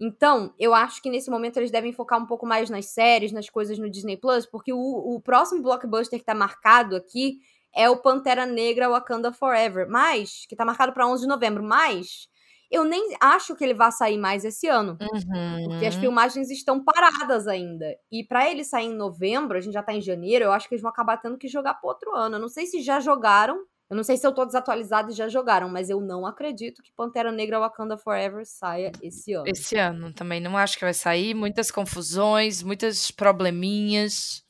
Então, 0.00 0.54
eu 0.58 0.72
acho 0.72 1.02
que 1.02 1.10
nesse 1.10 1.30
momento 1.30 1.58
eles 1.58 1.70
devem 1.70 1.92
focar 1.92 2.18
um 2.18 2.24
pouco 2.24 2.46
mais 2.46 2.70
nas 2.70 2.86
séries, 2.86 3.32
nas 3.32 3.50
coisas 3.50 3.78
no 3.78 3.90
Disney 3.90 4.16
Plus, 4.16 4.46
porque 4.46 4.72
o, 4.72 4.78
o 4.78 5.20
próximo 5.20 5.60
blockbuster 5.60 6.18
que 6.18 6.24
tá 6.24 6.34
marcado 6.34 6.96
aqui 6.96 7.40
é 7.74 7.88
o 7.88 7.98
Pantera 7.98 8.46
Negra 8.46 8.88
Wakanda 8.88 9.32
Forever, 9.32 9.88
mas 9.88 10.44
que 10.48 10.56
tá 10.56 10.64
marcado 10.64 10.92
para 10.92 11.06
11 11.06 11.22
de 11.22 11.28
novembro, 11.28 11.62
mas 11.62 12.28
eu 12.70 12.84
nem 12.84 13.16
acho 13.20 13.56
que 13.56 13.64
ele 13.64 13.74
vá 13.74 13.90
sair 13.90 14.16
mais 14.16 14.44
esse 14.44 14.68
ano, 14.68 14.96
uhum. 15.00 15.68
porque 15.68 15.86
as 15.86 15.96
filmagens 15.96 16.50
estão 16.50 16.82
paradas 16.82 17.48
ainda. 17.48 17.86
E 18.12 18.24
para 18.24 18.48
ele 18.48 18.62
sair 18.62 18.86
em 18.86 18.94
novembro, 18.94 19.58
a 19.58 19.60
gente 19.60 19.74
já 19.74 19.82
tá 19.82 19.92
em 19.92 20.00
janeiro, 20.00 20.44
eu 20.44 20.52
acho 20.52 20.68
que 20.68 20.74
eles 20.74 20.82
vão 20.82 20.90
acabar 20.90 21.16
tendo 21.16 21.36
que 21.36 21.48
jogar 21.48 21.74
pro 21.74 21.88
outro 21.88 22.14
ano. 22.14 22.36
Eu 22.36 22.40
não 22.40 22.48
sei 22.48 22.66
se 22.66 22.80
já 22.80 23.00
jogaram, 23.00 23.58
eu 23.90 23.96
não 23.96 24.04
sei 24.04 24.16
se 24.16 24.24
eu 24.24 24.32
tô 24.32 24.46
desatualizado 24.46 25.10
e 25.10 25.14
já 25.14 25.28
jogaram, 25.28 25.68
mas 25.68 25.90
eu 25.90 26.00
não 26.00 26.24
acredito 26.24 26.80
que 26.80 26.92
Pantera 26.92 27.32
Negra 27.32 27.58
Wakanda 27.58 27.98
Forever 27.98 28.46
saia 28.46 28.92
esse 29.02 29.32
ano. 29.32 29.48
Esse 29.48 29.76
ano 29.76 30.12
também 30.12 30.40
não 30.40 30.56
acho 30.56 30.78
que 30.78 30.84
vai 30.84 30.94
sair, 30.94 31.34
muitas 31.34 31.72
confusões, 31.72 32.62
muitas 32.62 33.10
probleminhas. 33.10 34.44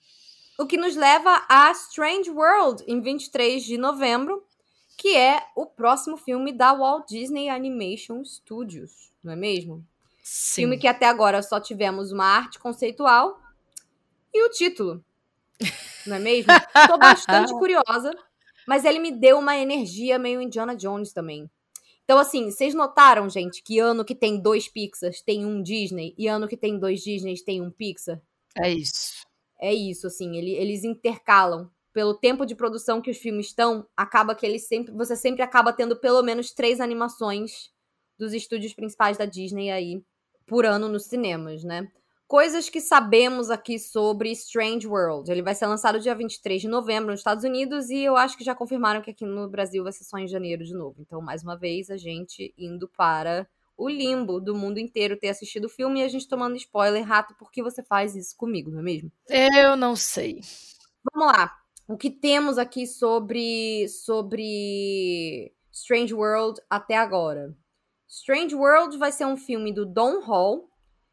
O 0.60 0.66
que 0.66 0.76
nos 0.76 0.94
leva 0.94 1.42
a 1.48 1.70
Strange 1.70 2.28
World, 2.30 2.84
em 2.86 3.00
23 3.00 3.64
de 3.64 3.78
novembro, 3.78 4.44
que 4.94 5.16
é 5.16 5.42
o 5.56 5.64
próximo 5.64 6.18
filme 6.18 6.52
da 6.52 6.74
Walt 6.74 7.08
Disney 7.08 7.48
Animation 7.48 8.22
Studios, 8.22 9.10
não 9.24 9.32
é 9.32 9.36
mesmo? 9.36 9.82
Sim. 10.22 10.60
Filme 10.60 10.76
que 10.76 10.86
até 10.86 11.06
agora 11.06 11.42
só 11.42 11.58
tivemos 11.58 12.12
uma 12.12 12.26
arte 12.26 12.58
conceitual 12.58 13.40
e 14.34 14.44
o 14.44 14.50
título, 14.50 15.02
não 16.06 16.16
é 16.16 16.18
mesmo? 16.18 16.52
Tô 16.86 16.98
bastante 17.00 17.54
curiosa, 17.54 18.10
mas 18.68 18.84
ele 18.84 18.98
me 18.98 19.12
deu 19.12 19.38
uma 19.38 19.56
energia 19.56 20.18
meio 20.18 20.42
Indiana 20.42 20.76
Jones 20.76 21.14
também. 21.14 21.50
Então, 22.04 22.18
assim, 22.18 22.50
vocês 22.50 22.74
notaram, 22.74 23.30
gente, 23.30 23.62
que 23.62 23.78
ano 23.78 24.04
que 24.04 24.14
tem 24.14 24.38
dois 24.38 24.68
Pixars 24.68 25.22
tem 25.22 25.46
um 25.46 25.62
Disney 25.62 26.14
e 26.18 26.28
ano 26.28 26.46
que 26.46 26.56
tem 26.56 26.78
dois 26.78 27.00
Disney 27.00 27.34
tem 27.42 27.62
um 27.62 27.70
Pixar? 27.70 28.20
É 28.54 28.68
isso 28.68 29.29
é 29.60 29.72
isso, 29.72 30.06
assim, 30.06 30.36
ele, 30.36 30.52
eles 30.52 30.84
intercalam. 30.84 31.70
Pelo 31.92 32.14
tempo 32.14 32.46
de 32.46 32.54
produção 32.54 33.02
que 33.02 33.10
os 33.10 33.18
filmes 33.18 33.46
estão, 33.46 33.84
acaba 33.96 34.34
que 34.34 34.46
eles 34.46 34.68
sempre. 34.68 34.92
Você 34.94 35.16
sempre 35.16 35.42
acaba 35.42 35.72
tendo 35.72 35.96
pelo 35.96 36.22
menos 36.22 36.52
três 36.52 36.80
animações 36.80 37.70
dos 38.16 38.32
estúdios 38.32 38.72
principais 38.72 39.18
da 39.18 39.24
Disney 39.24 39.70
aí 39.70 40.02
por 40.46 40.64
ano 40.64 40.88
nos 40.88 41.06
cinemas, 41.06 41.64
né? 41.64 41.90
Coisas 42.28 42.68
que 42.68 42.80
sabemos 42.80 43.50
aqui 43.50 43.76
sobre 43.76 44.30
Strange 44.30 44.86
World. 44.86 45.32
Ele 45.32 45.42
vai 45.42 45.52
ser 45.52 45.66
lançado 45.66 45.98
dia 45.98 46.14
23 46.14 46.62
de 46.62 46.68
novembro 46.68 47.10
nos 47.10 47.20
Estados 47.20 47.42
Unidos 47.42 47.90
e 47.90 48.04
eu 48.04 48.16
acho 48.16 48.38
que 48.38 48.44
já 48.44 48.54
confirmaram 48.54 49.02
que 49.02 49.10
aqui 49.10 49.24
no 49.24 49.48
Brasil 49.48 49.82
vai 49.82 49.92
ser 49.92 50.04
só 50.04 50.16
em 50.16 50.28
janeiro 50.28 50.64
de 50.64 50.72
novo. 50.72 50.94
Então, 51.00 51.20
mais 51.20 51.42
uma 51.42 51.56
vez, 51.58 51.90
a 51.90 51.96
gente 51.96 52.54
indo 52.56 52.88
para 52.96 53.48
o 53.80 53.88
limbo 53.88 54.38
do 54.40 54.54
mundo 54.54 54.78
inteiro 54.78 55.16
ter 55.16 55.28
assistido 55.30 55.64
o 55.64 55.70
filme 55.70 56.00
e 56.00 56.02
a 56.02 56.08
gente 56.08 56.28
tomando 56.28 56.54
spoiler, 56.56 57.02
rato, 57.02 57.34
por 57.34 57.50
que 57.50 57.62
você 57.62 57.82
faz 57.82 58.14
isso 58.14 58.36
comigo, 58.36 58.70
não 58.70 58.80
é 58.80 58.82
mesmo? 58.82 59.10
Eu 59.26 59.74
não 59.74 59.96
sei. 59.96 60.40
Vamos 61.12 61.34
lá. 61.34 61.56
O 61.88 61.96
que 61.96 62.10
temos 62.10 62.58
aqui 62.58 62.86
sobre 62.86 63.88
sobre 63.88 65.52
Strange 65.72 66.12
World 66.12 66.60
até 66.68 66.96
agora? 66.96 67.56
Strange 68.06 68.54
World 68.54 68.98
vai 68.98 69.10
ser 69.10 69.24
um 69.24 69.36
filme 69.36 69.72
do 69.72 69.86
Don 69.86 70.20
Hall. 70.20 70.68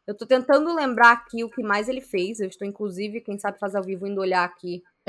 Eu 0.08 0.14
tô 0.16 0.24
tentando 0.24 0.74
lembrar 0.74 1.12
aqui 1.12 1.44
o 1.44 1.50
que 1.50 1.62
mais 1.62 1.86
ele 1.86 2.00
fez. 2.00 2.40
Eu 2.40 2.48
estou, 2.48 2.66
inclusive, 2.66 3.20
quem 3.20 3.38
sabe 3.38 3.58
fazer 3.58 3.76
ao 3.76 3.84
vivo, 3.84 4.06
indo 4.06 4.22
olhar 4.22 4.42
aqui. 4.42 4.82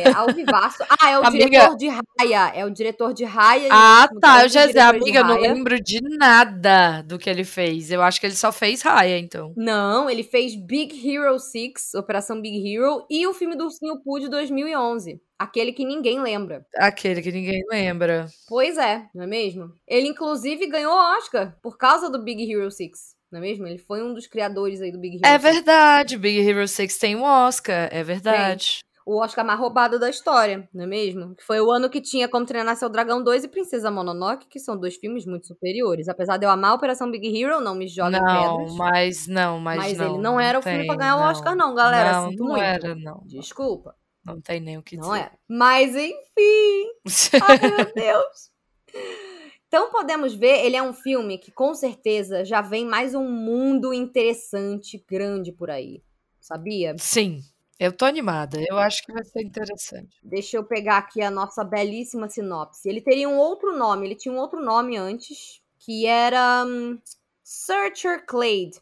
É, 0.00 0.12
ao 0.14 0.28
vivaço. 0.32 0.82
Ah, 0.88 1.10
é 1.10 1.18
o 1.18 1.24
Amiga- 1.26 1.44
diretor 1.48 1.76
de 1.76 1.88
Raya. 1.88 2.52
É 2.54 2.64
o 2.64 2.70
diretor 2.70 3.12
de 3.14 3.24
Raya. 3.24 3.66
e 3.66 3.70
Ah, 3.70 4.08
tá. 4.20 4.44
Eu 4.44 4.48
já 4.48 4.66
sei, 4.70 4.80
amiga, 4.80 5.20
eu 5.20 5.24
não 5.24 5.38
lembro 5.40 5.78
de 5.82 6.00
nada 6.18 7.02
do 7.02 7.18
que 7.18 7.28
ele 7.28 7.44
fez. 7.44 7.90
Eu 7.90 8.02
acho 8.02 8.18
que 8.20 8.26
ele 8.26 8.34
só 8.36 8.50
fez 8.52 8.80
raia, 8.82 9.18
então. 9.18 9.52
Não, 9.56 10.08
ele 10.08 10.22
fez 10.22 10.54
Big 10.54 10.94
Hero 11.06 11.38
6, 11.38 11.94
Operação 11.94 12.40
Big 12.40 12.74
Hero, 12.74 13.04
e 13.10 13.26
o 13.26 13.34
filme 13.34 13.56
do 13.56 13.64
Ursinho 13.64 14.00
Pooh 14.02 14.20
de 14.20 14.28
2011. 14.28 15.20
Aquele 15.38 15.72
que 15.72 15.84
ninguém 15.84 16.20
lembra. 16.20 16.64
Aquele 16.76 17.20
que 17.22 17.32
ninguém 17.32 17.62
lembra. 17.70 18.26
Pois 18.48 18.76
é, 18.78 19.06
não 19.14 19.24
é 19.24 19.26
mesmo? 19.26 19.72
Ele, 19.88 20.08
inclusive, 20.08 20.66
ganhou 20.66 20.92
Oscar 20.94 21.56
por 21.62 21.76
causa 21.78 22.10
do 22.10 22.22
Big 22.22 22.50
Hero 22.50 22.70
6, 22.70 22.90
não 23.30 23.38
é 23.38 23.42
mesmo? 23.42 23.66
Ele 23.66 23.78
foi 23.78 24.02
um 24.02 24.12
dos 24.14 24.26
criadores 24.26 24.80
aí 24.80 24.90
do 24.92 24.98
Big 24.98 25.16
Hero 25.16 25.26
É 25.26 25.38
6. 25.38 25.54
verdade, 25.54 26.16
Big 26.16 26.38
Hero 26.48 26.66
6 26.66 26.98
tem 26.98 27.16
um 27.16 27.22
Oscar, 27.22 27.88
é 27.92 28.02
verdade. 28.02 28.80
O 29.06 29.18
Oscar 29.20 29.44
mais 29.44 29.58
roubado 29.58 29.98
da 29.98 30.08
história, 30.10 30.68
não 30.72 30.84
é 30.84 30.86
mesmo? 30.86 31.34
Que 31.34 31.42
foi 31.42 31.60
o 31.60 31.70
ano 31.72 31.88
que 31.90 32.00
tinha 32.00 32.28
Como 32.28 32.44
Treinar 32.46 32.76
Seu 32.76 32.88
Dragão 32.88 33.24
2 33.24 33.42
e 33.44 33.48
Princesa 33.48 33.90
Mononoke, 33.90 34.46
que 34.46 34.60
são 34.60 34.76
dois 34.78 34.94
filmes 34.96 35.26
muito 35.26 35.46
superiores. 35.48 36.06
Apesar 36.08 36.36
de 36.36 36.44
eu 36.46 36.50
amar 36.50 36.72
a 36.72 36.74
Operação 36.74 37.10
Big 37.10 37.26
Hero, 37.42 37.60
não 37.60 37.74
me 37.74 37.88
joga 37.88 38.20
não, 38.20 38.58
pedras. 38.58 38.76
mas 38.76 39.26
não, 39.26 39.58
mas, 39.58 39.76
Mas, 39.78 39.98
não. 39.98 40.06
ele 40.14 40.18
não 40.22 40.38
era 40.38 40.58
o 40.58 40.62
filme 40.62 40.86
pra 40.86 40.94
ganhar 40.96 41.16
o 41.16 41.22
Oscar, 41.30 41.56
não, 41.56 41.74
galera. 41.74 42.12
Não, 42.20 42.30
Sinto 42.30 42.38
não 42.44 42.50
muito. 42.50 42.62
era, 42.62 42.94
não. 42.94 43.22
Desculpa, 43.26 43.96
Não 44.24 44.40
tem 44.40 44.60
nem 44.60 44.76
o 44.78 44.82
que 44.82 44.96
não 44.96 45.08
dizer. 45.08 45.20
era. 45.22 45.32
Mas 45.48 45.96
enfim, 45.96 46.92
Ai, 47.42 47.58
meu 47.58 47.92
Deus. 47.94 48.50
Então 49.70 49.88
podemos 49.88 50.34
ver, 50.34 50.66
ele 50.66 50.74
é 50.74 50.82
um 50.82 50.92
filme 50.92 51.38
que 51.38 51.52
com 51.52 51.72
certeza 51.76 52.44
já 52.44 52.60
vem 52.60 52.84
mais 52.84 53.14
um 53.14 53.30
mundo 53.30 53.94
interessante, 53.94 55.00
grande 55.08 55.52
por 55.52 55.70
aí. 55.70 56.02
Sabia? 56.40 56.96
Sim, 56.98 57.40
eu 57.78 57.92
tô 57.92 58.04
animada. 58.04 58.58
Eu 58.68 58.78
acho 58.78 59.06
que 59.06 59.12
vai 59.12 59.22
ser 59.22 59.44
interessante. 59.44 60.18
Deixa 60.24 60.56
eu 60.56 60.64
pegar 60.64 60.96
aqui 60.96 61.22
a 61.22 61.30
nossa 61.30 61.62
belíssima 61.62 62.28
sinopse. 62.28 62.88
Ele 62.88 63.00
teria 63.00 63.28
um 63.28 63.38
outro 63.38 63.78
nome, 63.78 64.08
ele 64.08 64.16
tinha 64.16 64.34
um 64.34 64.38
outro 64.38 64.60
nome 64.60 64.96
antes, 64.96 65.62
que 65.78 66.04
era 66.04 66.64
hum, 66.66 66.98
Searcher 67.44 68.26
Clade, 68.26 68.72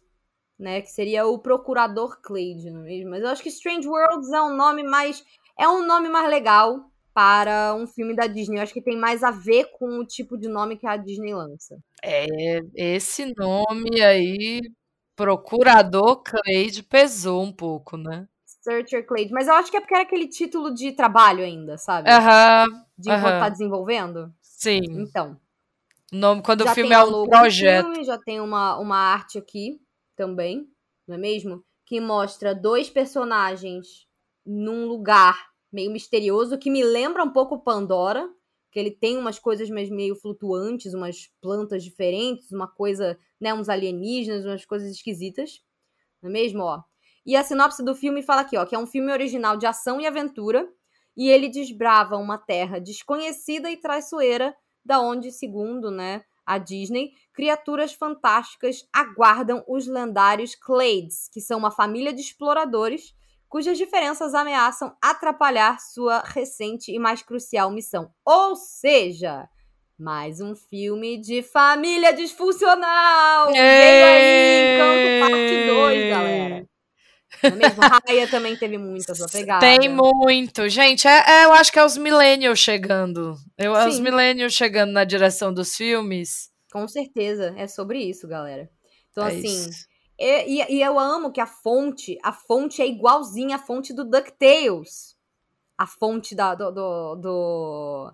né? 0.59 0.81
Que 0.81 0.90
seria 0.90 1.27
o 1.27 1.39
Procurador 1.39 2.19
Clade, 2.23 2.70
não 2.70 2.81
é 2.81 2.85
mesmo? 2.85 3.10
Mas 3.10 3.20
eu 3.20 3.28
acho 3.28 3.43
que 3.43 3.51
Strange 3.51 3.86
Worlds 3.86 4.32
é 4.32 4.40
um 4.40 4.56
nome 4.56 4.82
mais. 4.82 5.23
É 5.59 5.69
um 5.69 5.85
nome 5.85 6.09
mais 6.09 6.31
legal 6.31 6.90
para 7.19 7.74
um 7.74 7.85
filme 7.85 8.15
da 8.15 8.28
Disney. 8.28 8.59
Eu 8.59 8.62
acho 8.62 8.73
que 8.73 8.81
tem 8.81 8.97
mais 8.97 9.24
a 9.24 9.32
ver 9.32 9.73
com 9.73 9.99
o 9.99 10.07
tipo 10.07 10.39
de 10.39 10.47
nome 10.47 10.77
que 10.77 10.86
a 10.86 10.97
Disney 10.97 11.35
lança. 11.35 11.77
É, 12.01 12.61
esse 12.77 13.35
nome 13.36 14.01
aí, 14.01 14.61
Procurador 15.16 16.23
Cleide, 16.23 16.85
pesou 16.85 17.43
um 17.43 17.51
pouco, 17.51 17.97
né? 17.97 18.28
Searcher 18.47 19.05
Clade. 19.05 19.32
Mas 19.32 19.49
eu 19.49 19.55
acho 19.55 19.69
que 19.69 19.77
é 19.77 19.81
porque 19.81 19.95
era 19.95 20.05
aquele 20.05 20.28
título 20.28 20.73
de 20.73 20.93
trabalho 20.93 21.43
ainda, 21.43 21.77
sabe? 21.77 22.09
Aham, 22.09 22.66
de 22.97 23.11
enquanto 23.11 23.27
aham. 23.27 23.40
tá 23.40 23.49
desenvolvendo. 23.49 24.32
sim. 24.40 24.82
Então. 24.89 25.36
Nome, 26.12 26.40
quando 26.40 26.61
o 26.61 26.69
filme 26.69 26.95
é 26.95 27.03
um 27.03 27.27
projeto. 27.27 27.86
filme, 27.86 28.05
já 28.05 28.16
tem 28.16 28.40
uma, 28.40 28.78
uma 28.78 28.97
arte 28.97 29.39
aqui 29.39 29.81
também, 30.15 30.69
não 31.07 31.16
é 31.16 31.19
mesmo? 31.19 31.65
Que 31.85 32.01
mostra 32.01 32.55
dois 32.55 32.89
personagens 32.89 34.07
num 34.47 34.86
lugar 34.86 35.48
meio 35.73 35.90
misterioso 35.90 36.59
que 36.59 36.70
me 36.70 36.82
lembra 36.82 37.23
um 37.23 37.31
pouco 37.31 37.59
Pandora, 37.59 38.28
que 38.70 38.78
ele 38.78 38.90
tem 38.90 39.16
umas 39.16 39.39
coisas 39.39 39.69
meio 39.70 40.15
flutuantes, 40.15 40.95
umas 40.95 41.31
plantas 41.40 41.82
diferentes, 41.82 42.53
uma 42.53 42.69
coisa, 42.69 43.19
né, 43.40 43.53
uns 43.55 43.69
alienígenas, 43.69 44.45
umas 44.45 44.65
coisas 44.65 44.90
esquisitas. 44.90 45.62
Não 46.23 46.31
é 46.31 46.32
mesmo, 46.32 46.62
ó? 46.62 46.82
E 47.24 47.36
a 47.36 47.45
sinopse 47.45 47.85
do 47.85 47.95
filme 47.95 48.23
fala 48.23 48.43
aqui, 48.43 48.57
ó, 48.57 48.65
que 48.65 48.74
é 48.74 48.78
um 48.78 48.86
filme 48.86 49.12
original 49.12 49.57
de 49.57 49.66
ação 49.66 50.01
e 50.01 50.07
aventura, 50.07 50.69
e 51.16 51.28
ele 51.28 51.49
desbrava 51.49 52.16
uma 52.16 52.39
terra 52.39 52.78
desconhecida 52.78 53.70
e 53.70 53.77
traiçoeira, 53.77 54.55
da 54.85 55.01
onde, 55.01 55.31
segundo, 55.31 55.90
né, 55.90 56.23
a 56.47 56.57
Disney, 56.57 57.12
criaturas 57.35 57.93
fantásticas 57.93 58.86
aguardam 58.90 59.62
os 59.69 59.86
lendários 59.86 60.55
Clades, 60.55 61.28
que 61.31 61.43
são 61.43 61.59
uma 61.59 61.70
família 61.70 62.12
de 62.12 62.23
exploradores 62.23 63.15
cujas 63.49 63.79
diferenças 63.79 64.35
ameaçam 64.35 64.95
atrapalhar 65.03 65.79
sua 65.81 66.23
recente 66.25 66.93
e 66.93 66.99
mais 66.99 67.23
crucial 67.23 67.70
missão. 67.70 68.11
Ou 68.25 68.55
seja, 68.55 69.49
mais 69.99 70.41
um 70.41 70.55
filme 70.55 71.19
de 71.19 71.43
família 71.43 72.12
disfuncional. 72.12 73.51
Veio 73.51 74.07
aí 74.07 74.75
Encanto 74.75 75.31
Parte 75.31 75.66
2, 75.66 76.11
galera. 76.11 76.69
É 77.43 77.51
mesmo? 77.51 77.83
Raya 77.83 78.29
também 78.29 78.57
teve 78.57 78.79
muito 78.79 79.11
essa 79.12 79.27
pegada. 79.29 79.61
Tem 79.61 79.89
muito. 79.89 80.69
Gente, 80.69 81.07
é, 81.07 81.25
é, 81.27 81.45
eu 81.45 81.53
acho 81.53 81.70
que 81.73 81.79
é 81.79 81.85
os 81.85 81.97
millennials 81.97 82.59
chegando. 82.59 83.37
Eu, 83.57 83.77
é 83.77 83.87
os 83.87 83.99
millennials 84.01 84.55
chegando 84.55 84.93
na 84.93 85.05
direção 85.05 85.53
dos 85.53 85.77
filmes. 85.77 86.51
Com 86.73 86.87
certeza, 86.89 87.55
é 87.57 87.66
sobre 87.66 87.99
isso, 87.99 88.27
galera. 88.27 88.69
Então, 89.11 89.25
É 89.25 89.29
assim, 89.29 89.69
isso. 89.69 89.88
E, 90.19 90.62
e- 90.62 90.77
e 90.77 90.82
eu 90.82 90.99
amo 90.99 91.31
que 91.32 91.40
a 91.40 91.47
fonte, 91.47 92.19
a 92.23 92.32
fonte 92.32 92.82
é 92.82 92.86
igualzinha 92.86 93.57
à 93.57 93.59
fonte 93.59 93.93
do 93.93 94.05
DuckTales. 94.05 95.16
A 95.77 95.86
fonte 95.86 96.35
da, 96.35 96.55
do, 96.55 96.70
do, 96.73 97.15
do- 97.16 98.12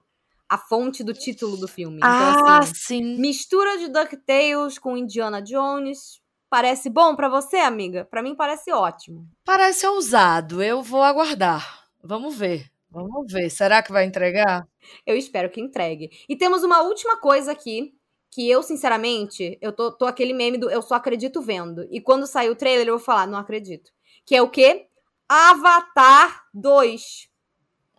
A 0.49 0.59
fonte 0.59 1.03
do 1.03 1.15
título 1.15 1.57
do 1.57 1.67
filme. 1.67 1.97
Então, 1.97 2.09
ah, 2.11 2.59
assim, 2.59 2.75
sim. 2.75 3.17
mistura 3.19 3.79
de 3.79 3.89
DuckTales 3.89 4.79
com 4.79 4.97
Indiana 4.97 5.41
Jones. 5.41 6.21
Parece 6.51 6.89
bom 6.91 7.17
pra 7.17 7.29
você, 7.29 7.57
amiga? 7.57 8.05
Pra 8.05 8.23
mim 8.23 8.35
parece 8.37 8.71
ótimo. 8.71 9.27
Parece 9.45 9.87
ousado. 9.87 10.63
Eu 10.63 10.83
vou 10.83 11.03
aguardar. 11.03 11.89
Vamos 12.03 12.37
ver. 12.37 12.71
Vamos 12.91 13.33
ver. 13.33 13.51
Será 13.51 13.83
que 13.83 13.91
vai 13.91 14.05
entregar? 14.05 14.65
Eu 15.05 15.17
espero 15.17 15.51
que 15.51 15.61
entregue. 15.61 16.11
E 16.29 16.37
temos 16.37 16.63
uma 16.63 16.83
última 16.83 17.17
coisa 17.19 17.51
aqui. 17.51 17.93
Que 18.35 18.51
eu, 18.51 18.65
sinceramente, 18.65 19.57
eu 19.61 19.73
tô, 19.73 19.93
tô 19.93 20.07
aquele 20.07 20.33
meme 20.33 20.59
do 20.59 20.69
eu 20.69 20.83
só 20.83 20.97
acredito 20.97 21.41
vendo. 21.41 21.87
E 21.89 22.01
quando 22.01 22.27
sair 22.27 22.51
o 22.51 22.57
trailer, 22.57 22.89
eu 22.89 22.97
vou 22.97 23.05
falar, 23.05 23.29
não 23.29 23.39
acredito. 23.39 23.93
Que 24.27 24.35
é 24.35 24.43
o 24.43 24.51
quê? 24.51 24.89
Avatar 25.29 26.43
2. 26.53 27.29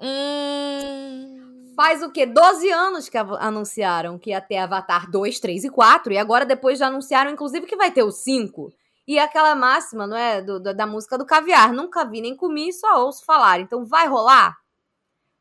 Hum. 0.01 1.71
Faz 1.73 2.03
o 2.03 2.11
quê? 2.11 2.25
12 2.25 2.69
anos 2.69 3.07
que 3.07 3.17
anunciaram 3.17 4.19
que 4.19 4.31
ia 4.31 4.41
ter 4.41 4.57
Avatar 4.57 5.09
2, 5.09 5.39
3 5.39 5.63
e 5.63 5.69
4. 5.69 6.11
E 6.11 6.17
agora 6.17 6.45
depois 6.45 6.79
já 6.79 6.87
anunciaram, 6.87 7.31
inclusive, 7.31 7.65
que 7.65 7.77
vai 7.77 7.91
ter 7.91 8.03
o 8.03 8.11
5. 8.11 8.73
E 9.07 9.17
aquela 9.19 9.55
máxima, 9.55 10.05
não 10.05 10.17
é? 10.17 10.41
Do- 10.41 10.59
do- 10.59 10.73
da 10.73 10.85
música 10.85 11.17
do 11.17 11.25
caviar. 11.25 11.71
Nunca 11.71 12.03
vi 12.03 12.19
nem 12.21 12.35
comi, 12.35 12.73
só 12.73 13.05
ouço 13.05 13.23
falar. 13.23 13.61
Então 13.61 13.85
vai 13.85 14.05
rolar? 14.07 14.57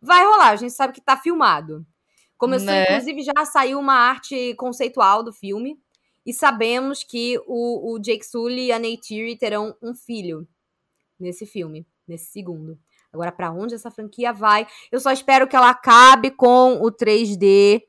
Vai 0.00 0.24
rolar. 0.24 0.50
A 0.50 0.56
gente 0.56 0.72
sabe 0.72 0.92
que 0.92 1.00
tá 1.00 1.16
filmado. 1.16 1.84
Sei, 2.58 2.66
Né? 2.66 2.84
inclusive, 2.84 3.22
já 3.22 3.44
saiu 3.44 3.78
uma 3.78 3.94
arte 3.94 4.54
conceitual 4.54 5.22
do 5.22 5.32
filme. 5.32 5.78
E 6.26 6.32
sabemos 6.32 7.04
que 7.04 7.38
o, 7.46 7.92
o 7.92 7.98
Jake 7.98 8.24
Sully 8.24 8.66
e 8.66 8.72
a 8.72 8.78
Neytiri 8.78 9.36
terão 9.36 9.76
um 9.82 9.94
filho 9.94 10.48
nesse 11.20 11.44
filme, 11.44 11.86
nesse 12.08 12.32
segundo. 12.32 12.78
Agora, 13.12 13.30
pra 13.30 13.52
onde 13.52 13.74
essa 13.74 13.90
franquia 13.90 14.32
vai? 14.32 14.66
Eu 14.90 14.98
só 15.00 15.12
espero 15.12 15.46
que 15.46 15.54
ela 15.54 15.70
acabe 15.70 16.30
com 16.30 16.80
o 16.82 16.90
3D. 16.90 17.82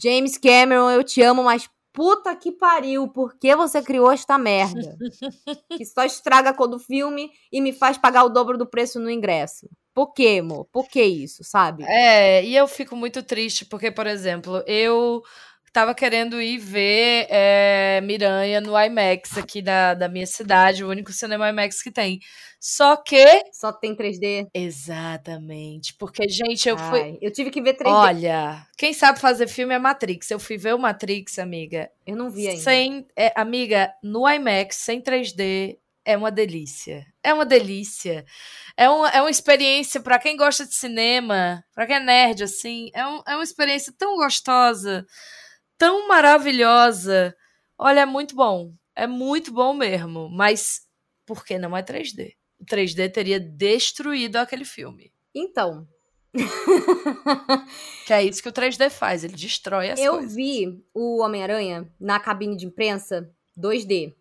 James 0.00 0.36
Cameron, 0.36 0.90
eu 0.90 1.04
te 1.04 1.22
amo, 1.22 1.42
mas 1.44 1.68
puta 1.92 2.34
que 2.34 2.52
pariu, 2.52 3.08
por 3.08 3.34
que 3.34 3.54
você 3.54 3.82
criou 3.82 4.10
esta 4.10 4.38
merda? 4.38 4.96
que 5.76 5.84
só 5.84 6.04
estraga 6.04 6.50
a 6.50 6.54
cor 6.54 6.68
do 6.68 6.78
filme 6.78 7.30
e 7.52 7.60
me 7.60 7.72
faz 7.72 7.96
pagar 7.98 8.24
o 8.24 8.28
dobro 8.28 8.58
do 8.58 8.66
preço 8.66 8.98
no 8.98 9.10
ingresso. 9.10 9.68
Por 9.98 10.12
quê, 10.12 10.38
amor? 10.40 10.64
Por 10.66 10.88
que 10.88 11.02
isso, 11.02 11.42
sabe? 11.42 11.82
É, 11.82 12.44
e 12.44 12.54
eu 12.54 12.68
fico 12.68 12.94
muito 12.94 13.20
triste, 13.20 13.64
porque, 13.64 13.90
por 13.90 14.06
exemplo, 14.06 14.62
eu 14.64 15.24
tava 15.72 15.92
querendo 15.92 16.40
ir 16.40 16.56
ver 16.56 17.26
é, 17.28 18.00
Miranha 18.04 18.60
no 18.60 18.80
IMAX 18.80 19.36
aqui 19.36 19.60
da, 19.60 19.94
da 19.94 20.08
minha 20.08 20.24
cidade, 20.24 20.84
o 20.84 20.88
único 20.88 21.12
cinema 21.12 21.48
IMAX 21.48 21.82
que 21.82 21.90
tem. 21.90 22.20
Só 22.60 22.96
que. 22.96 23.42
Só 23.52 23.72
tem 23.72 23.96
3D. 23.96 24.46
Exatamente. 24.54 25.92
Porque, 25.98 26.28
gente, 26.28 26.68
eu 26.68 26.78
fui. 26.78 27.00
Ai, 27.00 27.18
eu 27.20 27.32
tive 27.32 27.50
que 27.50 27.60
ver 27.60 27.74
3D. 27.74 27.88
Olha, 27.88 28.64
quem 28.76 28.92
sabe 28.92 29.18
fazer 29.18 29.48
filme 29.48 29.74
é 29.74 29.80
Matrix. 29.80 30.30
Eu 30.30 30.38
fui 30.38 30.56
ver 30.56 30.76
o 30.76 30.78
Matrix, 30.78 31.40
amiga. 31.40 31.90
eu 32.06 32.14
não 32.14 32.30
vi 32.30 32.46
ainda. 32.46 32.62
Sem, 32.62 33.04
é, 33.16 33.32
amiga, 33.34 33.92
no 34.00 34.28
IMAX, 34.28 34.76
sem 34.76 35.00
3D, 35.00 35.76
é 36.08 36.16
uma 36.16 36.30
delícia. 36.30 37.04
É 37.22 37.34
uma 37.34 37.44
delícia. 37.44 38.24
É, 38.74 38.88
um, 38.88 39.06
é 39.06 39.20
uma 39.20 39.30
experiência 39.30 40.00
para 40.00 40.18
quem 40.18 40.38
gosta 40.38 40.64
de 40.64 40.74
cinema, 40.74 41.62
para 41.74 41.86
quem 41.86 41.96
é 41.96 42.00
nerd, 42.00 42.42
assim. 42.44 42.88
É, 42.94 43.06
um, 43.06 43.22
é 43.28 43.34
uma 43.34 43.44
experiência 43.44 43.92
tão 43.96 44.16
gostosa, 44.16 45.04
tão 45.76 46.08
maravilhosa. 46.08 47.36
Olha, 47.76 48.00
é 48.00 48.06
muito 48.06 48.34
bom. 48.34 48.72
É 48.96 49.06
muito 49.06 49.52
bom 49.52 49.74
mesmo. 49.74 50.30
Mas 50.30 50.80
por 51.26 51.44
que 51.44 51.58
não 51.58 51.76
é 51.76 51.82
3D? 51.82 52.32
O 52.58 52.64
3D 52.64 53.12
teria 53.12 53.38
destruído 53.38 54.36
aquele 54.36 54.64
filme. 54.64 55.12
Então, 55.34 55.86
Que 58.06 58.12
é 58.14 58.22
isso 58.24 58.42
que 58.42 58.48
o 58.48 58.52
3D 58.52 58.88
faz, 58.90 59.24
ele 59.24 59.34
destrói 59.34 59.90
as 59.90 60.00
eu 60.00 60.14
coisas. 60.14 60.34
vi 60.34 60.82
o 60.94 61.22
Homem-Aranha 61.22 61.86
na 62.00 62.18
cabine 62.18 62.56
de 62.56 62.64
imprensa 62.66 63.30
2D. 63.58 64.14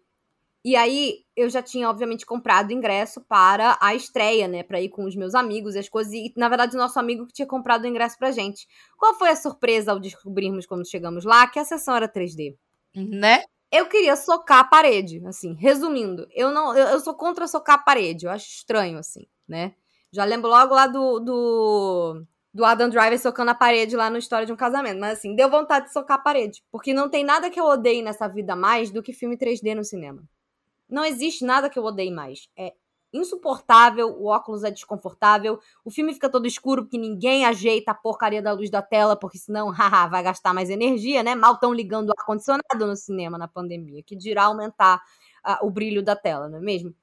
E 0.68 0.76
aí 0.76 1.20
eu 1.34 1.50
já 1.50 1.64
tinha, 1.64 1.90
obviamente, 1.90 2.26
comprado 2.26 2.74
ingresso 2.74 3.22
para 3.22 3.78
a 3.80 3.96
estreia, 3.96 4.50
né? 4.50 4.64
Pra 4.64 4.82
ir 4.82 4.90
com 4.90 5.06
os 5.06 5.16
meus 5.16 5.34
amigos 5.34 5.76
e 5.76 5.80
as 5.80 5.88
coisas. 5.88 6.12
E, 6.12 6.34
na 6.36 6.50
verdade, 6.50 6.76
o 6.76 6.78
nosso 6.78 7.00
amigo 7.00 7.26
que 7.26 7.32
tinha 7.32 7.48
comprado 7.48 7.86
o 7.86 7.88
ingresso 7.88 8.18
pra 8.18 8.32
gente. 8.32 8.68
Qual 8.98 9.14
foi 9.14 9.30
a 9.30 9.36
surpresa 9.38 9.94
ao 9.94 9.98
descobrirmos 9.98 10.66
quando 10.66 10.86
chegamos 10.86 11.24
lá 11.24 11.48
que 11.48 11.58
a 11.58 11.64
sessão 11.64 11.96
era 11.96 12.06
3D? 12.06 12.58
Né? 12.94 13.44
Eu 13.72 13.86
queria 13.86 14.18
socar 14.18 14.60
a 14.60 14.64
parede, 14.66 15.26
assim, 15.26 15.54
resumindo. 15.54 16.28
Eu 16.32 16.52
não, 16.52 16.76
eu, 16.76 16.88
eu 16.88 17.00
sou 17.00 17.14
contra 17.14 17.48
socar 17.48 17.76
a 17.76 17.82
parede, 17.82 18.26
eu 18.26 18.32
acho 18.32 18.50
estranho, 18.50 18.98
assim, 18.98 19.26
né? 19.48 19.74
Já 20.12 20.26
lembro 20.26 20.50
logo 20.50 20.76
lá 20.76 20.86
do, 20.86 21.22
do, 21.22 22.24
do 22.54 22.66
Adam 22.66 22.90
Driver 22.90 23.18
socando 23.18 23.52
a 23.52 23.56
parede 23.56 23.96
lá 23.96 24.10
no 24.10 24.18
História 24.18 24.46
de 24.46 24.52
um 24.52 24.58
Casamento. 24.58 25.00
Mas 25.00 25.20
assim, 25.20 25.34
deu 25.34 25.50
vontade 25.50 25.86
de 25.86 25.94
socar 25.94 26.18
a 26.18 26.22
parede. 26.22 26.62
Porque 26.70 26.94
não 26.94 27.10
tem 27.10 27.24
nada 27.24 27.50
que 27.50 27.58
eu 27.58 27.64
odeie 27.64 28.02
nessa 28.02 28.28
vida 28.28 28.54
mais 28.54 28.92
do 28.92 29.02
que 29.02 29.14
filme 29.14 29.38
3D 29.38 29.74
no 29.74 29.86
cinema. 29.86 30.28
Não 30.90 31.04
existe 31.04 31.44
nada 31.46 31.70
que 31.70 31.78
eu 31.78 31.84
odeie 31.84 32.12
mais. 32.12 32.48
É 32.58 32.74
insuportável, 33.14 34.10
o 34.10 34.26
óculos 34.26 34.64
é 34.64 34.72
desconfortável, 34.72 35.60
o 35.84 35.90
filme 35.90 36.14
fica 36.14 36.30
todo 36.30 36.46
escuro 36.46 36.84
porque 36.84 36.98
ninguém 36.98 37.46
ajeita 37.46 37.92
a 37.92 37.96
porcaria 37.96 38.42
da 38.42 38.52
luz 38.52 38.70
da 38.70 38.82
tela, 38.82 39.16
porque 39.16 39.38
senão, 39.38 39.70
haha, 39.72 40.08
vai 40.08 40.24
gastar 40.24 40.54
mais 40.54 40.70
energia, 40.70 41.24
né? 41.24 41.36
Mal 41.36 41.54
estão 41.54 41.74
ligando 41.74 42.10
o 42.10 42.14
ar-condicionado 42.18 42.86
no 42.86 42.96
cinema 42.96 43.38
na 43.38 43.48
pandemia, 43.48 44.04
que 44.04 44.16
dirá 44.16 44.46
aumentar 44.46 45.02
uh, 45.46 45.66
o 45.66 45.72
brilho 45.72 46.04
da 46.04 46.16
tela, 46.16 46.50
não 46.50 46.58
é 46.58 46.62
mesmo? 46.62 46.94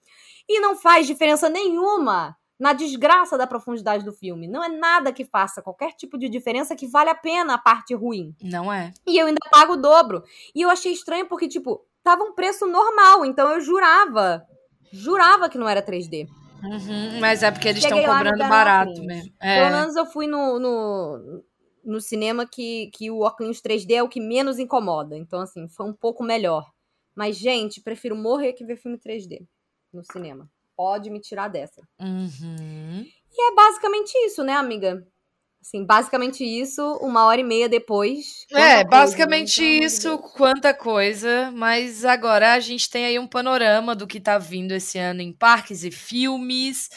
E 0.48 0.61
não 0.61 0.77
faz 0.77 1.06
diferença 1.06 1.48
nenhuma 1.48 2.36
na 2.59 2.73
desgraça 2.73 3.36
da 3.36 3.47
profundidade 3.47 4.05
do 4.05 4.12
filme. 4.12 4.47
Não 4.47 4.62
é 4.62 4.69
nada 4.69 5.12
que 5.12 5.24
faça 5.24 5.62
qualquer 5.62 5.93
tipo 5.93 6.16
de 6.16 6.28
diferença 6.28 6.77
que 6.77 6.86
vale 6.86 7.11
a 7.11 7.15
pena 7.15 7.55
a 7.55 7.59
parte 7.59 7.94
ruim. 7.94 8.35
Não 8.43 8.73
é. 8.73 8.93
E 9.06 9.19
eu 9.19 9.27
ainda 9.27 9.40
pago 9.51 9.73
o 9.73 9.77
dobro. 9.77 10.23
E 10.55 10.62
eu 10.62 10.70
achei 10.70 10.93
estranho 10.93 11.27
porque, 11.27 11.48
tipo, 11.48 11.85
tava 12.05 12.22
um 12.22 12.35
preço 12.35 12.66
normal, 12.66 13.24
então 13.24 13.51
eu 13.51 13.60
jurava, 13.60 14.47
jurava 14.93 15.48
que 15.48 15.59
não 15.59 15.68
era 15.68 15.82
3D. 15.82 16.28
Uhum, 16.62 17.20
mas 17.20 17.43
é 17.43 17.51
porque 17.51 17.68
eles 17.68 17.82
estão 17.82 18.01
cobrando 18.01 18.39
barato 18.39 19.02
mesmo. 19.02 19.32
É. 19.40 19.64
Pelo 19.64 19.76
menos 19.76 19.97
eu 19.97 20.06
fui 20.06 20.26
no, 20.26 20.59
no, 20.59 21.44
no, 21.85 22.01
cinema 22.01 22.47
que, 22.47 22.90
que 22.94 23.10
o 23.10 23.20
óculos 23.20 23.60
3D 23.60 23.93
é 23.93 24.02
o 24.02 24.09
que 24.09 24.20
menos 24.20 24.59
incomoda. 24.59 25.16
Então, 25.16 25.40
assim, 25.40 25.68
foi 25.68 25.86
um 25.86 25.93
pouco 25.93 26.22
melhor. 26.22 26.64
Mas, 27.14 27.36
gente, 27.36 27.82
prefiro 27.82 28.16
morrer 28.16 28.55
que 28.55 28.64
ver 28.64 28.76
filme 28.76 28.98
3D 28.98 29.47
no 29.93 30.02
cinema. 30.05 30.51
Pode 30.74 31.10
me 31.10 31.20
tirar 31.20 31.48
dessa. 31.48 31.82
Uhum. 32.01 33.05
E 33.31 33.52
é 33.52 33.55
basicamente 33.55 34.12
isso, 34.24 34.43
né, 34.43 34.55
amiga? 34.55 35.06
Assim, 35.65 35.82
basicamente 35.82 36.45
isso, 36.45 36.99
uma 37.01 37.24
hora 37.24 37.41
e 37.41 37.45
meia 37.45 37.70
depois. 37.70 38.45
É, 38.53 38.85
basicamente 38.85 39.62
coisa, 39.62 39.81
né? 39.81 39.86
isso, 39.86 40.19
quanta 40.19 40.74
coisa. 40.74 41.51
Mas 41.55 42.05
agora 42.05 42.53
a 42.53 42.61
gente 42.61 42.91
tem 42.91 43.07
aí 43.07 43.19
um 43.19 43.27
panorama 43.27 43.97
do 43.97 44.07
que 44.07 44.20
tá 44.20 44.36
vindo 44.36 44.73
esse 44.73 44.99
ano 44.99 45.23
em 45.23 45.32
parques 45.32 45.82
e 45.82 45.91
filmes. 45.91 46.91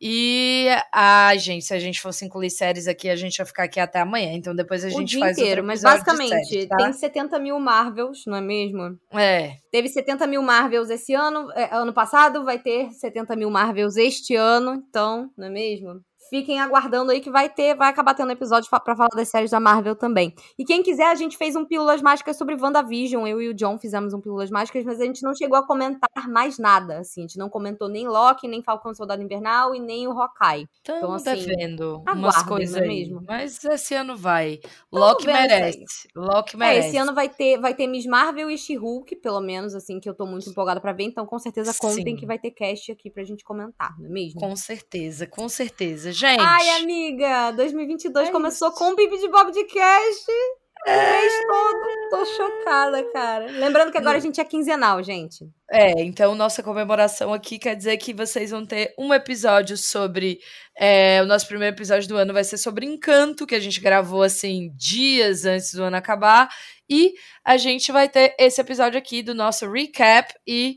E, 0.00 0.68
a 0.92 1.34
gente, 1.36 1.64
se 1.64 1.74
a 1.74 1.80
gente 1.80 2.00
fosse 2.00 2.24
incluir 2.24 2.50
séries 2.50 2.86
aqui, 2.86 3.08
a 3.08 3.16
gente 3.16 3.38
ia 3.38 3.44
ficar 3.44 3.64
aqui 3.64 3.80
até 3.80 3.98
amanhã. 3.98 4.32
Então 4.34 4.54
depois 4.54 4.84
a 4.84 4.88
gente 4.88 5.00
o 5.00 5.04
dia 5.04 5.20
faz 5.20 5.36
inteiro. 5.36 5.64
Mas 5.64 5.82
basicamente, 5.82 6.28
séries, 6.28 6.68
tá? 6.68 6.76
tem 6.76 6.92
70 6.92 7.40
mil 7.40 7.58
Marvels, 7.58 8.22
não 8.24 8.36
é 8.36 8.40
mesmo? 8.40 8.96
É. 9.12 9.56
Teve 9.72 9.88
70 9.88 10.28
mil 10.28 10.42
Marvels 10.42 10.90
esse 10.90 11.12
ano, 11.12 11.50
é, 11.56 11.74
ano 11.74 11.92
passado, 11.92 12.44
vai 12.44 12.60
ter 12.60 12.92
70 12.92 13.34
mil 13.34 13.50
Marvels 13.50 13.96
este 13.96 14.36
ano, 14.36 14.74
então, 14.74 15.28
não 15.36 15.48
é 15.48 15.50
mesmo? 15.50 16.00
Fiquem 16.32 16.58
aguardando 16.58 17.12
aí 17.12 17.20
que 17.20 17.30
vai 17.30 17.50
ter, 17.50 17.76
vai 17.76 17.90
acabar 17.90 18.14
tendo 18.14 18.32
episódio 18.32 18.70
para 18.70 18.96
falar 18.96 19.10
das 19.14 19.28
séries 19.28 19.50
da 19.50 19.60
Marvel 19.60 19.94
também. 19.94 20.34
E 20.58 20.64
quem 20.64 20.82
quiser, 20.82 21.04
a 21.04 21.14
gente 21.14 21.36
fez 21.36 21.54
um 21.54 21.62
Pílulas 21.62 22.00
Mágicas 22.00 22.38
sobre 22.38 22.56
WandaVision. 22.58 23.26
Eu 23.26 23.42
e 23.42 23.50
o 23.50 23.54
John 23.54 23.78
fizemos 23.78 24.14
um 24.14 24.20
Pílulas 24.20 24.50
Mágicas, 24.50 24.82
mas 24.82 24.98
a 24.98 25.04
gente 25.04 25.22
não 25.22 25.34
chegou 25.34 25.58
a 25.58 25.66
comentar 25.66 26.08
mais 26.28 26.58
nada, 26.58 27.00
assim. 27.00 27.20
A 27.20 27.26
gente 27.26 27.36
não 27.36 27.50
comentou 27.50 27.86
nem 27.86 28.08
Loki, 28.08 28.48
nem 28.48 28.62
Falcão 28.62 28.94
Soldado 28.94 29.22
Invernal 29.22 29.74
e 29.74 29.80
nem 29.80 30.08
o 30.08 30.12
Hawkeye. 30.12 30.66
Tamo 30.82 30.98
então, 30.98 31.12
assim, 31.12 31.24
devendo 31.34 32.02
umas 32.10 32.42
coisas 32.44 32.76
é 32.76 32.86
mesmo. 32.86 33.22
Mas 33.28 33.62
esse 33.62 33.94
ano 33.94 34.16
vai. 34.16 34.58
Loki 34.90 35.26
merece. 35.26 36.08
Loki 36.16 36.56
merece. 36.56 36.86
É, 36.86 36.88
esse 36.88 36.96
ano 36.96 37.14
vai 37.14 37.28
ter, 37.28 37.60
vai 37.60 37.74
ter 37.74 37.86
Miss 37.86 38.06
Marvel 38.06 38.50
e 38.50 38.56
She-Hulk, 38.56 39.16
pelo 39.16 39.40
menos, 39.42 39.74
assim, 39.74 40.00
que 40.00 40.08
eu 40.08 40.14
tô 40.14 40.24
muito 40.24 40.48
empolgada 40.48 40.80
para 40.80 40.94
ver. 40.94 41.04
Então, 41.04 41.26
com 41.26 41.38
certeza, 41.38 41.74
contem 41.78 42.14
Sim. 42.14 42.16
que 42.16 42.24
vai 42.24 42.38
ter 42.38 42.52
cast 42.52 42.90
aqui 42.90 43.10
pra 43.10 43.22
gente 43.22 43.44
comentar, 43.44 43.94
não 43.98 44.06
é 44.06 44.08
mesmo? 44.08 44.40
Com 44.40 44.56
certeza, 44.56 45.26
com 45.26 45.46
certeza 45.46 46.21
gente. 46.22 46.40
Ai, 46.40 46.70
amiga, 46.80 47.50
2022 47.52 48.28
é 48.28 48.32
começou 48.32 48.68
isso. 48.68 48.78
com 48.78 48.90
o 48.90 48.96
Bibi 48.96 49.18
de 49.18 49.28
Bob 49.28 49.50
de 49.50 49.64
Cash. 49.64 50.26
O 50.86 50.90
mês 50.90 51.32
todo. 51.46 52.10
Tô 52.10 52.24
chocada, 52.24 53.04
cara. 53.12 53.46
Lembrando 53.46 53.92
que 53.92 53.98
agora 53.98 54.18
a 54.18 54.20
gente 54.20 54.40
é 54.40 54.44
quinzenal, 54.44 55.02
gente. 55.02 55.48
É, 55.70 56.02
então 56.02 56.34
nossa 56.34 56.62
comemoração 56.62 57.32
aqui 57.32 57.58
quer 57.58 57.74
dizer 57.76 57.96
que 57.98 58.12
vocês 58.12 58.50
vão 58.50 58.66
ter 58.66 58.92
um 58.98 59.12
episódio 59.12 59.76
sobre. 59.76 60.38
É, 60.76 61.20
o 61.22 61.26
nosso 61.26 61.46
primeiro 61.46 61.74
episódio 61.74 62.08
do 62.08 62.16
ano 62.16 62.32
vai 62.32 62.44
ser 62.44 62.58
sobre 62.58 62.86
Encanto, 62.86 63.46
que 63.46 63.54
a 63.54 63.60
gente 63.60 63.80
gravou 63.80 64.22
assim 64.22 64.72
dias 64.76 65.44
antes 65.44 65.72
do 65.72 65.82
ano 65.82 65.96
acabar. 65.96 66.48
E 66.88 67.14
a 67.44 67.56
gente 67.56 67.90
vai 67.90 68.08
ter 68.08 68.34
esse 68.38 68.60
episódio 68.60 68.98
aqui 68.98 69.22
do 69.22 69.34
nosso 69.34 69.70
recap 69.70 70.32
e 70.46 70.76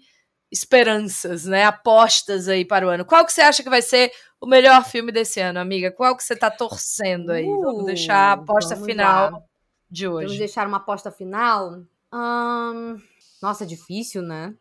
esperanças, 0.56 1.46
né? 1.46 1.66
Apostas 1.66 2.48
aí 2.48 2.64
para 2.64 2.88
o 2.88 2.90
ano. 2.90 3.06
Qual 3.06 3.26
que 3.26 3.34
você 3.34 3.42
acha 3.42 3.62
que 3.62 3.70
vai 3.70 3.82
ser 3.82 4.12
o 4.40 4.48
melhor 4.48 4.84
filme 4.86 5.12
desse 5.12 5.40
ano, 5.40 5.60
amiga? 5.60 5.92
Qual 5.92 6.16
que 6.16 6.24
você 6.24 6.36
tá 6.36 6.50
torcendo 6.50 7.32
aí? 7.32 7.46
Uh, 7.46 7.62
vamos 7.62 7.86
deixar 7.86 8.16
a 8.16 8.32
aposta 8.34 8.76
final 8.76 9.32
lá. 9.32 9.44
de 9.90 10.08
hoje. 10.08 10.26
Vamos 10.28 10.40
deixar 10.40 10.68
uma 10.68 10.78
aposta 10.78 11.12
final? 11.12 11.84
Hum... 12.14 12.98
Nossa, 13.42 13.66
é 13.66 13.68
difícil, 13.68 14.22
né? 14.22 14.56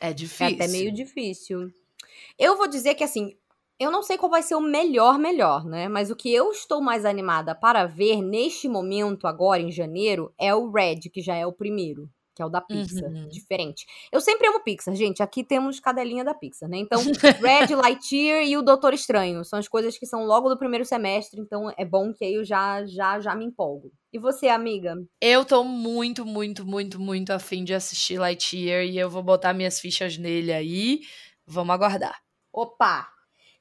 É 0.00 0.12
difícil. 0.12 0.46
É 0.46 0.54
até 0.54 0.68
meio 0.68 0.92
difícil. 0.92 1.70
Eu 2.38 2.56
vou 2.56 2.66
dizer 2.66 2.94
que, 2.94 3.04
assim, 3.04 3.36
eu 3.78 3.90
não 3.90 4.02
sei 4.02 4.16
qual 4.16 4.30
vai 4.30 4.42
ser 4.42 4.54
o 4.54 4.60
melhor, 4.60 5.18
melhor, 5.18 5.64
né? 5.64 5.88
Mas 5.88 6.10
o 6.10 6.16
que 6.16 6.32
eu 6.32 6.50
estou 6.50 6.80
mais 6.80 7.04
animada 7.04 7.54
para 7.54 7.86
ver 7.86 8.22
neste 8.22 8.68
momento, 8.68 9.26
agora 9.26 9.60
em 9.60 9.70
janeiro, 9.70 10.32
é 10.38 10.54
o 10.54 10.70
Red, 10.70 11.10
que 11.12 11.20
já 11.20 11.34
é 11.36 11.46
o 11.46 11.52
primeiro 11.52 12.08
que 12.34 12.42
é 12.42 12.44
o 12.46 12.48
da 12.48 12.60
Pixar, 12.60 13.08
uhum. 13.10 13.28
diferente. 13.28 13.86
Eu 14.10 14.20
sempre 14.20 14.48
amo 14.48 14.60
Pixar, 14.60 14.94
gente. 14.94 15.22
Aqui 15.22 15.44
temos 15.44 15.78
cadelinha 15.78 16.24
da 16.24 16.34
Pixar, 16.34 16.68
né? 16.68 16.78
Então, 16.78 17.00
Red, 17.40 17.74
Lightyear 17.74 18.42
e 18.42 18.56
o 18.56 18.62
Doutor 18.62 18.92
Estranho 18.92 19.44
são 19.44 19.58
as 19.58 19.68
coisas 19.68 19.96
que 19.96 20.06
são 20.06 20.24
logo 20.24 20.48
do 20.48 20.58
primeiro 20.58 20.84
semestre, 20.84 21.40
então 21.40 21.72
é 21.76 21.84
bom 21.84 22.12
que 22.12 22.24
aí 22.24 22.34
eu 22.34 22.44
já 22.44 22.84
já 22.86 23.20
já 23.20 23.34
me 23.34 23.44
empolgo. 23.44 23.92
E 24.12 24.18
você, 24.18 24.48
amiga? 24.48 24.96
Eu 25.20 25.44
tô 25.44 25.64
muito, 25.64 26.24
muito, 26.24 26.64
muito, 26.64 27.00
muito 27.00 27.30
afim 27.30 27.64
de 27.64 27.74
assistir 27.74 28.18
Lightyear 28.18 28.84
e 28.84 28.98
eu 28.98 29.10
vou 29.10 29.22
botar 29.22 29.52
minhas 29.52 29.80
fichas 29.80 30.16
nele 30.16 30.52
aí. 30.52 31.00
Vamos 31.46 31.74
aguardar. 31.74 32.16
Opa! 32.52 33.08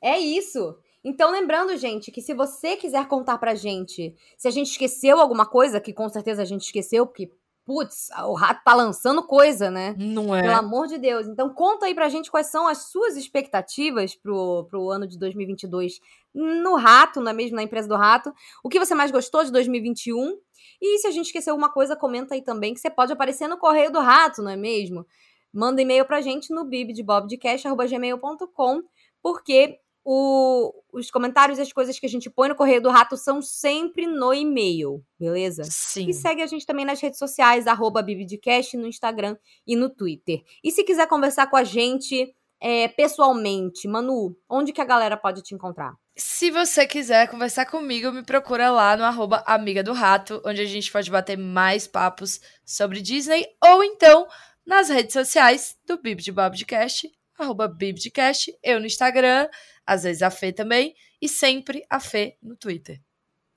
É 0.02 0.20
isso! 0.20 0.78
Então, 1.04 1.32
lembrando, 1.32 1.76
gente, 1.76 2.12
que 2.12 2.22
se 2.22 2.34
você 2.34 2.78
quiser 2.78 3.06
contar 3.08 3.38
pra 3.38 3.56
gente 3.56 4.16
se 4.38 4.48
a 4.48 4.52
gente 4.52 4.72
esqueceu 4.72 5.20
alguma 5.20 5.46
coisa, 5.46 5.82
que 5.82 5.92
com 5.92 6.08
certeza 6.08 6.42
a 6.42 6.46
gente 6.46 6.62
esqueceu, 6.62 7.06
porque 7.06 7.30
putz, 7.66 8.10
o 8.26 8.34
rato 8.34 8.62
tá 8.64 8.74
lançando 8.74 9.24
coisa, 9.24 9.72
né? 9.72 9.96
Não 9.98 10.36
é? 10.36 10.42
Pelo 10.42 10.56
amor 10.56 10.88
de 10.88 10.98
Deus. 10.98 11.26
Então 11.28 11.54
conta 11.54 11.86
aí 11.86 11.96
pra 11.96 12.10
gente 12.10 12.32
quais 12.32 12.48
são 12.48 12.68
as 12.68 12.90
suas 12.90 13.16
expectativas 13.16 14.14
pro, 14.16 14.66
pro 14.70 14.90
ano 14.90 15.08
de 15.08 15.18
2022 15.18 16.02
no 16.34 16.76
rato, 16.76 17.22
não 17.22 17.32
é 17.32 17.34
mesmo? 17.34 17.56
Na 17.56 17.64
empresa 17.64 17.88
do 17.88 17.96
rato. 17.96 18.34
O 18.64 18.70
que 18.70 18.80
você 18.80 18.96
mais 18.96 19.12
gostou 19.12 19.44
de 19.44 19.52
2021? 19.52 20.38
E 20.82 20.98
se 21.00 21.08
a 21.08 21.12
gente 21.12 21.28
esqueceu 21.28 21.54
alguma 21.54 21.72
coisa, 21.72 21.96
comenta 21.96 22.36
aí 22.36 22.42
também, 22.42 22.74
que 22.74 22.80
você 22.80 22.90
pode 22.90 23.14
aparecer 23.14 23.48
no 23.48 23.58
Correio 23.58 23.92
do 23.92 24.00
Rato, 24.00 24.42
não 24.42 24.52
é 24.52 24.58
mesmo? 24.58 25.06
Manda 25.54 25.82
e-mail 25.82 26.06
pra 26.06 26.20
gente 26.20 26.54
no 26.54 26.66
bibdebobdecast.gmail.com 26.66 28.82
porque 29.22 29.80
o, 30.06 30.74
os 30.92 31.10
comentários 31.10 31.58
e 31.58 31.62
as 31.62 31.72
coisas 31.72 31.98
que 31.98 32.06
a 32.06 32.10
gente 32.10 32.30
põe 32.30 32.50
no 32.50 32.56
Correio 32.56 32.82
do 32.82 32.90
Rato 32.90 33.16
são 33.16 33.42
sempre 33.42 34.06
no 34.06 34.34
e-mail, 34.34 35.04
beleza? 35.20 35.64
Sim. 35.64 36.10
E 36.10 36.14
segue 36.14 36.42
a 36.42 36.48
gente 36.48 36.66
também 36.66 36.86
nas 36.86 37.00
redes 37.00 37.20
sociais, 37.20 37.68
arroba 37.68 38.02
Bibidcast, 38.02 38.76
no 38.76 38.88
Instagram 38.88 39.38
e 39.66 39.76
no 39.76 39.90
Twitter. 39.90 40.42
E 40.64 40.72
se 40.72 40.84
quiser 40.84 41.08
conversar 41.08 41.48
com 41.48 41.56
a 41.56 41.64
gente 41.64 42.36
é, 42.62 42.88
pessoalmente, 42.88 43.88
Manu, 43.88 44.36
onde 44.50 44.74
que 44.74 44.82
a 44.82 44.86
galera 44.86 45.18
pode 45.18 45.42
te 45.42 45.56
encontrar? 45.56 45.94
Se 46.16 46.52
você 46.52 46.86
quiser 46.86 47.28
conversar 47.28 47.66
comigo, 47.66 48.12
me 48.12 48.24
procura 48.24 48.70
lá 48.70 48.96
no 48.96 49.04
arroba 49.04 49.44
Amiga 49.48 49.82
do 49.82 49.94
Rato, 49.94 50.42
onde 50.46 50.62
a 50.62 50.66
gente 50.66 50.92
pode 50.92 51.10
bater 51.10 51.38
mais 51.38 51.88
papos 51.88 52.40
sobre 52.64 53.02
Disney, 53.02 53.48
ou 53.64 53.84
então 53.84 54.28
nas 54.66 54.90
redes 54.90 55.14
sociais 55.14 55.76
do 55.86 55.98
Bib 55.98 56.22
de 56.22 56.32
Bobcast, 56.32 57.12
arroba 57.38 57.68
Bibdcast, 57.68 58.56
eu 58.64 58.80
no 58.80 58.86
Instagram, 58.86 59.50
às 59.86 60.04
vezes 60.04 60.22
a 60.22 60.30
Fê 60.30 60.52
também, 60.52 60.96
e 61.22 61.28
sempre 61.28 61.86
a 61.90 62.00
Fê 62.00 62.38
no 62.42 62.56
Twitter. 62.56 63.02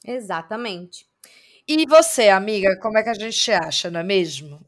Exatamente. 0.05 1.07
E 1.69 1.85
você, 1.87 2.29
amiga, 2.29 2.79
como 2.81 2.97
é 2.97 3.03
que 3.03 3.09
a 3.09 3.15
gente 3.15 3.51
acha, 3.51 3.91
não 3.91 4.01
é 4.01 4.05
mesmo? 4.05 4.65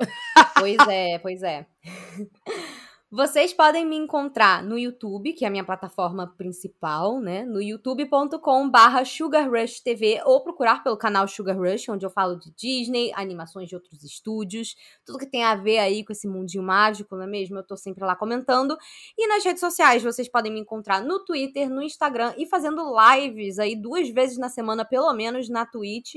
Pois 0.58 0.78
é, 0.88 1.18
pois 1.18 1.42
é. 1.42 1.64
Vocês 3.10 3.54
podem 3.54 3.86
me 3.86 3.96
encontrar 3.96 4.62
no 4.62 4.78
YouTube, 4.78 5.32
que 5.32 5.42
é 5.42 5.48
a 5.48 5.50
minha 5.50 5.64
plataforma 5.64 6.26
principal, 6.36 7.18
né? 7.18 7.42
No 7.42 7.58
youtube.com/barra 7.58 9.02
Sugar 9.02 9.50
Rush 9.50 9.80
TV 9.80 10.20
ou 10.26 10.42
procurar 10.42 10.84
pelo 10.84 10.94
canal 10.94 11.26
Sugar 11.26 11.56
Rush, 11.56 11.88
onde 11.88 12.04
eu 12.04 12.10
falo 12.10 12.38
de 12.38 12.50
Disney, 12.50 13.10
animações 13.14 13.66
de 13.66 13.74
outros 13.74 14.04
estúdios, 14.04 14.76
tudo 15.06 15.18
que 15.18 15.24
tem 15.24 15.42
a 15.42 15.54
ver 15.54 15.78
aí 15.78 16.04
com 16.04 16.12
esse 16.12 16.28
mundinho 16.28 16.62
mágico, 16.62 17.16
não 17.16 17.22
é 17.22 17.26
mesmo? 17.26 17.56
Eu 17.56 17.66
tô 17.66 17.78
sempre 17.78 18.04
lá 18.04 18.14
comentando. 18.14 18.76
E 19.16 19.26
nas 19.26 19.42
redes 19.42 19.60
sociais, 19.60 20.02
vocês 20.02 20.28
podem 20.28 20.52
me 20.52 20.60
encontrar 20.60 21.02
no 21.02 21.24
Twitter, 21.24 21.70
no 21.70 21.82
Instagram 21.82 22.34
e 22.36 22.44
fazendo 22.44 22.94
lives 22.94 23.58
aí 23.58 23.74
duas 23.74 24.10
vezes 24.10 24.36
na 24.36 24.50
semana, 24.50 24.84
pelo 24.84 25.10
menos, 25.14 25.48
na 25.48 25.64
Twitch 25.64 26.16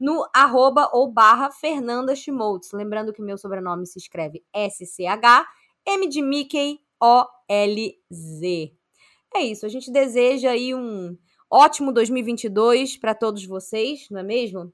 no 0.00 0.26
arroba 0.34 0.88
ou 0.94 1.12
barra 1.12 1.50
Fernanda 1.50 2.16
Schmoltz. 2.16 2.72
Lembrando 2.72 3.12
que 3.12 3.20
meu 3.20 3.36
sobrenome 3.36 3.86
se 3.86 3.98
escreve 3.98 4.42
S-C-H 4.50 5.46
M 5.90 6.08
de 6.08 6.22
Mickey, 6.22 6.78
O-L-Z. 7.02 8.72
É 9.34 9.40
isso, 9.40 9.66
a 9.66 9.68
gente 9.68 9.90
deseja 9.90 10.50
aí 10.50 10.72
um 10.72 11.18
ótimo 11.50 11.92
2022 11.92 12.96
para 12.96 13.12
todos 13.12 13.44
vocês, 13.44 14.06
não 14.08 14.20
é 14.20 14.22
mesmo? 14.22 14.72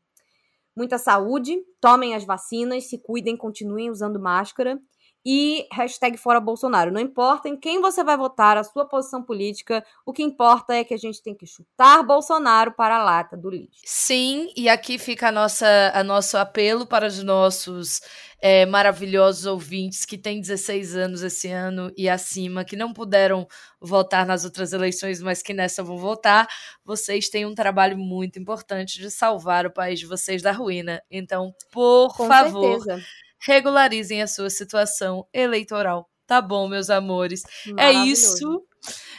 Muita 0.76 0.98
saúde, 0.98 1.58
tomem 1.80 2.14
as 2.14 2.24
vacinas, 2.24 2.84
se 2.90 2.98
cuidem, 2.98 3.34
continuem 3.34 3.90
usando 3.90 4.20
máscara 4.20 4.78
e 5.28 5.66
hashtag 5.72 6.16
fora 6.16 6.38
Bolsonaro. 6.38 6.92
Não 6.92 7.00
importa 7.00 7.48
em 7.48 7.56
quem 7.56 7.80
você 7.80 8.04
vai 8.04 8.16
votar, 8.16 8.56
a 8.56 8.62
sua 8.62 8.86
posição 8.86 9.20
política, 9.20 9.84
o 10.06 10.12
que 10.12 10.22
importa 10.22 10.72
é 10.72 10.84
que 10.84 10.94
a 10.94 10.96
gente 10.96 11.20
tem 11.20 11.34
que 11.34 11.44
chutar 11.44 12.04
Bolsonaro 12.04 12.70
para 12.70 12.94
a 12.94 13.02
lata 13.02 13.36
do 13.36 13.50
lixo. 13.50 13.80
Sim, 13.84 14.52
e 14.56 14.68
aqui 14.68 14.98
fica 14.98 15.28
a 15.28 15.32
nossa, 15.32 15.66
a 15.92 16.04
nosso 16.04 16.38
apelo 16.38 16.86
para 16.86 17.08
os 17.08 17.20
nossos 17.24 18.00
é, 18.40 18.64
maravilhosos 18.66 19.46
ouvintes 19.46 20.04
que 20.04 20.16
têm 20.16 20.40
16 20.40 20.94
anos 20.94 21.22
esse 21.24 21.50
ano 21.50 21.90
e 21.96 22.08
acima, 22.08 22.64
que 22.64 22.76
não 22.76 22.92
puderam 22.92 23.48
votar 23.80 24.24
nas 24.24 24.44
outras 24.44 24.72
eleições, 24.72 25.20
mas 25.20 25.42
que 25.42 25.52
nessa 25.52 25.82
vão 25.82 25.98
votar. 25.98 26.46
Vocês 26.84 27.28
têm 27.28 27.44
um 27.44 27.54
trabalho 27.54 27.98
muito 27.98 28.38
importante 28.38 29.00
de 29.00 29.10
salvar 29.10 29.66
o 29.66 29.72
país 29.72 29.98
de 29.98 30.06
vocês 30.06 30.40
da 30.40 30.52
ruína. 30.52 31.02
Então, 31.10 31.52
por 31.72 32.14
Com 32.14 32.28
favor. 32.28 32.80
certeza 32.80 33.04
regularizem 33.46 34.20
a 34.20 34.26
sua 34.26 34.50
situação 34.50 35.26
eleitoral. 35.32 36.10
Tá 36.26 36.42
bom, 36.42 36.68
meus 36.68 36.90
amores. 36.90 37.42
É 37.78 37.92
isso. 37.92 38.66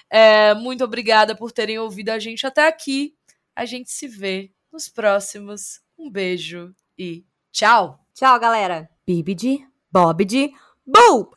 É, 0.10 0.54
muito 0.54 0.84
obrigada 0.84 1.36
por 1.36 1.52
terem 1.52 1.80
ouvido 1.80 2.10
a 2.10 2.20
gente 2.20 2.46
até 2.46 2.68
aqui. 2.68 3.14
A 3.56 3.66
gente 3.66 3.90
se 3.90 4.08
vê 4.08 4.52
nos 4.72 4.90
próximos. 4.90 5.82
Um 5.98 6.12
beijo 6.12 6.74
e 6.98 7.26
tchau. 7.52 8.00
Tchau, 8.14 8.40
galera. 8.40 8.90
Bibidi, 9.06 9.66
Bobidi, 9.92 10.52
Boo! 10.86 11.32